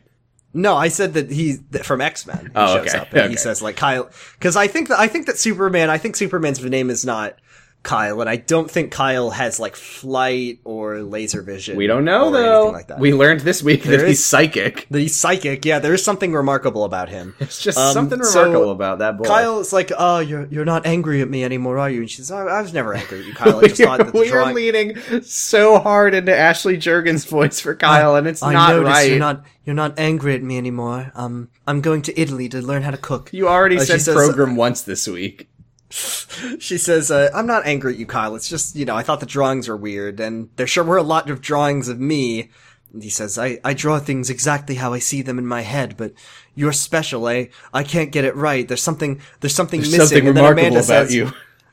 No, 0.55 0.77
I 0.77 0.89
said 0.89 1.15
that 1.15 1.31
he's 1.31 1.63
that 1.71 1.87
from 1.87 2.03
X 2.03 2.27
Men. 2.27 2.39
He 2.47 2.51
Oh, 2.55 2.77
shows 2.77 2.89
okay, 2.89 2.99
up 2.99 3.09
and 3.13 3.21
okay. 3.23 3.31
he 3.31 3.37
says 3.37 3.63
like 3.63 3.77
Kyle 3.77 4.11
because 4.35 4.55
I 4.55 4.67
think 4.67 4.89
that 4.89 4.99
I 4.99 5.09
think 5.09 5.27
that 5.27 5.39
Superman. 5.39 5.89
I 5.89 5.97
think 5.97 6.15
Superman's 6.15 6.63
name 6.63 6.91
is 6.91 7.07
not 7.07 7.37
Kyle, 7.83 8.21
and 8.21 8.31
I 8.31 8.37
don't 8.37 8.71
think 8.71 8.93
Kyle 8.93 9.31
has 9.31 9.59
like 9.59 9.75
flight 9.75 10.61
or 10.65 11.03
laser 11.03 11.43
vision. 11.43 11.77
We 11.77 11.87
don't 11.89 12.05
know 12.05 12.31
though. 12.31 12.71
like. 12.71 12.89
We 12.99 13.13
learned 13.13 13.41
this 13.41 13.61
week 13.63 13.83
that 13.83 13.91
There 13.97 14.07
he's 14.07 14.25
psychic. 14.25 14.87
that 14.91 14.99
he's 15.01 15.17
psychic. 15.17 15.65
Yeah, 15.65 15.81
there 15.81 15.93
is 15.93 16.05
something 16.05 16.33
remarkable 16.33 16.85
about 16.85 17.09
him. 17.09 17.35
It's 17.41 17.61
just 17.61 17.77
Um, 17.79 17.93
something 17.93 18.23
so 18.23 18.43
remarkable 18.45 18.71
about 18.71 19.01
that 19.01 19.19
boy. 19.19 19.25
Kyle 19.25 19.59
is 19.59 19.73
like, 19.73 19.91
"Oh, 19.99 20.21
you're 20.21 20.47
you're 20.47 20.65
not 20.65 20.87
angry 20.87 21.21
at 21.23 21.29
me 21.29 21.43
anymore, 21.45 21.79
are 21.79 21.91
you?" 21.91 22.01
And 22.01 22.11
she's, 22.11 22.31
"I, 22.31 22.43
I 22.47 22.63
was 22.63 22.73
never 22.73 22.95
angry 22.95 23.19
at 23.21 23.25
you, 23.27 23.35
Kyle. 23.35 23.59
I 23.59 23.63
just 23.69 23.81
we 23.81 23.85
thought 23.87 23.99
that 23.99 24.15
we 24.15 24.31
are 24.31 24.53
leaning 24.53 24.97
so 25.23 25.79
hard 25.81 26.15
into 26.15 26.37
Ashley 26.37 26.77
Juergens' 26.79 27.27
voice 27.27 27.59
for 27.61 27.75
Kyle, 27.75 28.15
and 28.15 28.27
it's 28.29 28.43
I 28.43 28.53
not 28.53 28.81
right. 28.83 29.11
you're 29.11 29.19
not 29.19 29.45
you're 29.65 29.75
not 29.75 29.99
angry 29.99 30.35
at 30.35 30.43
me 30.43 30.57
anymore. 30.57 31.11
Um, 31.15 31.49
I'm 31.67 31.81
going 31.81 32.03
to 32.03 32.21
Italy 32.21 32.49
to 32.51 32.61
learn 32.63 32.83
how 32.83 32.91
to 32.93 32.97
cook. 32.97 33.33
You 33.33 33.49
already 33.49 33.77
Uh, 33.79 33.85
said 33.85 34.01
says- 34.03 34.15
program 34.15 34.55
once 34.57 34.83
this 34.83 35.07
week. 35.09 35.49
She 36.59 36.79
says, 36.79 37.11
uh, 37.11 37.29
I'm 37.35 37.47
not 37.47 37.67
angry 37.67 37.93
at 37.93 37.99
you, 37.99 38.07
Kyle. 38.07 38.35
It's 38.35 38.49
just, 38.49 38.75
you 38.75 38.85
know, 38.85 38.97
I 38.97 39.03
thought 39.03 39.21
the 39.21 39.27
drawings 39.27 39.69
were 39.69 39.77
weird, 39.77 40.21
and 40.21 40.49
there 40.57 40.67
sure 40.67 40.85
were 40.85 40.97
a 40.97 41.03
lot 41.03 41.31
of 41.31 41.41
drawings 41.41 41.89
of 41.89 42.01
me. 42.01 42.51
And 42.93 43.03
he 43.03 43.11
says, 43.11 43.39
I, 43.39 43.59
I 43.65 43.75
draw 43.75 43.99
things 43.99 44.29
exactly 44.31 44.77
how 44.77 44.93
I 44.93 44.99
see 44.99 45.23
them 45.23 45.39
in 45.39 45.47
my 45.47 45.63
head, 45.63 45.97
but 45.97 46.13
you're 46.55 46.73
special, 46.73 47.29
eh? 47.29 47.47
I 47.73 47.85
can't 47.85 48.11
get 48.13 48.25
it 48.25 48.35
right. 48.37 48.67
There's 48.67 48.83
something, 48.83 49.21
there's 49.41 49.55
something 49.55 49.81
There's 49.81 49.93
missing. 49.93 50.07
something 50.09 50.29
And 50.29 50.37
then 50.37 50.45
remarkable 50.45 50.67
Amanda 50.69 50.79
about 50.79 51.07
says, 51.09 51.15
you. 51.15 51.33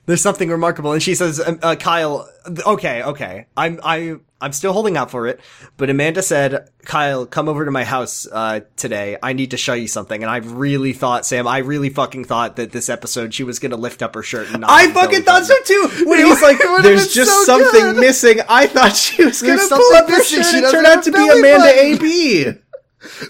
There's 0.10 0.24
something 0.24 0.50
remarkable. 0.50 0.92
And 0.94 1.04
she 1.04 1.14
says, 1.14 1.40
um, 1.40 1.60
uh, 1.62 1.76
Kyle, 1.76 2.28
okay, 2.66 3.04
okay. 3.04 3.46
I'm, 3.56 3.80
I, 3.84 4.16
I'm 4.42 4.54
still 4.54 4.74
holding 4.74 4.98
out 4.98 5.12
for 5.12 5.28
it. 5.28 5.40
But 5.78 5.92
Amanda 5.92 6.24
said, 6.24 6.68
Kyle, 6.84 7.28
come 7.28 7.48
over 7.48 7.64
to 7.64 7.70
my 7.70 7.84
house, 7.84 8.26
uh, 8.32 8.62
today. 8.76 9.18
I 9.22 9.34
need 9.34 9.52
to 9.52 9.58
show 9.58 9.74
you 9.76 9.88
something. 9.88 10.24
And 10.24 10.32
I 10.32 10.38
really 10.38 10.94
thought, 10.94 11.28
Sam, 11.28 11.48
I 11.48 11.60
really 11.60 11.92
fucking 11.92 12.26
thought 12.26 12.56
that 12.56 12.72
this 12.72 12.90
episode 12.90 13.36
she 13.36 13.44
was 13.44 13.60
gonna 13.60 13.76
lift 13.78 14.02
up 14.02 14.16
her 14.16 14.24
shirt 14.24 14.48
and 14.50 14.62
not 14.62 14.72
I 14.72 14.82
have 14.82 14.90
a 14.90 14.94
belly 14.96 15.06
fucking 15.06 15.24
thought 15.26 15.46
so 15.46 15.54
too. 15.64 15.90
When 16.08 16.20
It 16.20 16.24
he 16.24 16.30
was 16.32 16.42
like, 16.42 16.58
"There's 16.82 17.14
just 17.14 17.30
so 17.30 17.44
something 17.44 17.80
good. 17.80 17.98
missing," 17.98 18.40
I 18.50 18.66
thought 18.66 18.96
she 18.96 19.24
was 19.24 19.42
gonna 19.44 19.58
There's 19.58 19.70
pull 19.70 19.94
up 19.94 20.10
her 20.10 20.24
shirt 20.24 20.46
She 20.48 20.58
and 20.58 20.64
doesn't 20.64 20.72
turn 20.72 20.86
have 20.86 20.98
out 20.98 21.04
to 21.04 21.12
be 21.12 21.18
Amanda 21.20 21.60
button. 21.60 22.04
AB. 22.04 22.54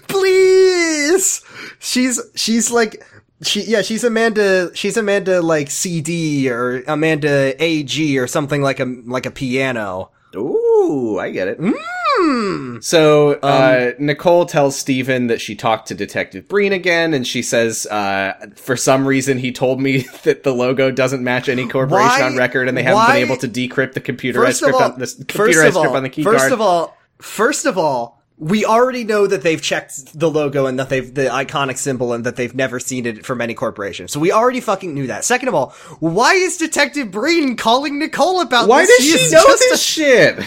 Please! 0.08 1.44
She's, 1.78 2.20
she's 2.34 2.70
like, 2.70 3.02
she, 3.42 3.62
yeah, 3.62 3.82
she's 3.82 4.04
Amanda, 4.04 4.74
she's 4.74 4.96
Amanda 4.96 5.40
like 5.42 5.70
CD 5.70 6.50
or 6.50 6.82
Amanda 6.86 7.54
AG 7.62 8.18
or 8.18 8.26
something 8.26 8.62
like 8.62 8.80
a, 8.80 8.84
like 9.06 9.26
a 9.26 9.30
piano. 9.30 10.10
Ooh, 10.36 11.18
I 11.18 11.30
get 11.30 11.48
it. 11.48 11.58
Hmm. 11.60 12.78
So 12.80 13.32
Um, 13.34 13.38
uh, 13.42 13.86
Nicole 13.98 14.46
tells 14.46 14.76
Steven 14.76 15.26
that 15.28 15.40
she 15.40 15.54
talked 15.54 15.88
to 15.88 15.94
Detective 15.94 16.48
Breen 16.48 16.72
again, 16.72 17.14
and 17.14 17.26
she 17.26 17.42
says, 17.42 17.86
uh, 17.86 18.34
for 18.56 18.76
some 18.76 19.06
reason, 19.06 19.38
he 19.38 19.50
told 19.52 19.80
me 19.80 19.98
that 20.24 20.42
the 20.44 20.52
logo 20.52 20.90
doesn't 20.90 21.22
match 21.24 21.48
any 21.48 21.66
corporation 21.66 22.08
Why- 22.08 22.22
on 22.22 22.36
record, 22.36 22.68
and 22.68 22.76
they 22.76 22.82
haven't 22.82 22.96
why- 22.96 23.14
been 23.20 23.24
able 23.30 23.36
to 23.38 23.48
decrypt 23.48 23.94
the 23.94 24.00
computerized 24.00 24.34
First 24.34 24.58
script 24.58 24.74
all, 24.80 24.92
on 24.92 24.98
the 24.98 25.06
first 25.06 25.20
computerized 25.26 25.52
script 25.70 25.76
all, 25.76 25.96
on 25.96 26.02
the 26.02 26.08
key 26.10 26.22
first 26.22 26.38
card. 26.38 26.52
of 26.52 26.60
all, 26.60 26.96
first 27.20 27.66
of 27.66 27.76
all, 27.78 28.19
we 28.42 28.64
already 28.64 29.04
know 29.04 29.26
that 29.26 29.42
they've 29.42 29.60
checked 29.60 30.18
the 30.18 30.30
logo 30.30 30.64
and 30.64 30.78
that 30.78 30.88
they've 30.88 31.14
the 31.14 31.26
iconic 31.26 31.76
symbol 31.76 32.14
and 32.14 32.24
that 32.24 32.36
they've 32.36 32.54
never 32.54 32.80
seen 32.80 33.04
it 33.04 33.26
from 33.26 33.42
any 33.42 33.52
corporation. 33.52 34.08
So 34.08 34.18
we 34.18 34.32
already 34.32 34.60
fucking 34.60 34.94
knew 34.94 35.08
that. 35.08 35.26
Second 35.26 35.48
of 35.48 35.54
all, 35.54 35.70
why 36.00 36.32
is 36.34 36.56
Detective 36.56 37.10
Breen 37.10 37.54
calling 37.54 37.98
Nicole 37.98 38.40
about 38.40 38.66
Why 38.66 38.86
this? 38.86 38.96
does 38.96 39.06
she 39.06 39.12
is 39.26 39.32
know 39.32 39.44
this 39.44 39.82
shit? 39.84 40.40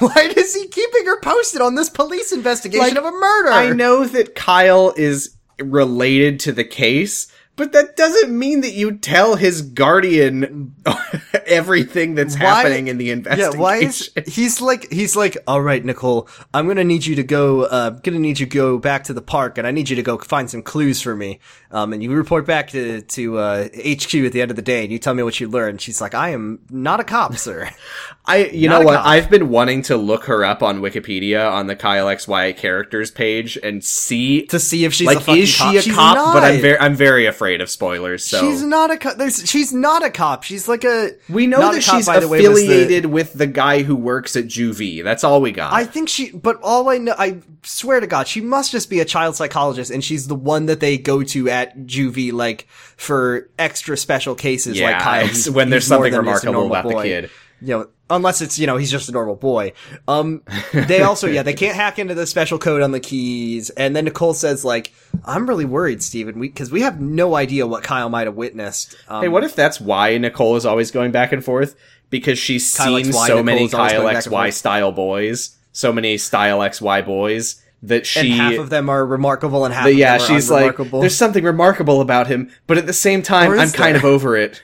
why 0.00 0.32
is 0.36 0.54
he 0.54 0.68
keeping 0.68 1.06
her 1.06 1.18
posted 1.20 1.62
on 1.62 1.76
this 1.76 1.88
police 1.88 2.30
investigation 2.30 2.86
Like, 2.88 2.96
of 2.98 3.06
a 3.06 3.10
murder? 3.10 3.50
I 3.50 3.70
know 3.70 4.04
that 4.04 4.34
Kyle 4.34 4.92
is 4.94 5.34
related 5.58 6.40
to 6.40 6.52
the 6.52 6.64
case, 6.64 7.32
But 7.60 7.72
that 7.72 7.94
doesn't 7.94 8.36
mean 8.36 8.62
that 8.62 8.72
you 8.72 8.92
tell 8.96 9.34
his 9.36 9.60
guardian 9.60 10.74
everything 11.46 12.14
that's 12.14 12.34
Why- 12.38 12.40
happening 12.46 12.88
in 12.88 12.96
the 12.96 13.06
Yeah, 13.06 13.12
investigation. 13.12 13.60
why 13.60 13.76
is 13.78 14.10
he's 14.26 14.60
like 14.62 14.90
he's 14.90 15.14
like, 15.16 15.36
all 15.46 15.60
right, 15.60 15.84
Nicole, 15.84 16.26
I'm 16.54 16.66
gonna 16.66 16.84
need 16.84 17.04
you 17.04 17.16
to 17.16 17.22
go. 17.22 17.62
Uh, 17.64 17.90
gonna 17.90 18.18
need 18.18 18.40
you 18.40 18.46
to 18.46 18.50
go 18.56 18.78
back 18.78 19.04
to 19.04 19.12
the 19.12 19.20
park, 19.22 19.58
and 19.58 19.66
I 19.66 19.72
need 19.72 19.90
you 19.90 19.96
to 19.96 20.02
go 20.02 20.16
find 20.18 20.48
some 20.50 20.62
clues 20.62 21.02
for 21.02 21.14
me. 21.14 21.38
Um, 21.70 21.92
and 21.92 22.02
you 22.02 22.10
report 22.12 22.46
back 22.46 22.70
to 22.70 23.02
to 23.02 23.38
uh, 23.38 23.64
HQ 23.64 24.14
at 24.14 24.32
the 24.32 24.40
end 24.42 24.50
of 24.50 24.56
the 24.56 24.62
day, 24.62 24.82
and 24.82 24.90
you 24.92 24.98
tell 24.98 25.12
me 25.14 25.22
what 25.22 25.38
you 25.38 25.48
learned. 25.48 25.80
She's 25.80 26.00
like, 26.00 26.14
I 26.14 26.30
am 26.30 26.60
not 26.70 26.98
a 27.00 27.04
cop, 27.04 27.36
sir. 27.36 27.68
I, 28.24 28.46
you 28.46 28.68
not 28.68 28.80
know 28.80 28.86
what? 28.86 28.96
Cop. 28.98 29.06
I've 29.06 29.30
been 29.30 29.48
wanting 29.48 29.82
to 29.82 29.96
look 29.96 30.24
her 30.24 30.44
up 30.44 30.62
on 30.62 30.80
Wikipedia 30.80 31.50
on 31.50 31.66
the 31.66 31.74
Kyle 31.74 32.06
XY 32.06 32.56
characters 32.56 33.10
page 33.10 33.56
and 33.60 33.82
see, 33.82 34.46
to 34.46 34.60
see 34.60 34.84
if 34.84 34.92
she's 34.94 35.06
like, 35.06 35.26
a 35.26 35.32
is 35.32 35.48
she 35.48 35.58
cop. 35.58 35.74
a 35.74 35.90
cop? 35.90 36.34
But. 36.34 36.44
I'm 36.44 36.60
very, 36.60 36.78
I'm 36.78 36.94
very 36.94 37.26
afraid 37.26 37.49
of 37.58 37.68
spoilers. 37.68 38.24
So 38.24 38.40
She's 38.40 38.62
not 38.62 38.90
a 38.90 38.96
cop. 38.96 39.16
There's, 39.16 39.48
she's 39.48 39.72
not 39.72 40.04
a 40.04 40.10
cop. 40.10 40.44
She's 40.44 40.68
like 40.68 40.84
a. 40.84 41.12
we 41.28 41.48
know 41.48 41.58
that 41.72 41.82
cop, 41.82 41.96
she's 41.96 42.06
by 42.06 42.20
the 42.20 42.28
way, 42.28 42.38
the- 42.42 42.52
affiliated 42.52 43.06
with 43.06 43.32
the 43.32 43.48
guy 43.48 43.82
who 43.82 43.96
works 43.96 44.36
at 44.36 44.44
Juvie. 44.44 45.02
That's 45.02 45.24
all 45.24 45.40
we 45.40 45.50
got. 45.50 45.72
I 45.72 45.84
think 45.84 46.08
she, 46.08 46.30
but 46.30 46.60
all 46.62 46.88
I 46.88 46.98
know, 46.98 47.14
I 47.18 47.40
swear 47.64 47.98
to 48.00 48.06
God, 48.06 48.28
she 48.28 48.40
must 48.40 48.70
just 48.70 48.88
be 48.88 49.00
a 49.00 49.04
child 49.04 49.34
psychologist, 49.36 49.90
and 49.90 50.04
she's 50.04 50.28
the 50.28 50.34
one 50.36 50.66
that 50.66 50.80
they 50.80 50.96
go 50.98 51.22
to 51.24 51.48
at 51.50 51.76
juvie, 51.78 52.32
like 52.32 52.68
for 52.96 53.50
extra 53.58 53.96
special 53.96 54.34
cases, 54.34 54.78
yeah, 54.78 54.92
like 54.92 55.02
Kyle. 55.02 55.52
when 55.52 55.70
there's 55.70 55.86
something 55.86 56.12
than 56.12 56.24
just 56.24 56.44
a 56.44 56.50
remarkable 56.50 56.68
normal 56.68 56.76
about 56.76 56.88
the 56.88 57.02
kid. 57.02 57.30
You 57.62 57.68
know, 57.68 57.88
unless 58.10 58.42
it's 58.42 58.58
you 58.58 58.66
know 58.66 58.76
he's 58.76 58.90
just 58.90 59.08
a 59.08 59.12
normal 59.12 59.36
boy. 59.36 59.72
Um, 60.08 60.42
they 60.72 61.02
also 61.02 61.26
yeah 61.26 61.42
they 61.42 61.54
can't 61.54 61.76
hack 61.76 61.98
into 61.98 62.14
the 62.14 62.26
special 62.26 62.58
code 62.58 62.82
on 62.82 62.92
the 62.92 63.00
keys, 63.00 63.70
and 63.70 63.94
then 63.96 64.04
Nicole 64.04 64.34
says 64.34 64.64
like, 64.64 64.92
"I'm 65.24 65.48
really 65.48 65.64
worried, 65.64 66.02
Steven, 66.02 66.38
we 66.38 66.48
because 66.48 66.70
we 66.70 66.82
have 66.82 67.00
no 67.00 67.36
idea 67.36 67.66
what 67.66 67.82
Kyle 67.82 68.08
might 68.08 68.26
have 68.26 68.36
witnessed." 68.36 68.96
Um, 69.08 69.22
Hey, 69.22 69.28
what 69.28 69.44
if 69.44 69.54
that's 69.54 69.80
why 69.80 70.18
Nicole 70.18 70.56
is 70.56 70.66
always 70.66 70.90
going 70.90 71.12
back 71.12 71.32
and 71.32 71.44
forth? 71.44 71.76
Because 72.10 72.38
she's 72.38 72.74
Kyle 72.76 72.96
seen 72.96 73.12
so 73.12 73.42
many 73.42 73.64
Nicole's 73.64 73.92
Kyle 73.92 74.08
and 74.08 74.18
XY 74.18 74.52
style 74.52 74.92
boys, 74.92 75.56
so 75.72 75.92
many 75.92 76.18
style 76.18 76.58
XY 76.58 77.06
boys 77.06 77.62
that 77.82 77.98
and 77.98 78.06
she. 78.06 78.30
half 78.30 78.58
of 78.58 78.70
them 78.70 78.88
are 78.88 79.04
remarkable, 79.06 79.64
and 79.64 79.72
half 79.72 79.86
of 79.86 79.94
yeah, 79.94 80.18
them 80.18 80.22
are 80.22 80.26
she's 80.26 80.50
like, 80.50 80.76
there's 80.76 81.16
something 81.16 81.44
remarkable 81.44 82.00
about 82.00 82.26
him, 82.26 82.50
but 82.66 82.78
at 82.78 82.86
the 82.86 82.92
same 82.92 83.22
time, 83.22 83.52
I'm 83.52 83.70
kind 83.70 83.96
of 83.96 84.04
over 84.04 84.36
it. 84.36 84.62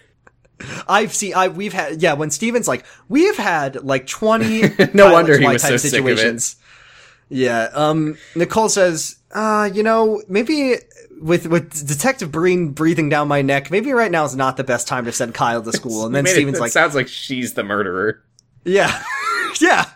I've 0.88 1.14
seen, 1.14 1.34
I 1.34 1.48
we've 1.48 1.72
had, 1.72 2.02
yeah. 2.02 2.14
When 2.14 2.30
Steven's 2.30 2.66
like, 2.68 2.84
we've 3.08 3.36
had 3.36 3.84
like 3.84 4.06
twenty. 4.06 4.62
No 4.94 5.12
wonder 5.12 5.38
he 5.38 5.46
was 5.46 5.62
so 5.62 5.70
type 5.70 5.80
sick 5.80 6.00
of 6.00 6.06
it. 6.06 6.54
Yeah. 7.28 7.68
Um. 7.74 8.16
Nicole 8.34 8.68
says, 8.68 9.16
uh, 9.32 9.68
you 9.72 9.82
know, 9.82 10.22
maybe 10.28 10.76
with 11.20 11.46
with 11.46 11.86
Detective 11.86 12.30
Breen 12.30 12.70
breathing 12.70 13.08
down 13.08 13.28
my 13.28 13.42
neck, 13.42 13.70
maybe 13.70 13.92
right 13.92 14.10
now 14.10 14.24
is 14.24 14.36
not 14.36 14.56
the 14.56 14.64
best 14.64 14.88
time 14.88 15.04
to 15.04 15.12
send 15.12 15.34
Kyle 15.34 15.62
to 15.62 15.72
school. 15.76 16.06
And 16.06 16.14
then 16.14 16.26
Steven's 16.26 16.58
it 16.58 16.60
like, 16.60 16.72
sounds 16.72 16.94
like 16.94 17.08
she's 17.08 17.54
the 17.54 17.64
murderer. 17.64 18.22
yeah, 18.64 19.02
yeah. 19.60 19.86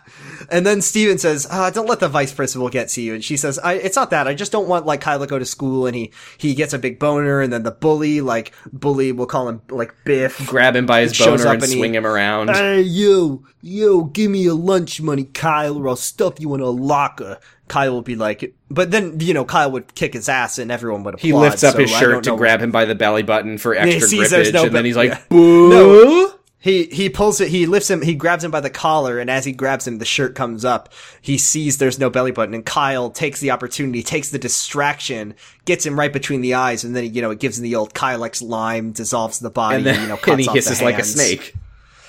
And 0.51 0.65
then 0.65 0.81
Steven 0.81 1.17
says, 1.17 1.47
uh, 1.49 1.69
don't 1.71 1.87
let 1.87 2.01
the 2.01 2.09
vice 2.09 2.33
principal 2.33 2.67
get 2.69 2.89
to 2.89 3.01
you. 3.01 3.13
And 3.13 3.23
she 3.23 3.37
says, 3.37 3.57
I, 3.59 3.73
it's 3.75 3.95
not 3.95 4.09
that. 4.09 4.27
I 4.27 4.33
just 4.33 4.51
don't 4.51 4.67
want 4.67 4.85
like 4.85 4.99
Kyle 4.99 5.19
to 5.19 5.25
go 5.25 5.39
to 5.39 5.45
school 5.45 5.87
and 5.87 5.95
he, 5.95 6.11
he 6.37 6.53
gets 6.53 6.73
a 6.73 6.77
big 6.79 6.99
boner 6.99 7.39
and 7.39 7.53
then 7.53 7.63
the 7.63 7.71
bully, 7.71 8.19
like 8.19 8.51
bully, 8.73 9.13
we'll 9.13 9.27
call 9.27 9.47
him 9.47 9.61
like 9.69 9.95
Biff. 10.03 10.45
Grab 10.45 10.75
him 10.75 10.85
by 10.85 11.01
his 11.01 11.17
boner 11.17 11.47
up 11.47 11.53
and 11.53 11.63
and 11.63 11.71
he- 11.71 11.77
swing 11.79 11.95
him 11.95 12.05
around. 12.05 12.49
Hey, 12.49 12.81
yo, 12.81 13.43
yo, 13.61 14.03
give 14.03 14.29
me 14.29 14.39
your 14.43 14.55
lunch 14.55 15.01
money, 15.01 15.23
Kyle, 15.23 15.77
or 15.77 15.87
I'll 15.87 15.95
stuff 15.95 16.39
you 16.39 16.53
in 16.53 16.59
a 16.61 16.69
locker. 16.69 17.39
Kyle 17.69 17.93
will 17.93 18.01
be 18.01 18.17
like, 18.17 18.53
but 18.69 18.91
then, 18.91 19.21
you 19.21 19.33
know, 19.33 19.45
Kyle 19.45 19.71
would 19.71 19.95
kick 19.95 20.11
his 20.13 20.27
ass 20.27 20.59
and 20.59 20.69
everyone 20.69 21.03
would 21.03 21.13
applaud. 21.13 21.25
he 21.25 21.31
lifts 21.31 21.63
up 21.63 21.75
so 21.75 21.79
his 21.79 21.89
shirt 21.89 22.25
to 22.25 22.35
grab 22.35 22.61
him 22.61 22.71
by 22.71 22.83
the 22.83 22.95
belly 22.95 23.23
button 23.23 23.57
for 23.57 23.73
extra 23.73 24.01
sees 24.01 24.29
grippage, 24.33 24.51
no 24.51 24.65
and 24.65 24.75
then 24.75 24.83
he's 24.83 24.97
like, 24.97 25.11
yeah. 25.11 25.21
"Boo!" 25.29 26.33
He, 26.61 26.85
he 26.85 27.09
pulls 27.09 27.41
it, 27.41 27.47
he 27.47 27.65
lifts 27.65 27.89
him, 27.89 28.03
he 28.03 28.13
grabs 28.13 28.43
him 28.43 28.51
by 28.51 28.61
the 28.61 28.69
collar, 28.69 29.17
and 29.17 29.31
as 29.31 29.45
he 29.45 29.51
grabs 29.51 29.87
him, 29.87 29.97
the 29.97 30.05
shirt 30.05 30.35
comes 30.35 30.63
up. 30.63 30.93
He 31.19 31.39
sees 31.39 31.79
there's 31.79 31.97
no 31.97 32.11
belly 32.11 32.31
button, 32.31 32.53
and 32.53 32.63
Kyle 32.63 33.09
takes 33.09 33.39
the 33.39 33.49
opportunity, 33.49 34.03
takes 34.03 34.29
the 34.29 34.37
distraction, 34.37 35.33
gets 35.65 35.85
him 35.87 35.97
right 35.97 36.13
between 36.13 36.41
the 36.41 36.53
eyes, 36.53 36.83
and 36.83 36.95
then, 36.95 37.11
you 37.13 37.21
know, 37.23 37.31
it 37.31 37.39
gives 37.39 37.57
him 37.57 37.63
the 37.63 37.75
old 37.75 37.95
Kyle 37.95 38.23
X 38.23 38.43
lime, 38.43 38.91
dissolves 38.91 39.39
the 39.39 39.49
body, 39.49 39.77
and 39.77 39.85
then 39.87 40.01
you 40.01 40.07
know, 40.07 40.13
and 40.17 40.21
cuts 40.21 40.41
he 40.43 40.47
off 40.47 40.55
hisses 40.55 40.79
the 40.79 40.85
like 40.85 40.99
a 40.99 41.03
snake. 41.03 41.55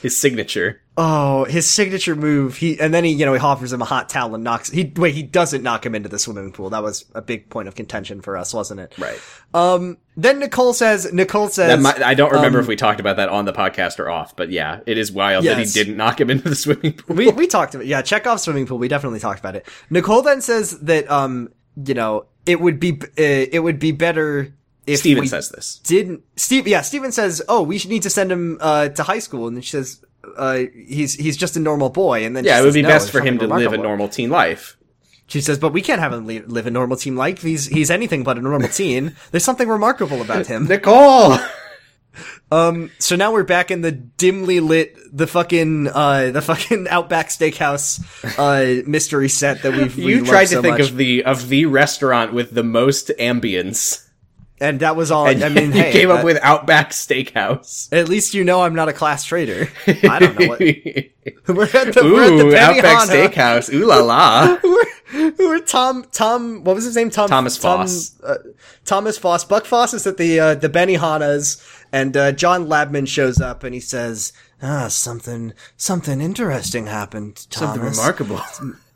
His 0.03 0.18
signature. 0.18 0.82
Oh, 0.96 1.44
his 1.44 1.70
signature 1.70 2.16
move. 2.16 2.57
He 2.57 2.78
and 2.80 2.92
then 2.92 3.05
he, 3.05 3.12
you 3.12 3.24
know, 3.24 3.34
he 3.34 3.38
offers 3.38 3.72
him 3.72 3.80
a 3.80 3.84
hot 3.84 4.09
towel 4.09 4.34
and 4.34 4.42
knocks. 4.42 4.68
He 4.68 4.92
wait, 4.96 5.14
he 5.14 5.22
doesn't 5.22 5.62
knock 5.62 5.86
him 5.86 5.94
into 5.94 6.09
the 6.09 6.18
swimming 6.18 6.50
pool. 6.50 6.70
That 6.70 6.82
was 6.82 7.05
a 7.14 7.22
big 7.22 7.48
point 7.50 7.68
of 7.68 7.76
contention 7.76 8.20
for 8.20 8.36
us, 8.36 8.53
wasn't 8.53 8.80
it? 8.80 8.98
Right. 8.98 9.20
Um. 9.55 9.98
Then 10.16 10.40
Nicole 10.40 10.74
says. 10.74 11.12
Nicole 11.12 11.48
says. 11.48 11.80
Might, 11.80 12.03
I 12.03 12.14
don't 12.14 12.32
remember 12.32 12.59
um, 12.59 12.64
if 12.64 12.68
we 12.68 12.74
talked 12.74 12.98
about 12.98 13.14
that 13.18 13.28
on 13.28 13.44
the 13.44 13.53
podcast 13.53 14.00
or 14.00 14.11
off, 14.11 14.34
but 14.34 14.50
yeah, 14.50 14.80
it 14.84 14.98
is 14.98 15.12
wild 15.12 15.44
that 15.44 15.57
he 15.57 15.66
didn't 15.66 15.96
knock 15.96 16.20
him 16.20 16.30
into 16.30 16.48
the 16.48 16.57
swimming 16.57 16.94
pool. 16.94 17.14
we 17.14 17.28
we 17.30 17.46
talked 17.46 17.76
about 17.76 17.86
yeah. 17.86 18.03
Chekhov 18.03 18.40
swimming 18.40 18.66
pool. 18.66 18.78
We 18.78 18.88
definitely 18.88 19.20
talked 19.20 19.38
about 19.38 19.55
it. 19.55 19.68
Nicole 19.88 20.22
then 20.22 20.40
says 20.40 20.80
that 20.80 21.09
um, 21.09 21.53
you 21.76 21.94
know, 21.94 22.26
it 22.44 22.61
would 22.61 22.80
be 22.80 23.00
uh, 23.00 23.07
it 23.16 23.62
would 23.62 23.78
be 23.78 23.92
better 23.92 24.53
if 24.87 25.01
Steven 25.01 25.26
says 25.26 25.51
this. 25.51 25.78
didn't. 25.85 26.22
Steve. 26.37 26.66
Yeah. 26.66 26.80
Steven 26.83 27.12
says, 27.12 27.43
oh, 27.49 27.62
we 27.62 27.78
should 27.78 27.91
need 27.91 28.03
to 28.03 28.11
send 28.11 28.30
him 28.33 28.59
uh 28.61 28.89
to 28.91 29.03
high 29.03 29.18
school, 29.20 29.47
and 29.47 29.57
then 29.57 29.62
she 29.62 29.70
says. 29.70 30.05
Uh, 30.37 30.66
he's 30.87 31.14
he's 31.14 31.37
just 31.37 31.57
a 31.57 31.61
normal 31.61 31.91
boy, 31.91 32.24
and 32.24 32.37
then 32.37 32.45
Yeah, 32.45 32.59
it 32.61 32.62
would 32.62 32.68
says, 32.68 32.74
be 32.74 32.83
"No, 32.83 32.89
best 32.89 33.11
for 33.11 33.20
him 33.20 33.39
to 33.39 33.49
something 33.49 33.59
live 33.64 33.72
a 33.72 33.76
normal 33.76 34.09
teen 34.09 34.30
life. 34.30 34.76
She 35.26 35.41
says, 35.41 35.59
but 35.59 35.72
we 35.72 35.83
can't 35.83 35.99
have 36.01 36.12
him 36.12 36.26
li- 36.26 36.43
live 36.47 36.68
a 36.68 36.70
normal 36.70 36.97
teen 36.97 37.16
life. 37.16 37.43
He's 37.43 37.66
he's 37.66 37.91
anything 37.91 38.22
but 38.22 38.39
a 38.39 38.41
normal 38.41 38.68
teen. 38.80 39.16
There's 39.33 39.43
something 39.45 39.66
remarkable 39.68 40.22
about 40.22 40.47
him. 40.47 40.66
Nicole! 40.68 41.39
Um, 42.51 42.91
so 42.99 43.16
now 43.16 43.33
we're 43.33 43.45
back 43.45 43.70
in 43.70 43.80
the 43.80 43.93
dimly 43.93 44.61
lit, 44.61 44.95
the 45.11 45.26
fucking, 45.26 45.89
uh, 45.89 46.33
the 46.33 46.43
fucking 46.43 46.87
Outback 46.89 47.28
Steakhouse, 47.30 47.99
uh, 48.39 48.87
mystery 48.87 49.30
set 49.30 49.62
that 49.62 49.72
we've, 49.72 49.97
we 49.97 50.16
you 50.16 50.26
tried 50.26 50.45
to 50.47 50.57
so 50.57 50.62
think 50.62 50.78
much. 50.78 50.91
of 50.91 50.97
the 50.99 51.24
of 51.24 51.49
the 51.49 51.64
restaurant 51.64 52.35
with 52.35 52.53
the 52.55 52.62
most 52.62 53.11
ambience. 53.18 54.07
And 54.63 54.79
that 54.81 54.95
was 54.95 55.11
all. 55.11 55.27
And 55.27 55.43
I 55.43 55.49
mean, 55.49 55.73
you 55.73 55.83
hey, 55.83 55.93
came 55.93 56.11
up 56.11 56.25
with 56.25 56.39
Outback 56.43 56.91
Steakhouse. 56.91 57.93
At 57.93 58.09
least 58.09 58.33
you 58.33 58.45
know 58.45 58.63
I'm 58.63 58.75
not 58.75 58.89
a 58.89 58.93
class 58.93 59.25
trader. 59.25 59.69
I 59.87 60.19
don't 60.21 60.39
know 60.39 60.47
what. 60.47 60.61
We're 61.47 61.65
at 61.65 61.95
the, 61.95 62.03
Ooh, 62.05 62.15
we're 62.15 62.25
at 62.25 62.51
the 62.51 62.59
Outback 62.59 63.09
Steakhouse. 63.09 63.73
Ooh 63.73 63.87
la 63.87 63.99
la. 63.99 64.59
we're, 64.65 65.33
we're 65.39 65.61
Tom 65.61 66.05
Tom 66.11 66.65
what 66.65 66.75
was 66.75 66.85
his 66.85 66.97
name 66.97 67.11
Tom 67.11 67.29
Thomas 67.29 67.57
Tom, 67.59 67.81
Foss. 67.81 68.21
uh, 68.23 68.39
Thomas 68.85 69.19
Foss 69.19 69.45
Buck 69.45 69.65
Foss 69.65 69.95
is 69.95 70.05
at 70.05 70.17
the 70.17 70.41
uh, 70.41 70.55
the 70.57 70.69
Benihanas 70.69 71.65
and 71.93 72.17
uh, 72.17 72.33
John 72.33 72.67
Labman 72.67 73.07
shows 73.07 73.41
up 73.41 73.63
and 73.63 73.73
he 73.73 73.79
says 73.79 74.33
ah 74.63 74.89
something 74.89 75.53
something 75.77 76.21
interesting 76.21 76.87
happened 76.87 77.47
Thomas 77.51 77.75
Something 77.77 77.83
remarkable. 77.89 78.41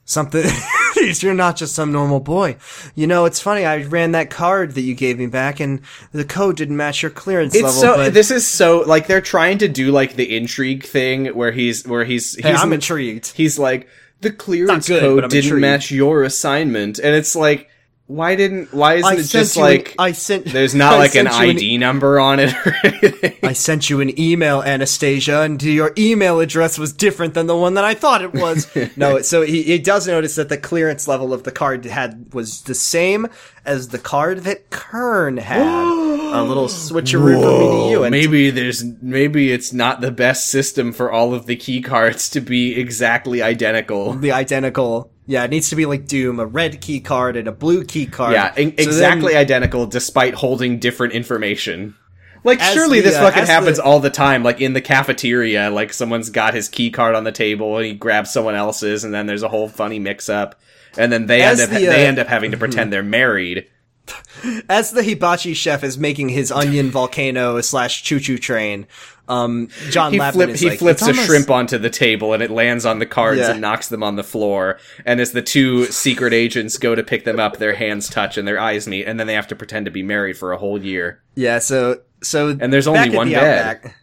Something 0.06 0.44
you're 1.20 1.34
not 1.34 1.56
just 1.56 1.74
some 1.74 1.92
normal 1.92 2.20
boy 2.20 2.56
you 2.94 3.06
know 3.06 3.24
it's 3.26 3.40
funny 3.40 3.64
I 3.64 3.82
ran 3.82 4.12
that 4.12 4.30
card 4.30 4.72
that 4.76 4.80
you 4.80 4.94
gave 4.94 5.18
me 5.18 5.26
back 5.26 5.60
and 5.60 5.80
the 6.12 6.24
code 6.24 6.56
didn't 6.56 6.76
match 6.76 7.02
your 7.02 7.10
clearance 7.10 7.54
It's 7.54 7.64
level 7.64 7.80
so. 7.80 7.96
but 7.96 8.14
This 8.14 8.30
is 8.30 8.46
so 8.46 8.80
like 8.86 9.06
they're 9.08 9.20
trying 9.20 9.58
to 9.58 9.68
do 9.68 9.90
like 9.90 10.14
the 10.14 10.34
intrigue 10.36 10.84
thing 10.84 11.26
where 11.34 11.52
he's 11.52 11.86
where 11.86 12.04
he's 12.04 12.34
he's 12.36 12.44
hey, 12.44 12.54
I'm 12.54 12.72
intrigued 12.72 13.32
he's 13.32 13.58
like 13.58 13.88
the 14.22 14.30
clearance 14.32 14.88
good, 14.88 15.00
code 15.00 15.22
didn't 15.24 15.44
intrigued. 15.44 15.60
match 15.60 15.90
your 15.90 16.22
assignment, 16.22 16.98
and 16.98 17.14
it's 17.14 17.36
like 17.36 17.68
why 18.08 18.36
didn't 18.36 18.72
why 18.72 18.94
isn't 18.94 19.12
I 19.12 19.16
it 19.16 19.24
just 19.24 19.56
like 19.56 19.90
an, 19.90 19.94
I 19.98 20.12
sent 20.12 20.44
there's 20.52 20.76
not 20.76 20.94
I 20.94 20.98
like 20.98 21.14
an 21.16 21.26
ID 21.26 21.78
number 21.78 22.20
on 22.20 22.38
it 22.38 22.54
or 22.64 22.74
anything? 22.84 23.34
I 23.42 23.52
sent 23.52 23.90
you 23.90 24.00
an 24.00 24.18
email, 24.18 24.62
Anastasia, 24.62 25.40
and 25.40 25.60
your 25.60 25.92
email 25.98 26.38
address 26.38 26.78
was 26.78 26.92
different 26.92 27.34
than 27.34 27.48
the 27.48 27.56
one 27.56 27.74
that 27.74 27.84
I 27.84 27.94
thought 27.94 28.22
it 28.22 28.32
was. 28.32 28.68
no, 28.96 29.22
so 29.22 29.42
he, 29.42 29.64
he 29.64 29.78
does 29.80 30.06
notice 30.06 30.36
that 30.36 30.48
the 30.48 30.56
clearance 30.56 31.08
level 31.08 31.32
of 31.32 31.42
the 31.42 31.50
card 31.50 31.84
had 31.84 32.32
was 32.32 32.62
the 32.62 32.74
same 32.76 33.26
as 33.64 33.88
the 33.88 33.98
card 33.98 34.40
that 34.44 34.70
Kern 34.70 35.38
had. 35.38 35.62
a 35.62 36.42
little 36.44 36.68
switcheroo 36.68 37.42
for 37.42 37.60
me 37.60 37.86
to 37.86 37.90
you, 37.90 38.04
and 38.04 38.12
maybe 38.12 38.50
there's 38.50 38.84
maybe 39.02 39.50
it's 39.50 39.72
not 39.72 40.00
the 40.00 40.12
best 40.12 40.46
system 40.46 40.92
for 40.92 41.10
all 41.10 41.34
of 41.34 41.46
the 41.46 41.56
key 41.56 41.82
cards 41.82 42.30
to 42.30 42.40
be 42.40 42.78
exactly 42.78 43.42
identical. 43.42 44.12
the 44.12 44.30
identical. 44.30 45.10
Yeah, 45.26 45.44
it 45.44 45.50
needs 45.50 45.70
to 45.70 45.76
be 45.76 45.86
like 45.86 46.06
Doom, 46.06 46.38
a 46.38 46.46
red 46.46 46.80
key 46.80 47.00
card 47.00 47.36
and 47.36 47.48
a 47.48 47.52
blue 47.52 47.84
key 47.84 48.06
card. 48.06 48.32
Yeah, 48.32 48.52
e- 48.52 48.54
So 48.54 48.60
then- 48.70 48.72
exactly 48.78 49.36
identical 49.36 49.86
despite 49.86 50.34
holding 50.34 50.78
different 50.78 51.14
information. 51.14 51.96
Like 52.44 52.60
surely 52.60 53.00
the, 53.00 53.08
this 53.08 53.16
uh, 53.16 53.22
fucking 53.22 53.46
happens 53.46 53.78
the- 53.78 53.82
all 53.82 53.98
the 53.98 54.10
time. 54.10 54.44
Like 54.44 54.60
in 54.60 54.72
the 54.72 54.80
cafeteria, 54.80 55.68
like 55.70 55.92
someone's 55.92 56.30
got 56.30 56.54
his 56.54 56.68
key 56.68 56.90
card 56.92 57.16
on 57.16 57.24
the 57.24 57.32
table 57.32 57.76
and 57.76 57.86
he 57.86 57.92
grabs 57.94 58.32
someone 58.32 58.54
else's, 58.54 59.02
and 59.02 59.12
then 59.12 59.26
there's 59.26 59.42
a 59.42 59.48
whole 59.48 59.68
funny 59.68 59.98
mix 59.98 60.28
up, 60.28 60.54
and 60.96 61.10
then 61.10 61.26
they 61.26 61.42
end 61.42 61.60
up 61.60 61.70
the, 61.70 61.88
uh, 61.88 61.90
they 61.90 62.06
end 62.06 62.20
up 62.20 62.28
having 62.28 62.52
to 62.52 62.56
pretend 62.56 62.92
they're 62.92 63.02
married. 63.02 63.66
as 64.68 64.92
the 64.92 65.02
hibachi 65.02 65.54
chef 65.54 65.82
is 65.82 65.98
making 65.98 66.28
his 66.28 66.52
onion 66.52 66.90
volcano 66.90 67.60
slash 67.60 68.04
choo 68.04 68.20
choo 68.20 68.38
train, 68.38 68.86
Um, 69.28 69.68
John 69.90 70.12
he, 70.12 70.18
flip, 70.18 70.56
he 70.56 70.68
like, 70.70 70.78
flips 70.78 71.02
a 71.02 71.06
almost- 71.06 71.26
shrimp 71.26 71.50
onto 71.50 71.78
the 71.78 71.90
table 71.90 72.32
and 72.32 72.42
it 72.42 72.50
lands 72.50 72.86
on 72.86 72.98
the 73.00 73.06
cards 73.06 73.40
Yeah. 73.40 73.50
and 73.52 73.60
knocks 73.60 73.88
them 73.88 74.02
on 74.02 74.16
the 74.16 74.22
floor. 74.22 74.78
And 75.04 75.20
as 75.20 75.32
the 75.32 75.42
two 75.42 75.86
secret 75.86 76.32
agents 76.32 76.78
go 76.78 76.94
to 76.94 77.02
pick 77.02 77.24
them 77.24 77.40
up, 77.40 77.56
their 77.58 77.74
hands 77.74 78.08
touch 78.08 78.38
and 78.38 78.46
their 78.46 78.60
eyes 78.60 78.86
meet, 78.86 79.06
and 79.06 79.18
then 79.18 79.26
they 79.26 79.34
have 79.34 79.48
to 79.48 79.56
pretend 79.56 79.86
to 79.86 79.90
be 79.90 80.02
married 80.02 80.36
for 80.38 80.52
a 80.52 80.56
whole 80.58 80.80
year. 80.80 81.20
Yeah, 81.34 81.58
so 81.58 82.00
so 82.22 82.56
And 82.60 82.72
there's 82.72 82.86
only 82.86 83.10
one 83.10 83.28
the 83.28 83.34
bed. 83.34 83.66
Outback, 83.76 83.96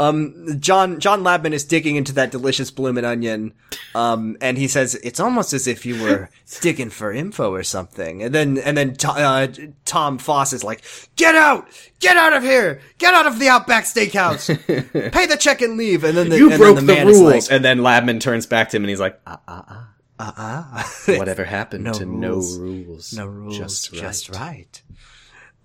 um, 0.00 0.56
John 0.60 1.00
John 1.00 1.22
Labman 1.22 1.52
is 1.52 1.64
digging 1.64 1.96
into 1.96 2.12
that 2.14 2.30
delicious 2.30 2.70
bloomin' 2.70 3.04
onion, 3.04 3.54
um, 3.94 4.36
and 4.40 4.56
he 4.58 4.68
says 4.68 4.94
it's 4.96 5.20
almost 5.20 5.52
as 5.52 5.66
if 5.66 5.84
you 5.84 6.02
were 6.02 6.30
digging 6.60 6.90
for 6.90 7.12
info 7.12 7.52
or 7.52 7.62
something. 7.62 8.22
And 8.22 8.34
then 8.34 8.58
and 8.58 8.76
then 8.76 8.94
To- 8.96 9.08
uh, 9.10 9.46
Tom 9.84 10.18
Foss 10.18 10.52
is 10.52 10.64
like, 10.64 10.82
"Get 11.16 11.34
out! 11.34 11.68
Get 12.00 12.16
out 12.16 12.32
of 12.32 12.42
here! 12.42 12.80
Get 12.98 13.14
out 13.14 13.26
of 13.26 13.38
the 13.38 13.48
Outback 13.48 13.84
Steakhouse! 13.84 14.46
Pay 15.12 15.26
the 15.26 15.36
check 15.36 15.60
and 15.62 15.76
leave!" 15.76 16.04
And 16.04 16.16
then 16.16 16.28
the, 16.28 16.38
You 16.38 16.50
and 16.50 16.58
broke 16.58 16.76
then 16.76 16.86
the, 16.86 16.92
the, 16.92 16.98
man 16.98 17.06
rules. 17.08 17.18
Is 17.18 17.50
like, 17.50 17.56
and 17.56 17.64
then 17.64 17.78
Labman 17.78 18.20
turns 18.20 18.46
back 18.46 18.70
to 18.70 18.76
him 18.76 18.84
and 18.84 18.90
he's 18.90 19.00
like, 19.00 19.20
ah, 19.26 19.40
ah, 19.48 19.88
ah. 20.20 20.92
whatever 21.06 21.44
happened 21.44 21.84
No 21.84 21.92
to 21.92 22.06
rules. 22.06 22.56
no 22.58 22.62
rules? 22.64 23.12
no 23.14 23.26
rules, 23.26 23.58
Just 23.58 23.94
just 23.94 24.30
right. 24.30 24.40
right. 24.40 24.82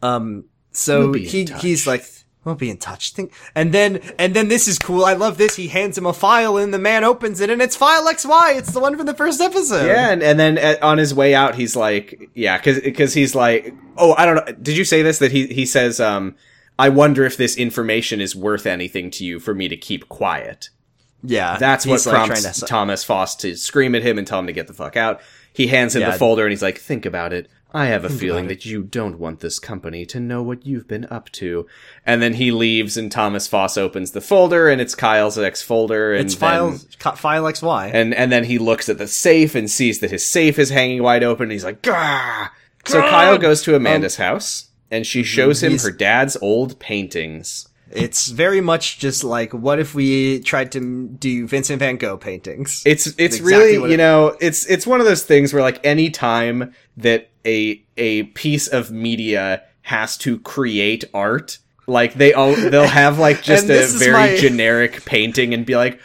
Um, 0.01 0.45
so 0.71 1.11
We'll 1.11 1.13
he 1.19 1.45
he's 1.59 1.87
like, 1.87 2.05
we'll 2.45 2.55
be 2.55 2.69
in 2.69 2.77
touch. 2.77 3.13
Think, 3.13 3.31
and 3.55 3.73
then 3.73 3.97
and 4.19 4.33
then 4.33 4.47
this 4.47 4.67
is 4.67 4.77
cool. 4.79 5.05
I 5.05 5.13
love 5.13 5.37
this. 5.37 5.55
He 5.55 5.67
hands 5.67 5.97
him 5.97 6.05
a 6.05 6.13
file, 6.13 6.57
and 6.57 6.73
the 6.73 6.79
man 6.79 7.03
opens 7.03 7.39
it, 7.41 7.49
and 7.49 7.61
it's 7.61 7.75
file 7.75 8.05
XY. 8.07 8.57
It's 8.57 8.71
the 8.71 8.79
one 8.79 8.95
from 8.97 9.05
the 9.05 9.13
first 9.13 9.41
episode. 9.41 9.85
Yeah, 9.87 10.09
and, 10.11 10.21
and 10.23 10.39
then 10.39 10.57
at, 10.57 10.81
on 10.83 10.97
his 10.97 11.13
way 11.13 11.33
out, 11.35 11.55
he's 11.55 11.75
like, 11.75 12.29
yeah, 12.33 12.57
because 12.57 12.79
because 12.81 13.13
he's 13.13 13.35
like, 13.35 13.73
oh, 13.97 14.13
I 14.17 14.25
don't 14.25 14.35
know. 14.35 14.53
Did 14.61 14.77
you 14.77 14.85
say 14.85 15.01
this? 15.01 15.19
That 15.19 15.31
he 15.31 15.47
he 15.47 15.65
says, 15.65 15.99
um, 15.99 16.35
I 16.79 16.89
wonder 16.89 17.23
if 17.25 17.37
this 17.37 17.55
information 17.57 18.19
is 18.21 18.35
worth 18.35 18.65
anything 18.65 19.11
to 19.11 19.25
you 19.25 19.39
for 19.39 19.53
me 19.53 19.67
to 19.67 19.77
keep 19.77 20.09
quiet. 20.09 20.69
yeah. 21.23 21.57
That's 21.57 21.85
what 21.85 22.05
like, 22.05 22.15
prompts 22.15 22.59
to- 22.59 22.65
Thomas 22.65 23.03
Foss 23.03 23.35
to 23.37 23.55
scream 23.55 23.93
at 23.95 24.01
him 24.03 24.17
and 24.17 24.25
tell 24.27 24.39
him 24.39 24.47
to 24.47 24.53
get 24.53 24.67
the 24.67 24.73
fuck 24.73 24.97
out. 24.97 25.21
He 25.53 25.67
hands 25.67 25.95
him 25.95 26.01
Yeah. 26.01 26.11
the 26.11 26.17
folder 26.17 26.43
and 26.43 26.51
he's 26.51 26.63
like, 26.63 26.79
think 26.79 27.05
about 27.05 27.31
it. 27.31 27.47
I 27.73 27.87
have 27.87 28.05
a 28.05 28.09
feeling 28.09 28.47
that 28.49 28.65
you 28.65 28.83
don't 28.83 29.17
want 29.17 29.39
this 29.39 29.57
company 29.57 30.05
to 30.07 30.19
know 30.19 30.43
what 30.43 30.65
you've 30.65 30.87
been 30.87 31.07
up 31.09 31.31
to. 31.33 31.65
And 32.05 32.21
then 32.21 32.35
he 32.35 32.51
leaves 32.51 32.97
and 32.97 33.11
Thomas 33.11 33.47
Foss 33.47 33.77
opens 33.77 34.11
the 34.11 34.21
folder 34.21 34.69
and 34.69 34.79
it's 34.79 34.93
Kyle's 34.93 35.39
ex 35.39 35.61
folder 35.63 36.13
and 36.13 36.25
It's 36.25 36.35
then- 36.35 36.39
file 36.49 36.79
co- 36.99 37.11
file 37.15 37.43
XY. 37.45 37.89
and 37.93 38.13
and 38.13 38.31
then 38.31 38.43
he 38.43 38.59
looks 38.59 38.89
at 38.89 38.99
the 38.99 39.07
safe 39.07 39.55
and 39.55 39.69
sees 39.71 39.99
that 40.01 40.11
his 40.11 40.23
safe 40.25 40.59
is 40.59 40.69
hanging 40.69 41.01
wide 41.01 41.23
open 41.23 41.43
and 41.45 41.51
he's 41.51 41.63
like, 41.65 41.81
Gah! 41.81 42.49
So 42.85 43.01
Kyle 43.01 43.37
goes 43.37 43.61
to 43.63 43.75
Amanda's 43.75 44.17
house 44.17 44.69
and 44.91 45.07
she 45.07 45.23
shows 45.23 45.63
him 45.63 45.73
Um, 45.73 45.79
her 45.79 45.91
dad's 45.91 46.37
old 46.41 46.77
paintings. 46.79 47.67
it's 47.91 48.27
very 48.29 48.59
much 48.61 48.99
just 48.99 49.23
like, 49.23 49.51
what 49.53 49.79
if 49.79 49.95
we 49.95 50.39
tried 50.41 50.71
to 50.73 51.07
do 51.07 51.47
Vincent 51.47 51.79
Van 51.79 51.95
Gogh 51.97 52.17
paintings? 52.17 52.83
It's 52.85 53.07
it's 53.17 53.37
exactly 53.37 53.77
really 53.77 53.91
you 53.91 53.97
know 53.97 54.37
it's 54.39 54.65
it's 54.67 54.85
one 54.85 54.99
of 54.99 55.07
those 55.07 55.23
things 55.23 55.53
where 55.53 55.63
like 55.63 55.79
any 55.83 56.09
time 56.11 56.73
that 56.97 57.29
a 57.45 57.83
a 57.97 58.23
piece 58.23 58.67
of 58.67 58.91
media 58.91 59.63
has 59.81 60.17
to 60.17 60.39
create 60.39 61.03
art, 61.13 61.57
like 61.87 62.13
they 62.13 62.33
all 62.33 62.55
they'll 62.55 62.87
have 62.87 63.19
like 63.19 63.41
just 63.51 63.65
a 63.69 63.85
very 63.97 64.11
my- 64.13 64.37
generic 64.37 65.05
painting 65.05 65.53
and 65.53 65.65
be 65.65 65.75
like. 65.75 65.99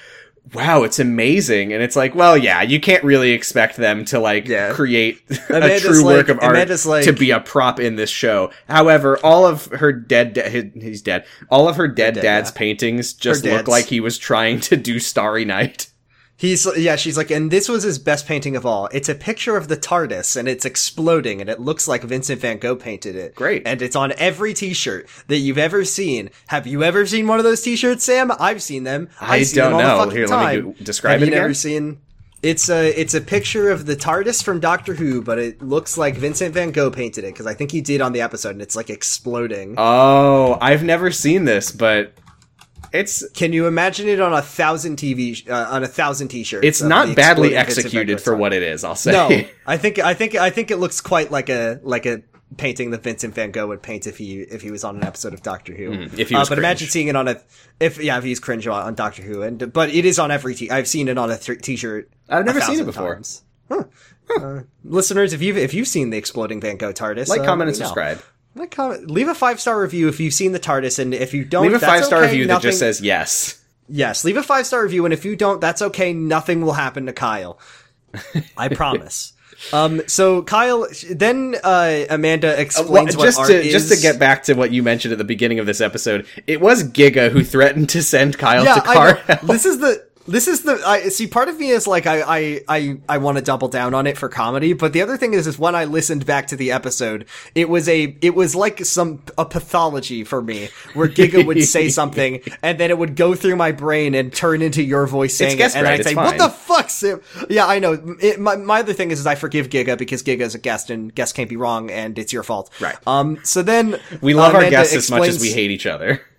Wow, 0.55 0.85
it's 0.85 0.99
amazing, 0.99 1.75
and 1.75 1.83
it's 1.83 1.95
like, 1.95 2.15
well, 2.15 2.35
yeah, 2.35 2.63
you 2.63 2.81
can't 2.81 3.05
really 3.05 3.33
expect 3.33 3.77
them 3.77 4.07
to 4.07 4.19
like 4.19 4.49
Yeah. 4.49 4.73
create 4.73 5.21
a 5.51 5.57
Amanda's 5.59 5.83
true 5.83 6.03
work 6.07 6.29
like- 6.29 6.39
of 6.39 6.43
art 6.43 6.87
like- 6.87 7.05
to 7.05 7.13
be 7.13 7.33
a 7.33 7.41
prop 7.41 7.79
in 7.79 7.97
this 7.97 8.09
show. 8.09 8.51
However, 8.67 9.19
all 9.23 9.45
of 9.47 9.67
her 9.67 9.93
dead, 9.93 10.33
da- 10.33 10.49
he- 10.49 10.71
he's 10.81 11.03
dead. 11.03 11.27
All 11.51 11.69
of 11.69 11.77
her 11.77 11.87
dead 11.87 12.15
dead, 12.15 12.23
dad's 12.23 12.49
yeah. 12.51 12.57
paintings 12.57 13.13
just 13.13 13.45
Her 13.45 13.59
look 13.59 13.69
like 13.69 13.85
he 13.89 14.01
was 14.01 14.17
trying 14.17 14.61
to 14.61 14.77
do 14.77 14.99
Starry 14.99 15.45
Night. 15.45 15.89
He's 16.39 16.69
yeah, 16.77 16.95
she's 16.95 17.17
like, 17.17 17.33
and 17.33 17.51
this 17.51 17.69
was 17.69 17.83
his 17.83 17.99
best 17.99 18.25
painting 18.25 18.55
of 18.55 18.65
all. 18.65 18.89
It's 18.93 19.09
a 19.09 19.15
picture 19.17 19.57
of 19.57 19.67
the 19.67 19.77
TARDIS 19.77 20.37
and 20.37 20.47
it's 20.47 20.65
exploding 20.65 21.41
and 21.41 21.51
it 21.51 21.59
looks 21.59 21.89
like 21.89 22.05
Vincent 22.05 22.41
Van 22.41 22.59
Gogh 22.59 22.77
painted 22.77 23.17
it. 23.17 23.35
Great. 23.35 23.67
And 23.67 23.83
it's 23.83 23.97
on 23.97 24.13
every 24.19 24.55
t-shirt 24.55 25.09
that 25.27 25.39
you've 25.39 25.59
ever 25.59 25.85
seen. 25.85 26.31
Have 26.47 26.65
you 26.69 26.85
ever 26.85 27.05
seen 27.07 27.27
one 27.27 27.39
of 27.41 27.45
those 27.45 27.61
t-shirts, 27.61 28.05
Sam? 28.05 28.31
I've 28.39 28.63
seen 28.63 28.85
them. 28.85 29.09
I 29.21 29.43
see 29.43 29.57
them 29.57 29.73
don't 29.73 29.73
all 29.73 29.79
the 29.81 29.85
know. 29.85 29.99
fucking 30.05 30.17
Here, 30.17 30.27
let 30.29 30.55
me 30.55 30.73
time. 30.75 30.85
describe 30.85 31.13
Have 31.15 31.23
it 31.25 31.31
you 31.31 31.35
never 31.35 31.55
seen 31.55 31.99
it's 32.43 32.69
a 32.69 32.89
it's 32.99 33.15
a 33.15 33.21
picture 33.21 33.71
of 33.71 33.87
the 33.87 33.97
TARDIS 33.97 34.45
from 34.45 34.61
Doctor 34.61 34.95
Who, 34.95 35.23
but 35.23 35.39
it 35.39 35.61
looks 35.61 35.99
like 35.99 36.15
Vincent 36.15 36.55
Van 36.55 36.71
Gogh 36.71 36.91
painted 36.91 37.25
it 37.25 37.35
because 37.35 37.47
I 37.47 37.55
think 37.55 37.73
he 37.73 37.81
did 37.81 38.01
on 38.01 38.13
the 38.13 38.21
episode, 38.21 38.51
and 38.51 38.63
it's 38.63 38.77
like 38.77 38.91
exploding. 38.91 39.75
Oh, 39.77 40.57
I've 40.61 40.85
never 40.85 41.11
seen 41.11 41.47
this, 41.47 41.73
but 41.73 42.13
it's 42.93 43.29
Can 43.31 43.53
you 43.53 43.67
imagine 43.67 44.09
it 44.09 44.21
on 44.21 44.33
a 44.33 44.43
thousand 44.43 44.97
TV 44.97 45.49
uh, 45.49 45.69
on 45.71 45.83
a 45.85 45.89
thousand 45.89 46.29
t-shirts? 46.29 46.67
it's 46.67 46.83
not 46.83 47.15
badly 47.17 47.55
exploding 47.55 47.55
Vincent 47.55 47.77
Van 47.77 47.85
executed 47.87 48.21
for 48.21 48.37
what 48.37 48.53
it 48.53 48.63
is. 48.63 48.85
I'll 48.85 48.95
say. 48.97 49.13
No, 49.13 49.29
I 49.67 49.77
think 49.77 49.99
I 49.99 50.15
think 50.15 50.35
I 50.35 50.51
think 50.51 50.71
it 50.71 50.77
looks 50.79 51.01
quite 51.01 51.31
like 51.31 51.49
a 51.49 51.81
like 51.83 52.07
a 52.07 52.23
painting 52.57 52.91
that 52.93 53.03
Vincent 53.03 53.35
Van 53.35 53.51
Gogh 53.51 53.67
would 53.67 53.83
paint 53.83 54.07
if 54.07 54.17
he 54.17 54.41
if 54.41 54.63
he 54.63 54.71
was 54.71 54.83
on 54.83 54.97
an 54.97 55.05
episode 55.05 55.35
of 55.35 55.43
Doctor 55.43 55.75
Who. 55.75 55.91
Mm, 55.91 56.19
if 56.19 56.31
he 56.31 56.35
Uh, 56.35 56.41
was 56.41 56.49
but 56.49 56.57
imagine 56.59 56.89
seeing 56.89 57.09
it 57.09 57.15
on 57.17 57.29
a 57.29 57.41
if 57.79 57.99
yeah 58.03 58.17
if 58.19 58.25
he's 58.25 58.41
cringe 58.41 58.67
on, 58.67 58.83
on 58.87 58.95
Doctor 58.95 59.23
Who 59.23 59.43
and 59.43 59.71
but 59.73 59.91
it 59.91 60.05
is 60.07 60.19
on 60.19 60.31
every 60.31 60.55
t. 60.55 60.71
I've 60.71 60.89
seen 60.89 61.09
it 61.09 61.19
on 61.19 61.31
a 61.31 61.37
th- 61.37 61.61
t-shirt. 61.61 62.11
I've 62.29 62.47
never 62.47 62.61
seen 62.63 62.81
it 62.81 62.87
before. 62.87 63.15
times. 63.17 63.43
Huh. 63.71 63.85
Uh, 64.41 64.61
listeners, 64.85 65.33
if 65.35 65.43
you've 65.43 65.57
if 65.59 65.75
you've 65.75 65.89
seen 65.89 66.11
the 66.11 66.17
exploding 66.17 66.61
Van 66.61 66.77
Gogh 66.79 66.93
TARDIS, 66.93 67.29
like, 67.29 67.41
uh, 67.41 67.45
comment, 67.45 67.69
and 67.71 67.79
know. 67.81 68.19
Comment, 68.67 69.11
leave 69.11 69.29
a 69.29 69.35
five 69.35 69.61
star 69.61 69.81
review 69.81 70.09
if 70.09 70.21
you've 70.21 70.35
seen 70.35 70.53
the 70.53 70.61
TARDIS, 70.61 70.99
and 70.99 71.15
if 71.15 71.35
you 71.35 71.45
don't, 71.45 71.65
Leave 71.65 71.75
a 71.75 71.79
five 71.79 72.05
star 72.05 72.23
okay, 72.23 72.31
review 72.31 72.47
that 72.49 72.63
just 72.63 72.79
says 72.79 73.01
yes. 73.01 73.63
Yes, 73.89 74.25
leave 74.25 74.37
a 74.37 74.43
five 74.43 74.67
star 74.67 74.83
review, 74.83 75.05
and 75.05 75.15
if 75.15 75.25
you 75.25 75.37
don't, 75.37 75.61
that's 75.61 75.81
okay. 75.81 76.13
Nothing 76.13 76.63
will 76.63 76.73
happen 76.73 77.07
to 77.07 77.13
Kyle. 77.13 77.59
I 78.57 78.69
promise. 78.69 79.33
Um, 79.73 80.03
so 80.07 80.43
Kyle, 80.43 80.87
then 81.11 81.57
uh, 81.65 82.05
Amanda 82.11 82.61
explains 82.61 83.17
what 83.17 83.25
just 83.25 83.39
art 83.39 83.49
to 83.49 83.61
is. 83.61 83.73
just 83.73 83.93
to 83.93 84.01
get 84.01 84.19
back 84.19 84.45
to 84.45 84.55
what 84.55 84.71
you 84.71 84.83
mentioned 84.83 85.13
at 85.13 85.19
the 85.19 85.25
beginning 85.25 85.59
of 85.59 85.67
this 85.67 85.81
episode, 85.81 86.27
it 86.47 86.61
was 86.61 86.85
Giga 86.85 87.31
who 87.31 87.43
threatened 87.43 87.89
to 87.91 88.03
send 88.03 88.39
Kyle 88.39 88.65
yeah, 88.65 88.75
to 88.77 88.89
I 88.89 88.95
car 88.95 89.13
know. 89.15 89.21
help. 89.27 89.41
This 89.43 89.67
is 89.67 89.81
the 89.81 90.07
this 90.29 90.47
is 90.47 90.63
the 90.63 90.81
I 90.87 91.09
see. 91.09 91.27
Part 91.27 91.49
of 91.49 91.59
me 91.59 91.71
is 91.71 91.87
like 91.87 92.07
I 92.07 92.21
I 92.23 92.61
I, 92.69 93.01
I 93.09 93.19
want 93.19 93.39
to 93.39 93.45
double 93.45 93.69
down 93.69 93.95
on 93.95 94.07
it 94.07 94.17
for 94.17 94.29
comedy, 94.29 94.73
but 94.73 94.93
the 94.93 95.03
other 95.03 95.17
thing 95.17 95.35
is 95.35 95.47
is 95.47 95.59
when 95.59 95.75
I 95.75 95.85
listened 95.85 96.27
back 96.27 96.47
to 96.49 96.57
the 96.57 96.71
episode, 96.71 97.27
it 97.55 97.69
was 97.69 97.89
a 97.89 98.17
it 98.21 98.35
was 98.35 98.55
like 98.55 98.85
some 98.85 99.23
a 99.37 99.45
pathology 99.45 100.25
for 100.25 100.43
me 100.43 100.69
where 100.95 101.09
Giga 101.09 101.45
would 101.45 101.63
say 101.65 101.89
something 101.89 102.41
and 102.63 102.79
then 102.79 102.91
it 102.91 102.99
would 102.99 103.17
go 103.17 103.35
through 103.35 103.57
my 103.57 103.73
brain 103.73 104.15
and 104.15 104.33
turn 104.33 104.63
into 104.63 104.83
your 104.83 105.07
voice 105.07 105.37
saying 105.37 105.59
it, 105.59 105.75
and 105.75 105.85
right, 105.85 106.01
I'd 106.01 106.05
say, 106.05 106.15
fine. 106.15 106.27
"What 106.27 106.39
the 106.39 106.51
fuck, 106.51 106.91
Sim?" 106.91 107.21
Yeah, 107.49 107.67
I 107.67 107.79
know. 107.79 108.17
It, 108.21 108.39
my 108.39 108.57
my 108.57 108.81
other 108.81 108.93
thing 108.93 109.11
is, 109.11 109.21
is 109.21 109.27
I 109.27 109.35
forgive 109.35 109.71
Giga 109.71 109.97
because 109.97 110.23
Giga 110.23 110.41
is 110.41 110.55
a 110.55 110.59
guest 110.59 110.91
and 110.91 111.15
guests 111.15 111.33
can't 111.33 111.49
be 111.49 111.57
wrong 111.57 111.91
and 111.91 112.19
it's 112.19 112.33
your 112.33 112.43
fault. 112.43 112.71
Right. 112.81 112.97
Um. 113.07 113.39
So 113.45 113.63
then 113.63 113.99
We 114.21 114.35
love 114.35 114.55
our 114.55 114.61
Amanda 114.61 114.77
guests 114.77 114.95
as 114.95 115.11
much 115.11 115.29
as 115.29 115.41
we 115.41 115.51
hate 115.53 115.71
each 115.71 115.87
other. 115.87 116.21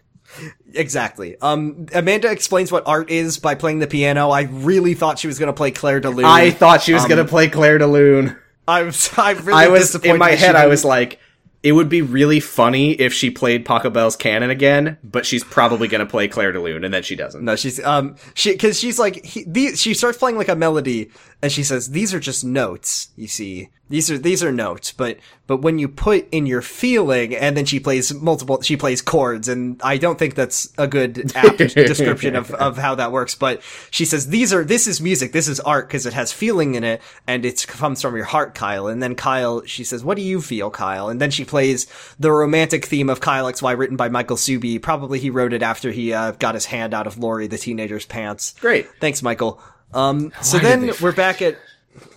Exactly. 0.74 1.40
Um, 1.42 1.88
Amanda 1.94 2.32
explains 2.32 2.72
what 2.72 2.84
art 2.88 3.10
is 3.10 3.40
by 3.40 3.56
playing 3.56 3.80
the 3.80 3.88
piano. 3.88 4.30
I 4.30 4.44
really 4.44 4.94
thought 4.94 5.20
she 5.20 5.28
was 5.28 5.40
going 5.40 5.48
to 5.48 5.54
play 5.54 5.72
Clair 5.72 6.00
de 6.00 6.10
Lune. 6.10 6.26
I 6.26 6.52
thought 6.52 6.82
she 6.82 6.94
was 6.94 7.06
going 7.06 7.24
to 7.24 7.30
play 7.30 7.48
Clair 7.50 7.78
de 7.78 7.88
Lune. 7.88 8.38
I 8.68 8.84
was, 8.84 9.10
I 9.18 9.32
really 9.32 9.54
I 9.54 9.68
was 9.68 9.96
in 9.96 10.18
my 10.18 10.32
head. 10.32 10.56
I 10.56 10.68
was 10.68 10.86
like, 10.86 11.20
it 11.62 11.74
would 11.74 11.90
be 11.90 12.02
really 12.02 12.40
funny 12.40 12.92
if 12.92 13.14
she 13.14 13.30
played 13.30 13.66
Pachelbel's 13.66 14.16
canon 14.16 14.50
again, 14.50 14.98
but 15.04 15.26
she's 15.26 15.44
probably 15.44 15.90
going 15.90 16.00
to 16.00 16.06
play 16.06 16.28
Clair 16.28 16.54
de 16.54 16.62
Lune, 16.62 16.86
and 16.86 16.94
then 16.94 17.04
she 17.04 17.16
doesn't. 17.16 17.44
No, 17.44 17.56
she's 17.58 17.84
um 17.84 18.16
she 18.34 18.54
because 18.54 18.80
she's 18.80 18.98
like 18.98 19.24
he, 19.26 19.44
the, 19.46 19.76
she 19.76 19.94
starts 19.94 20.18
playing 20.18 20.38
like 20.38 20.48
a 20.48 20.56
melody 20.56 21.12
and 21.42 21.52
she 21.52 21.64
says 21.64 21.92
these 21.92 22.14
are 22.14 22.20
just 22.20 22.44
notes. 22.44 23.10
You 23.16 23.28
see, 23.28 23.70
these 23.90 24.12
are 24.12 24.18
these 24.18 24.44
are 24.44 24.52
notes, 24.52 24.92
but 24.92 25.18
but 25.48 25.58
when 25.58 25.80
you 25.80 25.88
put 25.88 26.28
in 26.32 26.46
your 26.46 26.62
feeling 26.62 27.36
and 27.36 27.56
then 27.56 27.66
she 27.66 27.80
plays 27.80 28.14
multiple 28.14 28.62
she 28.62 28.76
plays 28.76 29.02
chords 29.02 29.48
and 29.48 29.82
I 29.82 29.98
don't 29.98 30.20
think 30.20 30.36
that's 30.36 30.72
a 30.78 30.88
good 30.88 31.32
apt 31.36 31.58
description 31.58 32.36
of 32.36 32.52
of 32.52 32.78
how 32.78 32.96
that 32.96 33.14
works. 33.14 33.36
But 33.36 33.62
she 33.90 34.04
says 34.04 34.28
these 34.28 34.54
are 34.54 34.66
this 34.66 34.86
is 34.86 35.00
music, 35.00 35.32
this 35.32 35.48
is 35.48 35.62
art 35.62 35.88
because 35.88 36.06
it 36.06 36.14
has 36.14 36.34
feeling 36.34 36.76
in 36.76 36.84
it 36.84 37.02
and 37.26 37.46
it 37.46 37.66
comes 37.68 38.02
from 38.02 38.16
your 38.16 38.26
heart, 38.26 38.54
Kyle. 38.54 38.88
And 38.88 39.02
then 39.02 39.16
Kyle 39.16 39.64
she 39.64 39.86
says, 39.86 40.04
"What 40.04 40.18
do 40.18 40.24
you 40.24 40.42
feel, 40.42 40.70
Kyle?" 40.70 41.08
And 41.08 41.22
then 41.22 41.32
she 41.32 41.46
plays 41.46 41.88
the 42.20 42.32
romantic 42.32 42.86
theme 42.86 43.10
of 43.10 43.22
Kyle 43.22 43.46
XY 43.46 43.78
written 43.78 43.98
by 43.98 44.10
Michael 44.10 44.38
Suby. 44.38 44.82
Probably 44.82 45.20
he 45.20 45.30
wrote 45.30 45.54
it 45.54 45.64
after 45.64 45.92
he 45.92 46.12
uh, 46.14 46.32
got 46.32 46.54
his 46.54 46.66
hand 46.66 46.94
out 46.94 47.08
of 47.08 47.18
Lori 47.18 47.48
the 47.48 47.58
teenager's 47.58 48.06
pants. 48.06 48.56
Great. 48.60 48.88
Thanks, 49.00 49.24
Michael. 49.24 49.62
Um, 49.94 50.32
so 50.42 50.58
Why 50.58 50.64
then 50.64 50.92
we're 51.02 51.12
back 51.12 51.42
at 51.42 51.58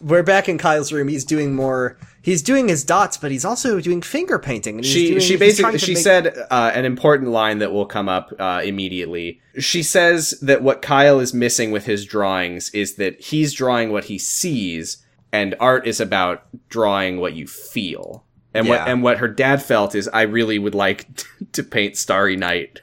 we're 0.01 0.23
back 0.23 0.49
in 0.49 0.59
Kyle's 0.59 0.93
room. 0.93 1.09
He's 1.09 1.25
doing 1.25 1.55
more. 1.55 1.97
He's 2.21 2.43
doing 2.43 2.69
his 2.69 2.85
dots, 2.85 3.17
but 3.17 3.31
he's 3.31 3.45
also 3.45 3.81
doing 3.81 4.01
finger 4.01 4.39
painting. 4.39 4.83
She 4.83 5.09
doing, 5.09 5.21
she 5.21 5.37
basically 5.37 5.79
she 5.79 5.95
make- 5.95 6.03
said 6.03 6.37
uh, 6.51 6.71
an 6.75 6.85
important 6.85 7.31
line 7.31 7.59
that 7.59 7.73
will 7.73 7.87
come 7.87 8.09
up 8.09 8.33
uh, 8.39 8.63
immediately. 8.65 9.41
She 9.59 9.83
says 9.83 10.39
that 10.43 10.63
what 10.63 10.83
Kyle 10.83 11.19
is 11.19 11.35
missing 11.35 11.73
with 11.73 11.87
his 11.87 12.05
drawings 12.05 12.71
is 12.71 12.95
that 12.97 13.21
he's 13.21 13.53
drawing 13.53 13.91
what 13.91 14.05
he 14.05 14.19
sees, 14.19 15.05
and 15.33 15.55
art 15.59 15.87
is 15.87 16.01
about 16.01 16.45
drawing 16.69 17.19
what 17.19 17.35
you 17.35 17.47
feel. 17.47 18.25
And 18.55 18.69
what 18.69 18.87
and 18.87 19.03
what 19.03 19.19
her 19.19 19.29
dad 19.29 19.63
felt 19.63 19.95
is 19.95 20.09
I 20.09 20.23
really 20.23 20.59
would 20.59 20.75
like 20.75 21.07
to 21.53 21.63
paint 21.63 21.97
Starry 21.97 22.37
Night. 22.37 22.83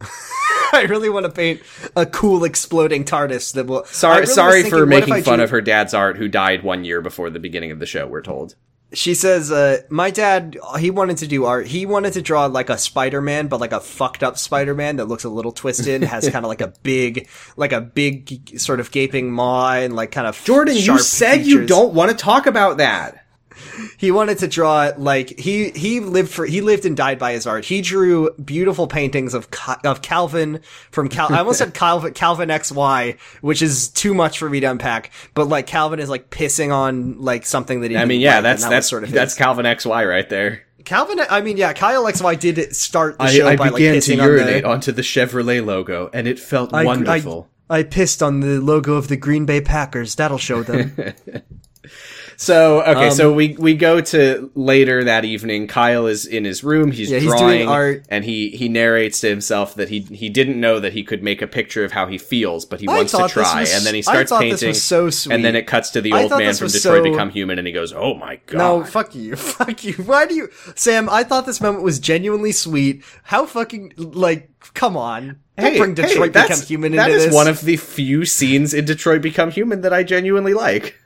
I 0.72 0.82
really 0.82 1.08
want 1.08 1.26
to 1.26 1.32
paint 1.32 1.60
a 1.96 2.06
cool 2.06 2.44
exploding 2.44 3.04
TARDIS 3.04 3.54
that 3.54 3.66
will. 3.66 3.84
Sorry, 3.86 4.20
really 4.20 4.32
sorry 4.32 4.62
thinking, 4.62 4.78
for 4.78 4.86
making 4.86 5.22
fun 5.22 5.36
drew- 5.36 5.44
of 5.44 5.50
her 5.50 5.60
dad's 5.60 5.94
art, 5.94 6.16
who 6.16 6.28
died 6.28 6.62
one 6.62 6.84
year 6.84 7.00
before 7.00 7.30
the 7.30 7.40
beginning 7.40 7.70
of 7.70 7.78
the 7.78 7.86
show. 7.86 8.06
We're 8.06 8.22
told. 8.22 8.54
She 8.92 9.14
says, 9.14 9.52
uh, 9.52 9.82
my 9.88 10.10
dad, 10.10 10.56
he 10.80 10.90
wanted 10.90 11.18
to 11.18 11.28
do 11.28 11.44
art. 11.44 11.68
He 11.68 11.86
wanted 11.86 12.12
to 12.14 12.22
draw 12.22 12.46
like 12.46 12.70
a 12.70 12.76
Spider-Man, 12.76 13.46
but 13.46 13.60
like 13.60 13.70
a 13.70 13.78
fucked 13.78 14.24
up 14.24 14.36
Spider-Man 14.36 14.96
that 14.96 15.04
looks 15.04 15.22
a 15.22 15.28
little 15.28 15.52
twisted, 15.52 16.02
has 16.02 16.28
kind 16.28 16.44
of 16.44 16.48
like 16.48 16.60
a 16.60 16.72
big, 16.82 17.28
like 17.56 17.70
a 17.70 17.80
big 17.80 18.58
sort 18.58 18.80
of 18.80 18.90
gaping 18.90 19.30
maw 19.30 19.74
and 19.74 19.94
like 19.94 20.10
kind 20.10 20.26
of 20.26 20.42
Jordan, 20.44 20.76
you 20.76 20.98
said 20.98 21.46
you 21.46 21.66
don't 21.66 21.94
want 21.94 22.10
to 22.10 22.16
talk 22.16 22.46
about 22.46 22.78
that. 22.78 23.24
He 23.98 24.10
wanted 24.10 24.38
to 24.38 24.48
draw 24.48 24.90
like 24.96 25.38
he 25.38 25.70
he 25.70 26.00
lived 26.00 26.30
for 26.30 26.46
he 26.46 26.60
lived 26.60 26.84
and 26.86 26.96
died 26.96 27.18
by 27.18 27.32
his 27.32 27.46
art. 27.46 27.64
He 27.64 27.82
drew 27.82 28.30
beautiful 28.34 28.86
paintings 28.86 29.34
of 29.34 29.48
of 29.84 30.02
Calvin 30.02 30.60
from 30.90 31.08
Cal. 31.08 31.32
I 31.32 31.38
almost 31.38 31.58
said 31.58 31.74
Calvin 31.74 32.14
Calvin 32.14 32.50
X 32.50 32.72
Y, 32.72 33.16
which 33.40 33.62
is 33.62 33.88
too 33.88 34.14
much 34.14 34.38
for 34.38 34.48
me 34.48 34.60
to 34.60 34.66
unpack. 34.66 35.10
But 35.34 35.48
like 35.48 35.66
Calvin 35.66 36.00
is 36.00 36.08
like 36.08 36.30
pissing 36.30 36.72
on 36.72 37.20
like 37.20 37.46
something 37.46 37.80
that 37.82 37.90
he. 37.90 37.96
I 37.96 38.04
mean, 38.04 38.20
yeah, 38.20 38.36
like, 38.36 38.44
that's 38.44 38.62
that 38.64 38.70
that's 38.70 38.88
sort 38.88 39.04
of 39.04 39.10
that's 39.10 39.34
his. 39.34 39.38
Calvin 39.38 39.66
X 39.66 39.84
Y 39.84 40.04
right 40.04 40.28
there. 40.28 40.62
Calvin. 40.84 41.20
I 41.28 41.40
mean, 41.40 41.56
yeah, 41.56 41.72
Kyle 41.72 42.06
X 42.06 42.22
Y 42.22 42.34
did 42.34 42.74
start 42.74 43.18
the 43.18 43.24
I, 43.24 43.30
show 43.30 43.46
I 43.46 43.56
by 43.56 43.64
like 43.68 43.76
began 43.76 43.94
to 43.94 44.00
pissing 44.00 44.22
on 44.22 44.28
urinate 44.28 44.62
the. 44.62 44.68
onto 44.68 44.92
the 44.92 45.02
Chevrolet 45.02 45.64
logo, 45.64 46.10
and 46.12 46.26
it 46.26 46.38
felt 46.38 46.72
I- 46.72 46.84
wonderful. 46.84 47.48
I, 47.68 47.78
I 47.80 47.82
pissed 47.84 48.22
on 48.22 48.40
the 48.40 48.60
logo 48.60 48.94
of 48.94 49.08
the 49.08 49.16
Green 49.16 49.46
Bay 49.46 49.60
Packers. 49.60 50.16
That'll 50.16 50.38
show 50.38 50.62
them. 50.62 50.96
So 52.42 52.80
okay, 52.80 53.08
Um, 53.08 53.10
so 53.10 53.30
we 53.34 53.48
we 53.58 53.74
go 53.74 54.00
to 54.00 54.50
later 54.54 55.04
that 55.04 55.26
evening. 55.26 55.66
Kyle 55.66 56.06
is 56.06 56.24
in 56.24 56.46
his 56.46 56.64
room. 56.64 56.90
He's 56.90 57.10
Yeah, 57.10 57.18
he's 57.18 57.28
drawing 57.28 57.58
doing 57.58 57.68
art. 57.68 58.06
and 58.08 58.24
he 58.24 58.48
he 58.48 58.66
narrates 58.70 59.20
to 59.20 59.28
himself 59.28 59.74
that 59.74 59.90
he 59.90 60.00
he 60.10 60.30
didn't 60.30 60.58
know 60.58 60.80
that 60.80 60.94
he 60.94 61.02
could 61.04 61.22
make 61.22 61.42
a 61.42 61.46
picture 61.46 61.84
of 61.84 61.92
how 61.92 62.06
he 62.06 62.16
feels, 62.16 62.64
but 62.64 62.80
he 62.80 62.88
I 62.88 62.96
wants 62.96 63.12
to 63.12 63.28
try. 63.28 63.60
was- 63.60 63.74
and 63.76 63.84
then 63.84 63.94
he 63.94 64.00
starts 64.00 64.32
painting. 64.32 64.52
this 64.52 64.62
was 64.62 64.82
so 64.82 65.10
sweet. 65.10 65.34
And 65.34 65.44
then 65.44 65.54
it 65.54 65.66
cuts 65.66 65.90
to 65.90 66.00
the 66.00 66.14
old 66.14 66.30
man 66.30 66.54
from 66.54 66.68
Detroit 66.68 67.04
so- 67.04 67.10
Become 67.10 67.28
Human, 67.28 67.58
and 67.58 67.66
he 67.66 67.74
goes, 67.74 67.92
"Oh 67.92 68.14
my 68.14 68.40
god!" 68.46 68.56
No, 68.56 68.84
fuck 68.84 69.14
you. 69.14 69.36
Fuck 69.60 69.84
you. 69.84 69.92
Why 69.92 70.24
do 70.24 70.34
you 70.34 70.48
Sam, 70.76 71.10
I 71.10 71.24
thought 71.24 71.44
this 71.44 71.60
moment 71.60 71.84
was 71.84 71.98
genuinely 71.98 72.52
sweet. 72.52 73.04
How 73.22 73.44
fucking 73.44 73.92
like 73.98 74.48
come 74.72 74.96
on. 74.96 75.36
Don't 75.58 75.76
bring 75.76 75.92
Detroit 75.92 76.32
that's- 76.32 76.60
Become 76.60 76.66
Human 76.68 76.94
into 76.94 77.06
is 77.10 77.26
this. 77.26 77.34
one 77.34 77.48
of 77.48 77.60
the 77.60 77.76
few 77.76 78.24
scenes 78.24 78.72
in 78.72 78.86
Detroit 78.86 79.20
Become 79.20 79.50
Human 79.50 79.82
that 79.82 79.92
I 79.92 80.04
genuinely 80.04 80.54
like. 80.54 80.96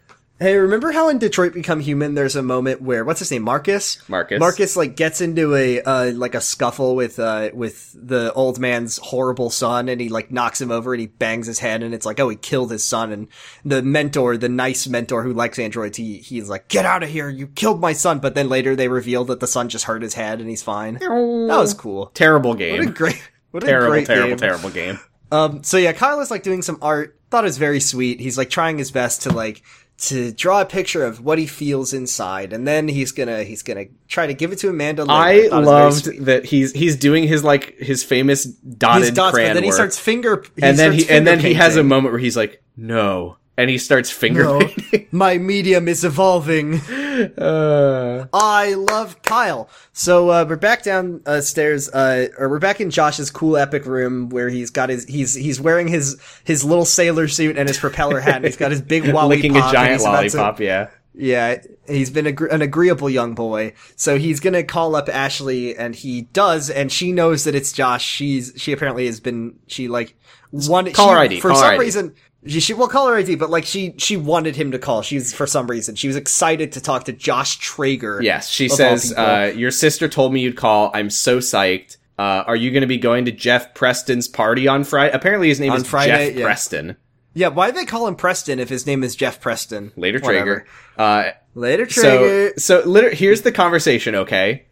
Hey, 0.41 0.57
remember 0.57 0.91
how 0.91 1.09
in 1.11 1.19
Detroit 1.19 1.55
Become 1.55 1.79
Human 1.79 2.15
there's 2.15 2.35
a 2.35 2.43
moment 2.43 2.83
where 2.83 3.05
what's 3.05 3.21
his 3.21 3.31
name? 3.31 3.43
Marcus? 3.43 4.07
Marcus. 4.09 4.41
Marcus 4.41 4.77
like 4.77 4.97
gets 4.97 5.21
into 5.21 5.55
a 5.55 5.81
uh 5.81 6.11
like 6.13 6.35
a 6.35 6.41
scuffle 6.41 6.97
with 6.97 7.21
uh 7.21 7.51
with 7.55 7.95
the 7.97 8.33
old 8.33 8.59
man's 8.59 8.99
horrible 8.99 9.49
son 9.49 9.89
and 9.89 10.01
he 10.01 10.09
like 10.09 10.33
knocks 10.33 10.61
him 10.61 10.73
over 10.73 10.93
and 10.93 11.01
he 11.01 11.07
bangs 11.07 11.47
his 11.47 11.61
head 11.61 11.85
and 11.85 11.95
it's 11.95 12.05
like, 12.05 12.19
oh 12.19 12.29
he 12.29 12.35
killed 12.37 12.73
his 12.73 12.85
son 12.85 13.13
and 13.13 13.29
the 13.65 13.81
mentor, 13.81 14.37
the 14.37 14.49
nice 14.49 14.89
mentor 14.89 15.23
who 15.23 15.33
likes 15.33 15.57
androids, 15.59 15.97
he 15.97 16.19
he's 16.19 16.49
like, 16.49 16.67
Get 16.67 16.85
out 16.85 17.05
of 17.05 17.09
here, 17.09 17.29
you 17.29 17.47
killed 17.47 17.81
my 17.81 17.93
son 17.93 18.19
but 18.19 18.35
then 18.35 18.49
later 18.49 18.75
they 18.75 18.89
reveal 18.89 19.25
that 19.27 19.39
the 19.39 19.47
son 19.47 19.69
just 19.69 19.85
hurt 19.85 20.03
his 20.03 20.15
head 20.15 20.41
and 20.41 20.51
he's 20.51 20.65
fine. 20.65 20.95
That 20.95 21.11
was 21.11 21.75
cool. 21.75 22.07
Terrible 22.07 22.55
game. 22.55 22.81
What 22.81 22.89
a 22.89 22.93
great 22.93 23.31
what 23.53 23.63
a 23.63 23.67
Terrible, 23.67 23.91
great 23.93 24.07
terrible, 24.09 24.29
game. 24.31 24.39
terrible 24.39 24.71
game. 24.71 24.99
Um, 25.31 25.63
so 25.63 25.77
yeah, 25.77 25.93
Kyle 25.93 26.21
is 26.21 26.31
like 26.33 26.43
doing 26.43 26.61
some 26.63 26.79
art. 26.83 27.19
Thought 27.31 27.45
it 27.45 27.47
was 27.47 27.59
very 27.59 27.81
sweet. 27.81 28.21
He's 28.21 28.37
like 28.37 28.51
trying 28.51 28.79
his 28.79 28.91
best 28.91 29.23
to 29.23 29.31
like 29.33 29.63
to 29.97 30.33
draw 30.33 30.61
a 30.61 30.65
picture 30.67 31.05
of 31.05 31.25
what 31.25 31.39
he 31.39 31.47
feels 31.47 31.93
inside, 31.93 32.53
and 32.53 32.67
then 32.67 32.89
he's 32.89 33.13
gonna 33.13 33.45
he's 33.45 33.63
gonna 33.63 33.87
try 34.09 34.27
to 34.27 34.35
give 34.35 34.53
it 34.53 34.59
to 34.59 34.69
Amanda. 34.69 35.05
later. 35.05 35.15
I 35.15 35.49
thought 35.49 35.63
it 35.63 35.67
was 35.67 36.01
very 36.03 36.17
loved 36.19 36.27
that 36.27 36.45
he's 36.47 36.73
he's 36.73 36.97
doing 36.97 37.25
his 37.29 37.45
like 37.45 37.77
his 37.79 38.03
famous 38.05 38.45
dotted 38.45 39.03
his 39.07 39.11
dots, 39.13 39.35
crayon 39.35 39.51
but 39.51 39.55
then 39.55 39.63
he 39.63 39.69
work. 39.71 39.75
starts 39.77 39.99
finger. 39.99 40.45
He 40.57 40.63
and 40.63 40.79
then 40.79 40.93
he 40.93 41.09
and 41.09 41.27
then 41.27 41.39
he 41.41 41.55
has 41.55 41.77
a 41.77 41.83
moment 41.85 42.13
where 42.13 42.21
he's 42.21 42.37
like, 42.37 42.63
"No," 42.77 43.37
and 43.57 43.71
he 43.71 43.79
starts 43.79 44.11
finger 44.11 44.43
No, 44.45 44.59
painting. 44.61 45.07
my 45.13 45.39
medium 45.39 45.87
is 45.89 46.05
evolving. 46.05 46.81
Uh, 47.15 48.27
I 48.33 48.75
love 48.75 49.23
Kyle. 49.23 49.69
So 49.93 50.31
uh, 50.31 50.45
we're 50.49 50.57
back 50.57 50.83
downstairs, 50.83 51.89
uh, 51.91 52.29
or 52.39 52.49
we're 52.49 52.59
back 52.59 52.81
in 52.81 52.91
Josh's 52.91 53.31
cool 53.31 53.57
epic 53.57 53.87
room 53.87 54.29
where 54.29 54.49
he's 54.49 54.71
got 54.71 54.89
his 54.89 55.05
he's 55.05 55.35
he's 55.35 55.61
wearing 55.61 55.89
his 55.89 56.21
his 56.45 56.65
little 56.65 56.85
sailor 56.85 57.29
suit 57.29 57.57
and 57.57 57.69
his 57.69 57.79
propeller 57.79 58.21
hat. 58.21 58.37
and 58.37 58.45
He's 58.45 58.57
got 58.57 58.71
his 58.71 58.83
big 58.83 59.05
lollipop. 59.05 59.29
licking 59.29 59.57
a 59.57 59.61
giant 59.73 60.01
about 60.03 60.21
to- 60.23 60.37
lollipop. 60.37 60.61
Yeah. 60.61 60.91
Yeah, 61.17 61.63
he's 61.87 62.11
been 62.11 62.27
an 62.27 62.61
agreeable 62.61 63.09
young 63.09 63.37
boy. 63.37 63.75
So 63.95 64.19
he's 64.19 64.41
gonna 64.41 64.65
call 64.65 64.97
up 64.97 65.09
Ashley, 65.09 65.77
and 65.77 65.95
he 65.95 66.23
does, 66.23 66.71
and 66.71 66.91
she 66.91 67.13
knows 67.13 67.45
that 67.45 67.55
it's 67.55 67.71
Josh. 67.71 68.05
She's 68.05 68.53
she 68.57 68.73
apparently 68.73 69.07
has 69.07 69.21
been 69.21 69.55
she 69.69 69.87
like 69.87 70.17
wanted 70.51 70.95
Call 70.95 71.11
she, 71.11 71.15
ID, 71.15 71.41
for 71.41 71.51
call 71.51 71.59
some 71.61 71.71
ID. 71.71 71.79
reason. 71.81 72.15
She, 72.47 72.61
she 72.61 72.75
will 72.75 72.89
call 72.89 73.09
her 73.09 73.17
ID, 73.17 73.37
but 73.37 73.51
like 73.51 73.65
she 73.65 73.95
she 73.97 74.17
wanted 74.17 74.57
him 74.57 74.71
to 74.73 74.79
call. 74.79 75.03
She's 75.03 75.33
for 75.33 75.47
some 75.47 75.67
reason 75.67 75.95
she 75.95 76.09
was 76.09 76.17
excited 76.17 76.73
to 76.73 76.81
talk 76.81 77.05
to 77.05 77.13
Josh 77.13 77.59
Trager. 77.59 78.23
Yes, 78.23 78.49
she 78.49 78.69
says, 78.69 79.13
uh, 79.17 79.53
"Your 79.57 79.71
sister 79.71 80.09
told 80.09 80.33
me 80.33 80.41
you'd 80.41 80.57
call. 80.57 80.91
I'm 80.93 81.11
so 81.11 81.39
psyched. 81.39 81.97
Uh, 82.19 82.45
are 82.47 82.55
you 82.57 82.71
going 82.71 82.83
to 82.83 82.87
be 82.87 82.99
going 82.99 83.25
to 83.25 83.33
Jeff 83.33 83.75
Preston's 83.75 84.29
party 84.29 84.69
on 84.69 84.85
Friday? 84.85 85.15
Apparently, 85.15 85.49
his 85.49 85.59
name 85.59 85.73
On 85.73 85.79
is 85.79 85.89
Friday, 85.89 86.29
Jeff 86.29 86.39
yeah. 86.39 86.45
Preston. 86.45 86.97
Yeah, 87.33 87.49
why 87.49 87.71
do 87.71 87.77
they 87.77 87.85
call 87.85 88.07
him 88.07 88.15
Preston 88.15 88.61
if 88.61 88.69
his 88.69 88.87
name 88.87 89.03
is 89.03 89.17
Jeff 89.17 89.41
Preston? 89.41 89.93
Later, 89.97 90.21
Whatever. 90.21 90.67
Trager. 90.97 91.29
Uh, 91.29 91.33
Later, 91.57 91.89
so, 91.89 92.23
Trager. 92.23 92.61
so 92.61 92.83
liter- 92.87 93.11
here's 93.15 93.43
the 93.43 93.51
conversation. 93.51 94.15
Okay, 94.15 94.67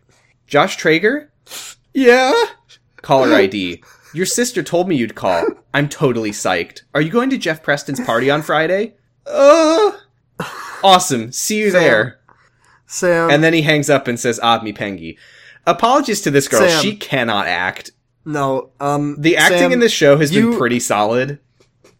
Josh 0.46 0.76
Trager. 0.78 1.28
Yeah. 1.94 2.32
Caller 3.02 3.34
ID. 3.34 3.82
Your 4.14 4.26
sister 4.26 4.62
told 4.62 4.88
me 4.88 4.96
you'd 4.96 5.14
call. 5.14 5.44
I'm 5.74 5.88
totally 5.88 6.30
psyched. 6.30 6.82
Are 6.94 7.00
you 7.00 7.10
going 7.10 7.30
to 7.30 7.38
Jeff 7.38 7.62
Preston's 7.62 8.00
party 8.00 8.30
on 8.30 8.42
Friday? 8.42 8.94
Uh. 9.26 9.92
Awesome. 10.84 11.30
See 11.32 11.58
you 11.60 11.70
there. 11.70 12.18
Sam. 12.86 13.30
And 13.30 13.42
then 13.44 13.52
he 13.54 13.62
hangs 13.62 13.88
up 13.88 14.08
and 14.08 14.18
says, 14.18 14.40
"Ah, 14.42 14.60
me 14.62 14.72
pengi." 14.72 15.16
Apologies 15.66 16.20
to 16.22 16.30
this 16.30 16.48
girl. 16.48 16.68
Sam. 16.68 16.82
She 16.82 16.96
cannot 16.96 17.46
act. 17.46 17.92
no, 18.24 18.70
um, 18.80 19.16
The 19.18 19.36
acting 19.36 19.58
Sam, 19.58 19.72
in 19.72 19.78
this 19.80 19.92
show 19.92 20.16
has 20.18 20.32
you- 20.34 20.50
been 20.50 20.58
pretty 20.58 20.78
solid. 20.80 21.38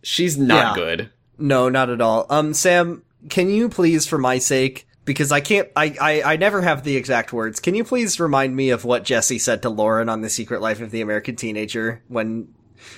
She's 0.02 0.36
not 0.36 0.76
Yeah. 0.76 0.82
good. 0.84 1.10
No, 1.38 1.68
not 1.68 1.90
at 1.90 2.00
all. 2.00 2.26
Um, 2.30 2.54
Sam, 2.54 3.02
can 3.28 3.48
you 3.50 3.68
please, 3.68 4.06
for 4.06 4.18
my 4.18 4.38
sake, 4.38 4.86
because 5.04 5.32
I 5.32 5.40
can't, 5.40 5.68
I, 5.76 5.96
I, 6.00 6.22
I 6.34 6.36
never 6.36 6.60
have 6.62 6.84
the 6.84 6.96
exact 6.96 7.32
words. 7.32 7.58
Can 7.60 7.74
you 7.74 7.82
please 7.84 8.20
remind 8.20 8.54
me 8.54 8.70
of 8.70 8.84
what 8.84 9.04
Jesse 9.04 9.38
said 9.38 9.62
to 9.62 9.68
Lauren 9.68 10.08
on 10.08 10.20
The 10.20 10.30
Secret 10.30 10.60
Life 10.60 10.80
of 10.80 10.90
the 10.92 11.00
American 11.00 11.34
Teenager 11.36 12.02
when, 12.08 12.48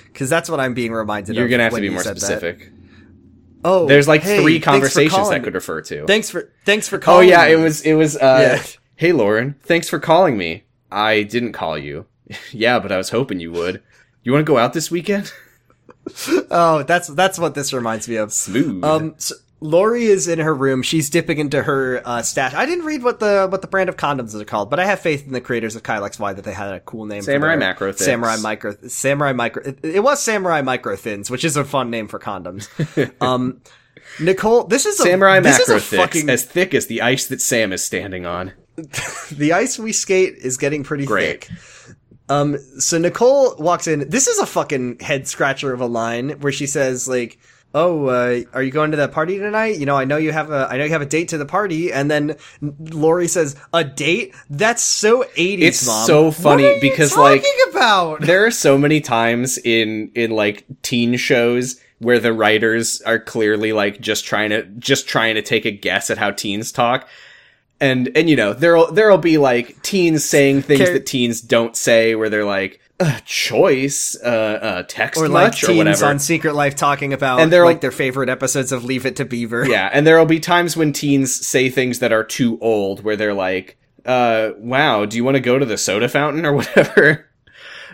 because 0.07 0.29
that's 0.29 0.49
what 0.49 0.59
I'm 0.59 0.73
being 0.73 0.91
reminded 0.91 1.35
You're 1.35 1.45
of. 1.45 1.51
gonna 1.51 1.63
have 1.63 1.73
to 1.73 1.81
be 1.81 1.89
more 1.89 2.01
said 2.03 2.15
that. 2.15 2.21
specific. 2.21 2.71
Oh, 3.63 3.87
There's 3.87 4.07
like 4.07 4.21
hey, 4.21 4.41
three 4.41 4.59
conversations 4.59 5.29
that 5.29 5.43
could 5.43 5.55
refer 5.55 5.81
to. 5.81 6.05
Thanks 6.05 6.29
for, 6.29 6.51
thanks 6.65 6.87
for 6.87 6.99
calling. 6.99 7.27
oh 7.27 7.31
yeah, 7.31 7.45
me. 7.45 7.53
it 7.53 7.55
was 7.63 7.81
it 7.81 7.93
was. 7.95 8.15
uh 8.15 8.57
Yeah. 8.59 8.63
Hey 8.95 9.11
Lauren, 9.11 9.55
thanks 9.63 9.89
for 9.89 9.99
calling 9.99 10.37
me. 10.37 10.63
I 10.91 11.23
didn't 11.23 11.53
call 11.53 11.77
you. 11.77 12.05
yeah, 12.51 12.79
but 12.79 12.91
I 12.91 12.97
was 12.97 13.09
hoping 13.09 13.39
you 13.39 13.51
would. 13.51 13.81
You 14.23 14.31
want 14.31 14.45
to 14.45 14.51
go 14.51 14.57
out 14.57 14.73
this 14.73 14.89
weekend? 14.91 15.31
Oh, 16.51 16.83
that's 16.83 17.07
that's 17.07 17.39
what 17.39 17.55
this 17.55 17.73
reminds 17.73 18.07
me 18.07 18.17
of. 18.17 18.31
Smooth. 18.31 18.83
Um, 18.83 19.15
so 19.17 19.33
Lori 19.61 20.05
is 20.05 20.27
in 20.27 20.39
her 20.39 20.53
room. 20.53 20.81
She's 20.81 21.09
dipping 21.09 21.37
into 21.37 21.63
her 21.63 22.01
uh, 22.05 22.21
stash. 22.21 22.53
I 22.53 22.65
didn't 22.65 22.85
read 22.85 23.03
what 23.03 23.19
the 23.19 23.47
what 23.49 23.61
the 23.61 23.67
brand 23.67 23.89
of 23.89 23.97
condoms 23.97 24.39
are 24.39 24.45
called, 24.45 24.69
but 24.69 24.79
I 24.79 24.85
have 24.85 24.99
faith 24.99 25.25
in 25.25 25.33
the 25.33 25.41
creators 25.41 25.75
of 25.75 25.83
Kyle 25.83 26.01
XY 26.01 26.35
that 26.35 26.43
they 26.43 26.53
had 26.53 26.73
a 26.73 26.79
cool 26.81 27.05
name. 27.05 27.21
Samurai 27.21 27.55
Macro 27.55 27.91
Thins. 27.91 28.05
Samurai 28.05 28.35
micro. 28.37 28.75
Samurai 28.87 29.33
micro. 29.33 29.63
It, 29.63 29.79
it 29.83 30.03
was 30.03 30.21
Samurai 30.21 30.61
micro 30.61 30.95
thins, 30.95 31.31
which 31.31 31.45
is 31.45 31.55
a 31.57 31.63
fun 31.63 31.89
name 31.89 32.07
for 32.07 32.19
condoms. 32.19 32.69
um, 33.21 33.61
Nicole, 34.19 34.65
this 34.65 34.85
is 34.85 34.99
a 34.99 35.03
Samurai 35.03 35.39
this 35.39 35.59
macro 35.59 35.75
is 35.75 35.93
a 35.93 35.97
fucking 35.97 36.29
as 36.29 36.45
thick 36.45 36.73
as 36.73 36.87
the 36.87 37.01
ice 37.01 37.27
that 37.27 37.41
Sam 37.41 37.73
is 37.73 37.83
standing 37.83 38.25
on. 38.25 38.51
the 39.31 39.53
ice 39.53 39.79
we 39.79 39.93
skate 39.93 40.35
is 40.35 40.57
getting 40.57 40.83
pretty 40.83 41.05
Great. 41.05 41.45
thick. 41.45 41.57
Um, 42.27 42.57
so 42.79 42.97
Nicole 42.97 43.55
walks 43.57 43.87
in. 43.87 44.09
This 44.09 44.27
is 44.27 44.39
a 44.39 44.45
fucking 44.45 44.99
head 44.99 45.27
scratcher 45.27 45.73
of 45.73 45.79
a 45.79 45.85
line 45.85 46.31
where 46.41 46.51
she 46.51 46.67
says 46.67 47.07
like, 47.07 47.39
"Oh, 47.75 48.07
uh, 48.07 48.41
are 48.53 48.63
you 48.63 48.71
going 48.71 48.91
to 48.91 48.97
that 48.97 49.11
party 49.11 49.37
tonight? 49.37 49.77
You 49.77 49.85
know, 49.85 49.95
I 49.95 50.05
know 50.05 50.17
you 50.17 50.31
have 50.31 50.49
a, 50.49 50.67
I 50.71 50.77
know 50.77 50.85
you 50.85 50.91
have 50.91 51.01
a 51.01 51.05
date 51.05 51.27
to 51.29 51.37
the 51.37 51.45
party." 51.45 51.91
And 51.91 52.09
then 52.09 52.37
Lori 52.61 53.27
says, 53.27 53.55
"A 53.73 53.83
date? 53.83 54.33
That's 54.49 54.81
so 54.81 55.23
80s, 55.35 55.61
It's 55.61 55.85
mom. 55.85 56.07
so 56.07 56.23
What 56.25 56.35
funny 56.35 56.79
because, 56.79 57.15
like, 57.17 57.43
about 57.69 58.21
there 58.21 58.45
are 58.45 58.51
so 58.51 58.77
many 58.77 59.01
times 59.01 59.57
in 59.57 60.11
in 60.15 60.31
like 60.31 60.65
teen 60.81 61.17
shows 61.17 61.79
where 61.99 62.19
the 62.19 62.33
writers 62.33 63.01
are 63.01 63.19
clearly 63.19 63.73
like 63.73 63.99
just 64.01 64.25
trying 64.25 64.49
to 64.49 64.63
just 64.79 65.07
trying 65.07 65.35
to 65.35 65.41
take 65.41 65.65
a 65.65 65.71
guess 65.71 66.09
at 66.09 66.17
how 66.17 66.31
teens 66.31 66.71
talk 66.71 67.07
and 67.79 68.11
and 68.15 68.29
you 68.29 68.35
know 68.35 68.53
there'll 68.53 68.91
there'll 68.91 69.17
be 69.17 69.37
like 69.37 69.81
teens 69.81 70.23
saying 70.23 70.61
things 70.61 70.81
Char- 70.81 70.93
that 70.93 71.05
teens 71.05 71.41
don't 71.41 71.75
say 71.75 72.15
where 72.15 72.29
they're 72.29 72.45
like 72.45 72.79
uh, 72.99 73.19
choice 73.25 74.15
uh, 74.23 74.27
uh 74.27 74.83
text 74.83 75.19
or 75.19 75.27
like 75.27 75.47
much 75.47 75.63
or 75.63 75.67
teens 75.67 75.77
whatever 75.79 76.05
on 76.05 76.19
Secret 76.19 76.55
Life 76.55 76.75
talking 76.75 77.11
about 77.11 77.41
And 77.41 77.51
they're 77.51 77.65
like 77.65 77.81
their 77.81 77.91
favorite 77.91 78.29
episodes 78.29 78.71
of 78.71 78.85
Leave 78.85 79.05
It 79.05 79.17
to 79.17 79.25
Beaver. 79.25 79.67
yeah 79.67 79.89
and 79.91 80.07
there'll 80.07 80.25
be 80.25 80.39
times 80.39 80.77
when 80.77 80.93
teens 80.93 81.45
say 81.45 81.69
things 81.69 81.99
that 81.99 82.13
are 82.13 82.23
too 82.23 82.57
old 82.61 83.03
where 83.03 83.17
they're 83.17 83.33
like 83.33 83.77
uh 84.05 84.51
wow 84.57 85.05
do 85.05 85.17
you 85.17 85.25
want 85.25 85.35
to 85.35 85.41
go 85.41 85.59
to 85.59 85.65
the 85.65 85.77
soda 85.77 86.07
fountain 86.07 86.45
or 86.45 86.53
whatever 86.55 87.27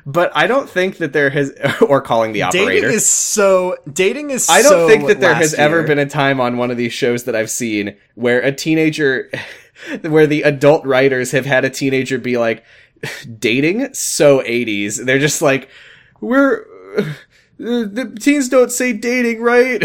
but 0.06 0.32
I 0.36 0.48
don't 0.48 0.70
think 0.70 0.98
that 0.98 1.14
there 1.14 1.30
has, 1.30 1.54
or 1.88 2.02
calling 2.02 2.32
the 2.32 2.44
operator. 2.44 2.72
Dating 2.72 2.92
is 2.92 3.06
so. 3.06 3.78
Dating 3.92 4.32
is. 4.32 4.50
I 4.50 4.62
don't 4.62 4.72
so 4.72 4.88
think 4.88 5.08
that 5.08 5.20
there 5.20 5.34
has 5.34 5.54
ever 5.54 5.84
been 5.84 6.00
a 6.00 6.06
time 6.06 6.40
on 6.40 6.58
one 6.58 6.72
of 6.72 6.78
these 6.78 6.94
shows 6.94 7.26
that 7.26 7.36
I've 7.36 7.52
seen 7.52 7.96
where 8.16 8.42
a 8.42 8.52
teenager, 8.52 9.30
where 10.02 10.28
the 10.28 10.44
adult 10.44 10.86
writers 10.86 11.32
have 11.32 11.46
had 11.46 11.66
a 11.66 11.70
teenager 11.70 12.18
be 12.18 12.38
like, 12.38 12.64
dating 13.40 13.94
so 13.94 14.40
80s. 14.40 15.04
They're 15.06 15.20
just 15.20 15.42
like, 15.42 15.70
we're, 16.20 16.66
the 17.58 18.18
teens 18.20 18.50
don't 18.50 18.72
say 18.72 18.94
dating, 18.94 19.42
right? 19.42 19.84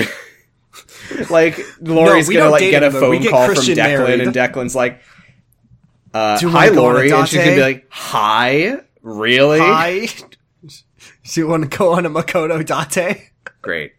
like, 1.30 1.58
Lori's 1.80 2.28
we 2.28 2.34
gonna 2.34 2.50
like 2.50 2.60
get 2.60 2.82
a. 2.82 2.90
Phone 2.90 3.22
get 3.22 3.30
call 3.30 3.46
from 3.46 3.56
Declan 3.56 3.76
married. 3.76 4.20
and 4.20 4.34
Declan's 4.34 4.74
like, 4.74 5.02
uh, 6.12 6.38
hi 6.38 6.70
wanna 6.70 6.74
go 6.74 6.84
on 6.86 6.90
a 6.90 6.94
Lori. 6.94 7.10
And 7.10 7.28
she's 7.28 7.38
gonna 7.38 7.56
be 7.56 7.62
like, 7.62 7.86
hi? 7.90 8.78
Really? 9.02 9.60
Hi. 9.60 10.08
Do 11.32 11.40
you 11.40 11.48
want 11.48 11.70
to 11.70 11.78
go 11.78 11.92
on 11.94 12.06
a 12.06 12.10
Makoto 12.10 12.64
Date? 12.90 13.30
Great. 13.62 13.92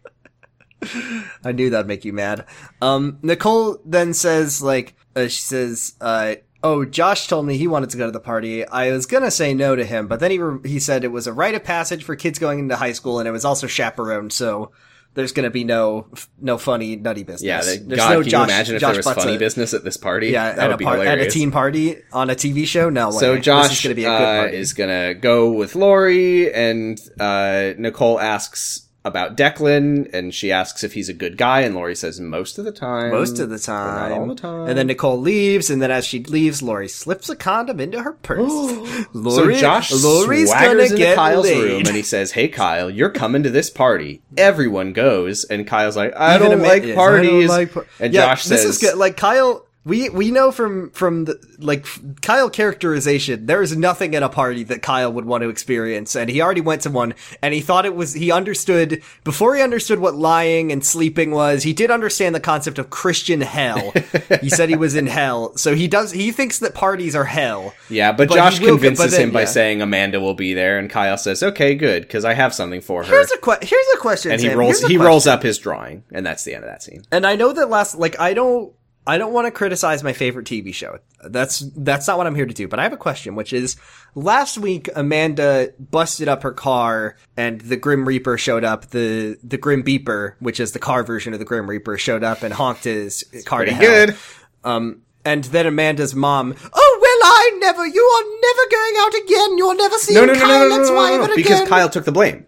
I 1.44 1.52
knew 1.52 1.70
that'd 1.70 1.88
make 1.88 2.06
you 2.06 2.14
mad. 2.14 2.46
Um, 2.82 3.20
Nicole 3.22 3.80
then 3.86 4.14
says, 4.14 4.62
like, 4.62 4.96
uh, 5.18 5.28
she 5.28 5.42
says, 5.42 5.94
uh, 6.02 6.36
oh, 6.64 6.86
Josh 6.86 7.28
told 7.28 7.46
me 7.46 7.58
he 7.58 7.68
wanted 7.68 7.90
to 7.92 7.98
go 7.98 8.06
to 8.06 8.12
the 8.12 8.20
party. 8.20 8.66
I 8.66 8.92
was 8.92 9.06
gonna 9.06 9.32
say 9.32 9.54
no 9.54 9.76
to 9.76 9.84
him, 9.86 10.08
but 10.08 10.20
then 10.20 10.32
he 10.32 10.40
re- 10.40 10.70
he 10.70 10.80
said 10.80 11.04
it 11.04 11.12
was 11.12 11.28
a 11.28 11.34
rite 11.34 11.56
of 11.56 11.64
passage 11.64 12.04
for 12.04 12.16
kids 12.16 12.40
going 12.40 12.60
into 12.60 12.76
high 12.76 12.94
school, 12.94 13.20
and 13.20 13.28
it 13.28 13.32
was 13.32 13.46
also 13.46 13.68
chaperoned, 13.68 14.32
so 14.34 14.72
there's 15.14 15.32
gonna 15.32 15.50
be 15.50 15.64
no 15.64 16.08
no 16.40 16.58
funny 16.58 16.96
nutty 16.96 17.24
business. 17.24 17.42
Yeah, 17.44 17.62
the, 17.62 17.84
there's 17.86 18.00
God, 18.00 18.10
no 18.12 18.22
can 18.22 18.30
Josh, 18.30 18.48
you 18.48 18.54
imagine 18.54 18.76
if 18.76 18.82
Josh 18.82 18.94
there 18.96 19.04
was 19.14 19.24
funny 19.24 19.36
a- 19.36 19.40
business 19.40 19.74
at 19.74 19.84
this 19.84 19.98
party? 19.98 20.28
Yeah, 20.28 20.54
that 20.54 20.60
at 20.60 20.68
would 20.68 20.74
a, 20.76 20.78
be 20.78 20.86
par- 20.86 20.98
at 21.00 21.20
a 21.20 21.30
teen 21.30 21.52
party 21.52 21.98
on 22.14 22.30
a 22.30 22.36
TV 22.36 22.68
show. 22.68 22.90
No 22.90 23.10
way. 23.10 23.18
So 23.18 23.36
This 23.36 23.46
Josh 23.46 23.72
is 23.74 23.82
gonna 23.82 23.96
be 23.96 24.06
a 24.06 24.10
good 24.10 24.14
uh, 24.16 24.42
party. 24.42 24.58
is 24.58 24.74
gonna 24.74 25.14
go 25.16 25.52
with 25.52 25.76
Lori, 25.76 26.54
and 26.54 27.00
uh, 27.20 27.74
Nicole 27.78 28.20
asks 28.20 28.87
about 29.08 29.36
Declan, 29.38 30.14
and 30.14 30.34
she 30.34 30.52
asks 30.52 30.84
if 30.84 30.94
he's 30.94 31.10
a 31.10 31.14
good 31.14 31.38
guy, 31.38 31.62
and 31.62 31.74
Lori 31.76 31.96
says 31.96 32.20
most 32.20 32.58
of 32.58 32.66
the 32.66 32.72
time. 32.72 33.12
most 33.12 33.40
of 33.40 33.50
the 33.50 33.60
time. 33.60 34.12
all 34.14 34.28
the 34.28 34.36
time. 34.36 34.68
And 34.70 34.78
then 34.78 34.88
Nicole 34.88 35.20
leaves, 35.20 35.70
and 35.70 35.82
then 35.82 35.92
as 35.92 36.06
she 36.06 36.24
leaves, 36.24 36.62
Lori 36.62 36.88
slips 36.88 37.30
a 37.30 37.36
condom 37.36 37.80
into 37.80 38.02
her 38.02 38.14
purse. 38.14 38.52
so 39.14 39.52
Josh 39.60 39.92
Lori's 39.92 40.52
swaggers 40.52 40.86
into 40.86 40.98
get 40.98 41.16
Kyle's 41.16 41.46
laid. 41.46 41.64
room, 41.64 41.78
and 41.88 41.96
he 41.96 42.02
says, 42.04 42.32
"Hey 42.32 42.48
Kyle, 42.48 42.90
you're 42.90 43.10
coming 43.10 43.44
to 43.44 43.50
this 43.50 43.70
party. 43.70 44.22
Everyone 44.38 44.94
goes." 44.94 45.44
And 45.46 45.68
Kyle's 45.68 45.96
like, 45.98 46.14
"I 46.16 46.36
Even 46.36 46.52
don't 46.52 46.62
like 46.62 46.84
I 46.84 46.86
don't 46.88 46.96
parties." 46.96 47.50
like 47.50 47.74
par- 47.74 47.86
and 48.00 48.14
Yeah, 48.14 48.28
Josh 48.28 48.46
this 48.46 48.62
says, 48.64 48.76
is 48.76 48.78
good. 48.80 48.98
Like 48.98 49.18
Kyle, 49.18 49.67
we 49.88 50.10
we 50.10 50.32
know 50.32 50.52
from 50.52 50.90
from 50.92 51.26
the 51.26 51.40
like 51.60 51.86
Kyle 52.22 52.50
characterization, 52.50 53.46
there 53.46 53.62
is 53.62 53.76
nothing 53.76 54.14
at 54.16 54.22
a 54.24 54.30
party 54.30 54.64
that 54.66 54.82
Kyle 54.82 55.12
would 55.12 55.26
want 55.26 55.44
to 55.44 55.50
experience, 55.50 56.16
and 56.16 56.30
he 56.30 56.42
already 56.42 56.62
went 56.62 56.82
to 56.84 56.90
one, 56.90 57.14
and 57.42 57.54
he 57.54 57.62
thought 57.62 57.86
it 57.86 57.96
was. 57.96 58.14
He 58.14 58.32
understood 58.32 59.02
before 59.24 59.56
he 59.56 59.62
understood 59.62 60.00
what 60.00 60.16
lying 60.16 60.72
and 60.72 60.86
sleeping 60.86 61.32
was. 61.32 61.64
He 61.64 61.74
did 61.74 61.90
understand 61.90 62.36
the 62.36 62.40
concept 62.40 62.78
of 62.80 62.90
Christian 62.90 63.42
hell. 63.42 63.94
he 64.42 64.50
said 64.50 64.70
he 64.70 64.76
was 64.76 64.96
in 64.96 65.08
hell, 65.08 65.56
so 65.58 65.74
he 65.74 65.88
does. 65.88 66.12
He 66.12 66.32
thinks 66.32 66.60
that 66.60 66.76
parties 66.76 67.16
are 67.16 67.26
hell. 67.26 67.74
Yeah, 67.90 68.12
but, 68.12 68.28
But 68.28 68.36
Josh 68.36 68.60
will- 68.60 68.70
convinces 68.70 69.06
but 69.06 69.12
then- 69.12 69.22
him 69.30 69.32
by 69.32 69.42
yeah. 69.42 69.46
saying 69.48 69.82
Amanda 69.82 70.20
will 70.20 70.34
be 70.36 70.54
there, 70.54 70.78
and 70.78 70.90
Kyle 70.90 71.18
says, 71.18 71.42
"Okay, 71.42 71.76
good, 71.76 72.04
because 72.04 72.26
I 72.26 72.34
have 72.34 72.54
something 72.54 72.82
for 72.82 73.04
her." 73.04 73.10
Here's 73.10 73.32
a 73.32 73.38
que- 73.38 73.58
Here's 73.62 73.88
a 73.96 73.98
question, 73.98 74.32
and 74.32 74.42
he 74.42 74.50
rolls 74.54 74.80
he 74.80 74.84
question. 74.96 75.02
rolls 75.02 75.28
up 75.28 75.44
his 75.44 75.58
drawing, 75.58 76.04
and 76.12 76.26
that's 76.26 76.44
the 76.44 76.54
end 76.56 76.64
of 76.66 76.70
that 76.70 76.84
scene. 76.84 77.04
And 77.12 77.26
I 77.26 77.36
know 77.36 77.54
that 77.54 77.70
last, 77.70 77.96
like, 77.98 78.20
I 78.20 78.34
don't, 78.34 78.74
I 79.08 79.18
don't 79.18 79.32
want 79.34 79.48
to 79.48 79.52
criticize 79.52 80.04
my 80.04 80.14
favorite 80.14 80.46
TV 80.46 80.74
show. 80.74 81.00
That's, 81.24 81.60
that's 81.78 82.08
not 82.08 82.18
what 82.18 82.28
I'm 82.28 82.36
here 82.36 82.46
to 82.46 82.54
do. 82.54 82.68
But 82.68 82.80
I 82.80 82.84
have 82.84 82.94
a 82.94 82.98
question, 82.98 83.36
which 83.36 83.54
is, 83.54 83.78
last 84.16 84.58
week 84.58 84.90
Amanda 84.96 85.72
busted 85.80 86.28
up 86.28 86.44
her 86.44 86.52
car, 86.52 87.16
and 87.38 87.62
the 87.62 87.78
Grim 87.78 88.06
Reaper 88.06 88.38
showed 88.38 88.64
up. 88.66 88.88
The 88.88 89.38
the 89.44 89.58
Grim 89.58 89.84
Beeper, 89.84 90.34
which 90.40 90.60
is 90.60 90.74
the 90.74 90.80
car 90.80 91.04
version 91.04 91.34
of 91.34 91.40
the 91.40 91.46
Grim 91.46 91.70
Reaper, 91.70 91.98
showed 91.98 92.24
up 92.24 92.44
and 92.44 92.54
honked 92.54 92.84
his 92.84 93.24
car 93.46 93.64
to 93.66 93.72
hell. 93.72 93.82
good. 93.82 94.18
Um, 94.64 95.04
and 95.24 95.44
then 95.46 95.68
Amanda's 95.68 96.16
mom, 96.16 96.56
oh 96.74 97.00
well, 97.02 97.32
I 97.32 97.58
never, 97.60 97.86
you 97.86 98.02
are 98.02 98.24
never 98.42 98.70
going 98.72 98.96
out 99.00 99.14
again. 99.24 99.58
You'll 99.58 99.76
never 99.76 99.98
see 99.98 100.14
No, 100.16 100.26
no, 100.26 100.34
no, 100.34 100.40
Kyle 100.40 100.48
no, 100.48 100.70
no, 100.70 100.76
no, 100.76 100.82
X, 100.82 100.90
no, 100.90 100.96
Y 100.96 101.10
no, 101.10 101.18
no, 101.18 101.24
ever 101.24 101.36
because 101.36 101.60
again." 101.60 101.68
Kyle 101.68 101.90
took 101.90 102.06
the 102.06 102.12
blame. 102.12 102.47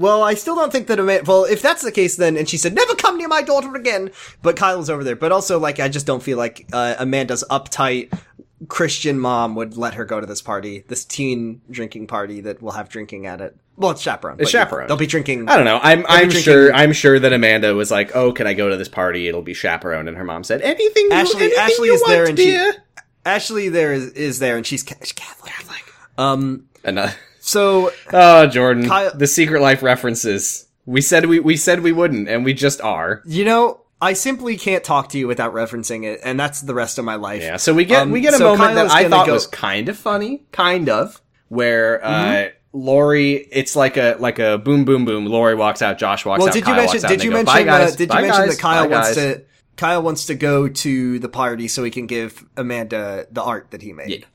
Well, 0.00 0.22
I 0.22 0.32
still 0.32 0.54
don't 0.56 0.72
think 0.72 0.86
that 0.86 0.98
Amanda. 0.98 1.24
Well, 1.26 1.44
if 1.44 1.60
that's 1.60 1.82
the 1.82 1.92
case, 1.92 2.16
then 2.16 2.38
and 2.38 2.48
she 2.48 2.56
said 2.56 2.74
never 2.74 2.94
come 2.94 3.18
near 3.18 3.28
my 3.28 3.42
daughter 3.42 3.74
again. 3.76 4.10
But 4.40 4.56
Kyle's 4.56 4.88
over 4.88 5.04
there. 5.04 5.14
But 5.14 5.30
also, 5.30 5.58
like, 5.58 5.78
I 5.78 5.88
just 5.90 6.06
don't 6.06 6.22
feel 6.22 6.38
like 6.38 6.66
uh, 6.72 6.94
Amanda's 6.98 7.44
uptight 7.50 8.10
Christian 8.68 9.18
mom 9.18 9.54
would 9.56 9.76
let 9.76 9.94
her 9.94 10.06
go 10.06 10.18
to 10.18 10.26
this 10.26 10.40
party, 10.40 10.84
this 10.88 11.04
teen 11.04 11.60
drinking 11.70 12.06
party 12.06 12.40
that 12.40 12.62
will 12.62 12.72
have 12.72 12.88
drinking 12.88 13.26
at 13.26 13.42
it. 13.42 13.54
Well, 13.76 13.90
it's 13.90 14.00
chaperone. 14.00 14.36
It's 14.40 14.50
chaperone. 14.50 14.88
They'll 14.88 14.96
be 14.96 15.06
drinking. 15.06 15.48
I 15.50 15.56
don't 15.56 15.66
know. 15.66 15.80
I'm 15.82 16.06
I'm 16.08 16.30
sure 16.30 16.72
I'm 16.72 16.92
sure 16.94 17.18
that 17.18 17.32
Amanda 17.34 17.74
was 17.74 17.90
like, 17.90 18.16
"Oh, 18.16 18.32
can 18.32 18.46
I 18.46 18.54
go 18.54 18.70
to 18.70 18.78
this 18.78 18.88
party? 18.88 19.28
It'll 19.28 19.42
be 19.42 19.54
chaperoned." 19.54 20.08
And 20.08 20.16
her 20.16 20.24
mom 20.24 20.44
said, 20.44 20.62
"Anything, 20.62 21.04
you, 21.04 21.12
Ashley- 21.12 21.40
anything 21.42 21.58
Ashley 21.58 21.88
you 21.88 21.94
is 21.94 22.00
want, 22.00 22.10
there 22.10 22.24
and 22.26 22.38
she- 22.38 22.44
dear." 22.46 22.74
Ashley 23.26 23.68
there 23.68 23.92
is, 23.92 24.12
is 24.12 24.38
there, 24.38 24.56
and 24.56 24.66
she's, 24.66 24.82
she's 25.00 25.12
Catholic. 25.12 25.52
Catholic. 25.52 25.82
Um. 26.16 26.68
And 26.84 26.98
uh, 26.98 27.10
So 27.50 27.90
oh, 28.12 28.46
Jordan, 28.46 28.86
Kyle- 28.88 29.12
the 29.14 29.26
Secret 29.26 29.60
Life 29.60 29.82
references. 29.82 30.66
We 30.86 31.00
said 31.00 31.26
we 31.26 31.40
we 31.40 31.56
said 31.56 31.80
we 31.82 31.92
wouldn't, 31.92 32.28
and 32.28 32.44
we 32.44 32.54
just 32.54 32.80
are. 32.80 33.22
you 33.26 33.44
know, 33.44 33.80
I 34.00 34.14
simply 34.14 34.56
can't 34.56 34.82
talk 34.82 35.10
to 35.10 35.18
you 35.18 35.26
without 35.26 35.52
referencing 35.52 36.04
it, 36.04 36.20
and 36.24 36.38
that's 36.40 36.60
the 36.62 36.74
rest 36.74 36.98
of 36.98 37.04
my 37.04 37.16
life. 37.16 37.42
Yeah. 37.42 37.56
So 37.58 37.74
we 37.74 37.84
get 37.84 38.02
Um, 38.02 38.10
we 38.12 38.20
get 38.20 38.34
a 38.34 38.38
so 38.38 38.56
moment 38.56 38.74
that 38.76 38.90
I 38.90 39.08
thought 39.08 39.26
go- 39.26 39.34
was 39.34 39.46
kind 39.46 39.88
of 39.88 39.96
funny, 39.98 40.44
kind 40.52 40.88
of, 40.88 41.20
where 41.48 42.04
uh, 42.04 42.10
Mm-hmm. 42.10 42.56
Lori, 42.72 43.32
it's 43.32 43.74
like 43.74 43.96
a 43.96 44.16
like 44.20 44.38
a 44.38 44.56
boom 44.56 44.84
boom 44.84 45.04
boom. 45.04 45.26
Lori 45.26 45.56
walks 45.56 45.82
out, 45.82 45.98
Josh 45.98 46.24
walks 46.24 46.38
Well, 46.38 46.48
out. 46.48 46.54
did 46.54 46.62
Kyle 46.64 46.76
you 46.76 46.80
mention? 46.86 47.08
Did 47.08 47.24
you 47.24 47.30
go, 47.30 47.36
mention? 47.42 47.66
Guys. 47.66 47.92
uh, 47.92 47.96
did 47.96 48.12
you 48.14 48.20
mention 48.20 48.48
that 48.48 48.58
Kyle 48.58 48.88
wants 48.88 49.08
guys." 49.08 49.16
to? 49.16 49.42
Kyle 49.76 50.02
wants 50.02 50.26
to 50.26 50.34
go 50.34 50.68
to 50.68 51.18
the 51.18 51.28
party 51.28 51.66
so 51.66 51.82
he 51.82 51.90
can 51.90 52.06
give 52.06 52.44
Amanda 52.56 53.26
the 53.32 53.42
art 53.42 53.70
that 53.72 53.82
he 53.82 53.92
made. 53.92 54.10
Yeah. 54.10 54.26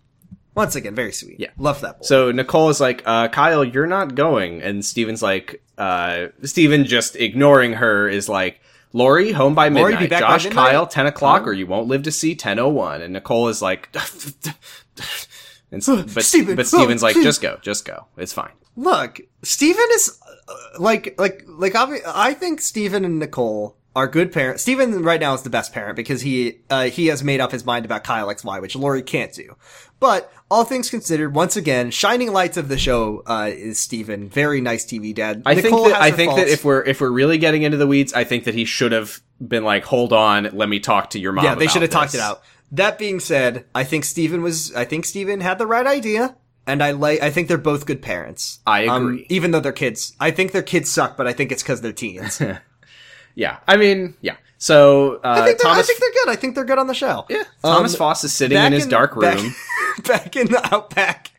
Once 0.55 0.75
again, 0.75 0.95
very 0.95 1.11
sweet. 1.11 1.39
Yeah. 1.39 1.49
love 1.57 1.81
that. 1.81 1.99
Boy. 1.99 2.05
So 2.05 2.31
Nicole 2.31 2.69
is 2.69 2.79
like, 2.79 3.03
uh, 3.05 3.27
Kyle, 3.27 3.63
you're 3.63 3.87
not 3.87 4.15
going. 4.15 4.61
And 4.61 4.83
Steven's 4.83 5.21
like, 5.21 5.61
uh, 5.77 6.27
Steven 6.43 6.85
just 6.85 7.17
ignoring 7.17 7.73
her 7.73 8.07
is 8.07 8.29
like, 8.29 8.61
Lori, 8.93 9.33
home 9.33 9.53
by 9.53 9.67
midnight. 9.67 9.91
Lori, 9.91 9.97
be 10.05 10.07
back 10.07 10.21
by 10.21 10.29
Josh, 10.29 10.45
midnight? 10.45 10.69
Kyle, 10.71 10.87
10 10.87 11.07
o'clock, 11.07 11.45
or 11.45 11.51
you 11.51 11.67
won't 11.67 11.87
live 11.87 12.03
to 12.03 12.11
see 12.11 12.33
10.01. 12.33 13.01
And 13.01 13.11
Nicole 13.11 13.49
is 13.49 13.61
like, 13.61 13.89
and, 15.71 15.83
but, 15.85 16.23
Steven, 16.23 16.55
but 16.55 16.65
Steven's 16.65 17.03
oh, 17.03 17.07
like, 17.07 17.15
just 17.15 17.41
go, 17.41 17.57
just 17.61 17.83
go. 17.83 18.05
It's 18.15 18.31
fine. 18.31 18.53
look, 18.77 19.19
Steven 19.43 19.85
is 19.91 20.17
uh, 20.47 20.53
like 20.79 21.15
like 21.19 21.43
like 21.47 21.75
I 21.75 22.33
think 22.33 22.61
Steven 22.61 23.03
and 23.03 23.19
Nicole 23.19 23.75
are 23.95 24.07
good 24.07 24.31
parents. 24.31 24.61
Steven 24.61 25.03
right 25.03 25.19
now 25.19 25.33
is 25.33 25.43
the 25.43 25.49
best 25.49 25.73
parent 25.73 25.95
because 25.95 26.21
he 26.21 26.59
uh, 26.69 26.85
he 26.85 27.07
has 27.07 27.23
made 27.23 27.39
up 27.39 27.51
his 27.51 27.65
mind 27.65 27.85
about 27.85 28.03
Kyle 28.03 28.27
XY, 28.27 28.61
which 28.61 28.75
Lori 28.75 29.01
can't 29.01 29.33
do. 29.33 29.55
But 29.99 30.31
all 30.51 30.63
things 30.63 30.89
considered, 30.89 31.33
once 31.33 31.55
again, 31.57 31.91
shining 31.91 32.31
lights 32.31 32.57
of 32.57 32.67
the 32.67 32.77
show 32.77 33.23
uh, 33.25 33.49
is 33.51 33.79
Steven. 33.79 34.29
Very 34.29 34.61
nice 34.61 34.85
TV 34.85 35.13
dad. 35.13 35.41
I 35.45 35.55
Nicole 35.55 35.85
think 35.85 35.93
that, 35.93 36.01
I 36.01 36.11
think 36.11 36.35
that 36.35 36.47
if 36.47 36.63
we're, 36.63 36.83
if 36.83 37.01
we're 37.01 37.09
really 37.11 37.37
getting 37.37 37.63
into 37.63 37.77
the 37.77 37.87
weeds, 37.87 38.13
I 38.13 38.23
think 38.23 38.43
that 38.43 38.53
he 38.53 38.65
should 38.65 38.91
have 38.91 39.19
been 39.45 39.63
like, 39.63 39.85
hold 39.85 40.13
on, 40.13 40.49
let 40.53 40.69
me 40.69 40.79
talk 40.79 41.09
to 41.11 41.19
your 41.19 41.31
mom. 41.33 41.45
Yeah, 41.45 41.55
they 41.55 41.67
should 41.67 41.81
have 41.81 41.91
talked 41.91 42.13
it 42.13 42.19
out. 42.21 42.41
That 42.71 42.97
being 42.97 43.19
said, 43.19 43.65
I 43.75 43.83
think 43.83 44.03
Steven 44.05 44.41
was 44.41 44.75
I 44.75 44.85
think 44.85 45.05
Steven 45.05 45.39
had 45.41 45.57
the 45.59 45.67
right 45.67 45.85
idea. 45.85 46.35
And 46.67 46.81
I 46.81 46.91
like 46.91 47.21
I 47.21 47.29
think 47.29 47.47
they're 47.47 47.57
both 47.59 47.85
good 47.85 48.01
parents. 48.01 48.59
I 48.65 48.87
Um, 48.87 49.03
agree. 49.03 49.25
even 49.29 49.51
though 49.51 49.59
they're 49.59 49.71
kids. 49.71 50.13
I 50.19 50.31
think 50.31 50.51
their 50.51 50.63
kids 50.63 50.89
suck, 50.91 51.15
but 51.15 51.27
I 51.27 51.33
think 51.33 51.51
it's 51.51 51.61
because 51.61 51.81
they're 51.81 51.91
teens. 51.93 52.41
Yeah. 53.35 53.57
I 53.67 53.75
mean, 53.75 54.15
yeah. 54.21 54.37
So, 54.57 55.15
uh, 55.23 55.43
think 55.43 55.59
Thomas, 55.61 55.79
I 55.79 55.83
think 55.83 55.99
they're 55.99 56.23
good. 56.23 56.29
I 56.31 56.35
think 56.37 56.55
they're 56.55 56.63
good 56.63 56.79
on 56.79 56.87
the 56.87 56.93
show. 56.93 57.25
yeah, 57.29 57.43
Thomas 57.61 57.93
Um, 57.93 57.97
Foss 57.97 58.23
is 58.23 58.31
sitting 58.33 58.57
in 58.57 58.71
his 58.71 58.87
dark 58.87 59.15
room. 59.17 59.23
back 59.35 59.37
in 60.35 60.47
the 60.47 60.67
outback. 60.73 61.31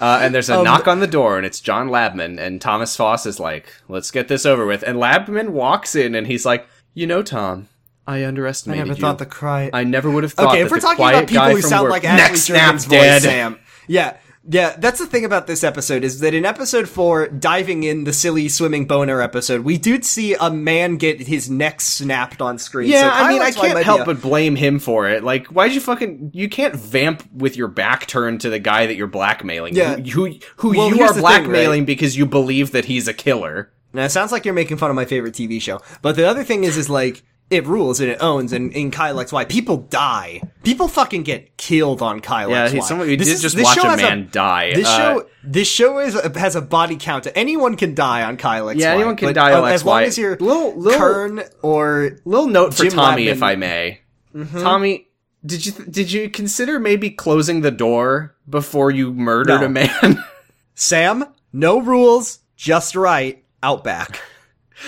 Uh, 0.00 0.18
and 0.22 0.34
there's 0.34 0.50
a 0.50 0.58
Um, 0.58 0.64
knock 0.64 0.88
on 0.88 0.98
the 1.00 1.06
door, 1.06 1.36
and 1.36 1.46
it's 1.46 1.60
John 1.60 1.88
Labman, 1.88 2.38
and 2.38 2.60
Thomas 2.60 2.96
Foss 2.96 3.26
is 3.26 3.38
like, 3.38 3.66
"Let's 3.88 4.10
get 4.10 4.26
this 4.28 4.44
over 4.44 4.66
with." 4.66 4.82
And 4.82 4.98
Labman 4.98 5.50
walks 5.50 5.94
in, 5.94 6.14
and 6.16 6.26
he's 6.26 6.44
like, 6.44 6.66
"You 6.94 7.06
know, 7.06 7.22
Tom, 7.22 7.68
I 8.06 8.24
underestimated 8.24 8.78
you. 8.78 8.82
I 8.82 8.86
never 8.88 8.98
you. 8.98 9.00
thought 9.00 9.18
the 9.18 9.26
cry. 9.26 9.70
I 9.72 9.84
never 9.84 10.10
would 10.10 10.24
have 10.24 10.32
thought 10.32 10.48
okay, 10.48 10.62
if 10.62 10.70
we're 10.70 10.80
talking 10.80 11.04
about 11.08 11.28
people 11.28 11.48
who 11.50 11.60
sound 11.62 11.84
work- 11.84 11.92
like 11.92 12.04
Ashley 12.04 12.54
dead. 12.56 12.80
voice, 12.82 13.22
Sam. 13.22 13.58
Yeah. 13.86 14.16
Yeah, 14.46 14.76
that's 14.78 14.98
the 14.98 15.06
thing 15.06 15.24
about 15.24 15.46
this 15.46 15.64
episode 15.64 16.04
is 16.04 16.20
that 16.20 16.34
in 16.34 16.44
episode 16.44 16.86
four, 16.88 17.28
diving 17.28 17.82
in 17.82 18.04
the 18.04 18.12
silly 18.12 18.48
swimming 18.50 18.86
boner 18.86 19.22
episode, 19.22 19.62
we 19.62 19.78
did 19.78 20.04
see 20.04 20.34
a 20.34 20.50
man 20.50 20.96
get 20.96 21.20
his 21.20 21.48
neck 21.48 21.80
snapped 21.80 22.42
on 22.42 22.58
screen. 22.58 22.90
Yeah, 22.90 23.02
So 23.02 23.24
I 23.24 23.28
mean, 23.30 23.40
I 23.40 23.52
can't 23.52 23.82
help 23.82 24.02
a- 24.02 24.04
but 24.04 24.20
blame 24.20 24.54
him 24.54 24.78
for 24.78 25.08
it. 25.08 25.24
Like, 25.24 25.46
why'd 25.46 25.72
you 25.72 25.80
fucking? 25.80 26.32
You 26.34 26.48
can't 26.50 26.74
vamp 26.76 27.26
with 27.32 27.56
your 27.56 27.68
back 27.68 28.06
turned 28.06 28.42
to 28.42 28.50
the 28.50 28.58
guy 28.58 28.86
that 28.86 28.96
you're 28.96 29.06
blackmailing. 29.06 29.76
Yeah. 29.76 29.96
who 29.96 30.26
who, 30.26 30.38
who 30.56 30.76
Well, 30.76 30.88
you 30.94 31.00
are 31.02 31.08
the 31.08 31.14
thing, 31.14 31.22
blackmailing 31.22 31.84
because 31.86 32.16
you 32.16 32.26
believe 32.26 32.72
that 32.72 32.84
he's 32.84 33.08
a 33.08 33.14
killer. 33.14 33.72
Now 33.94 34.04
it 34.04 34.10
sounds 34.10 34.30
like 34.32 34.44
you're 34.44 34.52
making 34.54 34.76
fun 34.76 34.90
of 34.90 34.96
my 34.96 35.04
favorite 35.06 35.34
TV 35.34 35.60
show, 35.62 35.80
but 36.02 36.16
the 36.16 36.28
other 36.28 36.44
thing 36.44 36.64
is, 36.64 36.76
is 36.76 36.90
like 36.90 37.22
it 37.54 37.66
rules 37.66 38.00
and 38.00 38.10
it 38.10 38.18
owns. 38.20 38.52
And 38.52 38.72
in 38.72 38.90
Kyle 38.90 39.18
X 39.20 39.32
Y, 39.32 39.44
people 39.46 39.78
die. 39.78 40.42
People 40.62 40.88
fucking 40.88 41.22
get 41.22 41.56
killed 41.56 42.02
on 42.02 42.20
Kyle 42.20 42.50
Yeah, 42.50 42.64
X 42.64 42.72
he, 42.72 42.80
someone, 42.82 43.08
This 43.08 43.18
did 43.26 43.28
is- 43.34 43.42
just 43.42 43.58
watch 43.60 43.74
show 43.76 43.88
a 43.90 43.96
man 43.96 44.28
die. 44.30 44.72
This 44.74 44.86
Uh, 44.88 44.96
show, 44.96 45.26
this 45.42 45.68
show 45.68 45.98
is 46.00 46.14
has 46.36 46.56
a 46.56 46.60
body 46.62 46.96
count. 46.96 47.26
Anyone 47.34 47.76
can 47.76 47.94
die 47.94 48.22
on 48.22 48.36
Kyle 48.36 48.68
X 48.68 48.76
Y. 48.76 48.82
Yeah, 48.82 48.94
anyone 48.94 49.16
can 49.16 49.28
but, 49.28 49.34
die 49.34 49.52
on 49.52 49.64
uh, 49.64 49.66
As 49.66 49.84
long 49.84 50.02
as 50.02 50.18
you're 50.18 50.36
Little- 50.36 50.74
little- 50.76 50.98
Kern 50.98 51.42
or 51.62 52.18
Little 52.24 52.46
note 52.48 52.74
for 52.74 52.84
Jim 52.84 52.92
Tommy, 52.92 53.26
Latman. 53.26 53.30
if 53.30 53.42
I 53.42 53.54
may. 53.56 54.00
Mm-hmm. 54.34 54.60
Tommy, 54.60 55.08
did 55.46 55.64
you 55.66 55.72
did 55.72 56.10
you 56.12 56.28
consider 56.30 56.80
maybe 56.80 57.10
closing 57.10 57.60
the 57.60 57.70
door 57.70 58.34
before 58.48 58.90
you 58.90 59.12
murdered 59.12 59.60
No. 59.60 59.66
a 59.66 59.68
man? 59.68 60.24
Sam, 60.74 61.24
no 61.52 61.80
rules, 61.80 62.40
just 62.56 62.96
right. 62.96 63.44
Outback. 63.62 64.20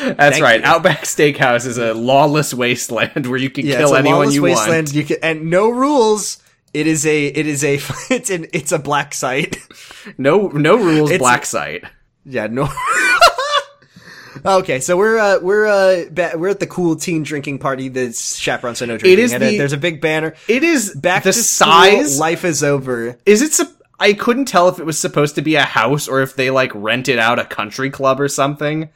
That's 0.00 0.16
Thank 0.38 0.42
right. 0.42 0.60
you. 0.60 0.66
Outback 0.66 1.02
Steakhouse 1.02 1.64
is 1.66 1.78
a 1.78 1.94
lawless 1.94 2.52
wasteland 2.52 3.26
where 3.26 3.38
you 3.38 3.50
can 3.50 3.64
Yeah, 3.66 3.78
kill 3.78 3.88
it's 3.94 3.96
a 3.96 3.98
anyone 3.98 4.30
you 4.32 4.42
wasteland. 4.42 4.88
want. 4.88 4.94
You 4.94 5.04
can, 5.04 5.16
and 5.22 5.50
no 5.50 5.68
rules. 5.70 6.42
It 6.74 6.86
is 6.86 7.06
a. 7.06 7.26
It 7.26 7.46
is 7.46 7.64
a. 7.64 7.78
It's 8.10 8.28
an. 8.30 8.46
It's 8.52 8.72
a 8.72 8.78
black 8.78 9.14
site. 9.14 9.56
No, 10.18 10.48
no 10.48 10.76
rules. 10.76 11.10
It's- 11.10 11.18
black 11.20 11.46
site. 11.46 11.84
Yeah. 12.24 12.48
No. 12.48 12.68
okay, 14.44 14.80
so 14.80 14.96
we're 14.96 15.18
uh, 15.18 15.38
we're 15.40 15.66
uh, 15.66 16.04
ba- 16.10 16.32
we're 16.36 16.48
at 16.50 16.60
the 16.60 16.66
cool 16.66 16.96
teen 16.96 17.22
drinking 17.22 17.58
party 17.58 17.88
that's 17.88 18.36
chaperones 18.36 18.78
so 18.78 18.86
no 18.86 18.98
drinking. 18.98 19.24
is 19.24 19.32
and, 19.32 19.42
uh, 19.42 19.46
the- 19.48 19.58
there's 19.58 19.72
a 19.72 19.76
big 19.78 20.00
banner. 20.00 20.34
It 20.48 20.62
is 20.62 20.94
Back 20.94 21.22
the 21.24 21.32
to 21.32 21.42
size. 21.42 22.10
School, 22.14 22.20
life 22.20 22.44
is 22.44 22.62
over. 22.62 23.16
is 23.24 23.42
it? 23.42 23.52
Sup- 23.52 23.72
I 23.98 24.12
couldn't 24.12 24.44
tell 24.46 24.68
if 24.68 24.78
it 24.78 24.84
was 24.84 24.98
supposed 24.98 25.36
to 25.36 25.42
be 25.42 25.54
a 25.54 25.62
house 25.62 26.06
or 26.06 26.20
if 26.20 26.36
they 26.36 26.50
like 26.50 26.70
rented 26.74 27.18
out 27.18 27.38
a 27.38 27.44
country 27.46 27.88
club 27.90 28.20
or 28.20 28.28
something. 28.28 28.90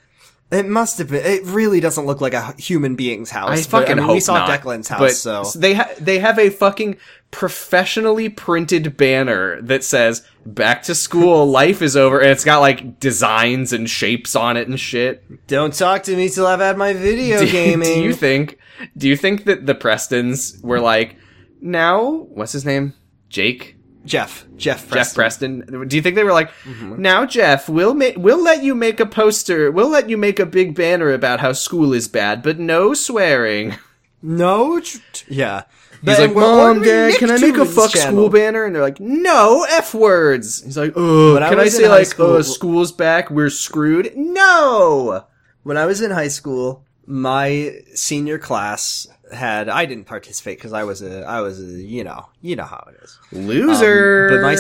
It 0.51 0.67
must 0.67 0.99
have 0.99 1.11
been. 1.11 1.25
It 1.25 1.45
really 1.45 1.79
doesn't 1.79 2.07
look 2.07 2.21
like 2.21 2.35
a 2.35 2.53
human 2.59 2.97
being's 2.97 3.31
house. 3.31 3.51
I 3.51 3.57
but, 3.57 3.67
fucking 3.67 3.97
mean, 3.97 4.05
hope 4.05 4.15
we 4.15 4.21
saw 4.21 4.47
not. 4.47 4.49
Declan's 4.61 4.89
house, 4.89 4.99
but 4.99 5.13
so 5.13 5.45
they 5.57 5.75
ha- 5.75 5.91
they 6.01 6.19
have 6.19 6.41
a 6.41 6.51
fucking 6.51 6.97
professionally 7.31 8.29
printed 8.29 8.97
banner 8.97 9.63
that 9.63 9.85
says 9.85 10.27
"Back 10.45 10.83
to 10.85 10.95
school, 10.97 11.47
life 11.51 11.83
is 11.83 11.97
over," 11.97 12.19
and 12.19 12.31
it's 12.31 12.45
got 12.45 12.59
like 12.59 12.99
designs 12.99 13.73
and 13.73 13.89
shapes 13.89 14.35
on 14.35 14.57
it 14.57 14.67
and 14.67 14.79
shit. 14.81 15.47
don't 15.47 15.73
talk 15.73 16.03
to 16.05 16.17
me 16.17 16.29
till 16.29 16.47
I've 16.49 16.59
had 16.61 16.77
my 16.77 16.95
video 16.95 17.39
Do, 17.45 17.51
gaming. 17.51 17.95
do 17.95 18.03
you 18.03 18.13
think? 18.13 18.59
Do 18.97 19.09
you 19.09 19.17
think 19.17 19.45
that 19.45 19.67
the 19.67 19.75
Prestons 19.77 20.61
were 20.65 20.81
like, 20.81 21.17
now 21.61 22.27
what's 22.31 22.53
his 22.53 22.65
name? 22.65 22.95
Jake. 23.29 23.77
Jeff, 24.05 24.47
Jeff, 24.57 24.81
Jeff 24.83 24.89
Preston. 25.15 25.63
Preston. 25.63 25.89
Do 25.89 25.97
you 25.97 26.03
think 26.03 26.17
they 26.17 26.25
were 26.25 26.33
like, 26.33 26.51
Mm-hmm. 26.65 27.01
now 27.03 27.27
Jeff, 27.27 27.69
we'll 27.69 27.95
ma- 27.95 28.17
we'll 28.17 28.43
let 28.43 28.63
you 28.63 28.75
make 28.75 28.99
a 29.01 29.07
poster, 29.07 29.71
we'll 29.71 29.91
let 29.91 30.09
you 30.09 30.17
make 30.17 30.39
a 30.39 30.47
big 30.47 30.75
banner 30.75 31.11
about 31.13 31.41
how 31.41 31.53
school 31.53 31.93
is 31.93 32.09
bad, 32.09 32.43
but 32.43 32.59
no 32.59 32.95
swearing. 32.95 33.77
No, 34.23 34.81
tr- 34.81 34.99
yeah. 35.29 35.63
He's 36.03 36.17
But 36.17 36.19
like, 36.21 36.35
Mom, 36.35 36.83
Dad, 36.83 37.19
can 37.19 37.31
I 37.31 37.37
make 37.39 37.57
a 37.57 37.65
fuck 37.67 37.91
channel." 37.91 38.13
school 38.13 38.29
banner? 38.31 38.65
And 38.65 38.75
they're 38.75 38.83
like, 38.83 39.01
No, 39.01 39.67
F 39.71 39.93
words. 39.95 40.63
He's 40.65 40.79
like, 40.79 40.93
Oh, 40.97 41.35
When 41.35 41.43
I 41.43 41.49
can 41.51 41.61
I, 41.61 41.69
say 41.69 41.89
like, 41.89 42.07
school- 42.07 42.27
oh, 42.27 42.43
school's 42.43 42.93
back, 42.93 43.31
we're 43.31 43.51
screwed? 43.51 44.13
No. 44.17 45.25
When 45.63 45.77
I 45.77 45.85
was 45.87 46.01
in 46.01 46.11
high 46.11 46.29
school, 46.29 46.85
my 47.07 47.81
senior 47.95 48.39
class 48.39 49.07
had 49.33 49.69
I 49.69 49.87
didn't 49.87 50.05
participate 50.05 50.59
because 50.59 50.73
I 50.73 50.85
was 50.85 51.03
a 51.03 51.23
I 51.25 51.41
was 51.41 51.61
a 51.61 51.67
you 51.67 52.05
know 52.05 52.29
you 52.43 52.57
know 52.57 52.65
how 52.65 52.87
it 52.91 53.03
is. 53.03 53.19
Loser. 53.33 54.29
Um, 54.31 54.37
but 54.37 54.43
my 54.43 54.57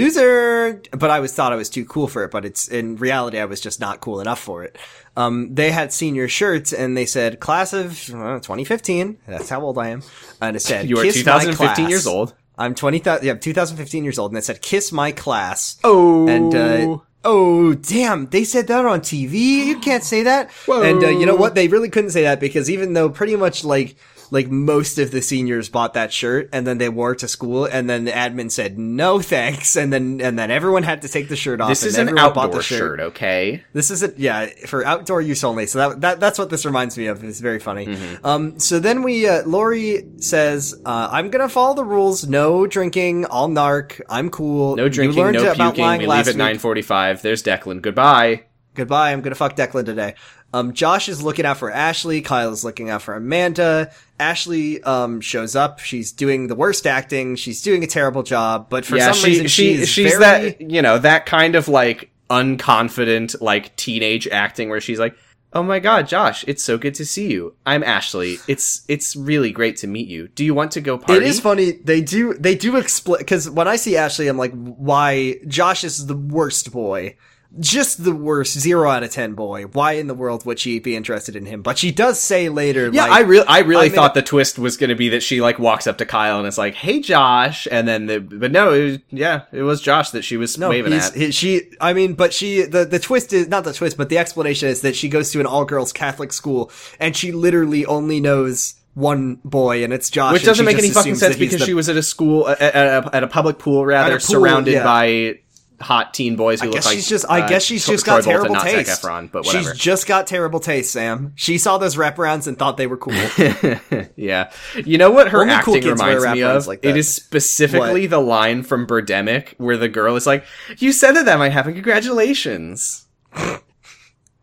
loser, 0.00 0.80
but 0.92 1.10
I 1.10 1.20
was 1.20 1.32
thought 1.34 1.52
I 1.52 1.56
was 1.56 1.70
too 1.70 1.84
cool 1.84 2.06
for 2.08 2.24
it. 2.24 2.30
But 2.30 2.44
it's 2.44 2.68
in 2.68 2.96
reality, 2.96 3.38
I 3.38 3.44
was 3.44 3.60
just 3.60 3.80
not 3.80 4.00
cool 4.00 4.20
enough 4.20 4.40
for 4.40 4.62
it. 4.64 4.76
Um, 5.16 5.54
they 5.54 5.70
had 5.70 5.92
senior 5.92 6.28
shirts, 6.28 6.72
and 6.72 6.96
they 6.96 7.06
said 7.06 7.40
class 7.40 7.72
of 7.72 7.92
uh, 8.10 8.38
2015. 8.40 9.18
That's 9.26 9.48
how 9.48 9.60
old 9.62 9.78
I 9.78 9.88
am. 9.88 10.02
And 10.40 10.56
it 10.56 10.60
said 10.60 10.88
you 10.88 10.98
are 10.98 11.04
2015 11.04 11.88
years 11.88 12.06
old. 12.06 12.34
I'm 12.58 12.74
20. 12.74 12.98
thou- 13.00 13.20
Yeah, 13.22 13.34
2015 13.34 14.04
years 14.04 14.18
old, 14.18 14.32
and 14.32 14.38
it 14.38 14.44
said 14.44 14.60
"Kiss 14.60 14.92
my 14.92 15.12
class." 15.12 15.78
Oh. 15.82 16.28
And 16.28 16.54
uh, 16.54 16.98
oh 17.24 17.74
damn, 17.74 18.26
they 18.26 18.44
said 18.44 18.66
that 18.68 18.84
on 18.84 19.00
TV. 19.00 19.64
You 19.66 19.78
can't 19.78 20.04
say 20.04 20.22
that. 20.22 20.50
Whoa. 20.66 20.82
And 20.82 21.02
uh, 21.02 21.08
you 21.08 21.26
know 21.26 21.36
what? 21.36 21.54
They 21.54 21.68
really 21.68 21.88
couldn't 21.88 22.10
say 22.10 22.22
that 22.22 22.40
because 22.40 22.70
even 22.70 22.92
though 22.94 23.08
pretty 23.08 23.36
much 23.36 23.64
like 23.64 23.96
like 24.30 24.48
most 24.48 24.98
of 24.98 25.10
the 25.10 25.20
seniors 25.22 25.68
bought 25.68 25.94
that 25.94 26.12
shirt 26.12 26.48
and 26.52 26.66
then 26.66 26.78
they 26.78 26.88
wore 26.88 27.12
it 27.12 27.18
to 27.20 27.28
school 27.28 27.64
and 27.64 27.90
then 27.90 28.04
the 28.04 28.12
admin 28.12 28.50
said 28.50 28.78
no 28.78 29.20
thanks 29.20 29.76
and 29.76 29.92
then 29.92 30.20
and 30.20 30.38
then 30.38 30.50
everyone 30.50 30.82
had 30.82 31.02
to 31.02 31.08
take 31.08 31.28
the 31.28 31.36
shirt 31.36 31.60
off. 31.60 31.68
this 31.70 31.82
and 31.82 31.90
is 31.90 31.98
an 31.98 32.18
outdoor 32.18 32.48
the 32.48 32.62
shirt. 32.62 33.00
okay? 33.00 33.62
This 33.72 33.90
is 33.90 34.02
it, 34.02 34.18
yeah, 34.18 34.46
for 34.66 34.84
outdoor 34.84 35.20
use 35.20 35.42
only. 35.44 35.66
So 35.66 35.78
that, 35.78 36.00
that 36.00 36.20
that's 36.20 36.38
what 36.38 36.50
this 36.50 36.64
reminds 36.64 36.96
me 36.96 37.06
of. 37.06 37.22
It's 37.24 37.40
very 37.40 37.58
funny. 37.58 37.86
Mm-hmm. 37.86 38.26
Um, 38.26 38.58
so 38.58 38.78
then 38.78 39.02
we, 39.02 39.26
uh, 39.28 39.42
Lori 39.46 40.06
says, 40.18 40.80
uh, 40.84 41.08
"I'm 41.10 41.30
gonna 41.30 41.48
follow 41.48 41.74
the 41.74 41.84
rules. 41.84 42.26
No 42.26 42.66
drinking. 42.66 43.26
I'll 43.30 43.48
narc. 43.48 44.00
I'm 44.08 44.30
cool. 44.30 44.76
No 44.76 44.88
drinking, 44.88 45.32
no 45.32 45.54
puking. 45.54 45.98
We 45.98 46.06
leave 46.06 46.28
at 46.28 46.36
9:45. 46.36 47.22
There's 47.22 47.42
Declan. 47.42 47.82
Goodbye. 47.82 48.44
Goodbye. 48.74 49.12
I'm 49.12 49.20
gonna 49.20 49.34
fuck 49.34 49.56
Declan 49.56 49.84
today. 49.84 50.14
Um, 50.52 50.72
Josh 50.72 51.08
is 51.08 51.22
looking 51.22 51.46
out 51.46 51.58
for 51.58 51.70
Ashley. 51.70 52.22
Kyle 52.22 52.52
is 52.52 52.64
looking 52.64 52.90
out 52.90 53.02
for 53.02 53.14
Amanda. 53.14 53.92
Ashley 54.18 54.82
um 54.82 55.20
shows 55.20 55.54
up. 55.54 55.78
She's 55.78 56.12
doing 56.12 56.48
the 56.48 56.54
worst 56.54 56.86
acting. 56.86 57.36
She's 57.36 57.62
doing 57.62 57.84
a 57.84 57.86
terrible 57.86 58.22
job. 58.22 58.68
But 58.68 58.84
for 58.84 58.96
yeah, 58.96 59.12
some 59.12 59.14
she, 59.14 59.26
reason, 59.26 59.46
she 59.46 59.76
she's 59.76 59.88
she's 59.88 60.16
very, 60.16 60.50
that 60.50 60.60
you 60.60 60.82
know 60.82 60.98
that 60.98 61.26
kind 61.26 61.54
of 61.54 61.68
like 61.68 62.10
unconfident 62.28 63.40
like 63.40 63.74
teenage 63.76 64.26
acting 64.28 64.68
where 64.68 64.80
she's 64.80 64.98
like, 64.98 65.16
"Oh 65.52 65.62
my 65.62 65.78
god, 65.78 66.08
Josh, 66.08 66.44
it's 66.48 66.62
so 66.62 66.76
good 66.78 66.94
to 66.94 67.06
see 67.06 67.30
you. 67.30 67.54
I'm 67.64 67.84
Ashley. 67.84 68.38
It's 68.48 68.84
it's 68.88 69.14
really 69.14 69.52
great 69.52 69.76
to 69.78 69.86
meet 69.86 70.08
you. 70.08 70.28
Do 70.28 70.44
you 70.44 70.54
want 70.54 70.72
to 70.72 70.80
go 70.80 70.98
party?" 70.98 71.14
It 71.14 71.22
is 71.22 71.40
funny. 71.40 71.72
They 71.72 72.00
do. 72.00 72.34
They 72.34 72.56
do 72.56 72.76
explain 72.76 73.18
because 73.18 73.48
when 73.48 73.68
I 73.68 73.76
see 73.76 73.96
Ashley, 73.96 74.28
I'm 74.28 74.38
like, 74.38 74.52
why? 74.52 75.36
Josh 75.46 75.84
is 75.84 76.06
the 76.06 76.16
worst 76.16 76.72
boy. 76.72 77.16
Just 77.58 78.04
the 78.04 78.14
worst, 78.14 78.56
zero 78.56 78.88
out 78.88 79.02
of 79.02 79.10
ten 79.10 79.34
boy. 79.34 79.64
Why 79.64 79.92
in 79.94 80.06
the 80.06 80.14
world 80.14 80.46
would 80.46 80.60
she 80.60 80.78
be 80.78 80.94
interested 80.94 81.34
in 81.34 81.46
him? 81.46 81.62
But 81.62 81.78
she 81.78 81.90
does 81.90 82.20
say 82.20 82.48
later, 82.48 82.90
Yeah, 82.92 83.02
like, 83.02 83.10
I 83.10 83.20
really, 83.22 83.46
I 83.48 83.58
really 83.60 83.86
I'm 83.86 83.92
thought 83.92 84.16
a- 84.16 84.20
the 84.20 84.26
twist 84.26 84.56
was 84.56 84.76
going 84.76 84.90
to 84.90 84.94
be 84.94 85.08
that 85.08 85.22
she 85.24 85.40
like 85.40 85.58
walks 85.58 85.88
up 85.88 85.98
to 85.98 86.06
Kyle 86.06 86.38
and 86.38 86.46
it's 86.46 86.58
like, 86.58 86.74
"Hey, 86.74 87.00
Josh," 87.00 87.66
and 87.68 87.88
then 87.88 88.06
the, 88.06 88.20
but 88.20 88.52
no, 88.52 88.72
it 88.72 88.84
was, 88.84 88.98
yeah, 89.10 89.42
it 89.50 89.62
was 89.62 89.80
Josh 89.80 90.10
that 90.10 90.22
she 90.22 90.36
was 90.36 90.56
no, 90.58 90.68
waving 90.68 90.92
at. 90.92 91.12
he, 91.12 91.32
she. 91.32 91.62
I 91.80 91.92
mean, 91.92 92.14
but 92.14 92.32
she. 92.32 92.62
The 92.62 92.84
the 92.84 93.00
twist 93.00 93.32
is 93.32 93.48
not 93.48 93.64
the 93.64 93.72
twist, 93.72 93.96
but 93.96 94.10
the 94.10 94.18
explanation 94.18 94.68
is 94.68 94.82
that 94.82 94.94
she 94.94 95.08
goes 95.08 95.32
to 95.32 95.40
an 95.40 95.46
all 95.46 95.64
girls 95.64 95.92
Catholic 95.92 96.32
school 96.32 96.70
and 97.00 97.16
she 97.16 97.32
literally 97.32 97.84
only 97.86 98.20
knows 98.20 98.74
one 98.94 99.40
boy, 99.44 99.82
and 99.82 99.92
it's 99.92 100.08
Josh. 100.08 100.34
Which 100.34 100.44
doesn't 100.44 100.64
make 100.64 100.78
any 100.78 100.90
fucking 100.90 101.16
sense 101.16 101.36
because 101.36 101.58
the- 101.60 101.66
she 101.66 101.74
was 101.74 101.88
at 101.88 101.96
a 101.96 102.02
school 102.02 102.48
at, 102.48 102.60
at, 102.60 103.04
a, 103.06 103.16
at 103.16 103.22
a 103.24 103.28
public 103.28 103.58
pool 103.58 103.84
rather, 103.84 104.12
pool, 104.12 104.20
surrounded 104.20 104.74
yeah. 104.74 104.84
by 104.84 105.40
hot 105.80 106.14
teen 106.14 106.36
boys 106.36 106.60
who 106.60 106.64
I 106.64 106.68
look 106.68 106.76
guess 106.76 106.86
like. 106.86 106.94
she's 106.94 107.08
just. 107.08 107.24
I 107.28 107.42
uh, 107.42 107.48
guess 107.48 107.62
she's 107.62 107.84
Troy 107.84 107.94
just 107.94 108.06
got 108.06 108.12
Bolton, 108.24 108.30
terrible 108.30 108.54
not 108.54 108.62
Zac 108.64 108.86
taste. 108.86 109.02
Efron, 109.02 109.30
but 109.30 109.44
whatever. 109.44 109.70
She's 109.70 109.78
just 109.78 110.06
got 110.06 110.26
terrible 110.26 110.60
taste, 110.60 110.92
Sam. 110.92 111.32
She 111.36 111.58
saw 111.58 111.78
those 111.78 111.96
wraparounds 111.96 112.46
and 112.46 112.58
thought 112.58 112.76
they 112.76 112.86
were 112.86 112.96
cool. 112.96 113.14
yeah, 114.16 114.50
you 114.84 114.98
know 114.98 115.10
what 115.10 115.28
her 115.28 115.42
Only 115.42 115.54
cool 115.62 115.74
acting 115.76 115.82
kids 115.90 116.00
wear 116.00 116.16
reminds 116.20 116.34
me 116.34 116.42
of? 116.42 116.66
like 116.66 116.84
it 116.84 116.96
is 116.96 117.12
specifically 117.12 118.06
the 118.06 118.20
line 118.20 118.62
from 118.62 118.86
Birdemic 118.86 119.54
where 119.58 119.76
the 119.76 119.88
girl 119.88 120.16
is 120.16 120.26
like, 120.26 120.44
"You 120.78 120.92
said 120.92 121.12
that 121.12 121.26
that 121.26 121.38
might 121.38 121.52
happen. 121.52 121.74
Congratulations." 121.74 123.06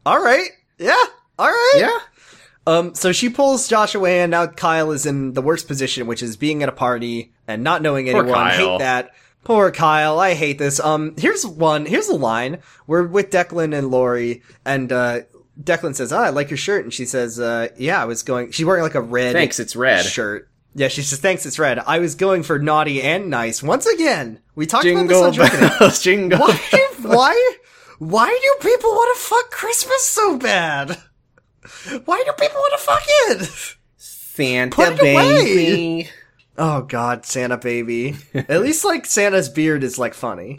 all 0.05 0.21
right, 0.23 0.49
yeah, 0.77 1.03
all 1.37 1.47
right. 1.47 1.73
Yeah. 1.77 1.97
Um, 2.67 2.95
so 2.95 3.13
she 3.13 3.29
pulls 3.29 3.69
Josh 3.69 3.95
away, 3.95 4.19
and 4.19 4.31
now 4.31 4.45
Kyle 4.45 4.91
is 4.91 5.05
in 5.05 5.31
the 5.33 5.41
worst 5.41 5.67
position, 5.69 6.05
which 6.05 6.21
is 6.21 6.35
being 6.35 6.63
at 6.63 6.69
a 6.69 6.73
party 6.73 7.31
and 7.47 7.63
not 7.63 7.81
knowing 7.81 8.07
Poor 8.07 8.23
anyone. 8.23 8.33
Kyle. 8.33 8.71
Hate 8.71 8.79
that. 8.79 9.11
Poor 9.47 9.71
Kyle. 9.71 10.19
I 10.19 10.33
hate 10.33 10.57
this. 10.59 10.77
Um, 10.81 11.15
here's 11.17 11.47
one. 11.47 11.85
Here's 11.85 12.09
a 12.09 12.15
line. 12.17 12.57
We're 12.85 13.07
with 13.07 13.29
Declan 13.29 13.73
and 13.73 13.89
Lori, 13.89 14.43
and 14.65 14.91
uh, 14.91 15.21
Declan 15.57 15.95
says, 15.95 16.11
"Ah, 16.11 16.23
I 16.23 16.29
like 16.31 16.49
your 16.49 16.57
shirt," 16.57 16.83
and 16.83 16.93
she 16.93 17.05
says, 17.05 17.39
uh, 17.39 17.69
"Yeah, 17.77 18.01
I 18.01 18.03
was 18.03 18.23
going." 18.23 18.51
She's 18.51 18.65
wearing 18.65 18.83
like 18.83 18.95
a 18.95 19.01
red. 19.01 19.31
Thanks, 19.31 19.57
it's 19.61 19.73
red. 19.73 20.03
Shirt. 20.03 20.49
Yeah, 20.75 20.89
she 20.89 21.01
says, 21.01 21.21
"Thanks, 21.21 21.45
it's 21.45 21.57
red." 21.57 21.79
I 21.79 21.99
was 21.99 22.15
going 22.15 22.43
for 22.43 22.59
naughty 22.59 23.01
and 23.01 23.29
nice 23.29 23.63
once 23.63 23.85
again. 23.85 24.41
We 24.55 24.65
talked 24.65 24.83
about 24.83 24.99
Jingle 25.07 25.31
this 25.31 25.39
on 25.39 25.77
bells, 25.79 26.01
jingle. 26.03 26.39
Why? 26.39 26.59
bells. 26.73 27.15
Why? 27.15 27.53
Why 27.99 28.27
do 28.27 28.69
people 28.69 28.89
want 28.89 29.17
to 29.17 29.23
fuck 29.23 29.49
Christmas 29.51 30.03
so 30.03 30.37
bad? 30.37 30.97
Why 32.03 32.21
do 32.25 32.33
people 32.33 32.57
want 32.57 32.79
to 32.79 32.85
fuck 32.85 33.03
it? 33.07 33.77
Santa 33.95 34.75
Put 34.75 34.99
it 34.99 35.01
away. 35.01 36.09
Oh 36.57 36.81
God, 36.81 37.25
Santa 37.25 37.57
baby. 37.57 38.15
At 38.33 38.61
least 38.61 38.83
like 38.85 39.05
Santa's 39.05 39.49
beard 39.49 39.83
is 39.83 39.97
like 39.99 40.13
funny. 40.13 40.57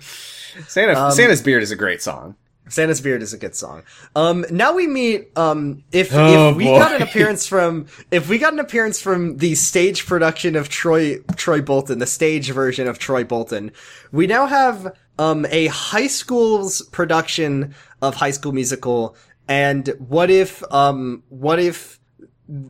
Santa, 0.68 0.98
Um, 0.98 1.12
Santa's 1.12 1.42
beard 1.42 1.62
is 1.62 1.70
a 1.70 1.76
great 1.76 2.02
song. 2.02 2.36
Santa's 2.68 3.00
beard 3.00 3.22
is 3.22 3.32
a 3.32 3.38
good 3.38 3.54
song. 3.54 3.82
Um, 4.14 4.44
now 4.50 4.74
we 4.74 4.86
meet. 4.86 5.30
Um, 5.38 5.84
if 5.90 6.10
Oh, 6.12 6.50
if 6.50 6.56
we 6.56 6.64
boy. 6.64 6.78
got 6.78 6.94
an 6.94 7.00
appearance 7.02 7.46
from 7.46 7.86
if 8.10 8.28
we 8.28 8.36
got 8.38 8.52
an 8.52 8.58
appearance 8.58 9.00
from 9.00 9.38
the 9.38 9.54
stage 9.54 10.04
production 10.06 10.54
of 10.54 10.68
Troy 10.68 11.18
Troy 11.36 11.62
Bolton, 11.62 11.98
the 11.98 12.06
stage 12.06 12.50
version 12.50 12.86
of 12.86 12.98
Troy 12.98 13.24
Bolton, 13.24 13.72
we 14.12 14.26
now 14.26 14.46
have 14.46 14.94
um 15.18 15.46
a 15.50 15.68
high 15.68 16.08
school's 16.08 16.82
production 16.92 17.74
of 18.02 18.14
High 18.16 18.32
School 18.32 18.52
Musical. 18.52 19.16
And 19.48 19.88
what 19.98 20.28
if 20.30 20.62
um 20.70 21.22
what 21.30 21.58
if 21.58 21.97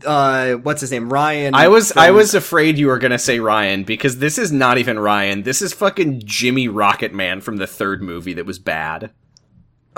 uh, 0.04 0.54
what's 0.54 0.80
his 0.80 0.90
name? 0.90 1.12
Ryan. 1.12 1.54
I 1.54 1.68
was 1.68 1.92
I 1.92 2.10
was 2.10 2.34
afraid 2.34 2.78
you 2.78 2.88
were 2.88 2.98
gonna 2.98 3.18
say 3.18 3.38
Ryan 3.40 3.84
because 3.84 4.18
this 4.18 4.38
is 4.38 4.50
not 4.50 4.78
even 4.78 4.98
Ryan. 4.98 5.42
This 5.42 5.62
is 5.62 5.72
fucking 5.72 6.22
Jimmy 6.24 6.68
Rocket 6.68 7.14
Man 7.14 7.40
from 7.40 7.58
the 7.58 7.66
third 7.66 8.02
movie 8.02 8.34
that 8.34 8.46
was 8.46 8.58
bad. 8.58 9.10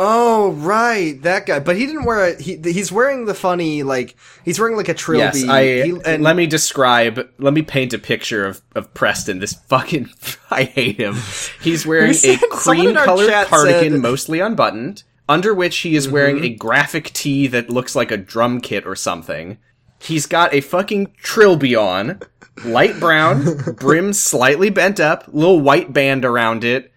Oh 0.03 0.53
right, 0.53 1.21
that 1.25 1.45
guy. 1.45 1.59
But 1.59 1.77
he 1.77 1.85
didn't 1.85 2.05
wear 2.05 2.29
a. 2.29 2.41
He, 2.43 2.57
he's 2.57 2.91
wearing 2.91 3.27
the 3.27 3.35
funny 3.35 3.83
like 3.83 4.17
he's 4.47 4.59
wearing 4.59 4.77
like 4.77 4.89
a 4.89 4.95
trilby. 4.95 5.41
Yes, 5.41 5.49
I. 5.49 5.63
He- 5.83 6.01
and 6.07 6.23
let 6.23 6.37
me 6.37 6.47
describe. 6.47 7.29
Let 7.39 7.53
me 7.53 7.61
paint 7.63 7.93
a 7.93 7.99
picture 7.99 8.47
of 8.47 8.63
of 8.75 8.95
Preston. 8.95 9.41
This 9.41 9.53
fucking. 9.53 10.09
I 10.51 10.65
hate 10.65 10.97
him. 10.97 11.17
He's 11.63 11.87
wearing 11.87 12.11
a 12.11 12.15
said- 12.15 12.39
our 12.51 12.59
cream 12.59 12.95
colored 12.95 13.31
cardigan, 13.49 13.93
said- 13.93 14.01
mostly 14.01 14.41
unbuttoned, 14.41 15.03
under 15.29 15.53
which 15.55 15.77
he 15.79 15.95
is 15.97 16.09
wearing 16.09 16.37
Mm-hmm. 16.37 16.45
a 16.45 16.55
graphic 16.57 17.13
tee 17.13 17.47
that 17.49 17.69
looks 17.69 17.95
like 17.95 18.11
a 18.11 18.17
drum 18.17 18.63
kit 18.63 18.87
or 18.87 18.97
something. 18.97 19.59
He's 20.01 20.27
got 20.27 20.55
a 20.55 20.61
fucking 20.61 21.15
trilby 21.19 21.77
on, 21.77 22.21
light 22.65 22.99
brown, 22.99 23.75
brim 23.77 24.13
slightly 24.13 24.71
bent 24.71 24.99
up, 24.99 25.25
little 25.29 25.61
white 25.61 25.93
band 25.93 26.25
around 26.25 26.65
it. 26.65 26.93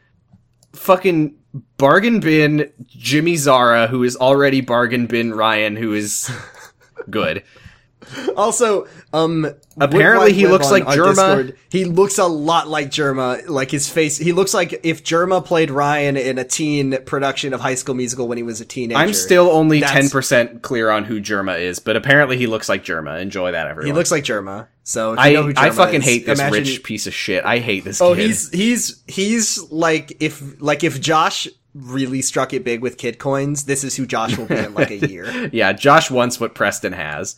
Fucking 0.74 1.36
bargain 1.78 2.20
bin 2.20 2.72
Jimmy 2.88 3.36
Zara, 3.36 3.88
who 3.88 4.04
is 4.04 4.16
already 4.16 4.62
bargain 4.62 5.06
bin 5.06 5.34
Ryan, 5.34 5.76
who 5.76 5.94
is 5.94 6.32
good. 7.10 7.44
also, 8.36 8.88
um, 9.14 9.48
Apparently 9.80 10.34
he 10.34 10.48
looks 10.48 10.70
like 10.70 10.86
Discord, 10.88 11.58
He 11.70 11.86
looks 11.86 12.18
a 12.20 12.26
lot 12.26 12.68
like 12.68 12.90
Jerma. 12.90 13.48
Like 13.48 13.72
his 13.72 13.90
face, 13.90 14.18
he 14.18 14.32
looks 14.32 14.54
like 14.54 14.82
if 14.84 15.04
Jerma 15.04 15.44
played 15.44 15.72
Ryan 15.72 16.16
in 16.16 16.38
a 16.38 16.44
teen 16.44 16.98
production 17.06 17.54
of 17.54 17.62
High 17.62 17.76
School 17.76 17.96
Musical 17.96 18.28
when 18.28 18.38
he 18.38 18.44
was 18.44 18.62
a 18.62 18.66
teenager. 18.66 19.00
I'm 19.00 19.14
still 19.14 19.50
only 19.50 19.82
ten 19.82 20.10
percent 20.10 20.62
clear 20.62 20.90
on 20.90 21.06
who 21.06 21.20
Jerma 21.20 21.60
is, 21.60 21.80
but 21.80 21.96
apparently 21.96 22.38
he 22.38 22.48
looks 22.48 22.70
like 22.70 22.84
Jerma. 22.84 23.20
Enjoy 23.20 23.52
that, 23.52 23.68
everyone. 23.68 23.88
He 23.88 23.94
looks 23.94 24.12
like 24.12 24.24
Jerma. 24.24 24.68
So 24.84 25.16
I 25.18 25.34
know 25.34 25.44
who 25.44 25.54
I 25.56 25.72
fucking 25.72 26.02
is, 26.02 26.06
hate 26.06 26.26
this 26.26 26.40
imagine- 26.40 26.64
rich 26.64 26.84
piece 26.84 27.08
of 27.08 27.14
shit. 27.14 27.44
I 27.46 27.60
hate 27.60 27.84
this. 27.84 28.02
Oh, 28.02 28.14
kid. 28.16 28.28
he's 28.28 28.50
he's 28.52 29.04
he's 29.08 29.72
like 29.72 30.18
if 30.20 30.62
like 30.62 30.84
if 30.84 31.00
Josh 31.02 31.48
really 31.74 32.22
struck 32.22 32.54
it 32.54 32.64
big 32.64 32.82
with 32.82 32.98
kid 32.98 33.18
coins, 33.18 33.64
this 33.64 33.84
is 33.84 33.96
who 33.96 34.06
Josh 34.06 34.38
will 34.38 34.46
be 34.46 34.56
in 34.58 34.74
like 34.76 34.92
a 34.92 35.08
year. 35.08 35.50
yeah. 35.54 35.74
Josh 35.74 36.12
wants 36.12 36.40
what 36.40 36.54
Preston 36.54 36.94
has. 36.94 37.36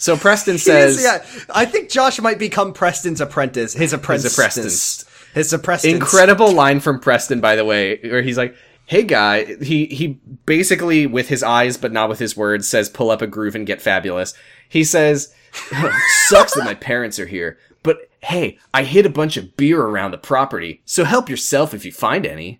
So 0.00 0.16
Preston 0.16 0.56
says, 0.56 0.96
is, 0.96 1.04
yeah, 1.04 1.22
I 1.54 1.66
think 1.66 1.90
Josh 1.90 2.18
might 2.20 2.38
become 2.38 2.72
Preston's 2.72 3.20
apprentice. 3.20 3.74
His 3.74 3.92
apprentice. 3.92 4.24
His 4.24 4.38
apprentice. 4.38 5.04
His 5.34 5.52
apprentice. 5.52 5.84
incredible 5.84 6.52
line 6.52 6.80
from 6.80 7.00
Preston, 7.00 7.40
by 7.40 7.54
the 7.54 7.66
way, 7.66 7.98
where 7.98 8.22
he's 8.22 8.38
like, 8.38 8.56
"Hey 8.86 9.02
guy," 9.02 9.44
he 9.56 9.84
he 9.86 10.18
basically 10.46 11.06
with 11.06 11.28
his 11.28 11.42
eyes 11.42 11.76
but 11.76 11.92
not 11.92 12.08
with 12.08 12.18
his 12.18 12.34
words 12.34 12.66
says, 12.66 12.88
"Pull 12.88 13.10
up 13.10 13.20
a 13.20 13.26
groove 13.26 13.54
and 13.54 13.66
get 13.66 13.82
fabulous." 13.82 14.32
He 14.66 14.84
says, 14.84 15.34
"Sucks 16.28 16.54
that 16.54 16.64
my 16.64 16.74
parents 16.74 17.18
are 17.18 17.26
here, 17.26 17.58
but 17.82 17.98
hey, 18.22 18.58
I 18.72 18.84
hid 18.84 19.04
a 19.04 19.10
bunch 19.10 19.36
of 19.36 19.54
beer 19.58 19.82
around 19.82 20.12
the 20.12 20.18
property, 20.18 20.80
so 20.86 21.04
help 21.04 21.28
yourself 21.28 21.74
if 21.74 21.84
you 21.84 21.92
find 21.92 22.26
any." 22.26 22.59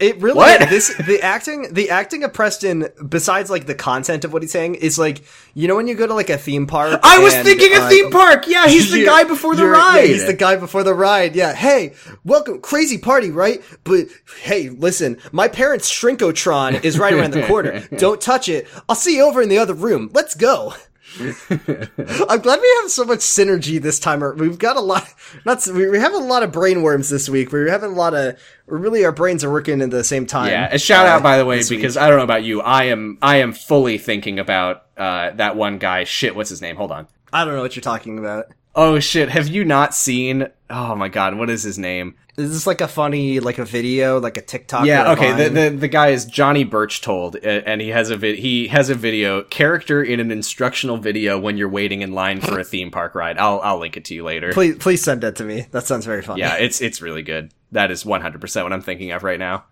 It 0.00 0.20
really 0.20 0.34
What? 0.36 0.68
this 0.68 0.92
the 1.06 1.22
acting 1.22 1.72
the 1.72 1.90
acting 1.90 2.24
of 2.24 2.32
Preston 2.32 2.88
besides 3.08 3.48
like 3.48 3.66
the 3.66 3.76
content 3.76 4.24
of 4.24 4.32
what 4.32 4.42
he's 4.42 4.50
saying 4.50 4.74
is 4.74 4.98
like 4.98 5.22
you 5.54 5.68
know 5.68 5.76
when 5.76 5.86
you 5.86 5.94
go 5.94 6.04
to 6.04 6.14
like 6.14 6.30
a 6.30 6.36
theme 6.36 6.66
park 6.66 6.98
I 7.04 7.20
was 7.20 7.32
and, 7.32 7.44
thinking 7.46 7.72
a 7.72 7.76
uh, 7.80 7.88
theme 7.88 8.10
park. 8.10 8.48
Yeah, 8.48 8.66
he's 8.66 8.90
the 8.92 9.04
guy 9.04 9.22
before 9.22 9.54
the 9.54 9.62
you're- 9.62 9.76
yeah, 9.78 9.94
ride. 9.94 10.06
he's 10.06 10.26
the 10.26 10.32
guy 10.34 10.56
before 10.56 10.82
the 10.82 10.92
ride. 10.94 11.36
Yeah. 11.36 11.52
Hey, 11.54 11.94
welcome, 12.24 12.60
crazy 12.60 12.98
party, 12.98 13.30
right? 13.30 13.62
But 13.84 14.06
hey, 14.42 14.68
listen, 14.68 15.18
my 15.30 15.46
parents' 15.46 15.88
Shrinkotron 15.88 16.82
is 16.84 16.98
right 16.98 17.12
around 17.14 17.32
the 17.32 17.46
corner. 17.46 17.80
Don't 17.96 18.20
touch 18.20 18.48
it. 18.48 18.66
I'll 18.88 18.96
see 18.96 19.16
you 19.16 19.22
over 19.24 19.42
in 19.42 19.48
the 19.48 19.58
other 19.58 19.74
room. 19.74 20.10
Let's 20.12 20.34
go. 20.34 20.74
I'm 21.20 22.40
glad 22.40 22.60
we 22.60 22.78
have 22.82 22.90
so 22.90 23.04
much 23.04 23.20
synergy 23.20 23.80
this 23.80 24.00
time. 24.00 24.20
We've 24.36 24.58
got 24.58 24.76
a 24.76 24.80
lot, 24.80 25.06
not 25.44 25.66
we 25.66 25.88
we 25.88 25.98
have 25.98 26.12
a 26.12 26.18
lot 26.18 26.42
of 26.42 26.50
brainworms 26.50 27.10
this 27.10 27.28
week. 27.28 27.52
We're 27.52 27.70
having 27.70 27.92
a 27.92 27.94
lot 27.94 28.14
of, 28.14 28.38
really 28.66 29.04
our 29.04 29.12
brains 29.12 29.44
are 29.44 29.50
working 29.50 29.80
at 29.80 29.90
the 29.90 30.02
same 30.02 30.26
time. 30.26 30.50
Yeah, 30.50 30.68
a 30.72 30.78
shout 30.78 31.06
uh, 31.06 31.10
out 31.10 31.22
by 31.22 31.38
the 31.38 31.44
way 31.44 31.58
this 31.58 31.70
week. 31.70 31.80
because 31.80 31.96
I 31.96 32.08
don't 32.08 32.18
know 32.18 32.24
about 32.24 32.42
you, 32.42 32.60
I 32.60 32.84
am 32.84 33.18
I 33.22 33.36
am 33.36 33.52
fully 33.52 33.98
thinking 33.98 34.38
about 34.38 34.84
uh 34.96 35.30
that 35.30 35.56
one 35.56 35.78
guy. 35.78 36.04
Shit, 36.04 36.34
what's 36.34 36.50
his 36.50 36.60
name? 36.60 36.76
Hold 36.76 36.90
on. 36.90 37.06
I 37.32 37.44
don't 37.44 37.54
know 37.54 37.62
what 37.62 37.76
you're 37.76 37.82
talking 37.82 38.18
about. 38.18 38.46
Oh 38.74 38.98
shit, 38.98 39.28
have 39.28 39.46
you 39.46 39.64
not 39.64 39.94
seen? 39.94 40.48
Oh 40.68 40.96
my 40.96 41.08
god, 41.08 41.36
what 41.36 41.48
is 41.50 41.62
his 41.62 41.78
name? 41.78 42.16
Is 42.36 42.52
this 42.52 42.66
like 42.66 42.80
a 42.80 42.88
funny, 42.88 43.38
like 43.38 43.58
a 43.58 43.64
video, 43.64 44.18
like 44.18 44.36
a 44.36 44.40
TikTok? 44.40 44.86
Yeah, 44.86 45.12
okay. 45.12 45.32
The, 45.32 45.50
the 45.50 45.76
the 45.76 45.88
guy 45.88 46.08
is 46.08 46.24
Johnny 46.24 46.64
Birch 46.64 47.00
told, 47.00 47.36
and 47.36 47.80
he 47.80 47.90
has 47.90 48.10
a 48.10 48.16
vid- 48.16 48.40
he 48.40 48.66
has 48.68 48.90
a 48.90 48.94
video 48.94 49.42
character 49.42 50.02
in 50.02 50.18
an 50.18 50.32
instructional 50.32 50.96
video 50.96 51.38
when 51.38 51.56
you're 51.56 51.68
waiting 51.68 52.02
in 52.02 52.12
line 52.12 52.40
for 52.40 52.58
a 52.58 52.64
theme 52.74 52.90
park 52.90 53.14
ride. 53.14 53.38
I'll 53.38 53.60
I'll 53.60 53.78
link 53.78 53.96
it 53.96 54.04
to 54.06 54.14
you 54.14 54.24
later. 54.24 54.52
Please, 54.52 54.76
please 54.78 55.00
send 55.00 55.20
that 55.20 55.36
to 55.36 55.44
me. 55.44 55.66
That 55.70 55.86
sounds 55.86 56.06
very 56.06 56.22
funny. 56.22 56.40
Yeah, 56.40 56.56
it's 56.56 56.80
it's 56.80 57.00
really 57.00 57.22
good. 57.22 57.52
That 57.70 57.92
is 57.92 58.04
100 58.04 58.40
percent 58.40 58.64
what 58.64 58.72
I'm 58.72 58.82
thinking 58.82 59.12
of 59.12 59.22
right 59.22 59.38
now. 59.38 59.64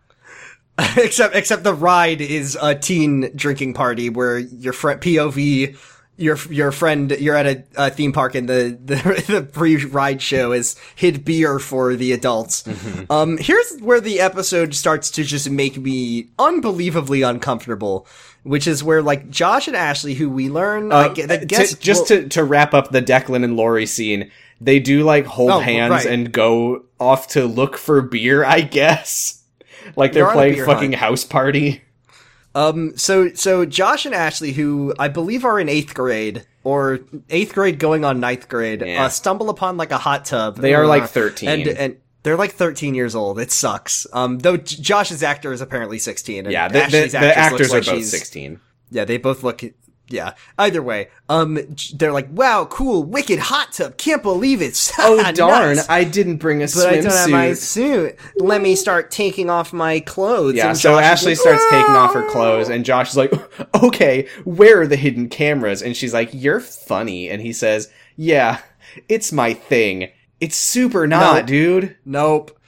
except, 0.97 1.35
except 1.35 1.65
the 1.65 1.75
ride 1.75 2.21
is 2.21 2.57
a 2.61 2.75
teen 2.75 3.31
drinking 3.37 3.75
party 3.75 4.09
where 4.09 4.39
your 4.39 4.73
friend 4.73 5.01
POV, 5.01 5.77
your 6.17 6.37
your 6.51 6.73
friend, 6.73 7.11
you're 7.13 7.37
at 7.37 7.47
a, 7.47 7.65
a 7.77 7.91
theme 7.91 8.13
park 8.13 8.35
and 8.35 8.49
the 8.49 8.79
the, 8.85 8.95
the 9.27 9.43
pre-ride 9.43 10.21
show 10.23 10.53
is 10.53 10.77
hid 10.95 11.25
beer 11.25 11.59
for 11.59 11.97
the 11.97 12.13
adults. 12.13 12.63
Mm-hmm. 12.65 13.11
Um, 13.11 13.39
here's 13.39 13.79
where 13.81 14.01
the 14.01 14.21
episode 14.21 14.75
starts 14.75 15.11
to 15.13 15.25
just 15.25 15.49
make 15.51 15.79
me 15.79 16.29
unbelievably 16.39 17.23
uncomfortable. 17.23 18.07
Which 18.45 18.67
is 18.67 18.83
where 18.83 19.03
like 19.03 19.31
Josh 19.31 19.69
and 19.69 19.77
Ashley, 19.77 20.15
who 20.15 20.29
we 20.29 20.49
learn, 20.51 20.91
Uh, 20.91 20.97
I 20.97 21.09
to- 21.15 21.45
guess 21.47 21.75
just 21.75 22.11
well- 22.11 22.23
to 22.23 22.29
to 22.31 22.43
wrap 22.45 22.75
up 22.75 22.91
the 22.91 23.01
Declan 23.01 23.45
and 23.45 23.57
Lori 23.57 23.87
scene, 23.87 24.33
they 24.61 24.81
do 24.81 25.05
like 25.05 25.27
hold 25.27 25.51
Oh, 25.53 25.61
hands 25.61 25.91
right. 25.93 26.07
and 26.07 26.33
go 26.33 26.85
off 26.99 27.29
to 27.29 27.47
look 27.47 27.77
for 27.77 28.03
beer. 28.03 28.45
I 28.45 28.63
guess, 28.63 29.45
like 29.97 30.13
They're 30.13 30.25
they're 30.25 30.33
playing 30.33 30.65
fucking 30.65 30.91
hunt. 30.93 30.95
house 31.01 31.25
party. 31.25 31.83
Um, 32.55 32.97
so, 32.97 33.33
so 33.35 33.65
Josh 33.65 34.05
and 34.07 34.15
Ashley, 34.15 34.53
who 34.53 34.95
I 34.99 35.09
believe 35.09 35.45
are 35.45 35.59
in 35.59 35.69
eighth 35.69 35.95
grade 35.95 36.45
or 36.65 37.01
eighth 37.31 37.55
grade 37.55 37.79
going 37.79 38.05
on 38.05 38.21
ninth 38.21 38.49
grade, 38.49 38.83
Yeah. 38.87 39.05
uh, 39.05 39.09
stumble 39.09 39.49
upon 39.51 39.77
like 39.77 39.91
a 39.91 39.99
hot 39.99 40.25
tub. 40.25 40.57
They 40.59 40.75
are, 40.75 40.85
Uh, 40.85 40.89
like, 40.89 41.09
13. 41.09 41.49
and 41.49 41.69
and 41.69 41.97
they're 42.23 42.37
like 42.37 42.53
thirteen 42.53 42.95
years 42.95 43.15
old. 43.17 43.41
It 43.41 43.51
sucks. 43.51 44.07
Um, 44.13 44.39
though 44.39 44.57
J- 44.57 44.77
Josh's 44.81 45.23
actor 45.25 45.53
is 45.53 45.61
apparently 45.61 45.99
sixteen. 45.99 46.45
And 46.45 46.53
Yeah, 46.53 46.69
the, 46.69 46.75
the, 46.75 46.85
Ashley's 46.85 47.13
the 47.13 47.39
actors 47.39 47.73
are 47.73 47.77
like 47.79 47.87
both 47.87 48.05
16. 48.05 48.61
Yeah, 48.91 49.05
they 49.07 49.17
both 49.17 49.43
look. 49.43 49.63
Yeah. 50.13 50.35
Either 50.59 50.83
way, 50.83 51.09
um, 51.29 51.59
they're 51.95 52.13
like, 52.13 52.29
"Wow, 52.31 52.67
cool, 52.67 53.03
wicked 53.03 53.39
hot 53.39 53.73
tub. 53.73 53.97
Can't 53.97 54.23
believe 54.23 54.61
it." 54.63 54.79
Oh 54.99 55.33
darn! 55.33 55.79
I 55.89 56.05
didn't 56.05 56.37
bring 56.37 56.63
a 56.63 56.67
But 56.67 56.87
I 56.87 57.01
don't 57.01 57.13
have 57.13 57.31
my 57.31 57.49
swimsuit. 57.51 57.57
suit. 57.57 58.17
Let 58.37 58.61
me 58.63 58.77
start 58.77 59.11
taking 59.11 59.51
off 59.51 59.73
my 59.73 60.01
clothes. 60.01 60.55
Yeah, 60.55 60.69
And 60.69 60.77
so 60.79 60.95
Josh 60.97 61.05
Ashley 61.05 61.33
like, 61.33 61.39
starts 61.41 61.65
taking 61.71 61.95
off 61.95 62.15
her 62.15 62.29
clothes, 62.31 62.69
and 62.69 62.85
Josh 62.85 63.11
is 63.11 63.17
like, 63.17 63.33
"Okay, 63.83 64.29
where 64.45 64.83
are 64.83 64.87
the 64.87 64.97
hidden 64.97 65.29
cameras?" 65.29 65.83
And 65.83 65.97
she's 65.97 66.13
like, 66.15 66.31
"You're 66.33 66.61
funny," 66.61 67.29
and 67.31 67.41
he 67.43 67.53
says, 67.53 67.91
"Yeah, 68.17 68.59
it's 69.09 69.33
my 69.33 69.55
thing. 69.55 70.11
It's 70.41 70.57
super 70.57 71.07
not, 71.07 71.37
Nope. 71.37 71.47
dude. 71.47 71.97
Nope. 72.05 72.59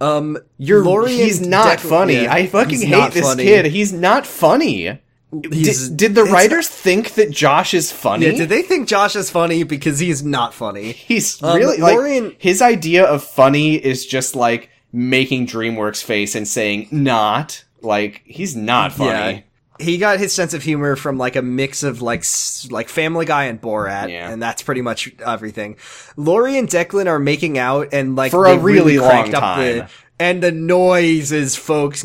Um, 0.00 0.38
You're 0.58 0.84
Lori 0.84 1.10
he's 1.16 1.40
not 1.46 1.80
funny. 1.80 2.22
yeah, 2.22 2.32
I 2.32 2.46
fucking 2.46 2.80
hate 2.80 3.12
this 3.12 3.24
funny. 3.26 3.44
kid. 3.44 3.66
He's 3.66 3.92
not 3.92 4.26
funny. 4.26 5.00
Did, 5.40 5.96
did 5.96 6.14
the 6.14 6.24
writers 6.24 6.68
think 6.68 7.14
that 7.14 7.30
Josh 7.30 7.74
is 7.74 7.92
funny? 7.92 8.26
Yeah, 8.26 8.32
did 8.32 8.48
they 8.48 8.62
think 8.62 8.88
Josh 8.88 9.14
is 9.14 9.28
funny 9.30 9.62
because 9.62 9.98
he's 9.98 10.22
not 10.24 10.54
funny? 10.54 10.92
He's 10.92 11.42
Um, 11.42 11.56
really 11.58 11.76
like 11.76 11.94
Lori 11.94 12.16
and- 12.16 12.34
his 12.38 12.62
idea 12.62 13.04
of 13.04 13.22
funny 13.22 13.74
is 13.74 14.06
just 14.06 14.34
like 14.34 14.70
making 14.90 15.46
DreamWorks 15.46 16.02
face 16.02 16.34
and 16.34 16.48
saying 16.48 16.88
not. 16.90 17.62
Like 17.82 18.22
he's 18.24 18.56
not 18.56 18.92
funny. 18.92 19.10
Yeah. 19.10 19.40
He 19.84 19.98
got 19.98 20.18
his 20.18 20.32
sense 20.32 20.54
of 20.54 20.62
humor 20.64 20.96
from 20.96 21.18
like 21.18 21.36
a 21.36 21.42
mix 21.42 21.82
of 21.82 22.00
like 22.02 22.24
like 22.70 22.88
Family 22.88 23.26
Guy 23.26 23.44
and 23.44 23.60
Borat, 23.60 24.08
Yeah. 24.10 24.30
and 24.30 24.42
that's 24.42 24.62
pretty 24.62 24.80
much 24.80 25.12
everything. 25.24 25.76
Lori 26.16 26.56
and 26.58 26.68
Declan 26.68 27.06
are 27.06 27.18
making 27.20 27.58
out 27.58 27.88
and 27.92 28.16
like 28.16 28.30
For 28.32 28.46
a 28.46 28.56
they 28.56 28.58
really 28.58 28.98
long 28.98 29.30
time. 29.30 29.60
the 29.60 29.88
and 30.18 30.42
the 30.42 30.50
noises, 30.52 31.54
folks. 31.54 32.04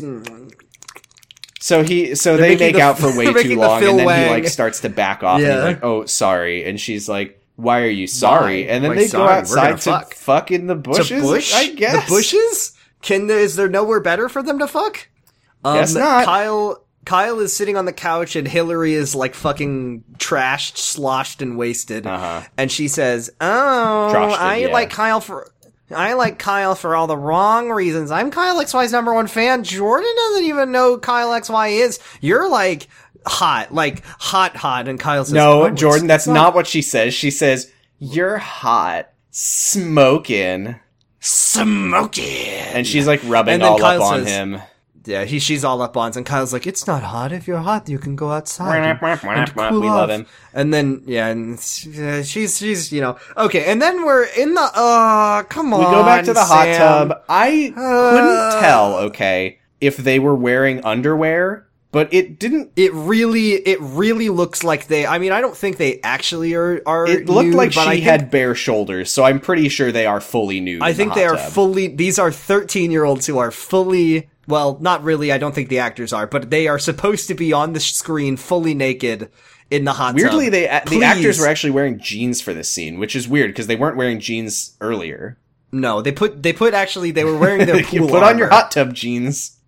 So 1.64 1.82
he, 1.82 2.14
so 2.14 2.36
They're 2.36 2.48
they 2.50 2.56
make 2.58 2.74
the- 2.74 2.82
out 2.82 2.98
for 2.98 3.06
way 3.16 3.24
too 3.24 3.32
making 3.32 3.58
the 3.58 3.66
long, 3.66 3.82
and 3.82 3.98
then 3.98 4.04
Wang. 4.04 4.24
he 4.24 4.30
like 4.30 4.48
starts 4.48 4.80
to 4.80 4.90
back 4.90 5.22
off, 5.22 5.38
and 5.38 5.46
Yeah. 5.46 5.54
he's 5.54 5.64
like, 5.64 5.82
"Oh, 5.82 6.04
sorry," 6.04 6.62
and 6.66 6.78
she's 6.78 7.08
like, 7.08 7.40
"Why 7.56 7.80
are 7.80 7.88
you 7.88 8.06
sorry?" 8.06 8.66
Why? 8.66 8.70
And 8.70 8.84
then 8.84 8.90
Why 8.90 8.96
they 8.96 9.06
sorry? 9.08 9.28
go 9.28 9.32
outside 9.32 9.64
gonna 9.68 9.78
fuck. 9.78 10.12
fuck 10.14 10.50
in 10.50 10.66
the 10.66 10.74
bushes. 10.74 11.08
to 11.08 11.20
bush? 11.22 11.54
I 11.54 11.68
guess 11.68 12.04
the 12.06 12.14
bushes. 12.14 12.72
Can 13.00 13.28
there, 13.28 13.38
is 13.38 13.56
there 13.56 13.70
nowhere 13.70 14.00
better 14.00 14.28
for 14.28 14.42
them 14.42 14.58
to 14.58 14.66
fuck? 14.66 15.08
Um, 15.64 15.78
Guess 15.78 15.94
not. 15.94 16.26
Kyle 16.26 16.84
Kyle 17.06 17.40
is 17.40 17.56
sitting 17.56 17.78
on 17.78 17.86
the 17.86 17.92
couch 17.94 18.36
and 18.36 18.46
Hillary 18.46 18.92
is 18.92 19.14
like 19.14 19.34
fucking 19.34 20.04
trashed, 20.18 20.76
sloshed, 20.76 21.40
and 21.40 21.56
wasted. 21.56 22.06
Uh-huh. 22.06 22.42
And 22.58 22.70
she 22.70 22.88
says, 22.88 23.30
"Oh, 23.40 24.10
Troshed, 24.14 24.38
I 24.38 24.56
yeah. 24.56 24.66
like 24.68 24.90
Kyle 24.90 25.22
for." 25.22 25.50
I 25.90 26.14
like 26.14 26.38
Kyle 26.38 26.74
for 26.74 26.96
all 26.96 27.06
the 27.06 27.16
wrong 27.16 27.70
reasons. 27.70 28.10
I'm 28.10 28.30
Kyle 28.30 28.62
XY's 28.62 28.92
number 28.92 29.12
one 29.12 29.26
fan. 29.26 29.64
Jordan 29.64 30.10
doesn't 30.16 30.44
even 30.44 30.72
know 30.72 30.98
Kyle 30.98 31.30
XY 31.30 31.80
is. 31.82 32.00
You're 32.20 32.48
like 32.48 32.88
hot, 33.26 33.72
like 33.72 34.02
hot, 34.04 34.56
hot. 34.56 34.88
And 34.88 34.98
Kyle 34.98 35.24
says, 35.24 35.34
No, 35.34 35.64
"Oh, 35.64 35.70
Jordan, 35.70 36.06
that's 36.06 36.26
not 36.26 36.54
what 36.54 36.66
she 36.66 36.80
says. 36.82 37.12
She 37.12 37.30
says, 37.30 37.70
You're 37.98 38.38
hot, 38.38 39.10
smoking. 39.30 40.76
smoky. 41.20 42.46
And 42.48 42.86
she's 42.86 43.06
like 43.06 43.20
rubbing 43.24 43.62
all 43.62 43.78
Kyle 43.78 44.02
up 44.02 44.08
on 44.12 44.24
says- 44.24 44.30
him. 44.32 44.58
Yeah, 45.06 45.24
he, 45.24 45.38
she's 45.38 45.64
all 45.64 45.82
up 45.82 45.96
on, 45.96 46.12
and 46.16 46.24
Kyle's 46.24 46.52
like, 46.52 46.66
"It's 46.66 46.86
not 46.86 47.02
hot. 47.02 47.30
If 47.32 47.46
you're 47.46 47.58
hot, 47.58 47.88
you 47.88 47.98
can 47.98 48.16
go 48.16 48.30
outside 48.30 48.78
and, 48.78 48.98
and 49.02 49.54
cool 49.54 49.80
we 49.80 49.88
love 49.88 50.08
off." 50.08 50.16
him. 50.16 50.26
And 50.54 50.72
then, 50.72 51.02
yeah, 51.04 51.28
and 51.28 51.60
she's 51.60 52.56
she's 52.58 52.92
you 52.92 53.00
know 53.00 53.18
okay. 53.36 53.64
And 53.70 53.82
then 53.82 54.04
we're 54.04 54.24
in 54.24 54.54
the 54.54 54.62
uh, 54.74 55.42
come 55.44 55.74
on, 55.74 55.80
We 55.80 55.84
go 55.86 56.02
back 56.04 56.24
to 56.24 56.32
the 56.32 56.44
hot 56.44 56.64
Sam. 56.66 57.08
tub. 57.08 57.22
I 57.28 57.72
Uh. 57.76 58.10
couldn't 58.12 58.60
tell, 58.62 58.96
okay, 59.08 59.58
if 59.80 59.96
they 59.98 60.18
were 60.18 60.34
wearing 60.34 60.82
underwear, 60.84 61.66
but 61.92 62.12
it 62.12 62.38
didn't. 62.38 62.72
It 62.76 62.92
really, 62.94 63.52
it 63.52 63.78
really 63.80 64.28
looks 64.30 64.64
like 64.64 64.86
they. 64.86 65.06
I 65.06 65.18
mean, 65.18 65.32
I 65.32 65.40
don't 65.40 65.56
think 65.56 65.76
they 65.76 66.00
actually 66.02 66.54
are. 66.54 66.80
are 66.86 67.06
It 67.06 67.28
looked 67.28 67.48
nude, 67.48 67.54
like 67.56 67.72
she 67.72 67.80
think, 67.80 68.02
had 68.04 68.30
bare 68.30 68.54
shoulders, 68.54 69.12
so 69.12 69.22
I'm 69.24 69.38
pretty 69.38 69.68
sure 69.68 69.92
they 69.92 70.06
are 70.06 70.20
fully 70.22 70.60
nude. 70.60 70.82
I 70.82 70.88
in 70.90 70.94
think 70.96 71.12
the 71.14 71.20
they 71.20 71.26
hot 71.26 71.34
are 71.34 71.38
tub. 71.42 71.52
fully. 71.52 71.88
These 71.88 72.18
are 72.18 72.32
thirteen-year-olds 72.32 73.26
who 73.26 73.38
are 73.38 73.50
fully. 73.50 74.30
Well, 74.46 74.78
not 74.80 75.02
really. 75.02 75.32
I 75.32 75.38
don't 75.38 75.54
think 75.54 75.68
the 75.68 75.78
actors 75.78 76.12
are, 76.12 76.26
but 76.26 76.50
they 76.50 76.68
are 76.68 76.78
supposed 76.78 77.28
to 77.28 77.34
be 77.34 77.52
on 77.52 77.72
the 77.72 77.80
screen 77.80 78.36
fully 78.36 78.74
naked 78.74 79.30
in 79.70 79.84
the 79.84 79.92
hot 79.92 80.10
tub. 80.10 80.16
Weirdly, 80.16 80.44
tub. 80.46 80.52
they 80.52 80.98
the 80.98 81.04
actors 81.04 81.38
were 81.38 81.46
actually 81.46 81.70
wearing 81.70 81.98
jeans 81.98 82.40
for 82.40 82.52
this 82.52 82.70
scene, 82.70 82.98
which 82.98 83.16
is 83.16 83.28
weird 83.28 83.50
because 83.50 83.66
they 83.66 83.76
weren't 83.76 83.96
wearing 83.96 84.20
jeans 84.20 84.76
earlier. 84.80 85.38
No, 85.72 86.02
they 86.02 86.12
put 86.12 86.42
they 86.42 86.52
put 86.52 86.74
actually 86.74 87.10
they 87.10 87.24
were 87.24 87.36
wearing 87.36 87.66
their 87.66 87.82
pool 87.84 87.94
you 87.94 88.06
put 88.06 88.22
on 88.22 88.38
your 88.38 88.48
hot 88.48 88.70
tub 88.70 88.94
jeans. 88.94 89.58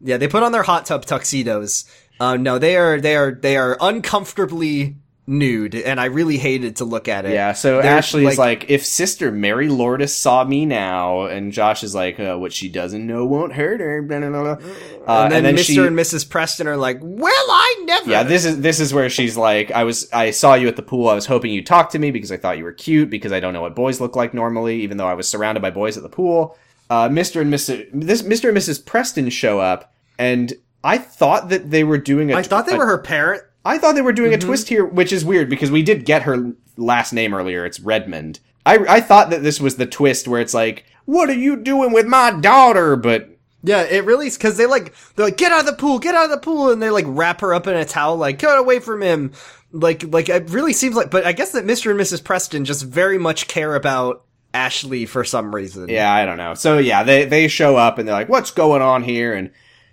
Yeah, 0.00 0.16
they 0.16 0.28
put 0.28 0.42
on 0.42 0.52
their 0.52 0.62
hot 0.62 0.86
tub 0.86 1.04
tuxedos. 1.04 1.84
Uh, 2.18 2.36
no, 2.36 2.58
they 2.58 2.76
are 2.76 3.00
they 3.00 3.16
are 3.16 3.32
they 3.32 3.56
are 3.56 3.76
uncomfortably 3.80 4.96
nude, 5.30 5.74
and 5.74 6.00
I 6.00 6.06
really 6.06 6.36
hated 6.36 6.76
to 6.76 6.84
look 6.84 7.08
at 7.08 7.24
it. 7.24 7.32
Yeah, 7.32 7.52
so 7.52 7.80
They're, 7.80 7.92
Ashley's 7.92 8.36
like, 8.36 8.68
if 8.68 8.84
Sister 8.84 9.30
Mary 9.30 9.68
Lourdes 9.68 10.12
saw 10.14 10.44
me 10.44 10.66
now, 10.66 11.22
and 11.22 11.52
Josh 11.52 11.82
is 11.84 11.94
like, 11.94 12.18
uh, 12.18 12.36
what 12.36 12.52
she 12.52 12.68
doesn't 12.68 13.06
know 13.06 13.24
won't 13.24 13.52
hurt 13.54 13.80
her. 13.80 14.02
Blah, 14.02 14.18
blah, 14.20 14.28
blah. 14.56 14.70
Uh, 15.06 15.30
and 15.32 15.46
then, 15.46 15.56
Mr. 15.56 15.64
she, 15.64 15.78
and 15.78 15.96
Mrs. 15.96 16.28
Preston 16.28 16.66
are 16.66 16.76
like, 16.76 16.98
"Well, 17.00 17.32
I 17.32 17.82
never." 17.84 18.10
yeah, 18.10 18.22
this 18.24 18.44
is 18.44 18.60
this 18.60 18.80
is 18.80 18.92
where 18.92 19.08
she's 19.08 19.36
like, 19.36 19.70
I 19.70 19.84
was 19.84 20.10
I 20.12 20.32
saw 20.32 20.54
you 20.54 20.68
at 20.68 20.76
the 20.76 20.82
pool. 20.82 21.08
I 21.08 21.14
was 21.14 21.26
hoping 21.26 21.52
you'd 21.52 21.66
talk 21.66 21.90
to 21.90 21.98
me 21.98 22.10
because 22.10 22.32
I 22.32 22.36
thought 22.36 22.58
you 22.58 22.64
were 22.64 22.72
cute 22.72 23.08
because 23.08 23.32
I 23.32 23.40
don't 23.40 23.54
know 23.54 23.62
what 23.62 23.74
boys 23.74 24.00
look 24.00 24.16
like 24.16 24.34
normally, 24.34 24.82
even 24.82 24.96
though 24.96 25.06
I 25.06 25.14
was 25.14 25.28
surrounded 25.28 25.60
by 25.60 25.70
boys 25.70 25.96
at 25.96 26.02
the 26.02 26.08
pool. 26.08 26.58
Uh, 26.90 27.08
Mr. 27.08 27.40
and 27.40 27.52
Mrs. 27.52 27.88
This 27.94 28.22
Mr. 28.22 28.48
and 28.48 28.58
Mrs. 28.58 28.84
Preston 28.84 29.30
show 29.30 29.60
up, 29.60 29.94
and 30.18 30.52
I 30.82 30.98
thought 30.98 31.48
that 31.50 31.70
they 31.70 31.84
were 31.84 31.98
doing 31.98 32.32
a 32.32 32.36
I 32.36 32.42
thought 32.42 32.66
they 32.66 32.74
a- 32.74 32.78
were 32.78 32.86
her 32.86 32.98
parent. 32.98 33.44
I 33.64 33.78
thought 33.78 33.94
they 33.94 34.02
were 34.02 34.12
doing 34.12 34.32
Mm-hmm. 34.32 34.42
a 34.42 34.46
twist 34.46 34.68
here, 34.68 34.84
which 34.84 35.12
is 35.12 35.24
weird 35.24 35.48
because 35.50 35.70
we 35.70 35.82
did 35.82 36.04
get 36.04 36.22
her 36.22 36.52
last 36.76 37.12
name 37.12 37.34
earlier. 37.34 37.64
It's 37.66 37.80
Redmond. 37.80 38.40
I 38.66 38.78
I 38.88 39.00
thought 39.00 39.30
that 39.30 39.42
this 39.42 39.60
was 39.60 39.76
the 39.76 39.86
twist 39.86 40.26
where 40.28 40.40
it's 40.40 40.54
like, 40.54 40.84
"What 41.04 41.28
are 41.30 41.34
you 41.34 41.56
doing 41.56 41.92
with 41.92 42.06
my 42.06 42.30
daughter?" 42.32 42.96
But 42.96 43.30
Yeah, 43.62 43.82
it 43.82 44.04
really 44.04 44.30
because 44.30 44.56
they 44.56 44.66
like 44.66 44.94
they're 45.16 45.26
like 45.26 45.36
get 45.36 45.52
out 45.52 45.60
of 45.60 45.66
the 45.66 45.72
pool, 45.74 45.98
get 45.98 46.14
out 46.14 46.24
of 46.24 46.30
the 46.30 46.38
pool, 46.38 46.70
and 46.70 46.80
they 46.82 46.90
like 46.90 47.04
wrap 47.08 47.40
her 47.42 47.52
up 47.54 47.66
in 47.66 47.74
a 47.76 47.84
towel, 47.84 48.16
like 48.16 48.38
get 48.38 48.56
away 48.58 48.80
from 48.80 49.02
him. 49.02 49.32
Like 49.72 50.02
like 50.12 50.28
it 50.28 50.50
really 50.50 50.72
seems 50.72 50.96
like, 50.96 51.10
but 51.10 51.24
I 51.26 51.32
guess 51.32 51.52
that 51.52 51.64
Mr. 51.64 51.90
and 51.90 52.00
Mrs. 52.00 52.22
Preston 52.24 52.64
just 52.64 52.82
very 52.84 53.18
much 53.18 53.46
care 53.48 53.74
about 53.74 54.24
Ashley 54.52 55.06
for 55.06 55.22
some 55.22 55.54
reason. 55.54 55.88
yeah, 55.88 56.12
I 56.12 56.24
don't 56.26 56.38
know. 56.38 56.54
So 56.54 56.78
yeah, 56.78 57.02
they 57.02 57.24
they 57.24 57.46
show 57.48 57.76
up 57.76 57.98
and 57.98 58.08
they're 58.08 58.14
like, 58.16 58.28
"What's 58.28 58.50
going 58.50 58.82
on 58.82 59.04
here?" 59.04 59.32
And 59.32 59.50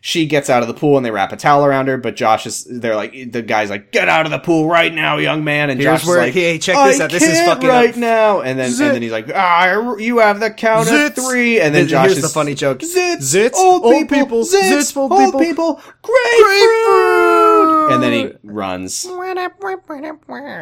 she 0.07 0.25
gets 0.25 0.49
out 0.49 0.61
of 0.61 0.69
the 0.69 0.73
pool 0.73 0.95
and 0.95 1.05
they 1.05 1.11
wrap 1.11 1.33
a 1.33 1.35
towel 1.35 1.65
around 1.65 1.89
her. 1.89 1.97
But 1.97 2.15
Josh 2.15 2.45
is 2.45 2.63
they're 2.63 2.95
like 2.95 3.11
the 3.33 3.41
guy's 3.41 3.69
like, 3.69 3.91
"Get 3.91 4.07
out 4.07 4.25
of 4.25 4.31
the 4.31 4.39
pool 4.39 4.69
right 4.69 4.93
now, 4.93 5.17
young 5.17 5.43
man!" 5.43 5.69
And 5.69 5.77
Here's 5.81 5.99
Josh 5.99 6.07
where- 6.07 6.19
is 6.19 6.27
like, 6.27 6.33
hey, 6.33 6.57
check 6.59 6.77
this 6.87 7.01
"I 7.01 7.03
out. 7.03 7.11
This 7.11 7.23
is 7.23 7.41
fucking 7.41 7.67
right 7.67 7.89
up." 7.89 7.97
now." 7.97 8.39
And 8.39 8.57
then 8.57 8.71
Zit. 8.71 8.85
and 8.87 8.95
then 8.95 9.01
he's 9.01 9.11
like, 9.11 9.29
"Ah, 9.35 9.97
you 9.97 10.19
have 10.19 10.39
the 10.39 10.49
count 10.49 10.87
Zits. 10.87 11.07
of 11.07 11.15
three. 11.25 11.59
And 11.59 11.75
then 11.75 11.89
Here's 11.89 11.91
Josh 11.91 12.13
the 12.15 12.25
is 12.25 12.33
funny 12.33 12.53
joke. 12.55 12.79
Zits, 12.79 13.17
Zits, 13.17 13.53
old, 13.55 13.83
old 13.83 14.07
people, 14.07 14.17
people, 14.23 14.39
zits, 14.45 14.71
zits, 14.71 14.95
old 14.95 15.11
old 15.11 15.33
people. 15.33 15.75
people, 15.75 15.81
grapefruit. 16.01 17.91
And 17.91 18.01
then 18.03 18.13
he 18.13 18.31
runs. 18.43 19.05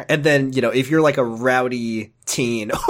And 0.08 0.24
then, 0.24 0.52
you 0.54 0.62
know, 0.62 0.70
if 0.70 0.90
you're 0.90 1.02
like 1.02 1.18
a 1.18 1.24
rowdy 1.24 2.12
teen. 2.26 2.70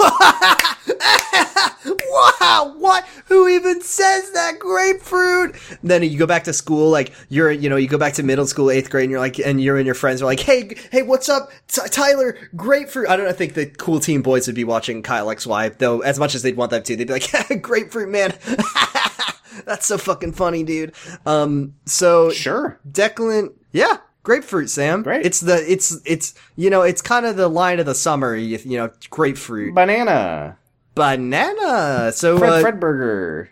wow, 2.39 2.73
what? 2.77 3.05
Who 3.25 3.47
even 3.47 3.81
says 3.81 4.31
that 4.31 4.59
grapefruit? 4.59 5.55
Then 5.83 6.03
you 6.03 6.17
go 6.17 6.25
back 6.25 6.43
to 6.45 6.53
school, 6.53 6.89
like, 6.89 7.13
you're, 7.29 7.51
you 7.51 7.69
know, 7.69 7.75
you 7.75 7.87
go 7.87 7.97
back 7.97 8.13
to 8.13 8.23
middle 8.23 8.47
school, 8.47 8.71
eighth 8.71 8.89
grade, 8.89 9.03
and 9.05 9.11
you're 9.11 9.19
like, 9.19 9.39
and 9.39 9.61
you 9.61 9.75
and 9.75 9.85
your 9.85 9.95
friends 9.95 10.21
are 10.21 10.25
like, 10.25 10.39
hey, 10.39 10.75
hey, 10.91 11.01
what's 11.03 11.29
up? 11.29 11.51
T- 11.67 11.81
Tyler, 11.89 12.37
grapefruit. 12.55 13.09
I 13.09 13.15
don't 13.17 13.27
I 13.27 13.33
think 13.33 13.53
the 13.53 13.65
cool 13.67 13.99
teen 13.99 14.21
boys 14.21 14.47
would 14.47 14.55
be 14.55 14.63
watching 14.63 15.03
Kyle 15.03 15.27
XY, 15.27 15.77
though, 15.77 16.01
as 16.01 16.19
much 16.19 16.35
as 16.35 16.41
they'd 16.41 16.57
want 16.57 16.71
them 16.71 16.83
to, 16.83 16.95
they'd 16.95 17.07
be 17.07 17.13
like, 17.13 17.61
grapefruit, 17.61 18.09
man. 18.09 18.33
That's 19.65 19.85
so 19.85 19.97
fucking 19.97 20.33
funny, 20.33 20.63
dude. 20.63 20.93
Um, 21.25 21.73
so 21.85 22.29
Sure. 22.31 22.79
Declan, 22.89 23.53
yeah, 23.71 23.97
grapefruit, 24.27 24.69
Sam. 24.69 25.03
Great. 25.03 25.25
It's 25.25 25.39
the 25.39 25.55
it's 25.71 25.97
it's 26.05 26.33
you 26.57 26.69
know 26.69 26.81
it's 26.81 27.01
kind 27.01 27.25
of 27.25 27.37
the 27.37 27.47
line 27.47 27.79
of 27.79 27.85
the 27.85 27.95
summer. 27.95 28.35
You, 28.35 28.59
you 28.63 28.77
know, 28.77 28.91
grapefruit, 29.09 29.73
Banana. 29.73 30.57
banana. 30.93 32.11
So 32.11 32.37
Fred 32.37 32.53
uh, 32.53 32.61
Fredburger. 32.61 33.47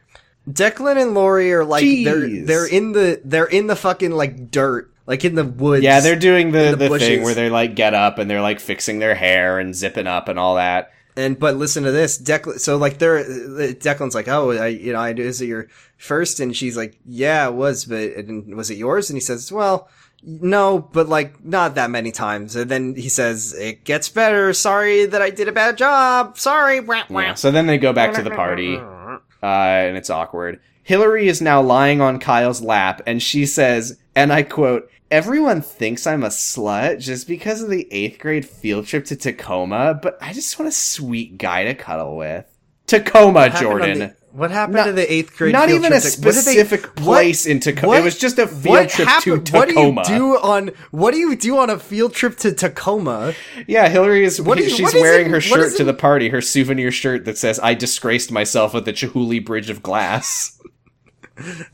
Declan 0.47 1.01
and 1.01 1.13
Lori 1.15 1.53
are 1.53 1.63
like 1.63 1.83
they're 1.83 2.43
they're 2.43 2.67
in 2.67 2.91
the 2.91 3.21
they're 3.23 3.45
in 3.45 3.67
the 3.67 3.75
fucking 3.75 4.11
like 4.11 4.51
dirt, 4.51 4.91
like 5.07 5.23
in 5.23 5.35
the 5.35 5.45
woods. 5.45 5.83
Yeah, 5.83 6.01
they're 6.01 6.17
doing 6.17 6.51
the, 6.51 6.71
the 6.71 6.75
the, 6.75 6.89
bushes. 6.89 7.07
thing 7.07 7.23
where 7.23 7.33
they 7.33 7.49
like 7.49 7.75
get 7.75 7.93
up 7.93 8.19
and 8.19 8.29
they're 8.29 8.41
like 8.41 8.59
fixing 8.59 8.99
their 8.99 9.15
hair 9.15 9.57
and 9.57 9.73
zipping 9.73 10.07
up 10.07 10.27
and 10.27 10.37
all 10.37 10.55
that. 10.55 10.91
And 11.17 11.39
but 11.39 11.55
listen 11.55 11.85
to 11.85 11.91
this, 11.91 12.21
Declan. 12.21 12.59
So 12.59 12.75
like 12.75 12.97
they're 12.97 13.23
Declan's 13.23 14.13
like, 14.13 14.27
oh, 14.27 14.51
I, 14.51 14.67
you 14.67 14.91
know, 14.91 14.99
I 14.99 15.13
is 15.13 15.41
it 15.41 15.45
your 15.45 15.69
first? 15.97 16.41
And 16.41 16.53
she's 16.53 16.75
like, 16.75 16.99
yeah, 17.05 17.47
it 17.47 17.53
was, 17.53 17.85
but 17.85 18.11
and 18.17 18.53
was 18.55 18.69
it 18.69 18.77
yours? 18.77 19.09
And 19.09 19.15
he 19.15 19.21
says, 19.21 19.51
well, 19.51 19.89
no, 20.25 20.79
but 20.79 21.07
like 21.07 21.43
not 21.45 21.75
that 21.75 21.89
many 21.91 22.11
times. 22.11 22.55
And 22.55 22.69
then 22.69 22.95
he 22.95 23.09
says, 23.09 23.53
it 23.53 23.83
gets 23.83 24.09
better. 24.09 24.51
Sorry 24.53 25.05
that 25.05 25.21
I 25.21 25.29
did 25.29 25.47
a 25.47 25.51
bad 25.51 25.77
job. 25.77 26.37
Sorry. 26.37 26.79
Yeah, 27.27 27.33
so 27.35 27.51
then 27.51 27.67
they 27.67 27.77
go 27.77 27.93
back 27.93 28.13
to 28.15 28.21
the 28.23 28.31
party, 28.31 28.75
uh, 28.77 29.17
and 29.43 29.97
it's 29.97 30.09
awkward. 30.09 30.59
Hillary 30.83 31.27
is 31.27 31.41
now 31.41 31.61
lying 31.61 32.01
on 32.01 32.19
Kyle's 32.19 32.61
lap, 32.61 33.01
and 33.07 33.21
she 33.21 33.45
says, 33.45 33.97
and 34.15 34.31
I 34.33 34.43
quote, 34.43 34.89
Everyone 35.11 35.61
thinks 35.61 36.07
I'm 36.07 36.23
a 36.23 36.29
slut 36.29 36.99
just 36.99 37.27
because 37.27 37.61
of 37.61 37.69
the 37.69 37.87
eighth 37.91 38.17
grade 38.19 38.45
field 38.45 38.87
trip 38.87 39.05
to 39.05 39.15
Tacoma, 39.15 39.99
but 40.01 40.17
I 40.19 40.33
just 40.33 40.57
want 40.57 40.67
a 40.69 40.71
sweet 40.71 41.37
guy 41.37 41.63
to 41.65 41.75
cuddle 41.75 42.17
with. 42.17 42.45
Tacoma, 42.87 43.33
What 43.33 43.51
happened 43.51 43.67
on 43.67 43.77
Jordan. 43.79 43.99
the- 43.99 44.15
what 44.35 44.51
happened 44.51 44.75
Not- 44.77 44.85
to 44.87 44.91
the 44.93 45.11
eighth 45.13 45.35
grade? 45.37 45.53
Not 45.53 45.67
field 45.69 45.79
even 45.85 45.93
a 45.93 46.01
trip 46.01 46.13
to- 46.13 46.21
did 46.21 46.23
they- 46.25 46.31
specific 46.41 46.85
what- 46.99 47.15
place 47.15 47.45
in 47.45 47.59
Tacoma. 47.59 47.87
what- 47.87 47.99
It 48.01 48.03
was 48.03 48.17
just 48.17 48.37
a 48.37 48.47
field 48.47 48.89
trip 48.89 49.07
happened- 49.07 49.45
to 49.47 49.53
What 49.53 49.69
do 49.69 49.79
you 49.79 50.01
do 50.05 50.37
on 50.37 50.71
what 50.91 51.11
do 51.13 51.19
you 51.19 51.35
do 51.35 51.57
on 51.57 51.69
a 51.69 51.79
field 51.79 52.13
trip 52.13 52.35
to 52.39 52.51
Tacoma? 52.51 53.33
Yeah, 53.67 53.87
Hillary 53.87 54.25
is. 54.25 54.41
What 54.41 54.59
is- 54.59 54.73
she's 54.73 54.93
what 54.93 54.95
wearing 54.95 55.27
it- 55.27 55.31
her 55.31 55.41
shirt 55.41 55.75
to 55.77 55.83
it- 55.83 55.85
the 55.85 55.93
party, 55.93 56.29
her 56.29 56.41
souvenir 56.41 56.91
shirt 56.91 57.23
that 57.25 57.37
says 57.37 57.59
"I 57.63 57.73
disgraced 57.75 58.31
myself 58.31 58.75
at 58.75 58.83
the 58.85 58.93
Chihuly 58.93 59.43
Bridge 59.43 59.69
of 59.69 59.81
Glass." 59.81 60.51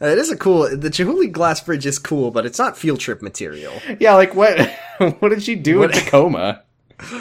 It 0.02 0.18
is 0.18 0.32
a 0.32 0.36
cool. 0.36 0.68
The 0.76 0.90
Chihuly 0.90 1.32
Glass 1.32 1.62
Bridge 1.62 1.86
is 1.86 2.00
cool, 2.00 2.32
but 2.32 2.48
it's 2.48 2.58
not 2.58 2.78
field 2.80 3.00
trip 3.00 3.22
material. 3.22 3.74
yeah, 4.00 4.16
like 4.16 4.34
what? 4.34 4.58
what 5.20 5.30
did 5.30 5.44
she 5.44 5.54
do 5.56 5.84
in 5.84 5.92
Tacoma? 5.92 6.64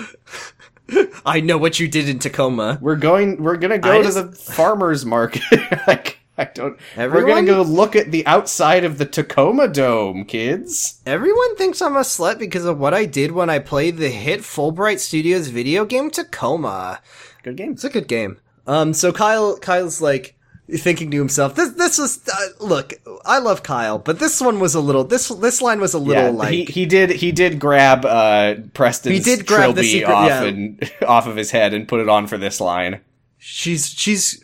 I 1.27 1.41
know 1.41 1.59
what 1.59 1.79
you 1.81 1.89
did 1.89 2.09
in 2.09 2.19
Tacoma. 2.19 2.79
We're 2.81 2.97
going. 2.97 3.43
We're 3.43 3.57
gonna 3.57 3.79
go 3.79 3.93
I 3.93 3.99
to 3.99 4.05
just- 4.05 4.17
the 4.17 4.53
farmers 4.53 5.05
market. 5.05 5.43
like 5.87 6.19
I 6.39 6.45
don't. 6.45 6.79
We're 6.97 7.27
gonna 7.27 7.45
go 7.47 7.63
look 7.63 7.95
at 7.95 8.11
the 8.11 8.27
outside 8.27 8.85
of 8.85 8.99
the 8.99 9.05
Tacoma 9.05 9.69
Dome, 9.69 10.25
kids. 10.25 11.01
Everyone 11.05 11.57
thinks 11.57 11.83
I'm 11.83 11.97
a 11.97 12.01
slut 12.01 12.39
because 12.39 12.65
of 12.65 12.79
what 12.79 12.95
I 12.95 13.05
did 13.05 13.33
when 13.33 13.51
I 13.51 13.59
played 13.59 13.99
the 13.99 14.09
hit 14.09 14.41
Fullbright 14.41 15.01
Studios 15.01 15.49
video 15.49 15.85
game 15.85 16.11
Tacoma. 16.11 17.01
Good 17.43 17.57
game. 17.57 17.73
It's 17.73 17.85
a 17.85 17.91
good 17.91 18.09
game. 18.09 18.39
Um, 18.67 18.95
so 18.95 19.13
Kyle, 19.13 19.57
Kyle's 19.59 20.01
like 20.01 20.37
thinking 20.79 21.11
to 21.11 21.19
himself, 21.19 21.55
"This, 21.55 21.71
this 21.75 21.99
was 21.99 22.21
uh, 22.29 22.65
look. 22.65 22.93
I 23.25 23.39
love 23.39 23.63
Kyle, 23.63 23.99
but 23.99 24.19
this 24.19 24.41
one 24.41 24.61
was 24.61 24.75
a 24.75 24.81
little. 24.81 25.05
This, 25.05 25.29
this 25.29 25.61
line 25.63 25.81
was 25.81 25.95
a 25.95 25.99
little 25.99 26.25
Yeah, 26.25 26.31
like 26.31 26.51
he 26.53 26.65
he 26.65 26.87
did 26.87 27.11
he 27.11 27.33
did 27.33 27.59
grab 27.59 28.05
uh 28.05 28.55
Preston's 28.75 29.17
He 29.17 29.23
did 29.23 29.47
grab 29.47 29.75
the 29.75 29.83
secret- 29.85 30.13
off 30.13 30.29
yeah. 30.29 30.43
and 30.45 30.93
off 31.07 31.27
of 31.27 31.37
his 31.37 31.51
head 31.51 31.75
and 31.75 31.87
put 31.89 32.01
it 32.01 32.09
on 32.09 32.27
for 32.27 32.39
this 32.39 32.61
line. 32.61 33.01
she's 33.39 33.89
she's 33.89 34.43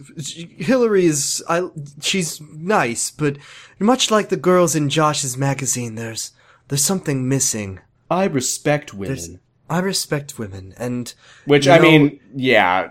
Hillary's. 0.58 1.42
I 1.48 1.68
she's 2.00 2.40
nice, 2.40 3.10
but 3.10 3.36
much 3.78 4.10
like 4.10 4.28
the 4.28 4.36
girls 4.36 4.74
in 4.74 4.88
Josh's 4.88 5.36
magazine, 5.36 5.94
there's 5.94 6.32
there's 6.68 6.84
something 6.84 7.28
missing. 7.28 7.80
I 8.10 8.24
respect 8.24 8.94
women. 8.94 9.40
I 9.68 9.80
respect 9.80 10.38
women, 10.38 10.74
and 10.78 11.12
Which 11.44 11.66
I 11.66 11.78
know- 11.78 11.82
mean, 11.82 12.20
yeah. 12.34 12.90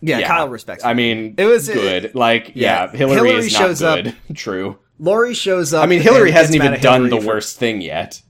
Yeah, 0.00 0.26
Kyle 0.26 0.48
respects. 0.48 0.84
I 0.84 0.94
mean, 0.94 1.34
It 1.38 1.44
was- 1.44 1.68
good. 1.68 2.14
like, 2.14 2.52
yeah, 2.54 2.84
yeah, 2.92 2.96
Hillary, 2.96 3.14
Hillary 3.28 3.46
is 3.46 3.52
not 3.52 3.58
shows 3.58 3.82
up- 3.82 4.04
good. 4.04 4.14
True. 4.34 4.78
Lori 4.98 5.34
shows 5.34 5.74
up. 5.74 5.82
I 5.82 5.86
mean, 5.86 6.00
Hillary 6.00 6.30
hasn't 6.30 6.54
even 6.56 6.80
done 6.80 7.04
Hillary 7.04 7.10
the 7.10 7.20
for- 7.20 7.34
worst 7.34 7.58
thing 7.58 7.80
yet. 7.80 8.22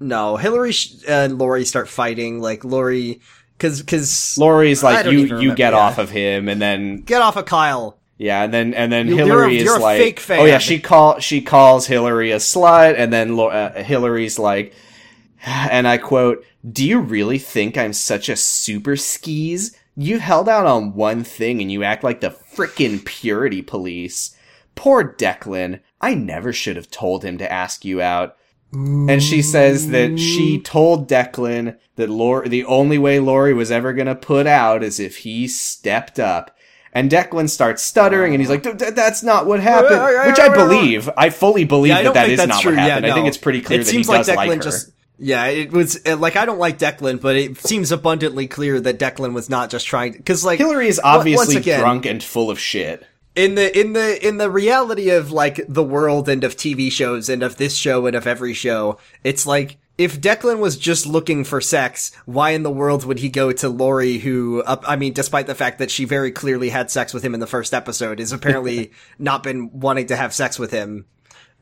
No, 0.00 0.36
Hillary 0.36 0.72
sh- 0.72 0.94
and 1.08 1.38
Lori 1.38 1.64
start 1.64 1.88
fighting. 1.88 2.40
Like 2.40 2.64
Lori, 2.64 3.20
because 3.56 3.80
because 3.80 4.36
Lori's 4.38 4.82
like, 4.82 5.04
you, 5.06 5.10
you 5.20 5.24
remember, 5.34 5.54
get 5.54 5.72
yeah. 5.72 5.78
off 5.78 5.98
of 5.98 6.10
him, 6.10 6.48
and 6.48 6.60
then 6.60 7.02
get 7.02 7.20
off 7.22 7.36
of 7.36 7.44
Kyle. 7.46 7.98
Yeah, 8.18 8.42
and 8.42 8.52
then 8.52 8.74
and 8.74 8.90
then 8.92 9.08
You- 9.08 9.16
you're 9.16 9.26
Hillary 9.26 9.58
a- 9.58 9.62
you're 9.62 9.76
is 9.76 9.82
like, 9.82 10.30
oh 10.30 10.44
yeah, 10.44 10.58
she 10.58 10.78
call 10.80 11.20
she 11.20 11.40
calls 11.42 11.86
Hillary 11.86 12.32
a 12.32 12.36
slut, 12.36 12.94
and 12.98 13.12
then 13.12 13.38
uh, 13.38 13.82
Hillary's 13.82 14.38
like, 14.38 14.74
and 15.46 15.86
I 15.88 15.96
quote, 15.98 16.44
"Do 16.70 16.86
you 16.86 17.00
really 17.00 17.38
think 17.38 17.78
I'm 17.78 17.92
such 17.92 18.28
a 18.28 18.36
super 18.36 18.96
skis? 18.96 19.76
You 20.00 20.18
held 20.18 20.48
out 20.48 20.66
on 20.66 20.94
one 20.94 21.24
thing, 21.24 21.60
and 21.60 21.70
you 21.70 21.82
act 21.84 22.02
like 22.02 22.20
the 22.20 22.30
frickin' 22.30 23.04
purity 23.04 23.60
police. 23.60 24.34
Poor 24.74 25.04
Declan. 25.18 25.80
I 26.00 26.14
never 26.14 26.52
should 26.54 26.76
have 26.76 26.90
told 26.90 27.22
him 27.24 27.36
to 27.38 27.52
ask 27.52 27.84
you 27.84 28.00
out." 28.00 28.36
And 28.72 29.20
she 29.22 29.42
says 29.42 29.88
that 29.90 30.18
she 30.18 30.58
told 30.60 31.08
Declan 31.08 31.76
that 31.96 32.08
Lori, 32.08 32.48
the 32.48 32.64
only 32.64 32.98
way 32.98 33.18
Lori 33.18 33.52
was 33.52 33.70
ever 33.70 33.92
gonna 33.92 34.14
put 34.14 34.46
out 34.46 34.82
is 34.82 34.98
if 35.00 35.18
he 35.18 35.46
stepped 35.48 36.18
up. 36.18 36.56
And 36.92 37.10
Declan 37.10 37.50
starts 37.50 37.82
stuttering, 37.82 38.32
and 38.32 38.40
he's 38.40 38.48
like, 38.50 38.62
"Th- 38.62 38.78
th- 38.78 38.94
"That's 38.94 39.22
not 39.22 39.44
what 39.46 39.60
happened," 39.60 40.00
which 40.28 40.40
I 40.40 40.48
believe. 40.48 41.10
I 41.16 41.30
fully 41.30 41.64
believe 41.64 41.90
Yeah, 41.90 41.98
I 41.98 42.02
that 42.04 42.14
that 42.14 42.30
is 42.30 42.46
not 42.46 42.62
true. 42.62 42.72
what 42.72 42.78
happened. 42.80 43.06
Yeah, 43.06 43.12
I 43.12 43.14
think 43.14 43.28
it's 43.28 43.36
pretty 43.36 43.60
clear 43.60 43.80
It 43.80 43.84
that 43.84 43.90
seems 43.90 44.06
he 44.06 44.12
like 44.12 44.24
does 44.26 44.28
Declan 44.34 44.36
like 44.36 44.50
her. 44.50 44.56
just. 44.62 44.90
Yeah, 45.22 45.46
it 45.46 45.70
was 45.70 46.04
like 46.06 46.36
I 46.36 46.46
don't 46.46 46.58
like 46.58 46.78
Declan, 46.78 47.20
but 47.20 47.36
it 47.36 47.58
seems 47.58 47.92
abundantly 47.92 48.46
clear 48.48 48.80
that 48.80 48.98
Declan 48.98 49.34
was 49.34 49.50
not 49.50 49.70
just 49.70 49.86
trying 49.86 50.12
because 50.12 50.44
like 50.44 50.58
Hillary 50.58 50.88
is 50.88 51.00
obviously 51.02 51.56
again- 51.56 51.80
drunk 51.80 52.06
and 52.06 52.22
full 52.22 52.50
of 52.50 52.58
shit. 52.58 53.06
in 53.36 53.54
the 53.54 53.78
in 53.78 53.92
the 53.92 54.26
in 54.26 54.38
the 54.38 54.50
reality 54.50 55.10
of 55.10 55.30
like 55.30 55.60
the 55.68 55.84
world 55.84 56.28
and 56.28 56.42
of 56.42 56.56
TV 56.56 56.90
shows 56.90 57.28
and 57.28 57.42
of 57.42 57.58
this 57.58 57.76
show 57.76 58.06
and 58.06 58.16
of 58.16 58.26
every 58.26 58.54
show, 58.54 58.98
it's 59.22 59.46
like 59.46 59.76
if 59.98 60.18
Declan 60.18 60.60
was 60.60 60.78
just 60.78 61.04
looking 61.06 61.44
for 61.44 61.60
sex, 61.60 62.10
why 62.24 62.50
in 62.50 62.62
the 62.62 62.70
world 62.70 63.04
would 63.04 63.18
he 63.18 63.28
go 63.28 63.52
to 63.52 63.68
Lori, 63.68 64.16
who, 64.16 64.62
uh, 64.62 64.80
I 64.88 64.96
mean, 64.96 65.12
despite 65.12 65.46
the 65.46 65.54
fact 65.54 65.78
that 65.78 65.90
she 65.90 66.06
very 66.06 66.32
clearly 66.32 66.70
had 66.70 66.90
sex 66.90 67.12
with 67.12 67.22
him 67.22 67.34
in 67.34 67.40
the 67.40 67.46
first 67.46 67.74
episode, 67.74 68.18
is 68.18 68.32
apparently 68.32 68.92
not 69.18 69.42
been 69.42 69.68
wanting 69.78 70.06
to 70.06 70.16
have 70.16 70.32
sex 70.32 70.58
with 70.58 70.70
him. 70.70 71.04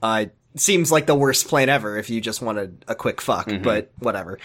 Uh, 0.00 0.26
seems 0.60 0.90
like 0.92 1.06
the 1.06 1.14
worst 1.14 1.48
plan 1.48 1.68
ever 1.68 1.96
if 1.98 2.10
you 2.10 2.20
just 2.20 2.42
wanted 2.42 2.84
a 2.88 2.94
quick 2.94 3.20
fuck, 3.20 3.50
but 3.62 3.90
whatever. 3.98 4.38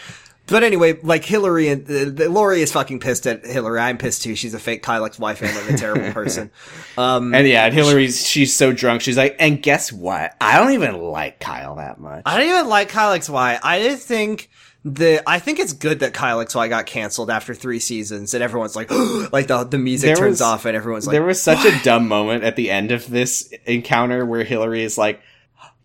But 0.46 0.64
anyway, 0.64 1.00
like 1.02 1.24
Hillary 1.24 1.70
and 1.70 1.86
uh, 1.86 2.10
the, 2.14 2.30
Lori 2.30 2.62
is 2.62 2.70
fucking 2.74 3.00
pissed 3.00 3.26
at 3.28 3.46
Hillary. 3.46 3.80
I'm 3.80 3.98
pissed 3.98 4.24
too. 4.24 4.36
She's 4.36 4.54
a 4.54 4.60
fake 4.60 4.84
Kylex 4.84 5.18
wife 5.18 5.42
and 5.42 5.74
a 5.74 5.78
terrible 5.78 6.12
person. 6.14 6.52
Um, 6.98 7.34
And 7.34 7.48
yeah, 7.48 7.64
and 7.66 7.74
Hillary's 7.74 8.28
she's 8.28 8.54
so 8.54 8.74
drunk. 8.74 9.02
She's 9.02 9.16
like, 9.18 9.38
and 9.40 9.64
guess 9.64 9.92
what? 9.94 10.36
I 10.42 10.60
don't 10.60 10.74
even 10.74 11.00
like 11.02 11.40
Kyle 11.40 11.76
that 11.76 11.98
much. 11.98 12.24
I 12.26 12.38
don't 12.38 12.50
even 12.50 12.68
like 12.68 12.90
Kyle 12.90 13.18
XY. 13.18 13.60
I 13.64 13.84
just 13.84 14.06
think 14.06 14.50
the 14.84 15.24
I 15.26 15.40
think 15.40 15.60
it's 15.60 15.72
good 15.72 16.02
that 16.02 16.14
Kyle 16.14 16.44
XY 16.44 16.68
got 16.68 16.88
canceled 16.88 17.30
after 17.30 17.54
three 17.56 17.80
seasons, 17.80 18.34
and 18.34 18.44
everyone's 18.44 18.76
like, 18.76 18.92
like 19.32 19.48
the 19.48 19.64
the 19.64 19.78
music 19.78 20.10
There 20.10 20.18
turns 20.18 20.32
was- 20.34 20.42
off, 20.42 20.66
and 20.66 20.76
everyone's 20.76 21.08
like, 21.08 21.14
there 21.14 21.24
was 21.24 21.42
such 21.42 21.64
a 21.64 21.84
dumb 21.86 22.10
moment 22.10 22.44
at 22.44 22.58
the 22.58 22.70
end 22.70 22.92
of 22.92 23.10
this 23.10 23.50
encounter 23.66 24.26
where 24.26 24.44
Hillary 24.44 24.84
is 24.84 24.98
like, 24.98 25.22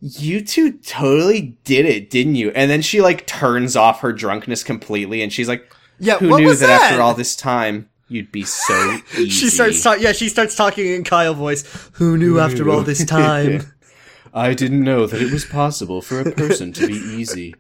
you 0.01 0.41
two 0.45 0.73
totally 0.79 1.57
did 1.65 1.85
it, 1.87 2.11
didn't 2.11 2.37
you? 2.37 2.51
And 2.51 2.71
then 2.71 2.83
she 2.83 3.01
like 3.01 3.27
turns 3.27 3.77
off 3.77 4.01
her 4.01 4.13
drunkenness 4.13 4.63
completely 4.65 5.23
and 5.23 5.33
she's 5.33 5.49
like, 5.49 5.71
yeah, 5.99 6.19
who 6.19 6.37
knew 6.39 6.55
that, 6.55 6.67
that? 6.67 6.83
after 6.91 7.03
all 7.03 7.15
this 7.15 7.35
time 7.35 7.89
you'd 8.09 8.31
be 8.33 8.45
so 8.45 8.99
easy? 9.15 9.29
she 9.29 9.51
starts 9.51 9.83
talking. 9.83 10.03
Yeah, 10.03 10.13
she 10.13 10.29
starts 10.29 10.55
talking 10.55 10.87
in 10.87 11.05
Kyle 11.05 11.35
voice. 11.35 11.65
Who 11.95 12.17
knew 12.17 12.39
after 12.39 12.69
all 12.71 12.83
this 12.83 13.05
time? 13.07 13.73
I 14.35 14.55
didn't 14.55 14.85
know 14.85 15.07
that 15.07 15.21
it 15.21 15.33
was 15.33 15.45
possible 15.45 16.01
for 16.03 16.21
a 16.21 16.31
person 16.33 16.73
to 16.75 16.87
be 16.87 16.93
easy. 16.95 17.55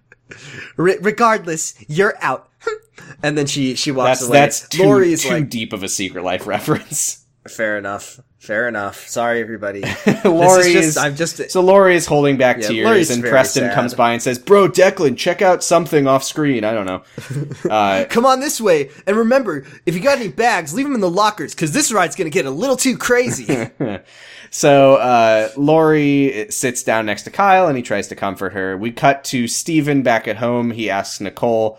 Re- 0.76 0.98
regardless, 1.00 1.74
you're 1.88 2.14
out. 2.20 2.48
and 3.22 3.36
then 3.38 3.46
she 3.46 3.74
she 3.74 3.90
walks 3.90 4.20
That's 4.20 4.28
away. 4.28 4.38
that's 4.38 4.68
too, 4.68 4.84
Lori's 4.84 5.22
too 5.22 5.30
like, 5.30 5.48
deep 5.48 5.72
of 5.72 5.82
a 5.82 5.88
secret 5.88 6.22
life 6.22 6.46
reference. 6.46 7.24
fair 7.48 7.78
enough, 7.78 8.20
fair 8.38 8.68
enough. 8.68 9.06
Sorry, 9.08 9.40
everybody. 9.40 9.80
Lori 9.80 9.92
this 10.04 10.66
is 10.66 10.72
just, 10.72 10.88
is 10.88 10.96
I'm 10.96 11.16
just. 11.16 11.50
so 11.50 11.60
Lori 11.60 11.94
is 11.96 12.06
holding 12.06 12.36
back 12.36 12.58
Yeah, 12.58 12.68
tears, 12.68 12.84
Lori's 12.86 13.10
and 13.10 13.22
Preston 13.22 13.64
sad. 13.64 13.74
comes 13.74 13.94
by 13.94 14.12
and 14.12 14.22
says, 14.22 14.38
"Bro, 14.38 14.68
Declan, 14.68 15.16
check 15.16 15.42
out 15.42 15.62
something 15.62 16.06
off 16.06 16.24
screen." 16.24 16.64
I 16.64 16.72
don't 16.72 16.86
know. 16.86 17.02
Uh, 17.68 18.04
Come 18.08 18.24
on 18.24 18.40
this 18.40 18.60
way, 18.60 18.90
and 19.06 19.16
remember, 19.16 19.64
if 19.84 19.94
you 19.94 20.00
got 20.00 20.18
any 20.18 20.28
bags, 20.28 20.72
leave 20.72 20.86
them 20.86 20.94
in 20.94 21.00
the 21.00 21.10
lockers, 21.10 21.54
because 21.54 21.72
this 21.72 21.92
ride's 21.92 22.16
gonna 22.16 22.30
get 22.30 22.46
a 22.46 22.50
little 22.50 22.76
too 22.76 22.96
crazy. 22.96 23.68
So 24.50 24.94
uh, 24.94 25.50
Lori 25.56 26.46
sits 26.48 26.82
down 26.82 27.04
next 27.04 27.24
to 27.24 27.30
Kyle 27.30 27.68
and 27.68 27.76
he 27.76 27.82
tries 27.82 28.08
to 28.08 28.16
comfort 28.16 28.54
her. 28.54 28.78
We 28.78 28.90
cut 28.92 29.24
to 29.24 29.46
Steven 29.46 30.02
back 30.02 30.26
at 30.26 30.36
home. 30.38 30.70
He 30.70 30.88
asks 30.88 31.20
Nicole, 31.20 31.78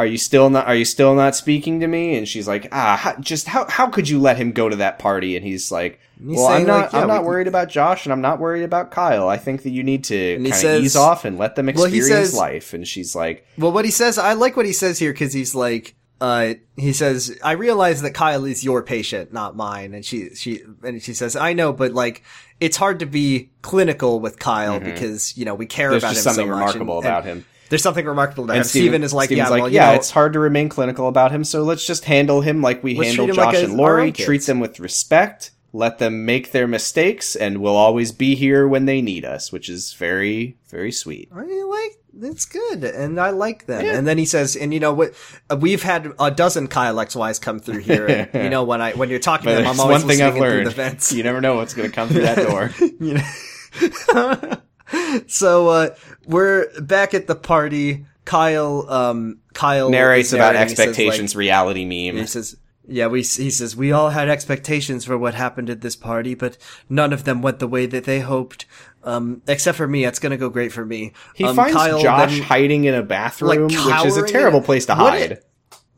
"Are 0.00 0.06
you 0.06 0.18
still 0.18 0.50
not? 0.50 0.66
Are 0.66 0.74
you 0.74 0.84
still 0.84 1.14
not 1.14 1.36
speaking 1.36 1.80
to 1.80 1.86
me?" 1.86 2.16
And 2.16 2.26
she's 2.26 2.48
like, 2.48 2.68
"Ah, 2.72 2.96
how, 2.96 3.16
just 3.20 3.46
how 3.48 3.66
how 3.68 3.88
could 3.88 4.08
you 4.08 4.18
let 4.18 4.36
him 4.36 4.52
go 4.52 4.68
to 4.68 4.76
that 4.76 4.98
party?" 4.98 5.36
And 5.36 5.44
he's 5.44 5.70
like, 5.70 6.00
he's 6.18 6.36
"Well, 6.38 6.46
I'm 6.48 6.66
not. 6.66 6.80
like, 6.84 6.92
yeah, 6.92 7.00
I'm 7.02 7.08
not 7.08 7.22
we- 7.22 7.28
worried 7.28 7.46
about 7.48 7.68
Josh, 7.68 8.06
and 8.06 8.12
I'm 8.12 8.20
not 8.20 8.38
worried 8.40 8.64
about 8.64 8.90
Kyle. 8.90 9.28
I 9.28 9.36
think 9.36 9.62
that 9.64 9.70
you 9.70 9.82
need 9.82 10.04
to 10.04 10.36
kind 10.36 10.64
of 10.64 10.82
ease 10.84 10.96
off 10.96 11.24
and 11.24 11.38
let 11.38 11.54
them 11.56 11.66
Well, 11.66 11.84
he 11.86 11.98
experience 11.98 12.30
says- 12.30 12.38
life." 12.38 12.72
And 12.72 12.86
she's 12.88 13.14
like, 13.14 13.46
Well, 13.58 13.72
what 13.72 13.84
he 13.84 13.90
says, 13.90 14.18
I 14.18 14.32
like 14.32 14.56
what 14.56 14.66
he 14.66 14.72
says 14.72 14.98
here 14.98 15.12
because 15.12 15.32
he's 15.32 15.54
like, 15.54 15.94
uh, 16.22 16.52
he 16.76 16.92
says, 16.92 17.38
I 17.42 17.52
realize 17.52 18.02
that 18.02 18.12
Kyle 18.12 18.44
is 18.44 18.62
your 18.62 18.82
patient, 18.82 19.32
not 19.32 19.56
mine. 19.56 19.94
And 19.94 20.04
she, 20.04 20.34
she, 20.34 20.60
and 20.82 21.02
she 21.02 21.14
says, 21.14 21.34
I 21.34 21.54
know, 21.54 21.72
but 21.72 21.92
like, 21.94 22.22
it's 22.60 22.76
hard 22.76 22.98
to 22.98 23.06
be 23.06 23.48
clinical 23.62 24.20
with 24.20 24.38
Kyle 24.38 24.78
because, 24.80 25.34
you 25.38 25.46
know, 25.46 25.54
we 25.54 25.64
care 25.64 25.86
Mm-hmm. 25.88 25.92
"There's 25.92 26.02
about 26.02 26.16
him 26.16 26.22
something 26.22 26.44
so 26.44 26.50
much. 26.50 26.58
remarkable 26.58 26.96
and- 26.98 27.06
about 27.06 27.22
and 27.26 27.30
him." 27.40 27.46
There's 27.70 27.82
something 27.82 28.04
remarkable 28.04 28.44
about 28.44 28.54
him. 28.54 28.60
And 28.60 28.66
Steven, 28.66 29.02
is 29.02 29.14
like, 29.14 29.28
Steven's 29.28 29.46
yeah, 29.46 29.50
like, 29.50 29.62
well, 29.62 29.68
you 29.70 29.76
yeah, 29.76 29.90
know, 29.90 29.96
it's 29.96 30.10
hard 30.10 30.34
to 30.34 30.38
remain 30.40 30.68
clinical 30.68 31.08
about 31.08 31.32
him, 31.32 31.44
so 31.44 31.62
let's 31.62 31.86
just 31.86 32.04
handle 32.04 32.40
him 32.42 32.60
like 32.60 32.82
we 32.82 32.94
handle 32.96 33.26
treat 33.26 33.30
him 33.30 33.36
like 33.36 33.54
Josh 33.54 33.62
a- 33.62 33.64
and 33.66 33.74
Lori. 33.74 34.06
own. 34.08 34.12
Treat 34.12 34.44
them 34.44 34.60
with 34.60 34.78
respect. 34.80 35.52
Let 35.72 35.98
them 35.98 36.26
make 36.26 36.50
their 36.50 36.66
mistakes, 36.66 37.36
and 37.36 37.58
we'll 37.58 37.76
always 37.76 38.10
be 38.10 38.34
here 38.34 38.66
when 38.66 38.86
they 38.86 39.00
need 39.00 39.24
us, 39.24 39.52
which 39.52 39.68
is 39.68 39.92
very, 39.92 40.58
very 40.68 40.90
sweet. 40.90 41.30
I 41.32 41.44
like 41.44 42.00
it's 42.20 42.44
good, 42.44 42.82
and 42.82 43.20
I 43.20 43.30
like 43.30 43.66
them. 43.66 43.84
Yeah. 43.84 43.96
And 43.96 44.04
then 44.06 44.18
he 44.18 44.26
says, 44.26 44.56
and 44.56 44.74
you 44.74 44.80
know 44.80 44.92
what? 44.92 45.14
Uh, 45.48 45.56
we've 45.56 45.84
had 45.84 46.12
a 46.18 46.30
dozen 46.30 46.66
Kyle 46.66 46.96
XYs 46.96 47.40
come 47.40 47.60
through 47.60 47.82
here. 47.82 48.06
And, 48.06 48.28
you 48.44 48.50
know, 48.50 48.64
when 48.64 48.80
I 48.80 48.92
when 48.92 49.10
you're 49.10 49.20
talking 49.20 49.48
to 49.48 49.54
them, 49.54 49.66
I'm 49.68 49.78
always 49.78 50.02
one 50.02 50.08
thing 50.08 50.22
I've 50.22 50.34
listening 50.34 50.42
through 50.42 50.56
learned: 50.56 50.66
the 50.66 50.70
vents. 50.72 51.12
you 51.12 51.22
never 51.22 51.40
know 51.40 51.54
what's 51.56 51.74
going 51.74 51.88
to 51.88 51.94
come 51.94 52.08
through 52.08 52.22
that 52.22 52.36
door. 52.48 52.72
you 52.80 53.14
know. 53.14 54.60
so 55.26 55.68
uh 55.68 55.94
we're 56.26 56.68
back 56.80 57.14
at 57.14 57.26
the 57.26 57.36
party. 57.36 58.06
Kyle 58.24 58.86
um 58.90 59.38
Kyle 59.54 59.90
Narrates 59.90 60.32
about. 60.32 60.54
He 60.54 60.60
says, 60.68 60.78
expectations, 60.78 61.34
reality 61.34 61.80
like- 61.80 62.14
meme. 62.14 62.20
He 62.22 62.26
says 62.26 62.56
yeah, 62.86 63.06
we 63.06 63.20
he 63.22 63.50
says 63.50 63.76
we 63.76 63.92
all 63.92 64.10
had 64.10 64.28
expectations 64.28 65.04
for 65.04 65.16
what 65.16 65.34
happened 65.34 65.70
at 65.70 65.80
this 65.80 65.96
party, 65.96 66.34
but 66.34 66.58
none 66.88 67.12
of 67.12 67.24
them 67.24 67.40
went 67.40 67.60
the 67.60 67.68
way 67.68 67.86
that 67.86 68.04
they 68.04 68.20
hoped. 68.20 68.66
Um, 69.04 69.42
except 69.46 69.78
for 69.78 69.86
me, 69.88 70.04
it's 70.04 70.18
gonna 70.18 70.36
go 70.36 70.48
great 70.50 70.72
for 70.72 70.84
me. 70.84 71.12
He 71.34 71.44
um, 71.44 71.56
finds 71.56 71.76
Kyle 71.76 72.00
Josh 72.02 72.34
then- 72.34 72.42
hiding 72.42 72.84
in 72.84 72.94
a 72.94 73.02
bathroom, 73.02 73.64
which 73.68 74.04
is 74.06 74.16
a 74.16 74.26
terrible 74.26 74.60
place 74.60 74.86
to 74.86 74.94
hide. 74.94 75.32
it- 75.32 75.44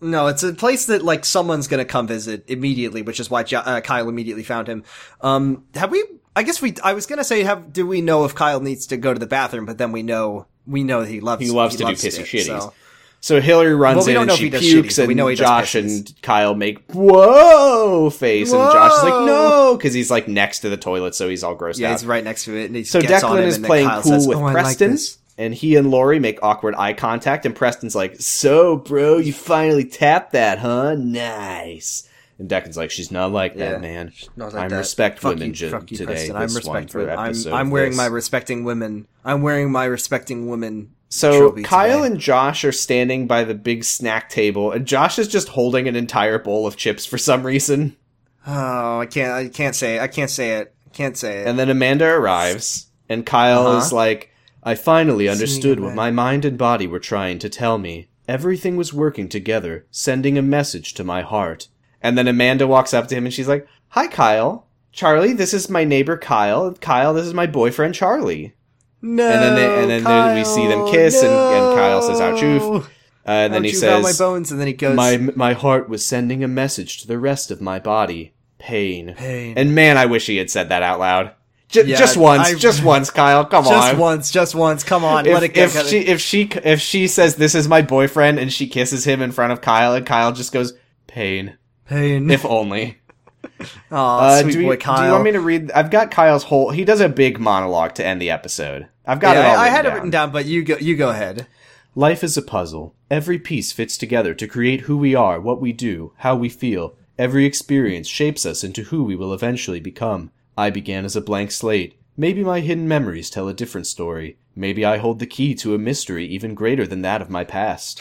No, 0.01 0.27
it's 0.27 0.43
a 0.43 0.53
place 0.53 0.87
that 0.87 1.03
like 1.03 1.25
someone's 1.25 1.67
gonna 1.67 1.85
come 1.85 2.07
visit 2.07 2.45
immediately, 2.47 3.03
which 3.03 3.21
is 3.21 3.31
why 3.31 3.43
jo- 3.43 3.59
uh, 3.61 3.81
Kyle 3.81 4.09
immediately 4.09 4.43
found 4.45 4.69
him. 4.69 4.85
Um, 5.23 5.65
have 5.75 5.91
we? 5.91 6.05
I 6.35 6.43
guess 6.43 6.63
we. 6.63 6.75
I 6.83 6.93
was 6.95 7.07
gonna 7.07 7.25
say, 7.25 7.43
have 7.43 7.73
do 7.73 7.87
we 7.87 8.01
know 8.01 8.25
if 8.25 8.35
Kyle 8.35 8.61
needs 8.61 8.87
to 8.87 8.97
go 8.97 9.13
to 9.13 9.19
the 9.21 9.27
bathroom? 9.27 9.67
But 9.67 9.79
then 9.79 9.93
we 9.93 10.03
know 10.03 10.47
we 10.67 10.83
know 10.85 11.01
that 11.03 11.09
he 11.11 11.21
loves 11.21 11.43
He 11.43 11.51
loves 11.51 11.77
to 11.77 11.85
do 11.85 11.91
pissy 11.93 12.21
it, 12.21 12.27
shitties. 12.27 12.47
so- 12.47 12.73
So 13.21 13.41
Hillary 13.41 13.75
runs 13.75 13.99
Well, 13.99 14.07
we 14.07 14.17
in 14.17 14.23
and 14.29 14.33
she 14.33 14.45
he 14.45 14.51
pukes, 14.51 14.95
shitties, 14.95 14.97
but 15.03 15.07
we 15.09 15.15
know 15.15 15.29
he 15.29 15.37
Josh 15.37 15.75
and 15.77 16.13
Kyle 16.23 16.55
make 16.55 16.91
whoa 16.93 18.11
face, 18.11 18.53
and 18.53 18.73
Josh 18.73 18.93
is 18.99 19.03
like 19.05 19.27
no, 19.27 19.77
because 19.77 19.95
he's 19.95 20.11
like 20.11 20.27
next 20.27 20.61
to 20.61 20.69
the 20.71 20.77
toilet, 20.77 21.15
so 21.15 21.29
he's 21.29 21.45
all 21.45 21.55
grossed 21.57 21.79
Yeah, 21.79 21.89
out. 21.91 21.93
he's 21.93 22.07
right 22.07 22.25
next 22.25 22.45
to 22.47 22.57
it, 22.57 22.67
and 22.67 22.75
he 22.77 22.83
So 22.85 23.01
gets 23.01 23.23
on 23.23 23.37
Declan 23.37 23.43
him, 23.43 23.49
is 23.49 23.57
and 23.57 23.65
playing 23.67 23.89
Kyle 23.89 24.03
cool 24.03 24.13
says, 24.13 24.27
with 24.27 24.39
"Oh, 24.39 24.41
I 24.45 24.53
like 24.53 24.79
Preston, 24.79 24.99
and 25.39 25.55
he 25.55 25.77
and 25.77 25.91
Lori 25.91 26.19
make 26.19 26.41
awkward 26.43 26.75
eye 26.77 26.95
contact, 26.95 27.47
and 27.47 27.55
Preston's 27.55 27.95
like, 27.95 28.17
"So, 28.21 28.77
bro, 28.77 29.19
you 29.19 29.33
finally 29.33 29.85
tapped 29.85 30.33
that, 30.33 30.59
huh? 30.59 30.95
Nice." 30.99 32.09
And 32.43 32.51
Declan's 32.51 32.77
like, 32.77 32.91
"She's 32.91 33.13
not 33.13 33.31
like 33.31 33.55
Yeah, 33.55 33.71
that, 33.73 33.81
man. 33.81 34.13
Not 34.37 34.53
like 34.53 34.65
I'm 34.65 34.71
that. 34.71 34.79
respect 34.79 35.21
Fuck 35.21 35.35
women 35.35 35.55
you, 35.55 35.71
fuck 35.71 35.89
you, 35.93 35.97
today. 35.97 36.13
Preston. 36.13 36.35
I'm 36.37 36.43
respect. 36.43 36.93
women. 36.95 37.17
I'm, 37.17 37.55
I'm 37.55 37.71
wearing 37.71 37.91
this." 37.93 37.97
my 37.97 38.07
respecting 38.07 38.65
women. 38.65 39.07
I'm 39.25 39.43
wearing 39.43 39.71
my 39.71 39.85
respecting 39.85 40.49
women. 40.49 40.91
So 41.09 41.53
Kyle 41.63 41.99
today. 42.03 42.13
and 42.15 42.19
Josh 42.21 42.65
are 42.65 42.73
standing 42.73 43.29
by 43.29 43.45
the 43.45 43.55
big 43.55 43.85
snack 43.85 44.29
table, 44.29 44.73
and 44.73 44.87
Josh 44.87 45.21
is 45.21 45.29
just 45.29 45.51
holding 45.51 45.87
an 45.87 45.95
entire 45.95 46.41
bowl 46.41 46.67
of 46.67 46.77
chips 46.77 47.07
for 47.07 47.17
some 47.17 47.45
reason. 47.47 47.97
Oh, 48.45 48.99
I 48.99 49.07
can't. 49.07 49.31
I 49.33 49.49
can't 49.49 49.77
say. 49.77 49.97
It. 49.99 50.01
I 50.03 50.09
can't 50.09 50.31
say 50.31 50.59
it. 50.59 50.75
I 50.85 50.91
can't 50.91 51.17
say 51.17 51.43
it. 51.43 51.47
And 51.47 51.57
then 51.59 51.71
Amanda 51.71 52.07
arrives, 52.07 52.87
and 53.09 53.25
Kyle 53.25 53.69
Uh-huh. 53.69 53.79
is 53.79 53.93
like, 53.93 54.31
I 54.65 54.75
finally 54.75 55.29
understood 55.29 55.79
what 55.79 55.95
my 55.95 56.11
mind 56.11 56.45
and 56.45 56.59
body 56.59 56.89
were 56.89 56.99
trying 56.99 57.39
to 57.39 57.49
tell 57.49 57.79
me. 57.79 58.09
Everything 58.27 58.77
was 58.77 58.93
working 58.93 59.29
together, 59.29 59.85
sending 59.91 60.37
a 60.39 60.43
message 60.43 60.95
to 60.95 61.05
my 61.05 61.23
heart. 61.23 61.69
And 62.03 62.19
then 62.19 62.29
Amanda 62.29 62.67
walks 62.67 62.93
up 62.93 63.09
to 63.09 63.15
him 63.15 63.25
and 63.25 63.33
she's 63.35 63.49
like, 63.49 63.67
"Hi, 63.91 64.07
Kyle. 64.09 64.67
Charlie, 64.93 65.33
this 65.33 65.55
is 65.55 65.71
my 65.71 65.85
neighbor 65.85 66.17
Kyle. 66.19 66.73
Kyle, 66.75 67.15
this 67.15 67.27
is 67.27 67.35
my 67.35 67.47
boyfriend 67.47 67.95
Charlie." 67.95 68.55
No. 69.01 69.27
And 69.29 69.43
then 69.43 69.55
they- 69.57 69.83
and 69.83 69.91
then 69.91 70.05
they- 70.05 70.39
we 70.41 70.45
see 70.45 70.67
them 70.67 70.87
kiss, 70.91 71.23
and- 71.23 71.33
and 71.33 71.77
Kyle 71.77 72.03
says, 72.03 72.21
"Ouch, 72.21 72.43
oof." 72.43 72.87
Uh, 73.27 73.31
and 73.31 73.55
then 73.55 73.63
he 73.65 73.71
you've 73.71 73.83
my 73.83 74.03
says, 74.03 74.19
bones, 74.19 74.51
and 74.51 74.59
then 74.61 74.67
he 74.67 74.73
goes, 74.73 74.97
"My 74.97 75.17
my 75.17 75.53
heart 75.53 75.89
was 75.89 76.05
sending 76.05 76.43
a 76.43 76.49
message 76.49 76.99
to 77.03 77.07
the 77.07 77.19
rest 77.19 77.51
of 77.51 77.61
my 77.61 77.79
body. 77.79 78.33
Pain." 78.59 79.15
pain. 79.17 79.55
And 79.57 79.75
man, 79.75 79.97
I 79.97 80.07
wish 80.07 80.27
he 80.27 80.37
had 80.39 80.51
said 80.51 80.69
that 80.71 80.83
out 80.83 80.99
loud. 81.01 81.31
J- 81.69 81.85
Yeah, 81.85 81.97
just 81.97 82.17
once, 82.17 82.49
I- 82.49 82.55
just 82.55 82.83
once, 82.85 83.11
Kyle. 83.11 83.45
Come 83.47 83.65
just 83.65 83.73
on. 83.75 83.81
Just 83.91 83.99
once, 83.99 84.31
just 84.31 84.55
once. 84.55 84.85
Come 84.85 85.05
on, 85.05 85.27
if, 85.27 85.33
let 85.35 85.43
it 85.43 85.55
go. 85.55 85.63
if 85.63 85.87
she 85.89 85.99
if 86.01 86.21
she 86.21 86.51
if 86.65 86.81
she 86.81 87.07
says 87.09 87.37
this 87.37 87.55
is 87.55 87.67
my 87.67 87.81
boyfriend 87.81 88.39
and 88.39 88.53
she 88.53 88.67
kisses 88.67 89.05
him 89.05 89.23
in 89.23 89.33
front 89.33 89.53
of 89.53 89.61
Kyle 89.63 89.95
and 89.95 90.05
Kyle 90.05 90.33
just 90.33 90.53
goes 90.53 90.75
pain. 91.07 91.57
Pain. 91.87 92.31
If 92.31 92.45
only. 92.45 92.99
Aw, 93.91 94.19
Uh, 94.19 94.41
sweet 94.43 94.53
do, 94.53 94.59
we- 94.59 94.65
boy 94.65 94.77
do 94.77 95.05
you 95.05 95.11
want 95.13 95.25
me 95.25 95.33
to 95.33 95.41
read? 95.41 95.71
I've 95.73 95.91
got 95.91 96.11
Kyle's 96.11 96.45
whole. 96.45 96.71
He 96.71 96.85
does 96.85 97.01
a 97.01 97.09
big 97.09 97.39
monologue 97.41 97.95
to 97.95 98.05
end 98.07 98.21
the 98.21 98.31
episode. 98.31 98.89
I've 99.07 99.21
got 99.21 99.37
yeah, 99.37 99.43
it 99.43 99.51
all. 99.51 99.57
I, 99.59 99.65
I 99.67 99.69
had 99.69 99.83
down. 99.83 99.93
it 99.93 99.95
written 99.95 100.11
down, 100.11 100.33
but 100.33 100.47
you 100.47 100.63
go. 100.63 100.77
You 100.79 100.97
go 100.97 101.11
ahead. 101.11 101.47
Life 101.95 102.25
is 102.25 102.37
a 102.37 102.43
puzzle. 102.43 102.95
Every 103.11 103.39
piece 103.39 103.73
fits 103.73 103.99
together 103.99 104.33
to 104.35 104.47
create 104.47 104.83
who 104.83 104.97
we 104.97 105.15
are, 105.15 105.39
what 105.41 105.61
we 105.61 105.73
do, 105.73 106.13
how 106.19 106.35
we 106.37 106.49
feel. 106.49 106.95
Every 107.19 107.45
experience 107.45 108.09
shapes 108.09 108.47
us 108.47 108.65
into 108.65 108.85
who 108.85 109.05
we 109.05 109.15
will 109.15 109.35
eventually 109.35 109.81
become. 109.81 110.31
I 110.57 110.71
began 110.71 111.05
as 111.05 111.17
a 111.17 111.21
blank 111.21 111.51
slate. 111.51 111.95
Maybe 112.17 112.43
my 112.43 112.61
hidden 112.61 112.89
memories 112.89 113.29
tell 113.29 113.49
a 113.49 113.55
different 113.55 113.87
story. 113.87 114.39
Maybe 114.55 114.85
I 114.85 114.99
hold 114.99 115.19
the 115.19 115.27
key 115.27 115.55
to 115.57 115.75
a 115.75 115.79
mystery 115.79 116.27
even 116.27 116.55
greater 116.55 116.87
than 116.87 117.03
that 117.03 117.23
of 117.23 117.31
my 117.31 117.45
past. 117.45 118.01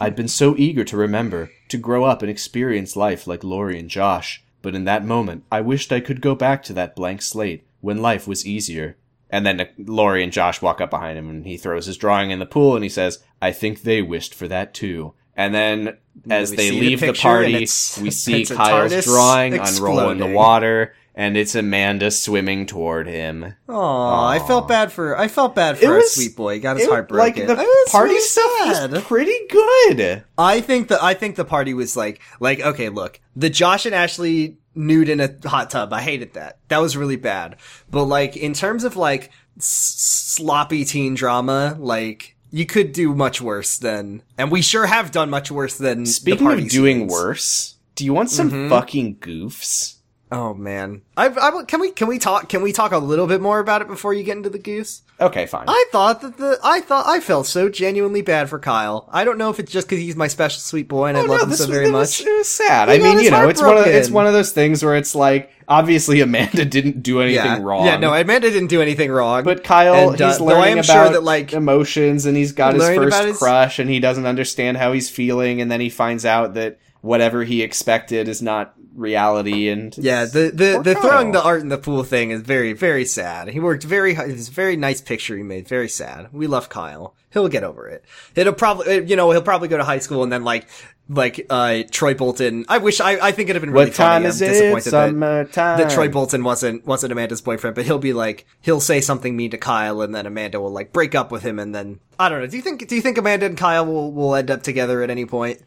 I'd 0.00 0.16
been 0.16 0.28
so 0.28 0.54
eager 0.56 0.84
to 0.84 0.96
remember, 0.96 1.50
to 1.68 1.76
grow 1.76 2.04
up 2.04 2.22
and 2.22 2.30
experience 2.30 2.96
life 2.96 3.26
like 3.26 3.44
Lori 3.44 3.78
and 3.78 3.90
Josh. 3.90 4.42
But 4.62 4.74
in 4.74 4.84
that 4.84 5.04
moment, 5.04 5.44
I 5.50 5.60
wished 5.60 5.92
I 5.92 6.00
could 6.00 6.20
go 6.20 6.34
back 6.34 6.62
to 6.64 6.72
that 6.74 6.96
blank 6.96 7.22
slate 7.22 7.66
when 7.80 8.02
life 8.02 8.26
was 8.26 8.46
easier. 8.46 8.96
And 9.30 9.46
then 9.46 9.60
uh, 9.60 9.66
Lori 9.78 10.24
and 10.24 10.32
Josh 10.32 10.60
walk 10.60 10.80
up 10.80 10.90
behind 10.90 11.18
him 11.18 11.30
and 11.30 11.46
he 11.46 11.56
throws 11.56 11.86
his 11.86 11.96
drawing 11.96 12.30
in 12.30 12.38
the 12.38 12.46
pool 12.46 12.74
and 12.74 12.82
he 12.82 12.88
says, 12.90 13.22
I 13.40 13.52
think 13.52 13.82
they 13.82 14.02
wished 14.02 14.34
for 14.34 14.48
that 14.48 14.74
too. 14.74 15.14
And 15.36 15.54
then 15.54 15.96
as 16.28 16.50
we 16.50 16.56
they 16.56 16.68
see 16.70 16.80
the 16.80 16.86
leave 16.86 17.00
the, 17.00 17.12
party, 17.14 17.54
we 17.54 17.66
see 18.10 18.44
Kyle's 18.44 19.04
drawing 19.04 19.54
unroll 19.54 20.10
in 20.10 20.18
the 20.18 20.26
water 20.26 20.94
and 21.14 21.36
it's 21.36 21.54
Amanda 21.54 22.10
swimming 22.10 22.66
toward 22.66 23.06
him. 23.08 23.54
Oh, 23.68 24.24
I 24.24 24.38
felt 24.46 24.68
bad 24.68 24.92
for. 24.92 25.18
I 25.18 25.28
felt 25.28 25.54
bad 25.54 25.78
for 25.78 25.84
It 25.84 25.88
our 25.88 25.96
was- 25.96 26.14
sweet 26.14 26.36
boy. 26.36 26.54
He 26.54 26.60
got 26.60 26.76
his 26.76 26.86
It- 26.86 26.90
heart 26.90 27.10
like 27.10 27.34
broken. 27.36 27.56
the 27.56 27.62
was 27.62 27.88
party 27.90 28.14
really 28.14 28.20
stuff 28.24 28.50
sad. 28.76 28.92
was 28.92 29.02
pretty 29.02 29.36
good. 29.50 30.24
I 30.38 30.60
think 30.60 30.88
the 30.88 31.02
I 31.02 31.14
think 31.14 31.36
the 31.36 31.44
party 31.44 31.74
was 31.74 31.96
like 31.96 32.20
like 32.40 32.60
okay, 32.60 32.88
look, 32.88 33.20
the 33.36 33.50
Josh 33.50 33.86
and 33.86 33.94
Ashley 33.94 34.56
nude 34.74 35.08
in 35.08 35.20
a 35.20 35.30
hot 35.46 35.70
tub. 35.70 35.92
I 35.92 36.00
hated 36.02 36.34
that. 36.34 36.58
That 36.68 36.78
was 36.78 36.96
really 36.96 37.16
bad. 37.16 37.56
But 37.90 38.04
like 38.04 38.36
in 38.36 38.52
terms 38.54 38.84
of 38.84 38.96
like 38.96 39.30
s- 39.58 39.94
sloppy 40.36 40.84
teen 40.84 41.14
drama, 41.14 41.76
like 41.78 42.36
you 42.52 42.66
could 42.66 42.92
do 42.92 43.14
much 43.14 43.40
worse 43.40 43.78
than, 43.78 44.22
and 44.38 44.50
we 44.50 44.60
sure 44.62 44.86
have 44.86 45.12
done 45.12 45.30
much 45.30 45.50
worse 45.50 45.76
than. 45.78 46.04
the 46.04 46.10
Speaking 46.10 46.46
of 46.50 46.68
doing 46.68 47.00
scenes. 47.00 47.12
worse, 47.12 47.74
do 47.94 48.04
you 48.04 48.12
want 48.12 48.30
some 48.30 48.50
mm-hmm. 48.50 48.68
fucking 48.68 49.16
goofs? 49.16 49.96
Oh 50.32 50.54
man, 50.54 51.02
I, 51.16 51.26
I 51.26 51.64
can 51.64 51.80
we 51.80 51.90
can 51.90 52.06
we 52.06 52.20
talk 52.20 52.48
can 52.48 52.62
we 52.62 52.72
talk 52.72 52.92
a 52.92 52.98
little 52.98 53.26
bit 53.26 53.40
more 53.40 53.58
about 53.58 53.82
it 53.82 53.88
before 53.88 54.14
you 54.14 54.22
get 54.22 54.36
into 54.36 54.48
the 54.48 54.60
goose? 54.60 55.02
Okay, 55.20 55.44
fine. 55.46 55.64
I 55.66 55.84
thought 55.90 56.20
that 56.22 56.36
the 56.36 56.56
I 56.62 56.80
thought 56.80 57.04
I 57.08 57.18
felt 57.18 57.48
so 57.48 57.68
genuinely 57.68 58.22
bad 58.22 58.48
for 58.48 58.60
Kyle. 58.60 59.08
I 59.10 59.24
don't 59.24 59.38
know 59.38 59.50
if 59.50 59.58
it's 59.58 59.72
just 59.72 59.88
because 59.88 59.98
he's 59.98 60.14
my 60.14 60.28
special 60.28 60.60
sweet 60.60 60.86
boy 60.86 61.06
and 61.06 61.18
I 61.18 61.22
Oh, 61.22 61.24
love 61.24 61.40
no, 61.40 61.44
him 61.46 61.52
so 61.54 61.64
was- 61.64 61.70
very 61.74 61.88
it 61.88 61.92
was- 61.92 62.20
much. 62.20 62.26
it 62.28 62.30
was 62.38 62.48
sad. 62.48 62.88
He 62.88 62.94
I 62.94 62.98
mean, 62.98 63.18
you 63.24 63.32
know, 63.32 63.48
it's 63.48 63.60
one 63.60 63.76
of 63.76 63.86
it's 63.86 64.08
one 64.08 64.28
of 64.28 64.32
those 64.32 64.52
things 64.52 64.84
where 64.84 64.94
it's 64.94 65.16
like 65.16 65.50
obviously 65.66 66.20
Amanda 66.20 66.64
didn't 66.64 67.02
do 67.02 67.20
anything 67.20 67.44
yeah. 67.44 67.58
wrong. 67.60 67.86
Yeah, 67.86 67.96
no, 67.96 68.14
Amanda 68.14 68.50
didn't 68.52 68.68
do 68.68 68.80
anything 68.80 69.10
wrong. 69.10 69.42
But 69.42 69.64
Kyle, 69.64 70.10
And, 70.10 70.22
uh, 70.22 70.28
he's 70.28 70.38
learning 70.40 70.78
I 70.78 70.82
about 70.82 70.84
sure 70.84 71.08
that, 71.10 71.24
like- 71.24 71.52
emotions, 71.52 72.24
and 72.26 72.36
he's 72.36 72.52
got 72.52 72.74
his 72.74 72.84
first 72.86 73.24
his- 73.24 73.36
crush, 73.38 73.80
and 73.80 73.90
he 73.90 73.98
doesn't 73.98 74.26
understand 74.26 74.76
how 74.76 74.92
he's 74.92 75.10
feeling, 75.10 75.60
and 75.60 75.70
then 75.72 75.80
he 75.80 75.88
finds 75.88 76.24
out 76.24 76.54
that 76.54 76.78
whatever 77.00 77.44
he 77.44 77.62
expected 77.62 78.28
is 78.28 78.42
not 78.42 78.74
reality. 78.94 79.68
And 79.68 79.96
yeah, 79.98 80.24
the 80.24 80.50
the, 80.52 80.80
the 80.82 80.94
throwing 80.94 81.32
the 81.32 81.42
art 81.42 81.62
in 81.62 81.68
the 81.68 81.78
pool 81.78 82.04
thing 82.04 82.30
is 82.30 82.42
very 82.42 82.72
very 82.72 83.04
sad. 83.04 83.48
He 83.48 83.60
worked 83.60 83.84
very 83.84 84.14
hard. 84.14 84.30
It's 84.30 84.48
a 84.48 84.52
very 84.52 84.76
nice 84.76 85.00
picture 85.00 85.36
he 85.36 85.42
made. 85.42 85.68
Very 85.68 85.88
sad. 85.88 86.28
We 86.32 86.46
love 86.46 86.68
Kyle. 86.68 87.14
He'll 87.32 87.48
get 87.48 87.62
over 87.64 87.86
it. 87.88 88.04
It'll 88.34 88.52
probably 88.52 89.06
you 89.08 89.16
know 89.16 89.30
he'll 89.30 89.42
probably 89.42 89.68
go 89.68 89.76
to 89.76 89.84
high 89.84 89.98
school 90.00 90.22
and 90.22 90.32
then 90.32 90.44
like 90.44 90.68
like 91.08 91.46
uh 91.50 91.82
Troy 91.90 92.14
Bolton. 92.14 92.64
I 92.68 92.78
wish 92.78 93.00
I 93.00 93.12
I 93.28 93.32
think 93.32 93.48
it'd 93.50 93.56
have 93.56 93.62
been 93.62 93.70
really 93.72 93.86
what 93.86 93.94
time 93.94 94.22
funny. 94.22 94.26
is 94.26 94.42
I'm 94.42 94.48
it? 94.48 94.52
disappointed 94.52 95.20
that 95.20 95.52
that 95.52 95.90
Troy 95.90 96.08
Bolton 96.08 96.44
wasn't 96.44 96.86
wasn't 96.86 97.12
Amanda's 97.12 97.40
boyfriend, 97.40 97.74
but 97.76 97.84
he'll 97.84 97.98
be 97.98 98.12
like 98.12 98.46
he'll 98.60 98.80
say 98.80 99.00
something 99.00 99.36
mean 99.36 99.50
to 99.52 99.58
Kyle, 99.58 100.02
and 100.02 100.14
then 100.14 100.26
Amanda 100.26 100.60
will 100.60 100.70
like 100.70 100.92
break 100.92 101.14
up 101.14 101.30
with 101.32 101.42
him, 101.42 101.58
and 101.58 101.74
then 101.74 102.00
I 102.18 102.28
don't 102.28 102.40
know. 102.40 102.46
Do 102.46 102.56
you 102.56 102.62
think 102.62 102.86
do 102.86 102.94
you 102.94 103.02
think 103.02 103.18
Amanda 103.18 103.46
and 103.46 103.56
Kyle 103.56 103.86
will 103.86 104.12
will 104.12 104.34
end 104.34 104.50
up 104.50 104.62
together 104.62 105.02
at 105.02 105.10
any 105.10 105.26
point? 105.26 105.62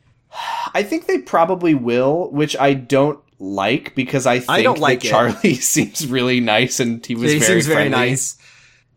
I 0.73 0.83
think 0.83 1.05
they 1.05 1.19
probably 1.19 1.75
will, 1.75 2.31
which 2.31 2.55
I 2.57 2.73
don't 2.73 3.19
like 3.39 3.93
because 3.95 4.25
I 4.25 4.39
think 4.39 4.63
don't 4.63 4.79
like 4.79 5.01
that 5.01 5.07
it. 5.07 5.09
Charlie 5.09 5.55
seems 5.55 6.07
really 6.07 6.39
nice 6.39 6.79
and 6.79 7.05
he 7.05 7.15
was 7.15 7.31
he 7.31 7.39
very 7.39 7.61
seems 7.61 7.67
very 7.67 7.89
nice. 7.89 8.37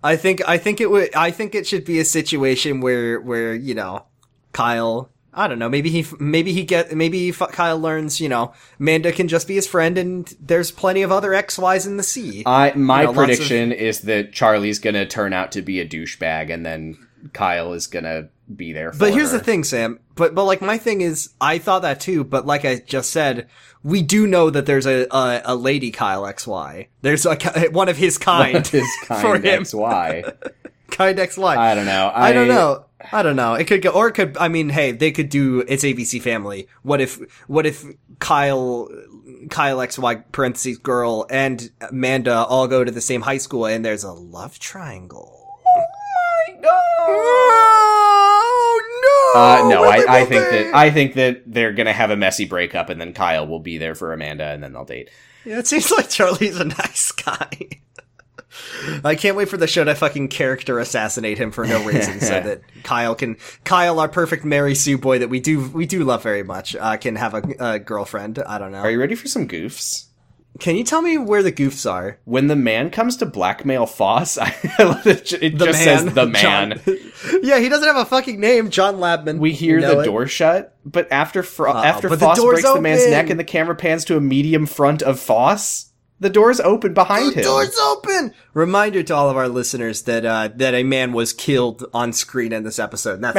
I 0.05 0.17
think 0.17 0.41
I 0.49 0.57
think 0.59 0.81
it 0.81 0.91
would 0.91 1.15
I 1.15 1.31
think 1.31 1.55
it 1.55 1.67
should 1.67 1.85
be 1.85 1.99
a 1.99 2.05
situation 2.05 2.81
where 2.81 3.21
where 3.21 3.55
you 3.55 3.75
know 3.75 4.05
Kyle. 4.53 5.11
I 5.39 5.49
don't 5.49 5.59
know. 5.59 5.69
Maybe 5.69 5.91
he 5.91 6.07
maybe 6.19 6.53
he 6.55 6.65
get 6.65 6.97
maybe 6.97 7.29
f- 7.29 7.51
Kyle 7.53 7.79
learns 7.79 8.21
you 8.21 8.29
know 8.29 8.55
Amanda 8.81 9.13
can 9.13 9.29
just 9.29 9.47
be 9.47 9.57
his 9.57 9.67
friend, 9.67 9.99
and 9.99 10.33
there's 10.41 10.71
plenty 10.71 11.03
of 11.03 11.13
other 11.13 11.35
X 11.35 11.59
Y's 11.59 11.87
in 11.87 11.99
the 11.99 12.03
sea. 12.03 12.43
I 12.47 12.73
my 12.75 13.03
You 13.03 13.07
know, 13.09 13.11
lots 13.13 13.19
of- 13.33 13.37
prediction 13.37 13.73
is 13.73 14.01
that 14.03 14.33
Charlie's 14.33 14.79
gonna 14.79 15.05
turn 15.05 15.35
out 15.35 15.53
to 15.53 15.61
be 15.61 15.79
a 15.81 15.87
douchebag, 15.87 16.51
and 16.51 16.65
then 16.65 16.97
Kyle 17.35 17.75
is 17.75 17.87
gonna 17.87 18.29
be 18.55 18.73
there. 18.73 18.93
For 18.93 18.99
But 18.99 19.13
here's 19.15 19.33
her. 19.33 19.39
the 19.39 19.45
thing, 19.45 19.65
Sam. 19.65 19.99
But 20.15 20.35
but 20.35 20.45
like 20.45 20.63
my 20.63 20.79
thing 20.79 21.01
is, 21.01 21.31
I 21.41 21.59
thought 21.59 21.83
that 21.83 22.01
too. 22.01 22.25
But 22.25 22.47
like 22.47 22.65
I 22.65 22.77
just 22.87 23.11
said, 23.11 23.49
we 23.83 24.03
do 24.03 24.27
know 24.27 24.51
that 24.51 24.67
there's 24.67 24.87
a 24.87 25.07
a, 25.11 25.43
a 25.47 25.55
lady 25.57 25.91
Kyle 25.91 26.27
X 26.27 26.47
Y. 26.47 26.89
There's 27.03 27.27
a 27.27 27.35
one 27.73 27.89
of 27.89 27.97
his 27.97 28.19
kind 28.19 28.67
his 28.67 28.87
for 29.07 29.15
kind 29.39 29.45
him. 29.45 29.63
XY. 29.65 30.53
kind 30.91 31.19
X 31.19 31.37
Y. 31.37 31.57
I 31.57 31.75
don't 31.75 31.87
know. 31.87 32.13
I 32.15 32.33
don't 32.33 32.49
know. 32.49 32.85
I 33.13 33.23
don't 33.23 33.37
know. 33.37 33.55
It 33.55 33.67
could 33.67 33.83
go, 33.83 33.91
or 33.91 34.09
it 34.09 34.13
could. 34.13 34.37
I 34.39 34.49
mean, 34.49 34.71
hey, 34.71 34.93
they 34.93 35.13
could 35.13 35.29
do 35.29 35.61
it's 35.69 35.85
ABC 35.85 36.21
Family. 36.23 36.67
What 36.83 37.01
if? 37.01 37.21
What 37.47 37.67
if 37.67 37.85
Kyle, 38.21 38.89
Kyle 39.51 39.81
X 39.81 39.99
Y 39.99 40.15
parentheses 40.33 40.79
girl 40.79 41.27
and 41.31 41.71
Amanda 41.81 42.35
all 42.37 42.67
go 42.69 42.83
to 42.85 42.91
the 42.91 43.03
same 43.03 43.21
high 43.21 43.37
school 43.39 43.67
and 43.67 43.85
there's 43.85 44.03
a 44.05 44.13
love 44.13 44.59
triangle? 44.59 45.33
Oh 46.69 46.69
ah! 46.69 48.16
No! 49.03 49.41
Uh, 49.41 49.69
no, 49.69 49.85
I, 49.85 50.21
I 50.21 50.25
think 50.25 50.51
that 50.51 50.75
I 50.75 50.91
think 50.91 51.15
that 51.15 51.43
they're 51.47 51.73
gonna 51.73 51.93
have 51.93 52.11
a 52.11 52.17
messy 52.17 52.45
breakup, 52.45 52.89
and 52.89 53.01
then 53.01 53.13
Kyle 53.13 53.47
will 53.47 53.61
be 53.61 53.79
there 53.79 53.95
for 53.95 54.13
Amanda, 54.13 54.45
and 54.45 54.63
then 54.63 54.73
they'll 54.73 54.85
date. 54.85 55.11
Yeah, 55.45 55.59
it 55.59 55.67
seems 55.67 55.91
like 55.97 56.09
Charlie's 56.09 56.59
a 56.59 56.65
nice 56.65 57.13
guy. 57.13 57.51
I 59.05 59.15
can't 59.15 59.37
wait 59.37 59.49
for 59.49 59.57
the 59.57 59.67
show 59.67 59.85
to 59.85 59.95
fucking 59.95 60.29
character 60.29 60.79
assassinate 60.79 61.39
him 61.39 61.51
for 61.51 61.67
no 61.67 61.85
reason, 61.85 62.21
so 62.21 62.41
that 62.41 62.63
Kyle 62.83 63.15
can 63.15 63.37
Kyle, 63.65 64.01
our 64.01 64.09
perfect 64.09 64.45
Mary 64.45 64.75
Sue 64.75 64.99
boy 64.99 65.19
that 65.19 65.29
we 65.29 65.41
do 65.41 65.69
we 65.71 65.87
do 65.87 66.05
love 66.05 66.23
very 66.23 66.43
much, 66.43 66.75
uh, 66.77 66.97
can 66.97 67.17
have 67.17 67.35
a, 67.35 67.43
a 67.59 67.79
girlfriend. 67.79 68.39
I 68.39 68.59
don't 68.59 68.73
know. 68.73 68.79
Are 68.79 68.91
you 68.91 69.01
ready 69.01 69.15
for 69.15 69.29
some 69.29 69.47
goofs? 69.47 70.07
Can 70.59 70.77
you 70.77 70.85
tell 70.85 71.03
me 71.03 71.19
where 71.19 71.43
the 71.43 71.53
goofs 71.53 71.91
are? 71.91 72.19
When 72.25 72.47
the 72.47 72.57
man 72.57 72.91
comes 72.91 73.17
to 73.19 73.27
blackmail 73.27 73.87
Foss, 73.87 74.39
I 74.41 74.55
it 75.05 75.33
it 75.35 75.59
The 75.59 75.67
just 75.67 75.85
man, 75.85 75.99
says 75.99 76.15
the 76.15 76.27
man. 76.27 76.43
John- 76.83 77.41
yeah, 77.43 77.59
he 77.59 77.69
doesn't 77.69 77.87
have 77.87 77.97
a 77.97 78.05
fucking 78.05 78.41
name, 78.41 78.71
John 78.71 78.97
Labman. 78.97 79.39
We 79.39 79.53
hear 79.53 79.77
You 79.79 79.83
know 79.87 79.95
the 79.97 80.01
it. 80.01 80.05
door 80.07 80.27
shut, 80.27 80.77
but 80.85 81.11
after 81.13 81.43
Fro- 81.43 81.73
Uh-oh, 81.73 81.83
after 81.85 82.09
but 82.09 82.21
Foss 82.21 82.37
door's 82.39 82.63
breaks 82.63 82.73
the 82.75 82.81
man's 82.81 83.07
neck 83.09 83.29
and 83.31 83.39
the 83.39 83.45
camera 83.45 83.75
pans 83.77 84.05
to 84.07 84.17
a 84.17 84.21
medium 84.21 84.67
front 84.67 85.03
of 85.03 85.21
Foss, 85.21 85.93
the 86.21 86.31
door's 86.31 86.61
open 86.61 86.95
behind 86.95 87.27
The 87.33 87.35
him. 87.35 87.37
The 87.37 87.43
door's 87.43 87.79
open. 87.79 88.35
Reminder 88.55 89.03
to 89.03 89.15
all 89.15 89.29
of 89.29 89.37
our 89.37 89.49
listeners 89.49 90.03
that 90.05 90.25
uh, 90.25 90.49
that 90.57 90.73
a 90.75 90.83
man 90.85 91.13
was 91.13 91.33
killed 91.35 91.85
on 91.93 92.13
screen 92.15 92.53
in 92.55 92.63
this 92.65 92.79
episode. 92.79 93.21
That's 93.21 93.35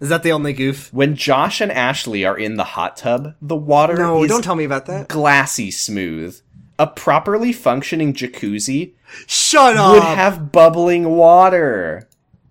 is 0.00 0.08
that 0.08 0.22
the 0.22 0.32
only 0.32 0.52
goof? 0.52 0.92
When 0.92 1.14
Josh 1.14 1.60
and 1.60 1.70
Ashley 1.70 2.24
are 2.24 2.36
in 2.36 2.56
the 2.56 2.64
hot 2.64 2.96
tub, 2.96 3.34
the 3.42 3.56
water 3.56 3.96
No, 3.96 4.22
is 4.24 4.30
don't 4.30 4.42
tell 4.42 4.56
me 4.56 4.64
about 4.64 4.86
that. 4.86 5.08
glassy 5.08 5.70
smooth. 5.70 6.40
A 6.78 6.86
properly 6.86 7.52
functioning 7.52 8.14
jacuzzi 8.14 8.92
Shut 9.26 9.76
up. 9.76 9.92
would 9.94 10.02
have 10.02 10.50
bubbling 10.50 11.04
water. 11.10 12.08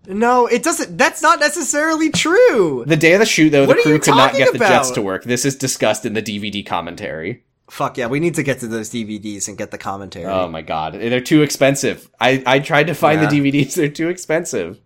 No, 0.07 0.47
it 0.47 0.63
doesn't. 0.63 0.97
That's 0.97 1.21
not 1.21 1.39
necessarily 1.39 2.09
true. 2.11 2.83
The 2.85 2.95
day 2.97 3.13
of 3.13 3.19
the 3.19 3.25
shoot, 3.25 3.49
though, 3.51 3.65
What 3.65 3.75
the 3.75 3.79
are 3.79 3.83
crew 3.83 3.93
you 3.93 3.99
could 3.99 4.11
not 4.15 4.31
talking 4.31 4.39
get 4.45 4.53
the 4.53 4.59
jets 4.59 4.89
about? 4.89 4.95
to 4.95 5.01
work. 5.01 5.23
This 5.23 5.45
is 5.45 5.55
discussed 5.55 6.05
in 6.05 6.13
the 6.13 6.21
DVD 6.21 6.65
commentary. 6.65 7.43
Fuck 7.69 7.97
yeah, 7.99 8.07
we 8.07 8.19
need 8.19 8.33
to 8.35 8.41
get 8.43 8.59
to 8.61 8.67
those 8.67 8.89
DVDs 8.89 9.47
and 9.47 9.55
get 9.57 9.69
the 9.69 9.77
commentary. 9.77 10.25
Oh 10.25 10.47
my 10.47 10.63
god, 10.63 10.93
they're 10.95 11.21
too 11.21 11.43
expensive. 11.43 12.09
I, 12.19 12.41
I 12.45 12.57
tried 12.59 12.87
to 12.87 12.95
find 12.95 13.21
Yeah. 13.21 13.29
the 13.29 13.39
DVDs; 13.51 13.73
they're 13.75 13.89
too 13.89 14.09
expensive. 14.09 14.79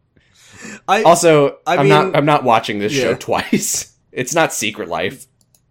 I 0.88 1.04
Also, 1.04 1.58
I 1.66 1.78
am 1.78 1.88
not 1.88 2.16
I'm 2.16 2.26
not 2.26 2.44
watching 2.44 2.80
this 2.80 2.92
show 2.92 3.16
twice. 3.16 3.90
It's 4.16 4.36
not 4.36 4.54
Secret 4.54 4.90
Life. 4.90 5.26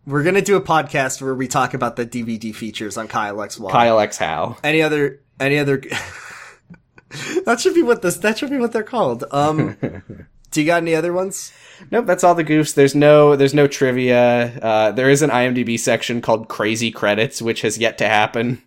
We're 0.04 0.24
gonna 0.24 0.42
do 0.42 0.56
a 0.56 0.60
podcast 0.60 1.22
where 1.22 1.32
we 1.32 1.46
talk 1.46 1.74
about 1.74 1.94
the 1.94 2.04
DVD 2.04 2.52
features 2.52 2.96
on 2.96 3.06
Kyle 3.06 3.40
X 3.40 3.56
XY. 3.56 3.70
Kyle 3.70 4.00
X 4.00 4.16
How. 4.16 4.56
Any 4.64 4.82
other? 4.82 5.20
Any 5.38 5.60
other? 5.60 5.76
that 7.46 7.60
should 7.60 7.74
be 7.74 7.82
what 7.82 8.02
this. 8.02 8.16
That 8.16 8.36
should 8.36 8.50
be 8.50 8.58
what 8.58 8.72
they're 8.72 8.82
called. 8.82 9.22
Um, 9.30 9.76
do 10.50 10.60
you 10.60 10.66
got 10.66 10.82
any 10.82 10.96
other 10.96 11.12
ones? 11.12 11.52
Nope, 11.92 12.06
that's 12.06 12.24
all 12.24 12.34
the 12.34 12.42
goofs. 12.42 12.74
There's 12.74 12.96
no 12.96 13.36
there's 13.36 13.54
no 13.54 13.68
trivia. 13.68 14.58
Uh, 14.60 14.90
there 14.90 15.08
is 15.08 15.22
an 15.22 15.30
IMDb 15.30 15.78
section 15.78 16.20
called 16.20 16.48
Crazy 16.48 16.90
Credits, 16.90 17.40
which 17.40 17.62
has 17.62 17.78
yet 17.78 17.98
to 17.98 18.08
happen. 18.08 18.60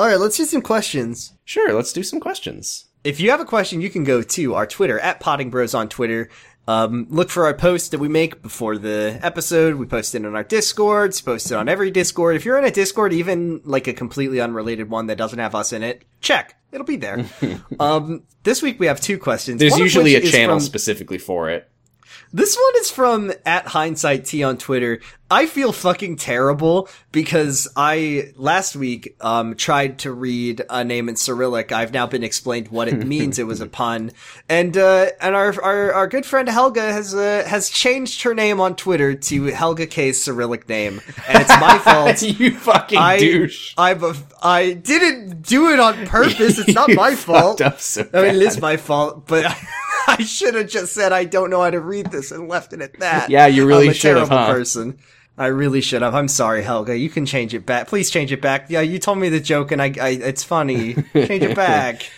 All 0.00 0.06
right, 0.06 0.18
let's 0.18 0.36
do 0.36 0.44
some 0.44 0.62
questions. 0.62 1.32
Sure, 1.44 1.72
let's 1.72 1.92
do 1.92 2.02
some 2.02 2.18
questions. 2.18 2.86
If 3.04 3.18
you 3.18 3.30
have 3.30 3.40
a 3.40 3.44
question, 3.44 3.80
you 3.80 3.90
can 3.90 4.04
go 4.04 4.22
to 4.22 4.54
our 4.54 4.66
Twitter 4.66 4.98
at 5.00 5.18
Potting 5.20 5.50
Bros 5.50 5.74
on 5.74 5.88
Twitter. 5.88 6.28
Um, 6.68 7.06
look 7.10 7.30
for 7.30 7.46
our 7.46 7.54
posts 7.54 7.88
that 7.88 7.98
we 7.98 8.06
make 8.08 8.40
before 8.40 8.78
the 8.78 9.18
episode. 9.20 9.74
We 9.74 9.86
post 9.86 10.14
it 10.14 10.24
on 10.24 10.36
our 10.36 10.44
Discord, 10.44 11.20
post 11.24 11.50
it 11.50 11.54
on 11.54 11.68
every 11.68 11.90
Discord. 11.90 12.36
If 12.36 12.44
you're 12.44 12.56
in 12.56 12.64
a 12.64 12.70
Discord, 12.70 13.12
even 13.12 13.60
like 13.64 13.88
a 13.88 13.92
completely 13.92 14.40
unrelated 14.40 14.88
one 14.88 15.06
that 15.06 15.18
doesn't 15.18 15.40
have 15.40 15.56
us 15.56 15.72
in 15.72 15.82
it, 15.82 16.04
check. 16.20 16.56
It'll 16.70 16.86
be 16.86 16.96
there. 16.96 17.26
um, 17.80 18.22
this 18.44 18.62
week 18.62 18.78
we 18.78 18.86
have 18.86 19.00
two 19.00 19.18
questions. 19.18 19.58
There's 19.58 19.78
usually 19.78 20.14
a 20.14 20.20
channel 20.20 20.56
from- 20.56 20.60
specifically 20.60 21.18
for 21.18 21.50
it. 21.50 21.68
This 22.34 22.56
one 22.56 22.72
is 22.80 22.90
from 22.90 23.30
at 23.44 23.66
hindsight 23.66 24.24
T 24.24 24.42
on 24.42 24.56
Twitter. 24.56 25.00
I 25.30 25.46
feel 25.46 25.72
fucking 25.72 26.16
terrible 26.16 26.88
because 27.10 27.68
I 27.76 28.32
last 28.36 28.74
week 28.74 29.16
um 29.20 29.54
tried 29.54 29.98
to 30.00 30.12
read 30.12 30.62
a 30.70 30.82
name 30.82 31.08
in 31.10 31.16
Cyrillic. 31.16 31.72
I've 31.72 31.92
now 31.92 32.06
been 32.06 32.22
explained 32.24 32.68
what 32.68 32.88
it 32.88 33.06
means. 33.06 33.38
it 33.38 33.46
was 33.46 33.60
a 33.60 33.66
pun, 33.66 34.12
and 34.48 34.76
uh 34.76 35.06
and 35.20 35.34
our 35.34 35.62
our, 35.62 35.92
our 35.92 36.06
good 36.06 36.24
friend 36.24 36.48
Helga 36.48 36.80
has 36.92 37.14
uh, 37.14 37.44
has 37.46 37.68
changed 37.68 38.22
her 38.22 38.34
name 38.34 38.60
on 38.60 38.76
Twitter 38.76 39.14
to 39.14 39.44
Helga 39.46 39.86
K's 39.86 40.24
Cyrillic 40.24 40.68
name, 40.68 41.00
and 41.28 41.38
it's 41.38 41.60
my 41.60 41.78
fault. 41.84 42.22
you 42.22 42.56
fucking 42.58 42.98
I 42.98 43.18
douche. 43.18 43.74
I'm 43.76 44.02
a, 44.04 44.14
I 44.42 44.72
didn't 44.72 45.42
do 45.42 45.70
it 45.70 45.80
on 45.80 46.06
purpose. 46.06 46.58
It's 46.58 46.74
not 46.74 46.90
my 46.94 47.14
fault. 47.14 47.60
so 47.78 48.08
I 48.14 48.22
mean, 48.22 48.36
it 48.36 48.42
is 48.42 48.60
my 48.60 48.76
fault, 48.78 49.26
but 49.26 49.44
I 50.06 50.22
should 50.22 50.54
have 50.54 50.68
just 50.68 50.92
said 50.92 51.12
I 51.12 51.24
don't 51.24 51.50
know 51.50 51.62
how 51.62 51.70
to 51.70 51.80
read 51.80 52.10
this 52.10 52.30
and 52.30 52.48
left 52.48 52.72
it 52.72 52.80
at 52.80 52.98
that. 53.00 53.30
Yeah, 53.30 53.46
you 53.46 53.66
really 53.66 53.86
I'm 53.86 53.90
a 53.90 53.94
should 53.94 54.16
have, 54.16 54.28
huh? 54.28 54.52
person. 54.52 54.98
I 55.38 55.46
really 55.46 55.80
should 55.80 56.02
have. 56.02 56.14
I'm 56.14 56.28
sorry, 56.28 56.62
Helga. 56.62 56.96
You 56.96 57.08
can 57.08 57.24
change 57.24 57.54
it 57.54 57.64
back. 57.64 57.88
Please 57.88 58.10
change 58.10 58.32
it 58.32 58.42
back. 58.42 58.66
Yeah, 58.68 58.82
you 58.82 58.98
told 58.98 59.18
me 59.18 59.28
the 59.28 59.40
joke, 59.40 59.72
and 59.72 59.80
I, 59.80 59.92
I 60.00 60.08
it's 60.10 60.44
funny. 60.44 60.94
Change 61.14 61.42
it 61.42 61.56
back. 61.56 62.10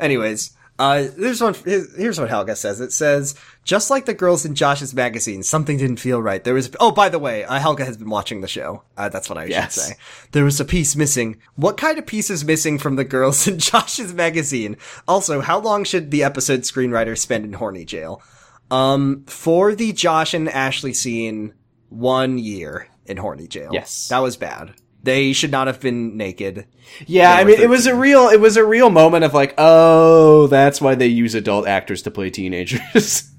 Anyways, 0.00 0.50
uh, 0.78 1.06
there's 1.16 1.40
one. 1.40 1.54
Here's 1.54 1.96
here's 1.96 2.20
what 2.20 2.28
Helga 2.28 2.54
says. 2.56 2.80
It 2.80 2.92
says, 2.92 3.34
just 3.64 3.90
like 3.90 4.06
the 4.06 4.14
girls 4.14 4.44
in 4.44 4.54
Josh's 4.54 4.94
magazine, 4.94 5.42
something 5.42 5.76
didn't 5.76 5.96
feel 5.98 6.22
right. 6.22 6.42
There 6.44 6.54
was. 6.54 6.70
Oh, 6.78 6.92
by 6.92 7.08
the 7.08 7.18
way, 7.18 7.44
uh, 7.44 7.58
Helga 7.58 7.84
has 7.84 7.96
been 7.96 8.10
watching 8.10 8.40
the 8.40 8.48
show. 8.48 8.82
Uh, 8.96 9.08
that's 9.08 9.28
what 9.28 9.38
I 9.38 9.44
Yes. 9.46 9.74
should 9.74 9.82
say. 9.82 9.94
There 10.32 10.44
was 10.44 10.60
a 10.60 10.64
piece 10.64 10.94
missing. 10.94 11.38
What 11.56 11.76
kind 11.76 11.98
of 11.98 12.06
piece 12.06 12.30
is 12.30 12.44
missing 12.44 12.78
from 12.78 12.96
the 12.96 13.04
girls 13.04 13.46
in 13.48 13.58
Josh's 13.58 14.14
magazine? 14.14 14.76
Also, 15.08 15.40
how 15.40 15.58
long 15.58 15.84
should 15.84 16.10
the 16.10 16.22
episode 16.22 16.60
screenwriter 16.60 17.18
spend 17.18 17.44
in 17.44 17.54
horny 17.54 17.84
jail? 17.84 18.22
Um, 18.70 19.24
for 19.26 19.74
the 19.74 19.92
Josh 19.92 20.34
and 20.34 20.48
Ashley 20.48 20.92
scene, 20.94 21.54
one 21.88 22.38
year 22.38 22.88
in 23.06 23.16
horny 23.16 23.48
jail. 23.48 23.70
Yes. 23.72 24.08
that 24.08 24.18
was 24.18 24.36
bad. 24.36 24.74
They 25.02 25.32
should 25.32 25.50
not 25.50 25.68
have 25.68 25.80
been 25.80 26.16
naked. 26.16 26.66
Yeah, 27.06 27.32
I 27.32 27.44
mean, 27.44 27.60
it 27.60 27.68
was 27.68 27.86
a 27.86 27.94
real, 27.94 28.28
it 28.28 28.40
was 28.40 28.56
a 28.56 28.64
real 28.64 28.90
moment 28.90 29.24
of 29.24 29.32
like, 29.32 29.54
oh, 29.56 30.48
that's 30.48 30.80
why 30.80 30.94
they 30.94 31.06
use 31.06 31.34
adult 31.34 31.66
actors 31.68 32.02
to 32.02 32.10
play 32.10 32.30
teenagers. 32.30 33.30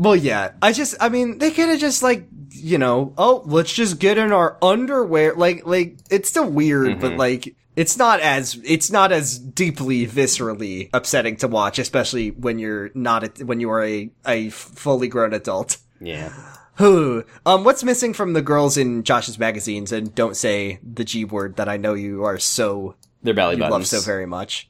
Well, 0.00 0.16
yeah. 0.16 0.52
I 0.62 0.72
just, 0.72 0.94
I 0.98 1.10
mean, 1.10 1.36
they 1.36 1.50
could 1.50 1.68
have 1.68 1.78
just 1.78 2.02
like, 2.02 2.26
you 2.52 2.78
know, 2.78 3.12
oh, 3.18 3.42
let's 3.44 3.70
just 3.70 3.98
get 3.98 4.16
in 4.16 4.32
our 4.32 4.56
underwear. 4.62 5.34
Like, 5.34 5.66
like, 5.66 5.98
it's 6.10 6.30
still 6.30 6.48
weird, 6.48 7.00
but 7.00 7.10
mm-hmm. 7.10 7.18
like, 7.18 7.54
it's 7.76 7.98
not 7.98 8.18
as, 8.20 8.58
it's 8.64 8.90
not 8.90 9.12
as 9.12 9.38
deeply, 9.38 10.06
viscerally 10.06 10.88
upsetting 10.94 11.36
to 11.36 11.48
watch, 11.48 11.78
especially 11.78 12.30
when 12.30 12.58
you're 12.58 12.90
not, 12.94 13.24
a, 13.24 13.44
when 13.44 13.60
you 13.60 13.70
are 13.70 13.84
a, 13.84 14.10
a 14.26 14.48
fully 14.48 15.08
grown 15.08 15.34
adult. 15.34 15.76
yeah. 16.00 16.32
Who? 16.80 17.24
Um, 17.46 17.64
what's 17.64 17.84
missing 17.84 18.12
from 18.14 18.32
the 18.32 18.42
girls 18.42 18.76
in 18.76 19.02
Josh's 19.04 19.38
magazines? 19.38 19.92
And 19.92 20.14
don't 20.14 20.36
say 20.36 20.80
the 20.82 21.04
G 21.04 21.24
word 21.24 21.56
that 21.56 21.68
I 21.68 21.76
know 21.76 21.94
you 21.94 22.24
are 22.24 22.38
so, 22.38 22.96
Their 23.22 23.34
belly 23.34 23.54
you 23.56 23.60
buttons. 23.60 23.72
love 23.72 23.86
so 23.86 24.00
very 24.00 24.26
much. 24.26 24.68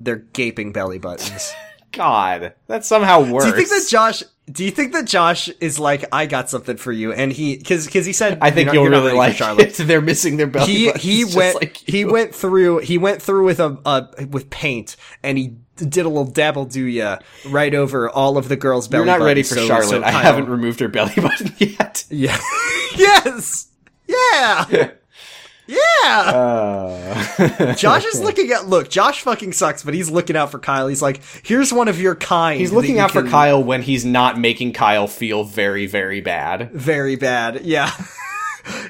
They're 0.00 0.16
gaping 0.16 0.72
belly 0.72 0.98
buttons. 0.98 1.52
God, 1.92 2.54
that's 2.66 2.88
somehow 2.88 3.20
worse. 3.24 3.44
Do 3.44 3.50
you 3.50 3.56
think 3.56 3.68
that 3.68 3.86
Josh? 3.88 4.22
Do 4.50 4.64
you 4.64 4.70
think 4.72 4.92
that 4.92 5.06
Josh 5.06 5.48
is 5.60 5.78
like, 5.78 6.04
I 6.12 6.26
got 6.26 6.50
something 6.50 6.76
for 6.76 6.90
you, 6.92 7.12
and 7.12 7.32
he 7.32 7.56
because 7.56 7.86
because 7.86 8.04
he 8.04 8.12
said, 8.12 8.38
I 8.42 8.50
think 8.50 8.72
"You're 8.72 8.82
you'll 8.82 8.90
really 8.90 9.12
like 9.12 9.36
it. 9.40 9.74
They're 9.78 10.00
missing 10.00 10.36
their 10.36 10.48
belly 10.48 10.72
He 10.72 10.86
buttons. 10.86 11.02
he 11.04 11.24
went 11.36 11.54
like 11.54 11.76
he 11.76 12.04
went 12.04 12.34
through 12.34 12.78
he 12.80 12.98
went 12.98 13.22
through 13.22 13.44
with 13.44 13.60
a 13.60 13.78
uh, 13.86 14.06
with 14.28 14.50
paint 14.50 14.96
and 15.22 15.38
he 15.38 15.56
did 15.76 15.98
a 16.06 16.08
little 16.08 16.24
dabble 16.24 16.64
do 16.66 16.84
ya 16.84 17.18
right 17.48 17.74
over 17.74 18.08
all 18.08 18.38
of 18.38 18.48
the 18.48 18.56
girls' 18.56 18.88
belly. 18.88 19.04
Button? 19.06 19.08
You're 19.12 19.18
not 19.20 19.24
ready 19.24 19.42
for 19.42 19.54
so- 19.56 19.66
Charlotte. 19.66 19.88
so 19.88 20.02
I 20.04 20.10
haven't 20.10 20.48
removed 20.48 20.80
her 20.80 20.88
belly 20.88 21.14
button 21.16 21.52
yet. 21.58 22.04
Yeah. 22.10 22.38
yes. 22.96 23.68
Yeah. 24.06 24.90
Yeah. 25.66 25.78
Uh, 26.08 27.74
Josh 27.74 28.04
is 28.04 28.20
looking 28.22 28.50
at 28.52 28.66
look. 28.68 28.90
Josh 28.90 29.22
fucking 29.22 29.52
sucks, 29.54 29.82
but 29.82 29.94
he's 29.94 30.10
looking 30.10 30.36
out 30.36 30.50
for 30.50 30.58
Kyle. 30.58 30.88
He's 30.88 31.00
like, 31.00 31.22
here's 31.42 31.72
one 31.72 31.88
of 31.88 31.98
your 32.00 32.14
kind. 32.14 32.60
he's 32.60 32.70
looking 32.72 32.98
out 32.98 33.10
for 33.12 33.22
Kyle 33.26 33.64
when 33.64 33.80
he's 33.80 34.04
not 34.04 34.38
making 34.38 34.74
Kyle 34.74 35.06
feel 35.06 35.42
very, 35.44 35.86
very 35.86 36.20
bad. 36.20 36.70
Very 36.72 37.16
bad. 37.16 37.64
Yeah. 37.64 37.90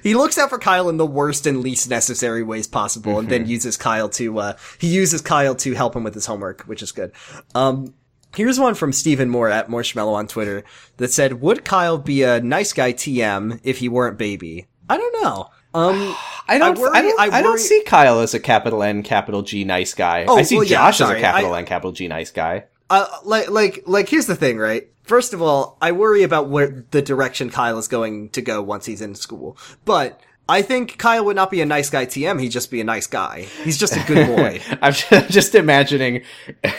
He 0.02 0.14
looks 0.14 0.38
out 0.38 0.50
for 0.50 0.58
Kyle 0.58 0.88
in 0.88 0.96
the 0.96 1.06
worst 1.06 1.46
and 1.46 1.60
least 1.60 1.88
necessary 1.90 2.42
ways 2.42 2.66
possible 2.66 3.18
and 3.18 3.28
Mm-hmm. 3.28 3.42
then 3.42 3.46
uses 3.48 3.76
Kyle 3.76 4.08
to, 4.10 4.38
uh, 4.38 4.56
he 4.78 4.88
uses 4.88 5.20
Kyle 5.20 5.54
to 5.56 5.74
help 5.74 5.96
him 5.96 6.04
with 6.04 6.14
his 6.14 6.26
homework, 6.26 6.62
which 6.62 6.82
is 6.82 6.92
good. 6.92 7.12
Um, 7.54 7.94
here's 8.36 8.58
one 8.60 8.74
from 8.74 8.92
Stephen 8.92 9.28
Moore 9.30 9.48
at 9.48 9.68
Marshmallow 9.70 10.14
on 10.14 10.26
Twitter 10.26 10.64
that 10.98 11.12
said, 11.12 11.40
would 11.40 11.64
Kyle 11.64 11.98
be 11.98 12.22
a 12.22 12.40
nice 12.40 12.72
guy 12.72 12.92
TM 12.92 13.60
if 13.64 13.78
he 13.78 13.88
weren't 13.88 14.18
baby? 14.18 14.66
I 14.88 14.96
don't 14.96 15.22
know. 15.22 15.50
Um, 15.72 16.14
I 16.48 16.58
don't. 16.58 16.76
I 16.76 16.80
worry- 16.80 16.90
I, 16.98 17.02
don't. 17.02 17.20
I 17.20 17.38
I, 17.38 17.42
don't 17.42 17.58
see 17.58 17.82
Kyle 17.84 18.20
as 18.20 18.34
a 18.34 18.38
capital 18.40 18.82
N, 18.82 19.02
capital 19.02 19.42
G 19.42 19.64
nice 19.64 19.94
guy. 19.94 20.24
Oh, 20.28 20.36
I 20.38 20.42
see 20.42 20.56
well, 20.56 20.64
yeah, 20.64 20.76
Josh 20.86 20.98
sorry. 20.98 21.16
as 21.16 21.18
a 21.18 21.20
capital 21.22 21.54
N, 21.54 21.64
capital 21.66 21.92
G 21.92 22.06
nice 22.06 22.30
guy. 22.30 22.64
uh, 22.90 23.06
like, 23.24 23.50
like, 23.50 23.82
like, 23.86 24.08
here's 24.08 24.26
the 24.26 24.36
thing, 24.36 24.58
right? 24.58 24.88
First 25.04 25.32
of 25.34 25.40
all, 25.42 25.76
I 25.80 25.92
worry 25.92 26.22
about 26.22 26.48
where 26.48 26.84
the 26.90 27.02
direction 27.02 27.50
Kyle 27.50 27.78
is 27.78 27.88
going 27.88 28.30
to 28.30 28.42
go 28.42 28.60
once 28.62 28.86
he's 28.86 29.00
in 29.00 29.14
school. 29.14 29.56
But 29.84 30.20
I 30.48 30.62
think 30.62 30.98
Kyle 30.98 31.24
would 31.26 31.36
not 31.36 31.50
be 31.50 31.60
a 31.60 31.66
nice 31.66 31.88
guy 31.90 32.06
TM. 32.06 32.40
He'd 32.40 32.50
just 32.50 32.70
be 32.70 32.80
a 32.80 32.84
nice 32.84 33.06
guy. 33.06 33.46
He's 33.64 33.78
just 33.78 33.96
a 33.96 34.04
good 34.06 34.26
boy. 34.36 34.60
I'm 34.82 34.92
just 34.92 35.54
imagining, 35.54 36.22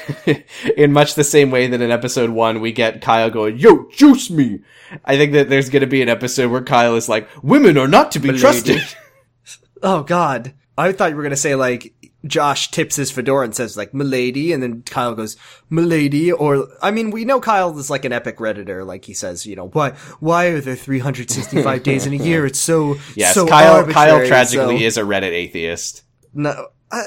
in 0.77 0.91
much 0.91 1.15
the 1.15 1.23
same 1.23 1.51
way 1.51 1.67
that 1.67 1.81
in 1.81 1.91
episode 1.91 2.31
one 2.31 2.61
we 2.61 2.71
get 2.71 3.01
Kyle 3.01 3.29
going, 3.29 3.57
"Yo, 3.57 3.87
juice 3.91 4.29
me." 4.29 4.61
I 5.03 5.17
think 5.17 5.33
that 5.33 5.49
there's 5.49 5.69
going 5.69 5.81
to 5.81 5.87
be 5.87 6.01
an 6.01 6.09
episode 6.09 6.51
where 6.51 6.63
Kyle 6.63 6.95
is 6.95 7.09
like, 7.09 7.27
"Women 7.43 7.77
are 7.77 7.87
not 7.87 8.11
to 8.13 8.19
be 8.19 8.27
Milady. 8.27 8.41
trusted." 8.41 8.81
oh 9.83 10.03
God. 10.03 10.53
I 10.77 10.91
thought 10.91 11.09
you 11.11 11.15
were 11.15 11.23
gonna 11.23 11.37
say 11.37 11.55
like 11.55 11.94
Josh 12.25 12.71
tips 12.71 12.95
his 12.95 13.11
fedora 13.11 13.45
and 13.45 13.55
says 13.55 13.77
like 13.77 13.93
"milady," 13.93 14.51
and 14.53 14.61
then 14.61 14.81
Kyle 14.83 15.15
goes 15.15 15.37
"milady," 15.69 16.31
or 16.31 16.67
I 16.81 16.91
mean, 16.91 17.11
we 17.11 17.25
know 17.25 17.39
Kyle 17.39 17.77
is 17.77 17.89
like 17.89 18.05
an 18.05 18.11
epic 18.13 18.37
redditor. 18.37 18.85
Like 18.85 19.05
he 19.05 19.13
says, 19.13 19.45
you 19.45 19.55
know, 19.55 19.67
why 19.69 19.91
why 20.19 20.45
are 20.47 20.61
there 20.61 20.75
365 20.75 21.83
days 21.83 22.05
in 22.05 22.13
a 22.13 22.17
year? 22.17 22.45
It's 22.45 22.59
so 22.59 22.97
Yes, 23.15 23.33
so 23.33 23.47
Kyle. 23.47 23.85
Kyle 23.87 24.25
tragically 24.25 24.79
so- 24.79 24.85
is 24.85 24.97
a 24.97 25.01
Reddit 25.01 25.31
atheist. 25.31 26.03
No, 26.33 26.67
uh, 26.91 27.03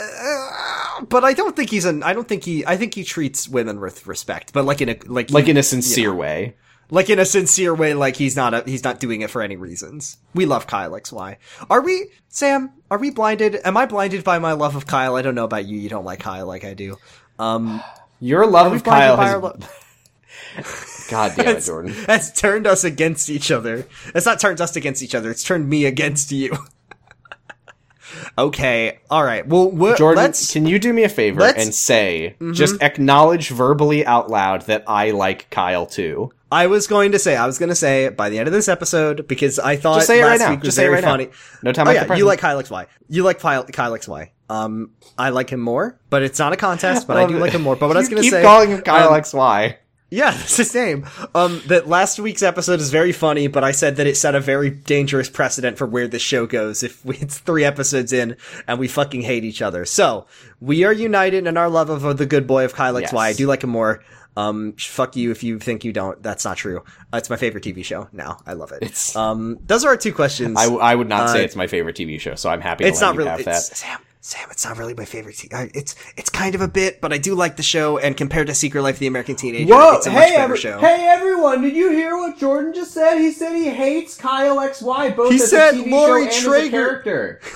but 1.09 1.25
I 1.25 1.33
don't 1.33 1.55
think 1.55 1.71
he's 1.71 1.85
an. 1.85 2.03
I 2.03 2.13
don't 2.13 2.27
think 2.29 2.45
he. 2.45 2.65
I 2.67 2.77
think 2.77 2.95
he 2.95 3.05
treats 3.05 3.49
women 3.49 3.81
with 3.81 4.07
respect, 4.07 4.53
but 4.53 4.65
like 4.65 4.81
in 4.81 4.89
a 4.89 4.99
like 5.07 5.31
Like 5.31 5.49
in 5.49 5.57
a 5.57 5.63
sincere 5.63 6.15
way. 6.15 6.57
Like 6.91 7.11
in 7.11 7.19
a 7.19 7.25
sincere 7.25 7.75
way. 7.75 7.95
Like 7.95 8.17
he's 8.17 8.37
not 8.37 8.55
a. 8.55 8.63
He's 8.67 8.85
not 8.85 9.01
doing 9.01 9.21
it 9.23 9.31
for 9.31 9.43
any 9.43 9.57
reasons. 9.57 10.19
We 10.35 10.47
love 10.47 10.67
Kyle 10.67 10.93
XY. 10.93 11.37
Are 11.71 11.81
we, 11.81 12.07
Sam? 12.29 12.71
Are 12.91 12.99
we 12.99 13.11
blinded? 13.11 13.59
Am 13.65 13.77
I 13.77 13.87
blinded 13.87 14.25
by 14.25 14.39
my 14.39 14.53
love 14.53 14.77
of 14.77 14.87
Kyle? 14.87 15.17
I 15.17 15.23
don't 15.23 15.35
know 15.35 15.45
about 15.45 15.67
you. 15.67 15.79
You 15.79 15.89
don't 15.89 16.05
like 16.05 16.21
Kyle 16.21 16.47
like 16.47 16.65
I 16.65 16.75
do. 16.75 16.97
Um, 17.39 17.83
Your 18.21 18.47
love 18.47 18.73
of 18.73 18.83
Kyle 18.85 19.17
has. 19.17 19.35
our 19.35 19.39
lo- 19.41 19.59
God 21.11 21.33
damn 21.37 21.57
it, 21.57 21.61
Jordan. 21.63 21.95
That's 22.07 22.33
turned 22.33 22.67
us 22.67 22.85
against 22.85 23.31
each 23.31 23.51
other. 23.51 23.87
It's 24.15 24.27
not 24.27 24.41
turned 24.41 24.61
us 24.61 24.77
against 24.77 25.03
each 25.03 25.15
other. 25.15 25.31
It's 25.31 25.43
turned 25.45 25.69
me 25.69 25.85
against 25.87 26.33
you. 26.33 26.57
okay. 28.39 28.99
All 29.11 29.23
right. 29.25 29.47
Well, 29.47 29.71
we're, 29.71 29.97
Jordan, 29.97 30.25
let's. 30.25 30.53
can 30.53 30.67
you 30.67 30.79
do 30.79 30.93
me 30.93 31.05
a 31.05 31.09
favor 31.09 31.41
let's- 31.41 31.59
Mm-hmm. 31.59 31.63
and 31.67 31.75
say, 31.75 32.37
just 32.53 32.83
acknowledge 32.83 33.51
verbally 33.51 34.05
out 34.07 34.31
loud 34.31 34.63
that 34.63 34.85
I 34.87 35.11
like 35.13 35.49
Kyle 35.51 35.87
too? 35.87 36.33
I 36.51 36.67
was 36.67 36.87
going 36.87 37.13
to 37.13 37.19
say, 37.19 37.37
I 37.37 37.47
was 37.47 37.59
going 37.59 37.69
to 37.69 37.75
say 37.75 38.09
by 38.09 38.31
the 38.31 38.39
end 38.39 38.47
of 38.49 38.53
this 38.55 38.69
episode 38.69 39.29
because 39.29 39.59
I 39.59 39.77
thought 39.77 39.97
Just 39.97 40.07
say 40.07 40.21
it 40.21 40.25
last 40.25 40.41
right 40.41 40.47
now. 40.47 40.51
week 40.53 40.61
was 40.61 40.67
Just 40.69 40.77
say 40.77 40.85
it 40.85 40.87
very 40.87 40.95
right 40.97 41.05
now. 41.05 41.11
funny. 41.13 41.29
No 41.63 41.73
time 41.73 41.87
oh 41.87 41.91
like 41.91 41.95
yeah, 41.97 42.01
present. 42.03 42.19
you 42.19 42.25
like 42.27 42.39
Kyle 42.39 42.63
XY. 42.63 42.87
You 43.09 43.23
like 43.23 43.39
Kyle, 43.39 43.65
Kyle 43.65 43.93
XY. 43.93 44.31
Um, 44.49 44.93
I 45.19 45.29
like 45.31 45.51
him 45.51 45.61
more, 45.61 45.99
but 46.09 46.23
it's 46.23 46.39
not 46.39 46.53
a 46.55 46.57
contest. 46.57 47.07
But 47.07 47.19
I 47.19 47.27
do 47.27 47.39
like 47.39 47.53
him 47.53 47.61
more. 47.63 47.77
But 47.77 47.89
what 47.89 47.97
I 47.97 48.01
was 48.01 48.09
You 48.11 48.17
going 48.17 48.23
to 48.23 48.27
keep 48.27 48.33
say, 48.33 48.43
calling 48.43 48.71
him 48.71 48.81
Kyle 48.81 49.13
um, 49.13 49.21
XY. 49.21 49.77
Yeah, 50.11 50.31
that's 50.37 50.57
his 50.57 50.75
name. 50.75 51.07
Um, 51.35 51.61
that 51.67 51.87
last 51.87 52.19
week's 52.19 52.43
episode 52.43 52.81
is 52.81 52.91
very 52.91 53.13
funny, 53.13 53.47
but 53.47 53.63
I 53.63 53.73
said 53.73 53.97
that 53.97 54.07
it 54.07 54.17
set 54.17 54.35
a 54.35 54.41
very 54.41 54.71
dangerous 54.71 55.29
precedent 55.29 55.77
for 55.77 55.87
where 55.87 56.09
this 56.09 56.23
show 56.23 56.47
goes 56.47 56.83
if 56.83 57.05
we, 57.05 57.17
it's 57.19 57.37
three 57.41 57.63
episodes 57.65 58.11
in 58.15 58.39
and 58.67 58.79
we 58.79 58.89
fucking 58.89 59.21
hate 59.21 59.45
each 59.45 59.61
other. 59.61 59.85
So, 59.85 60.25
we 60.61 60.85
are 60.85 60.95
united 60.95 61.47
in 61.47 61.59
our 61.59 61.69
love 61.69 61.91
of 61.91 62.17
the 62.17 62.25
good 62.25 62.47
boy 62.47 62.65
of 62.65 62.73
Kyle 62.73 62.99
Yes. 62.99 63.13
XY. 63.13 63.19
I 63.19 63.33
do 63.35 63.47
like 63.47 63.63
him 63.63 63.69
more. 63.71 64.03
Um, 64.39 64.75
fuck 64.75 65.17
you 65.17 65.31
if 65.31 65.43
you 65.43 65.59
think 65.59 65.85
you 65.85 65.93
don't. 65.93 66.23
That's 66.23 66.45
not 66.45 66.57
true. 66.57 66.85
Uh, 67.13 67.17
it's 67.17 67.29
my 67.29 67.37
favorite 67.37 67.65
TV 67.65 67.85
show 67.85 68.09
now. 68.13 68.39
I 68.47 68.53
love 68.53 68.71
it. 68.73 68.83
It's- 68.83 69.17
um, 69.17 69.59
those 69.67 69.85
are 69.85 69.89
our 69.89 69.97
two 69.97 70.13
questions. 70.13 70.57
I, 70.57 70.65
w- 70.65 70.81
I 70.81 70.95
would 70.95 71.09
not 71.09 71.31
say 71.31 71.41
Uh, 71.41 71.45
it's 71.45 71.57
my 71.57 71.67
favorite 71.67 71.97
TV 71.97 72.21
show, 72.21 72.35
so 72.37 72.49
I'm 72.51 72.61
happy 72.61 72.85
to 72.85 72.89
it's 72.91 73.01
not 73.01 73.17
really 73.17 73.31
have 73.31 73.41
it's, 73.41 73.47
that. 73.69 73.77
Sam. 73.77 73.99
Sam, 74.21 74.49
it's 74.51 74.65
not 74.65 74.77
really 74.77 74.95
my 74.95 75.05
favorite. 75.07 75.37
Te- 75.37 75.49
it's 75.53 75.95
it's 76.17 76.29
kind 76.29 76.55
of 76.57 76.61
a 76.61 76.69
bit, 76.69 77.01
but 77.01 77.13
I 77.13 77.19
do 77.19 77.35
like 77.35 77.57
the 77.57 77.63
show. 77.63 77.99
And 77.99 78.17
compared 78.17 78.49
to 78.49 78.55
Secret 78.55 78.83
Life 78.83 78.97
of 78.97 78.99
the 78.99 79.07
American 79.07 79.37
Teenager, 79.37 79.73
it's 79.73 80.07
a 80.07 80.11
much 80.11 80.29
better 80.35 80.57
show. 80.57 80.79
Hey 80.81 81.07
everyone! 81.09 81.63
Did 81.63 81.75
you 81.77 81.91
hear 81.91 82.17
what 82.17 82.37
Jordan 82.37 82.75
just 82.75 82.93
said? 82.93 83.19
He 83.19 83.31
said 83.33 83.55
he 83.55 83.69
hates 83.71 84.17
Kyle 84.17 84.57
XY 84.57 85.17
both 85.17 85.31
He 85.33 85.37
as 85.41 85.49
said 85.51 85.75
a 85.75 85.79
TV 85.79 85.91
Lori 85.93 86.31
show 86.31 86.53
and 86.53 86.63
Trager. 86.63 86.63
as 86.63 86.67
a 86.67 86.71
character. 86.71 87.41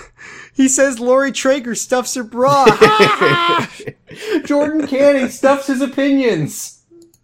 He 0.54 0.68
says 0.68 1.00
Lori 1.00 1.32
Trager 1.32 1.76
stuffs 1.76 2.14
her 2.14 2.22
bra. 2.24 2.66
Jordan 4.44 4.86
Canning 4.86 5.28
stuffs 5.28 5.66
his 5.66 5.80
opinions. 5.80 6.82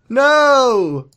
no. 0.09 1.09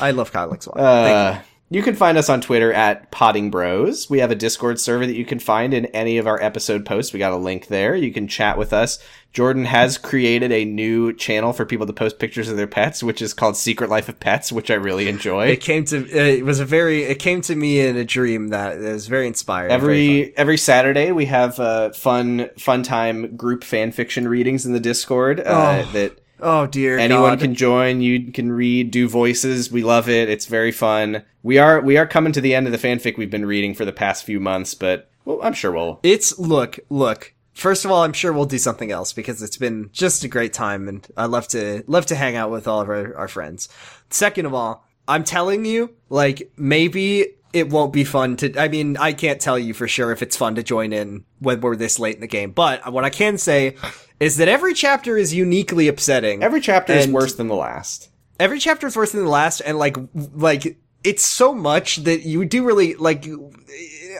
I 0.00 0.10
love 0.10 0.32
Kyle. 0.32 0.50
Thank 0.50 0.66
Uh, 0.76 1.40
you 1.68 1.82
can 1.82 1.96
find 1.96 2.16
us 2.16 2.28
on 2.28 2.40
Twitter 2.40 2.72
at 2.72 3.10
Potting 3.10 3.50
Bros. 3.50 4.08
We 4.08 4.20
have 4.20 4.30
a 4.30 4.36
Discord 4.36 4.78
server 4.78 5.04
that 5.04 5.16
you 5.16 5.24
can 5.24 5.40
find 5.40 5.74
in 5.74 5.86
any 5.86 6.18
of 6.18 6.26
our 6.28 6.40
episode 6.40 6.86
posts. 6.86 7.12
We 7.12 7.18
got 7.18 7.32
a 7.32 7.36
link 7.36 7.66
there. 7.66 7.96
You 7.96 8.12
can 8.12 8.28
chat 8.28 8.56
with 8.56 8.72
us. 8.72 9.00
Jordan 9.32 9.64
has 9.64 9.98
created 9.98 10.52
a 10.52 10.64
new 10.64 11.12
channel 11.12 11.52
for 11.52 11.66
people 11.66 11.86
to 11.86 11.92
post 11.92 12.18
pictures 12.18 12.48
of 12.48 12.56
their 12.56 12.68
pets, 12.68 13.02
which 13.02 13.20
is 13.20 13.34
called 13.34 13.56
Secret 13.56 13.90
Life 13.90 14.08
of 14.08 14.18
Pets, 14.20 14.52
which 14.52 14.70
I 14.70 14.74
really 14.74 15.08
enjoy. 15.08 15.48
It 15.48 15.60
came 15.60 15.84
to 15.86 16.08
it 16.08 16.44
was 16.44 16.60
a 16.60 16.64
very 16.64 17.02
it 17.02 17.18
came 17.18 17.40
to 17.42 17.56
me 17.56 17.80
in 17.80 17.96
a 17.96 18.04
dream 18.04 18.48
that 18.48 18.78
it 18.78 18.92
was 18.92 19.08
very 19.08 19.26
inspiring. 19.26 19.68
very 19.68 19.74
Every 19.74 20.36
every 20.38 20.56
Saturday 20.56 21.10
we 21.12 21.26
have 21.26 21.58
uh, 21.58 21.90
fun 21.90 22.48
fun 22.56 22.84
time 22.84 23.36
group 23.36 23.64
fan 23.64 23.92
fiction 23.92 24.28
readings 24.28 24.64
in 24.64 24.72
the 24.72 24.80
Discord 24.80 25.40
uh, 25.40 25.84
Oh, 25.86 25.92
that. 25.92 26.18
Oh 26.40 26.66
dear, 26.66 26.98
anyone 26.98 27.32
God. 27.32 27.40
can 27.40 27.54
join. 27.54 28.00
You 28.00 28.32
can 28.32 28.50
read, 28.52 28.90
do 28.90 29.08
voices. 29.08 29.70
We 29.70 29.82
love 29.82 30.08
it. 30.08 30.28
It's 30.28 30.46
very 30.46 30.72
fun. 30.72 31.24
We 31.42 31.58
are 31.58 31.80
we 31.80 31.96
are 31.96 32.06
coming 32.06 32.32
to 32.32 32.40
the 32.40 32.54
end 32.54 32.66
of 32.66 32.72
the 32.72 32.78
fanfic 32.78 33.16
we've 33.16 33.30
been 33.30 33.46
reading 33.46 33.74
for 33.74 33.84
the 33.84 33.92
past 33.92 34.24
few 34.24 34.40
months, 34.40 34.74
but 34.74 35.10
well, 35.24 35.40
I'm 35.42 35.52
sure 35.52 35.72
we'll. 35.72 36.00
It's 36.02 36.38
look, 36.38 36.78
look. 36.88 37.34
First 37.52 37.84
of 37.84 37.90
all, 37.90 38.02
I'm 38.02 38.12
sure 38.12 38.32
we'll 38.32 38.44
do 38.44 38.58
something 38.58 38.90
else 38.90 39.12
because 39.12 39.42
it's 39.42 39.56
been 39.56 39.88
just 39.92 40.24
a 40.24 40.28
great 40.28 40.52
time 40.52 40.88
and 40.88 41.06
I 41.16 41.24
love 41.26 41.48
to 41.48 41.84
love 41.86 42.06
to 42.06 42.14
hang 42.14 42.36
out 42.36 42.50
with 42.50 42.68
all 42.68 42.80
of 42.80 42.88
our, 42.88 43.16
our 43.16 43.28
friends. 43.28 43.68
Second 44.10 44.46
of 44.46 44.54
all, 44.54 44.86
I'm 45.08 45.24
telling 45.24 45.64
you, 45.64 45.94
like 46.10 46.52
maybe 46.56 47.28
it 47.52 47.70
won't 47.70 47.92
be 47.92 48.04
fun 48.04 48.36
to 48.36 48.60
I 48.60 48.68
mean, 48.68 48.96
I 48.98 49.12
can't 49.12 49.40
tell 49.40 49.58
you 49.58 49.72
for 49.72 49.88
sure 49.88 50.12
if 50.12 50.22
it's 50.22 50.36
fun 50.36 50.56
to 50.56 50.62
join 50.62 50.92
in 50.92 51.24
when 51.38 51.60
we're 51.60 51.76
this 51.76 51.98
late 51.98 52.14
in 52.16 52.20
the 52.20 52.26
game, 52.26 52.50
but 52.50 52.92
what 52.92 53.04
I 53.04 53.10
can 53.10 53.38
say 53.38 53.76
is 54.20 54.36
that 54.38 54.48
every 54.48 54.74
chapter 54.74 55.16
is 55.16 55.34
uniquely 55.34 55.88
upsetting. 55.88 56.42
Every 56.42 56.60
chapter 56.60 56.92
is 56.92 57.08
worse 57.08 57.34
than 57.34 57.48
the 57.48 57.54
last. 57.54 58.10
every 58.38 58.58
chapter 58.58 58.86
is 58.86 58.96
worse 58.96 59.12
than 59.12 59.24
the 59.24 59.30
last 59.30 59.60
and 59.60 59.78
like 59.78 59.96
like 60.34 60.78
it's 61.04 61.24
so 61.24 61.54
much 61.54 61.96
that 61.98 62.22
you 62.22 62.44
do 62.44 62.64
really 62.64 62.94
like 62.94 63.26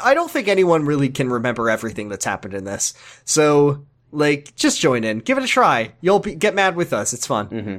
i 0.02 0.14
don't 0.14 0.30
think 0.30 0.48
anyone 0.48 0.84
really 0.84 1.08
can 1.08 1.28
remember 1.28 1.68
everything 1.68 2.08
that's 2.08 2.24
happened 2.24 2.54
in 2.54 2.64
this 2.64 2.94
so 3.24 3.84
like 4.12 4.54
just 4.56 4.80
join 4.80 5.04
in 5.04 5.18
give 5.18 5.36
it 5.36 5.44
a 5.44 5.46
try 5.46 5.92
you'll 6.00 6.18
be 6.18 6.34
get 6.34 6.54
mad 6.54 6.76
with 6.76 6.92
us 6.92 7.12
it's 7.12 7.26
fun 7.26 7.48
mm-hmm. 7.48 7.76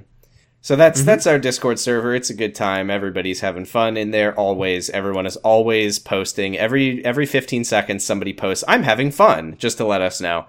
So 0.60 0.76
that's 0.76 1.00
mm-hmm. 1.00 1.06
that's 1.06 1.28
our 1.28 1.40
Discord 1.40 1.80
server. 1.80 2.14
It's 2.14 2.32
a 2.32 2.34
good 2.34 2.54
time. 2.54 2.90
Everybody's 2.90 3.40
having 3.40 3.64
fun 3.64 3.96
in 3.96 4.12
there 4.12 4.36
always. 4.36 4.90
Everyone 4.90 5.26
is 5.26 5.38
always 5.38 5.98
posting. 5.98 6.58
Every 6.58 7.06
every 7.06 7.26
15 7.26 7.64
seconds 7.64 8.04
somebody 8.04 8.34
posts, 8.34 8.66
"I'm 8.68 8.84
having 8.84 9.12
fun," 9.12 9.56
just 9.60 9.78
to 9.78 9.86
let 9.86 10.02
us 10.02 10.20
know. 10.20 10.48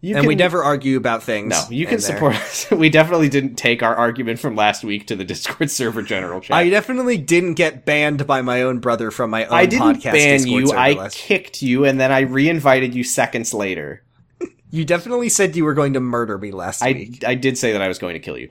You 0.00 0.16
and 0.16 0.26
we 0.26 0.34
can- 0.34 0.38
never 0.38 0.62
argue 0.62 0.96
about 0.96 1.22
things 1.22 1.50
No, 1.50 1.62
you 1.70 1.86
can 1.86 1.98
there. 1.98 2.00
support 2.00 2.34
us. 2.36 2.70
We 2.70 2.88
definitely 2.90 3.28
didn't 3.28 3.56
take 3.56 3.82
our 3.82 3.94
argument 3.94 4.38
from 4.38 4.54
last 4.54 4.84
week 4.84 5.06
to 5.08 5.16
the 5.16 5.24
Discord 5.24 5.70
server 5.70 6.02
general 6.02 6.40
chat. 6.40 6.56
i 6.56 6.68
definitely 6.70 7.16
didn't 7.18 7.54
get 7.54 7.84
banned 7.84 8.26
by 8.26 8.42
my 8.42 8.62
own 8.62 8.78
brother 8.78 9.10
from 9.10 9.30
my 9.30 9.46
own 9.46 9.52
I 9.54 9.66
didn't 9.66 9.96
podcast 9.96 10.12
ban 10.12 10.38
Discord 10.38 10.62
you. 10.64 10.72
I 10.72 11.08
kicked 11.10 11.62
you, 11.62 11.84
and 11.84 12.00
then 12.00 12.12
I 12.12 12.20
re-invited 12.20 12.94
you 12.94 13.02
seconds 13.04 13.52
later. 13.54 14.02
you 14.70 14.84
definitely 14.84 15.28
said 15.28 15.56
you 15.56 15.64
were 15.64 15.74
going 15.74 15.94
to 15.94 16.00
murder 16.00 16.38
me 16.38 16.52
last 16.52 16.82
I 16.82 16.92
week 16.92 17.24
I 17.26 17.34
did 17.34 17.58
say 17.58 17.72
that 17.72 17.82
I 17.82 17.88
was 17.88 17.98
going 17.98 18.14
to 18.14 18.20
kill 18.20 18.38
you. 18.38 18.50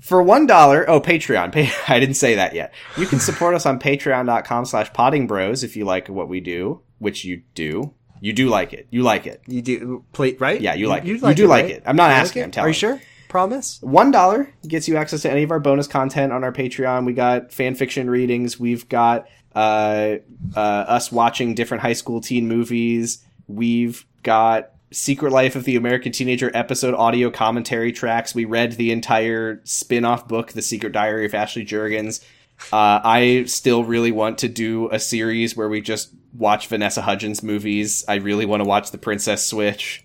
For 0.00 0.22
one 0.22 0.46
dollar, 0.46 0.88
oh 0.88 1.00
Patreon. 1.00 1.54
I 1.88 1.98
didn't 1.98 2.16
say 2.16 2.34
that 2.36 2.54
yet. 2.54 2.72
You 2.98 3.06
can 3.06 3.18
support 3.18 3.54
us 3.54 3.64
on 3.66 3.78
patreon.com 3.80 4.66
slash 4.66 4.92
potting 4.92 5.26
bros 5.26 5.64
if 5.64 5.74
you 5.76 5.84
like 5.84 6.08
what 6.08 6.28
we 6.28 6.40
do, 6.40 6.82
which 6.98 7.24
you 7.24 7.42
do. 7.54 7.94
You 8.26 8.32
do 8.32 8.48
like 8.48 8.72
it. 8.72 8.88
You 8.90 9.02
like 9.04 9.28
it. 9.28 9.40
you 9.46 9.62
do 9.62 10.04
play 10.12 10.34
right 10.34 10.60
Yeah, 10.60 10.74
you 10.74 10.88
like 10.88 11.04
it. 11.04 11.06
You 11.06 11.18
like 11.18 11.36
do 11.36 11.46
like 11.46 11.66
right? 11.66 11.74
it. 11.76 11.84
I'm 11.86 11.94
not 11.94 12.08
You 12.08 12.16
asking, 12.16 12.42
it? 12.42 12.44
I'm 12.46 12.50
telling 12.50 12.64
are 12.66 12.68
you 12.70 12.72
you. 12.72 12.96
sure 12.96 13.00
promise 13.28 13.78
One 13.82 14.10
dollar 14.10 14.52
gets 14.66 14.88
you 14.88 14.96
access 14.96 15.22
to 15.22 15.30
any 15.30 15.44
of 15.44 15.52
our 15.52 15.60
bonus 15.60 15.86
content 15.86 16.32
on 16.32 16.42
our 16.42 16.52
Patreon. 16.52 17.06
We 17.06 17.12
got 17.12 17.52
fan 17.52 17.76
fiction 17.76 18.10
readings. 18.10 18.58
We've 18.58 18.88
got 18.88 19.28
uh, 19.54 20.16
uh, 20.56 20.58
us 20.58 21.12
watching 21.12 21.54
different 21.54 21.82
high 21.82 21.92
school 21.92 22.20
teen 22.20 22.48
movies. 22.48 23.24
We've 23.46 24.04
got 24.24 24.70
Secret 24.90 25.30
Life 25.30 25.54
of 25.54 25.62
the 25.62 25.76
American 25.76 26.10
Teenager 26.10 26.50
episode 26.52 26.94
audio 26.94 27.30
commentary 27.30 27.92
tracks. 27.92 28.34
We 28.34 28.44
read 28.44 28.72
the 28.72 28.90
entire 28.90 29.60
spin-off 29.64 30.26
book, 30.26 30.52
The 30.52 30.62
Secret 30.62 30.92
Diary 30.92 31.26
of 31.26 31.34
Ashley 31.34 31.64
Juergens. 31.64 32.24
Uh, 32.72 33.00
I 33.04 33.44
still 33.46 33.84
really 33.84 34.12
want 34.12 34.38
to 34.38 34.48
do 34.48 34.90
a 34.90 34.98
series 34.98 35.56
where 35.56 35.68
we 35.68 35.80
just 35.80 36.10
watch 36.34 36.66
Vanessa 36.68 37.02
Hudgens 37.02 37.42
movies. 37.42 38.04
I 38.08 38.16
really 38.16 38.46
want 38.46 38.62
to 38.62 38.68
watch 38.68 38.90
The 38.90 38.98
Princess 38.98 39.46
Switch. 39.46 40.04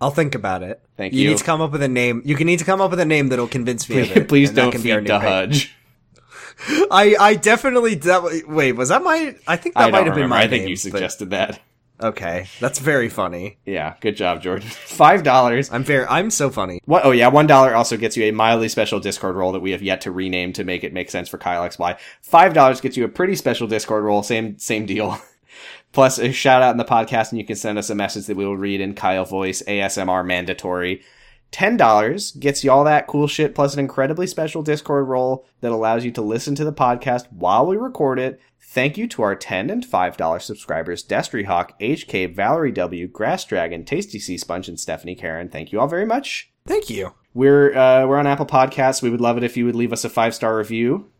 I'll 0.00 0.10
think 0.10 0.34
about 0.34 0.62
it. 0.62 0.82
Thank 0.96 1.12
You 1.12 1.20
you. 1.22 1.28
need 1.30 1.38
to 1.38 1.44
come 1.44 1.60
up 1.60 1.72
with 1.72 1.82
a 1.82 1.88
name. 1.88 2.22
You 2.24 2.34
can 2.34 2.46
need 2.46 2.58
to 2.58 2.64
come 2.64 2.80
up 2.80 2.90
with 2.90 3.00
a 3.00 3.04
name 3.04 3.28
that'll 3.28 3.46
convince 3.48 3.88
me 3.88 4.00
of 4.00 4.16
it. 4.16 4.28
Please 4.28 4.50
don't 4.50 4.72
can 4.72 4.82
be 4.82 4.92
our 4.92 5.00
feed 5.00 5.08
the. 5.08 5.20
Hudge. 5.20 5.74
I 6.90 7.16
I 7.18 7.34
definitely 7.36 7.94
that, 7.96 8.44
wait 8.46 8.72
was 8.72 8.90
that 8.90 9.02
my 9.02 9.34
I 9.46 9.56
think 9.56 9.74
that 9.76 9.92
might 9.92 10.06
have 10.06 10.14
been 10.14 10.28
my 10.28 10.42
I 10.42 10.48
think 10.48 10.62
name, 10.64 10.68
you 10.70 10.76
but- 10.76 10.80
suggested 10.80 11.30
that. 11.30 11.60
Okay, 12.00 12.46
that's 12.60 12.78
very 12.78 13.08
funny. 13.08 13.58
Yeah, 13.64 13.94
good 14.00 14.16
job, 14.16 14.42
Jordan. 14.42 14.68
Five 14.86 15.22
dollars. 15.22 15.70
I'm 15.70 15.84
very 15.84 16.06
I'm 16.06 16.30
so 16.30 16.50
funny. 16.50 16.80
What? 16.84 17.04
Oh 17.04 17.10
yeah, 17.10 17.28
one 17.28 17.46
dollar 17.46 17.74
also 17.74 17.96
gets 17.96 18.16
you 18.16 18.24
a 18.24 18.30
mildly 18.30 18.68
special 18.68 19.00
Discord 19.00 19.36
role 19.36 19.52
that 19.52 19.60
we 19.60 19.70
have 19.72 19.82
yet 19.82 20.00
to 20.02 20.10
rename 20.10 20.52
to 20.54 20.64
make 20.64 20.84
it 20.84 20.92
make 20.92 21.10
sense 21.10 21.28
for 21.28 21.38
Kyle 21.38 21.62
XY. 21.68 21.98
Five 22.22 22.54
dollars 22.54 22.80
gets 22.80 22.96
you 22.96 23.04
a 23.04 23.08
pretty 23.08 23.36
special 23.36 23.66
Discord 23.66 24.04
role. 24.04 24.22
Same 24.22 24.58
same 24.58 24.86
deal. 24.86 25.18
Plus 25.92 26.18
a 26.18 26.30
shout 26.30 26.62
out 26.62 26.70
in 26.70 26.76
the 26.76 26.84
podcast, 26.84 27.30
and 27.30 27.38
you 27.40 27.44
can 27.44 27.56
send 27.56 27.76
us 27.76 27.90
a 27.90 27.94
message 27.94 28.26
that 28.26 28.36
we 28.36 28.46
will 28.46 28.56
read 28.56 28.80
in 28.80 28.94
Kyle 28.94 29.24
voice, 29.24 29.62
ASMR 29.62 30.24
mandatory. 30.24 31.02
Ten 31.50 31.76
dollars 31.76 32.30
gets 32.32 32.62
you 32.62 32.70
all 32.70 32.84
that 32.84 33.06
cool 33.08 33.26
shit 33.26 33.54
plus 33.54 33.74
an 33.74 33.80
incredibly 33.80 34.26
special 34.26 34.62
Discord 34.62 35.08
role 35.08 35.44
that 35.60 35.72
allows 35.72 36.04
you 36.04 36.10
to 36.12 36.22
listen 36.22 36.54
to 36.54 36.64
the 36.64 36.72
podcast 36.72 37.26
while 37.32 37.66
we 37.66 37.76
record 37.76 38.18
it. 38.20 38.40
Thank 38.62 38.96
you 38.96 39.08
to 39.08 39.22
our 39.22 39.34
10 39.34 39.68
and 39.68 39.84
five 39.84 40.16
dollar 40.16 40.38
subscribers: 40.38 41.04
Destry 41.04 41.44
Hawk, 41.46 41.76
HK, 41.80 42.34
Valerie 42.36 42.70
W, 42.70 43.08
Grass 43.08 43.44
Dragon, 43.44 43.84
Tasty 43.84 44.20
Sea 44.20 44.38
Sponge, 44.38 44.68
and 44.68 44.78
Stephanie 44.78 45.16
Karen. 45.16 45.48
Thank 45.48 45.72
you 45.72 45.80
all 45.80 45.88
very 45.88 46.06
much. 46.06 46.52
Thank 46.66 46.88
you. 46.88 47.14
We're 47.34 47.76
uh, 47.76 48.06
we're 48.06 48.18
on 48.18 48.28
Apple 48.28 48.46
Podcasts. 48.46 49.02
We 49.02 49.10
would 49.10 49.20
love 49.20 49.36
it 49.36 49.42
if 49.42 49.56
you 49.56 49.64
would 49.66 49.74
leave 49.74 49.92
us 49.92 50.04
a 50.04 50.08
five 50.08 50.34
star 50.36 50.56
review. 50.56 51.10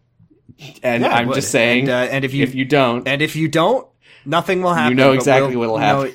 And 0.83 1.03
Yeah, 1.03 1.15
I'm 1.15 1.33
just 1.33 1.51
saying, 1.51 1.89
And, 1.89 1.91
uh, 1.91 2.13
and 2.13 2.25
if 2.25 2.35
you- 2.35 2.43
if 2.43 2.55
you 2.55 2.65
don't, 2.65 3.09
And 3.09 3.23
if 3.23 3.35
you 3.35 3.49
don't, 3.49 3.87
nothing 4.27 4.63
will 4.63 4.75
happen. 4.75 4.91
You 4.91 5.03
know 5.03 5.13
exactly 5.13 5.57
we'll- 5.57 5.71
what'll 5.73 5.79
happen. 5.79 6.13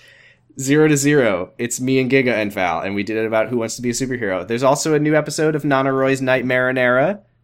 Zero 0.59 0.89
to 0.89 0.97
Zero. 0.97 1.53
It's 1.59 1.81
me 1.81 2.01
and 2.01 2.11
Giga 2.11 2.35
and 2.35 2.53
Val, 2.53 2.81
and 2.81 2.95
we 2.95 3.03
did 3.03 3.17
it 3.17 3.27
about 3.27 3.49
Who 3.49 3.59
Wants 3.59 3.77
to 3.77 3.83
Be 3.83 3.91
a 3.91 3.93
Superhero. 3.93 4.47
There's 4.47 4.63
also 4.63 4.95
a 4.95 5.01
new 5.01 5.17
episode 5.17 5.55
of 5.55 5.65
Nana 5.65 5.93
Roy's 5.93 6.21
Night 6.21 6.45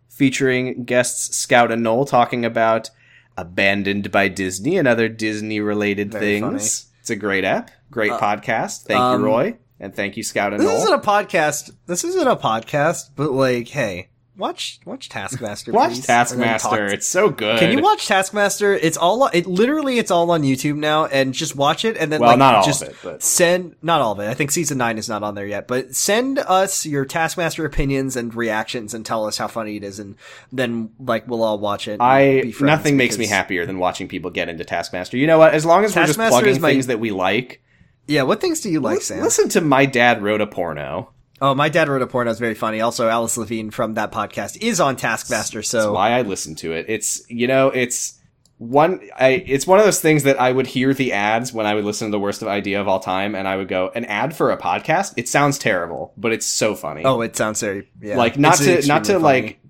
featuring 0.09 0.85
guests 0.85 1.37
Scout 1.37 1.73
and 1.73 1.83
Noel 1.83 2.05
talking 2.05 2.45
about 2.45 2.91
Abandoned 3.37 4.11
by 4.11 4.29
Disney 4.29 4.79
and 4.79 4.89
other 4.89 5.09
Disney 5.09 5.61
related 5.61 6.13
Very 6.13 6.41
things. 6.41 6.87
It's 7.01 7.11
a 7.11 7.17
great 7.17 7.45
app, 7.45 7.71
great 7.91 8.13
podcast. 8.13 8.85
Thank 8.85 9.01
um, 9.01 9.21
you, 9.21 9.27
Roy, 9.27 9.59
and 9.79 9.95
thank 9.95 10.17
you, 10.17 10.23
Scout 10.23 10.53
and 10.53 10.61
This 10.61 10.69
Noel. 10.69 10.83
isn't 10.83 10.95
a 10.95 10.99
podcast. 10.99 11.71
This 11.87 12.03
isn't 12.03 12.27
a 12.27 12.37
podcast, 12.37 13.11
but 13.15 13.33
like, 13.33 13.69
hey, 13.69 14.09
watch 14.37 14.81
watch 14.85 15.09
Taskmaster. 15.09 15.73
Watch 15.73 16.01
Taskmaster. 16.03 16.69
talk- 16.69 16.79
It's 16.93 17.07
so 17.07 17.31
good. 17.31 17.59
Can 17.59 17.77
you 17.77 17.83
watch 17.83 18.07
Taskmaster? 18.07 18.75
It's 18.75 18.97
all 18.97 19.27
it 19.29 19.47
literally 19.47 19.99
it's 19.99 20.11
all 20.11 20.31
on 20.31 20.43
YouTube 20.43 20.77
now, 20.77 21.07
and 21.07 21.33
just 21.35 21.57
watch 21.57 21.85
it 21.85 21.97
and 21.97 22.13
then 22.13 22.21
Well, 22.21 22.31
like 22.31 22.39
not 22.39 22.55
all 22.57 22.65
just 22.65 22.83
of 22.83 22.89
it, 22.89 22.97
but 23.03 23.23
send 23.23 23.77
not 23.83 24.01
all 24.01 24.13
of 24.13 24.21
it. 24.21 24.29
I 24.29 24.35
think 24.35 24.51
season 24.51 24.79
nine 24.79 24.99
is 24.99 25.09
not 25.09 25.23
on 25.23 25.35
there 25.35 25.47
yet, 25.47 25.67
but 25.69 25.95
send 25.95 26.39
us 26.39 26.85
your 26.87 27.05
Taskmaster 27.05 27.65
opinions 27.65 28.17
and 28.17 28.35
reactions 28.35 28.95
and 28.95 29.05
tell 29.07 29.27
us 29.27 29.39
how 29.39 29.49
funny 29.49 29.77
it 29.77 29.85
is, 29.85 29.99
and 29.99 30.17
then 30.53 30.91
like 31.01 31.27
we'll 31.29 31.43
all 31.43 31.59
watch 31.59 31.89
it. 31.89 31.99
I 32.01 32.53
nothing 32.61 32.97
makes 32.97 33.19
me 33.19 33.27
happier 33.27 33.67
than 33.67 33.79
watching 33.79 34.09
people 34.09 34.31
get 34.31 34.49
into 34.49 34.65
Taskmaster. 34.65 35.17
You 35.17 35.27
know 35.27 35.39
what? 35.39 35.55
As 35.55 35.65
long 35.65 35.85
as 35.85 35.95
we're 35.97 36.03
just 36.07 36.19
Taskmaster 36.19 36.41
plugging 36.45 36.61
my- 36.61 36.71
things 36.73 36.87
that 36.89 37.01
we 37.01 37.11
like, 37.11 37.63
Yeah, 38.07 38.23
what 38.23 38.41
things 38.41 38.61
do 38.61 38.71
you 38.71 38.81
like, 38.81 39.01
Sam? 39.03 39.21
listen 39.23 39.49
to 39.51 39.61
my 39.61 39.87
dad 39.87 40.23
wrote 40.23 40.41
a 40.41 40.47
porno. 40.47 41.11
Oh, 41.41 41.55
my 41.55 41.69
dad 41.69 41.89
wrote 41.89 42.03
a 42.03 42.07
porno. 42.07 42.31
It's 42.31 42.41
very 42.41 42.55
funny. 42.55 42.81
Also, 42.81 43.09
Alice 43.09 43.37
Levine 43.37 43.71
from 43.71 43.95
that 43.95 44.11
podcast 44.13 44.57
is 44.63 44.81
on 44.81 44.97
Taskmaster. 44.97 45.59
That's 45.59 45.69
So 45.69 45.93
why 45.93 46.13
I 46.13 46.23
listen 46.23 46.55
to 46.57 46.73
it. 46.73 46.87
It's 46.89 47.29
you 47.31 47.47
know, 47.47 47.69
it's 47.69 48.19
one. 48.59 49.01
I 49.19 49.45
it's 49.47 49.67
one 49.67 49.79
of 49.79 49.85
those 49.85 50.01
things 50.01 50.23
that 50.23 50.41
I 50.41 50.51
would 50.51 50.67
hear 50.67 50.95
the 50.95 51.13
ads 51.13 51.53
when 51.53 51.67
I 51.67 51.75
would 51.75 51.85
listen 51.85 52.09
to 52.09 52.11
the 52.13 52.19
worst 52.21 52.41
of 52.41 52.49
idea 52.49 52.81
of 52.81 52.89
all 52.89 53.01
time, 53.01 53.35
and 53.35 53.47
I 53.47 53.57
would 53.57 53.69
go 53.69 53.91
an 53.95 54.07
ad 54.07 54.35
for 54.35 54.51
a 54.51 54.57
podcast. 54.57 55.13
It 55.19 55.29
sounds 55.29 55.59
terrible, 55.59 56.15
but 56.17 56.33
it's 56.33 56.47
so 56.47 56.75
funny. 56.75 57.03
oh, 57.05 57.21
it 57.21 57.37
sounds 57.37 57.61
very 57.61 57.91
yeah. 58.01 58.17
like 58.17 58.39
not 58.39 58.59
It's 58.61 58.85
to 58.87 58.89
not 58.89 59.05
to 59.05 59.13
funny. 59.13 59.23
like 59.25 59.61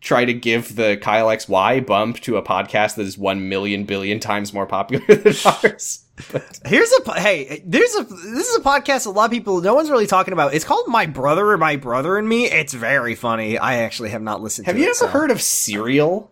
try 0.00 0.24
to 0.24 0.34
give 0.34 0.74
the 0.76 0.96
Kyle 1.00 1.26
XY 1.28 1.84
bump 1.86 2.20
to 2.20 2.36
a 2.36 2.42
podcast 2.42 2.96
that 2.96 3.02
is 3.06 3.16
one 3.18 3.48
million 3.48 3.84
billion 3.84 4.18
times 4.20 4.52
more 4.52 4.66
popular 4.66 5.04
than 5.06 5.34
ours. 5.44 6.04
Here's 6.66 6.92
a 6.92 7.20
hey. 7.20 7.62
There's 7.64 7.94
a 7.94 8.04
this 8.04 8.48
is 8.48 8.56
a 8.56 8.60
podcast 8.60 9.06
a 9.06 9.10
lot 9.10 9.26
of 9.26 9.30
people 9.30 9.60
no 9.60 9.74
one's 9.74 9.90
really 9.90 10.06
talking 10.06 10.32
about. 10.32 10.54
It's 10.54 10.64
called 10.64 10.88
My 10.88 11.06
Brother 11.06 11.50
or 11.50 11.58
My 11.58 11.76
Brother 11.76 12.18
and 12.18 12.28
Me. 12.28 12.46
It's 12.46 12.72
very 12.72 13.14
funny. 13.14 13.58
I 13.58 13.78
actually 13.78 14.10
have 14.10 14.22
not 14.22 14.42
listened. 14.42 14.66
To 14.66 14.70
it. 14.70 14.74
Have 14.74 14.76
to 14.76 14.82
you 14.82 14.86
it, 14.88 14.96
ever 15.02 15.12
so- 15.12 15.18
heard 15.18 15.30
of 15.30 15.40
Serial? 15.40 16.30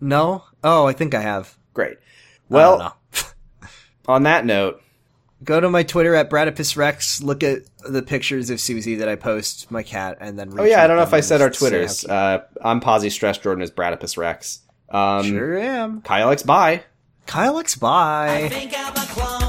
No. 0.00 0.44
Oh, 0.62 0.86
I 0.86 0.92
think 0.92 1.14
I 1.14 1.20
have. 1.20 1.56
Great. 1.74 1.98
Well, 2.48 2.96
on 4.08 4.22
that 4.24 4.44
note, 4.44 4.82
go 5.42 5.60
to 5.60 5.68
my 5.70 5.82
Twitter 5.82 6.14
at 6.14 6.30
Bradipus 6.30 6.76
Rex. 6.76 7.22
Look 7.22 7.42
at 7.42 7.62
the 7.88 8.02
pictures 8.02 8.50
of 8.50 8.60
Susie 8.60 8.96
that 8.96 9.08
I 9.08 9.16
post, 9.16 9.70
my 9.70 9.82
cat, 9.82 10.18
and 10.20 10.38
then. 10.38 10.52
oh 10.58 10.64
yeah, 10.64 10.82
I 10.82 10.86
don't 10.86 10.96
know 10.96 11.02
if 11.02 11.14
I 11.14 11.20
said 11.20 11.40
our 11.40 11.48
and 11.48 11.56
Twitters. 11.56 12.04
Uh, 12.04 12.44
I'm 12.62 12.80
Posy 12.80 13.10
Stress. 13.10 13.38
Jordan 13.38 13.62
is 13.62 13.70
Bradipus 13.70 14.16
Rex. 14.16 14.60
Um, 14.88 15.24
sure 15.24 15.58
am. 15.58 16.02
Kyle 16.02 16.30
X. 16.30 16.42
Bye. 16.42 16.84
Kyle 17.26 17.58
X. 17.58 17.74
Bye. 17.74 18.48
clone. 19.12 19.45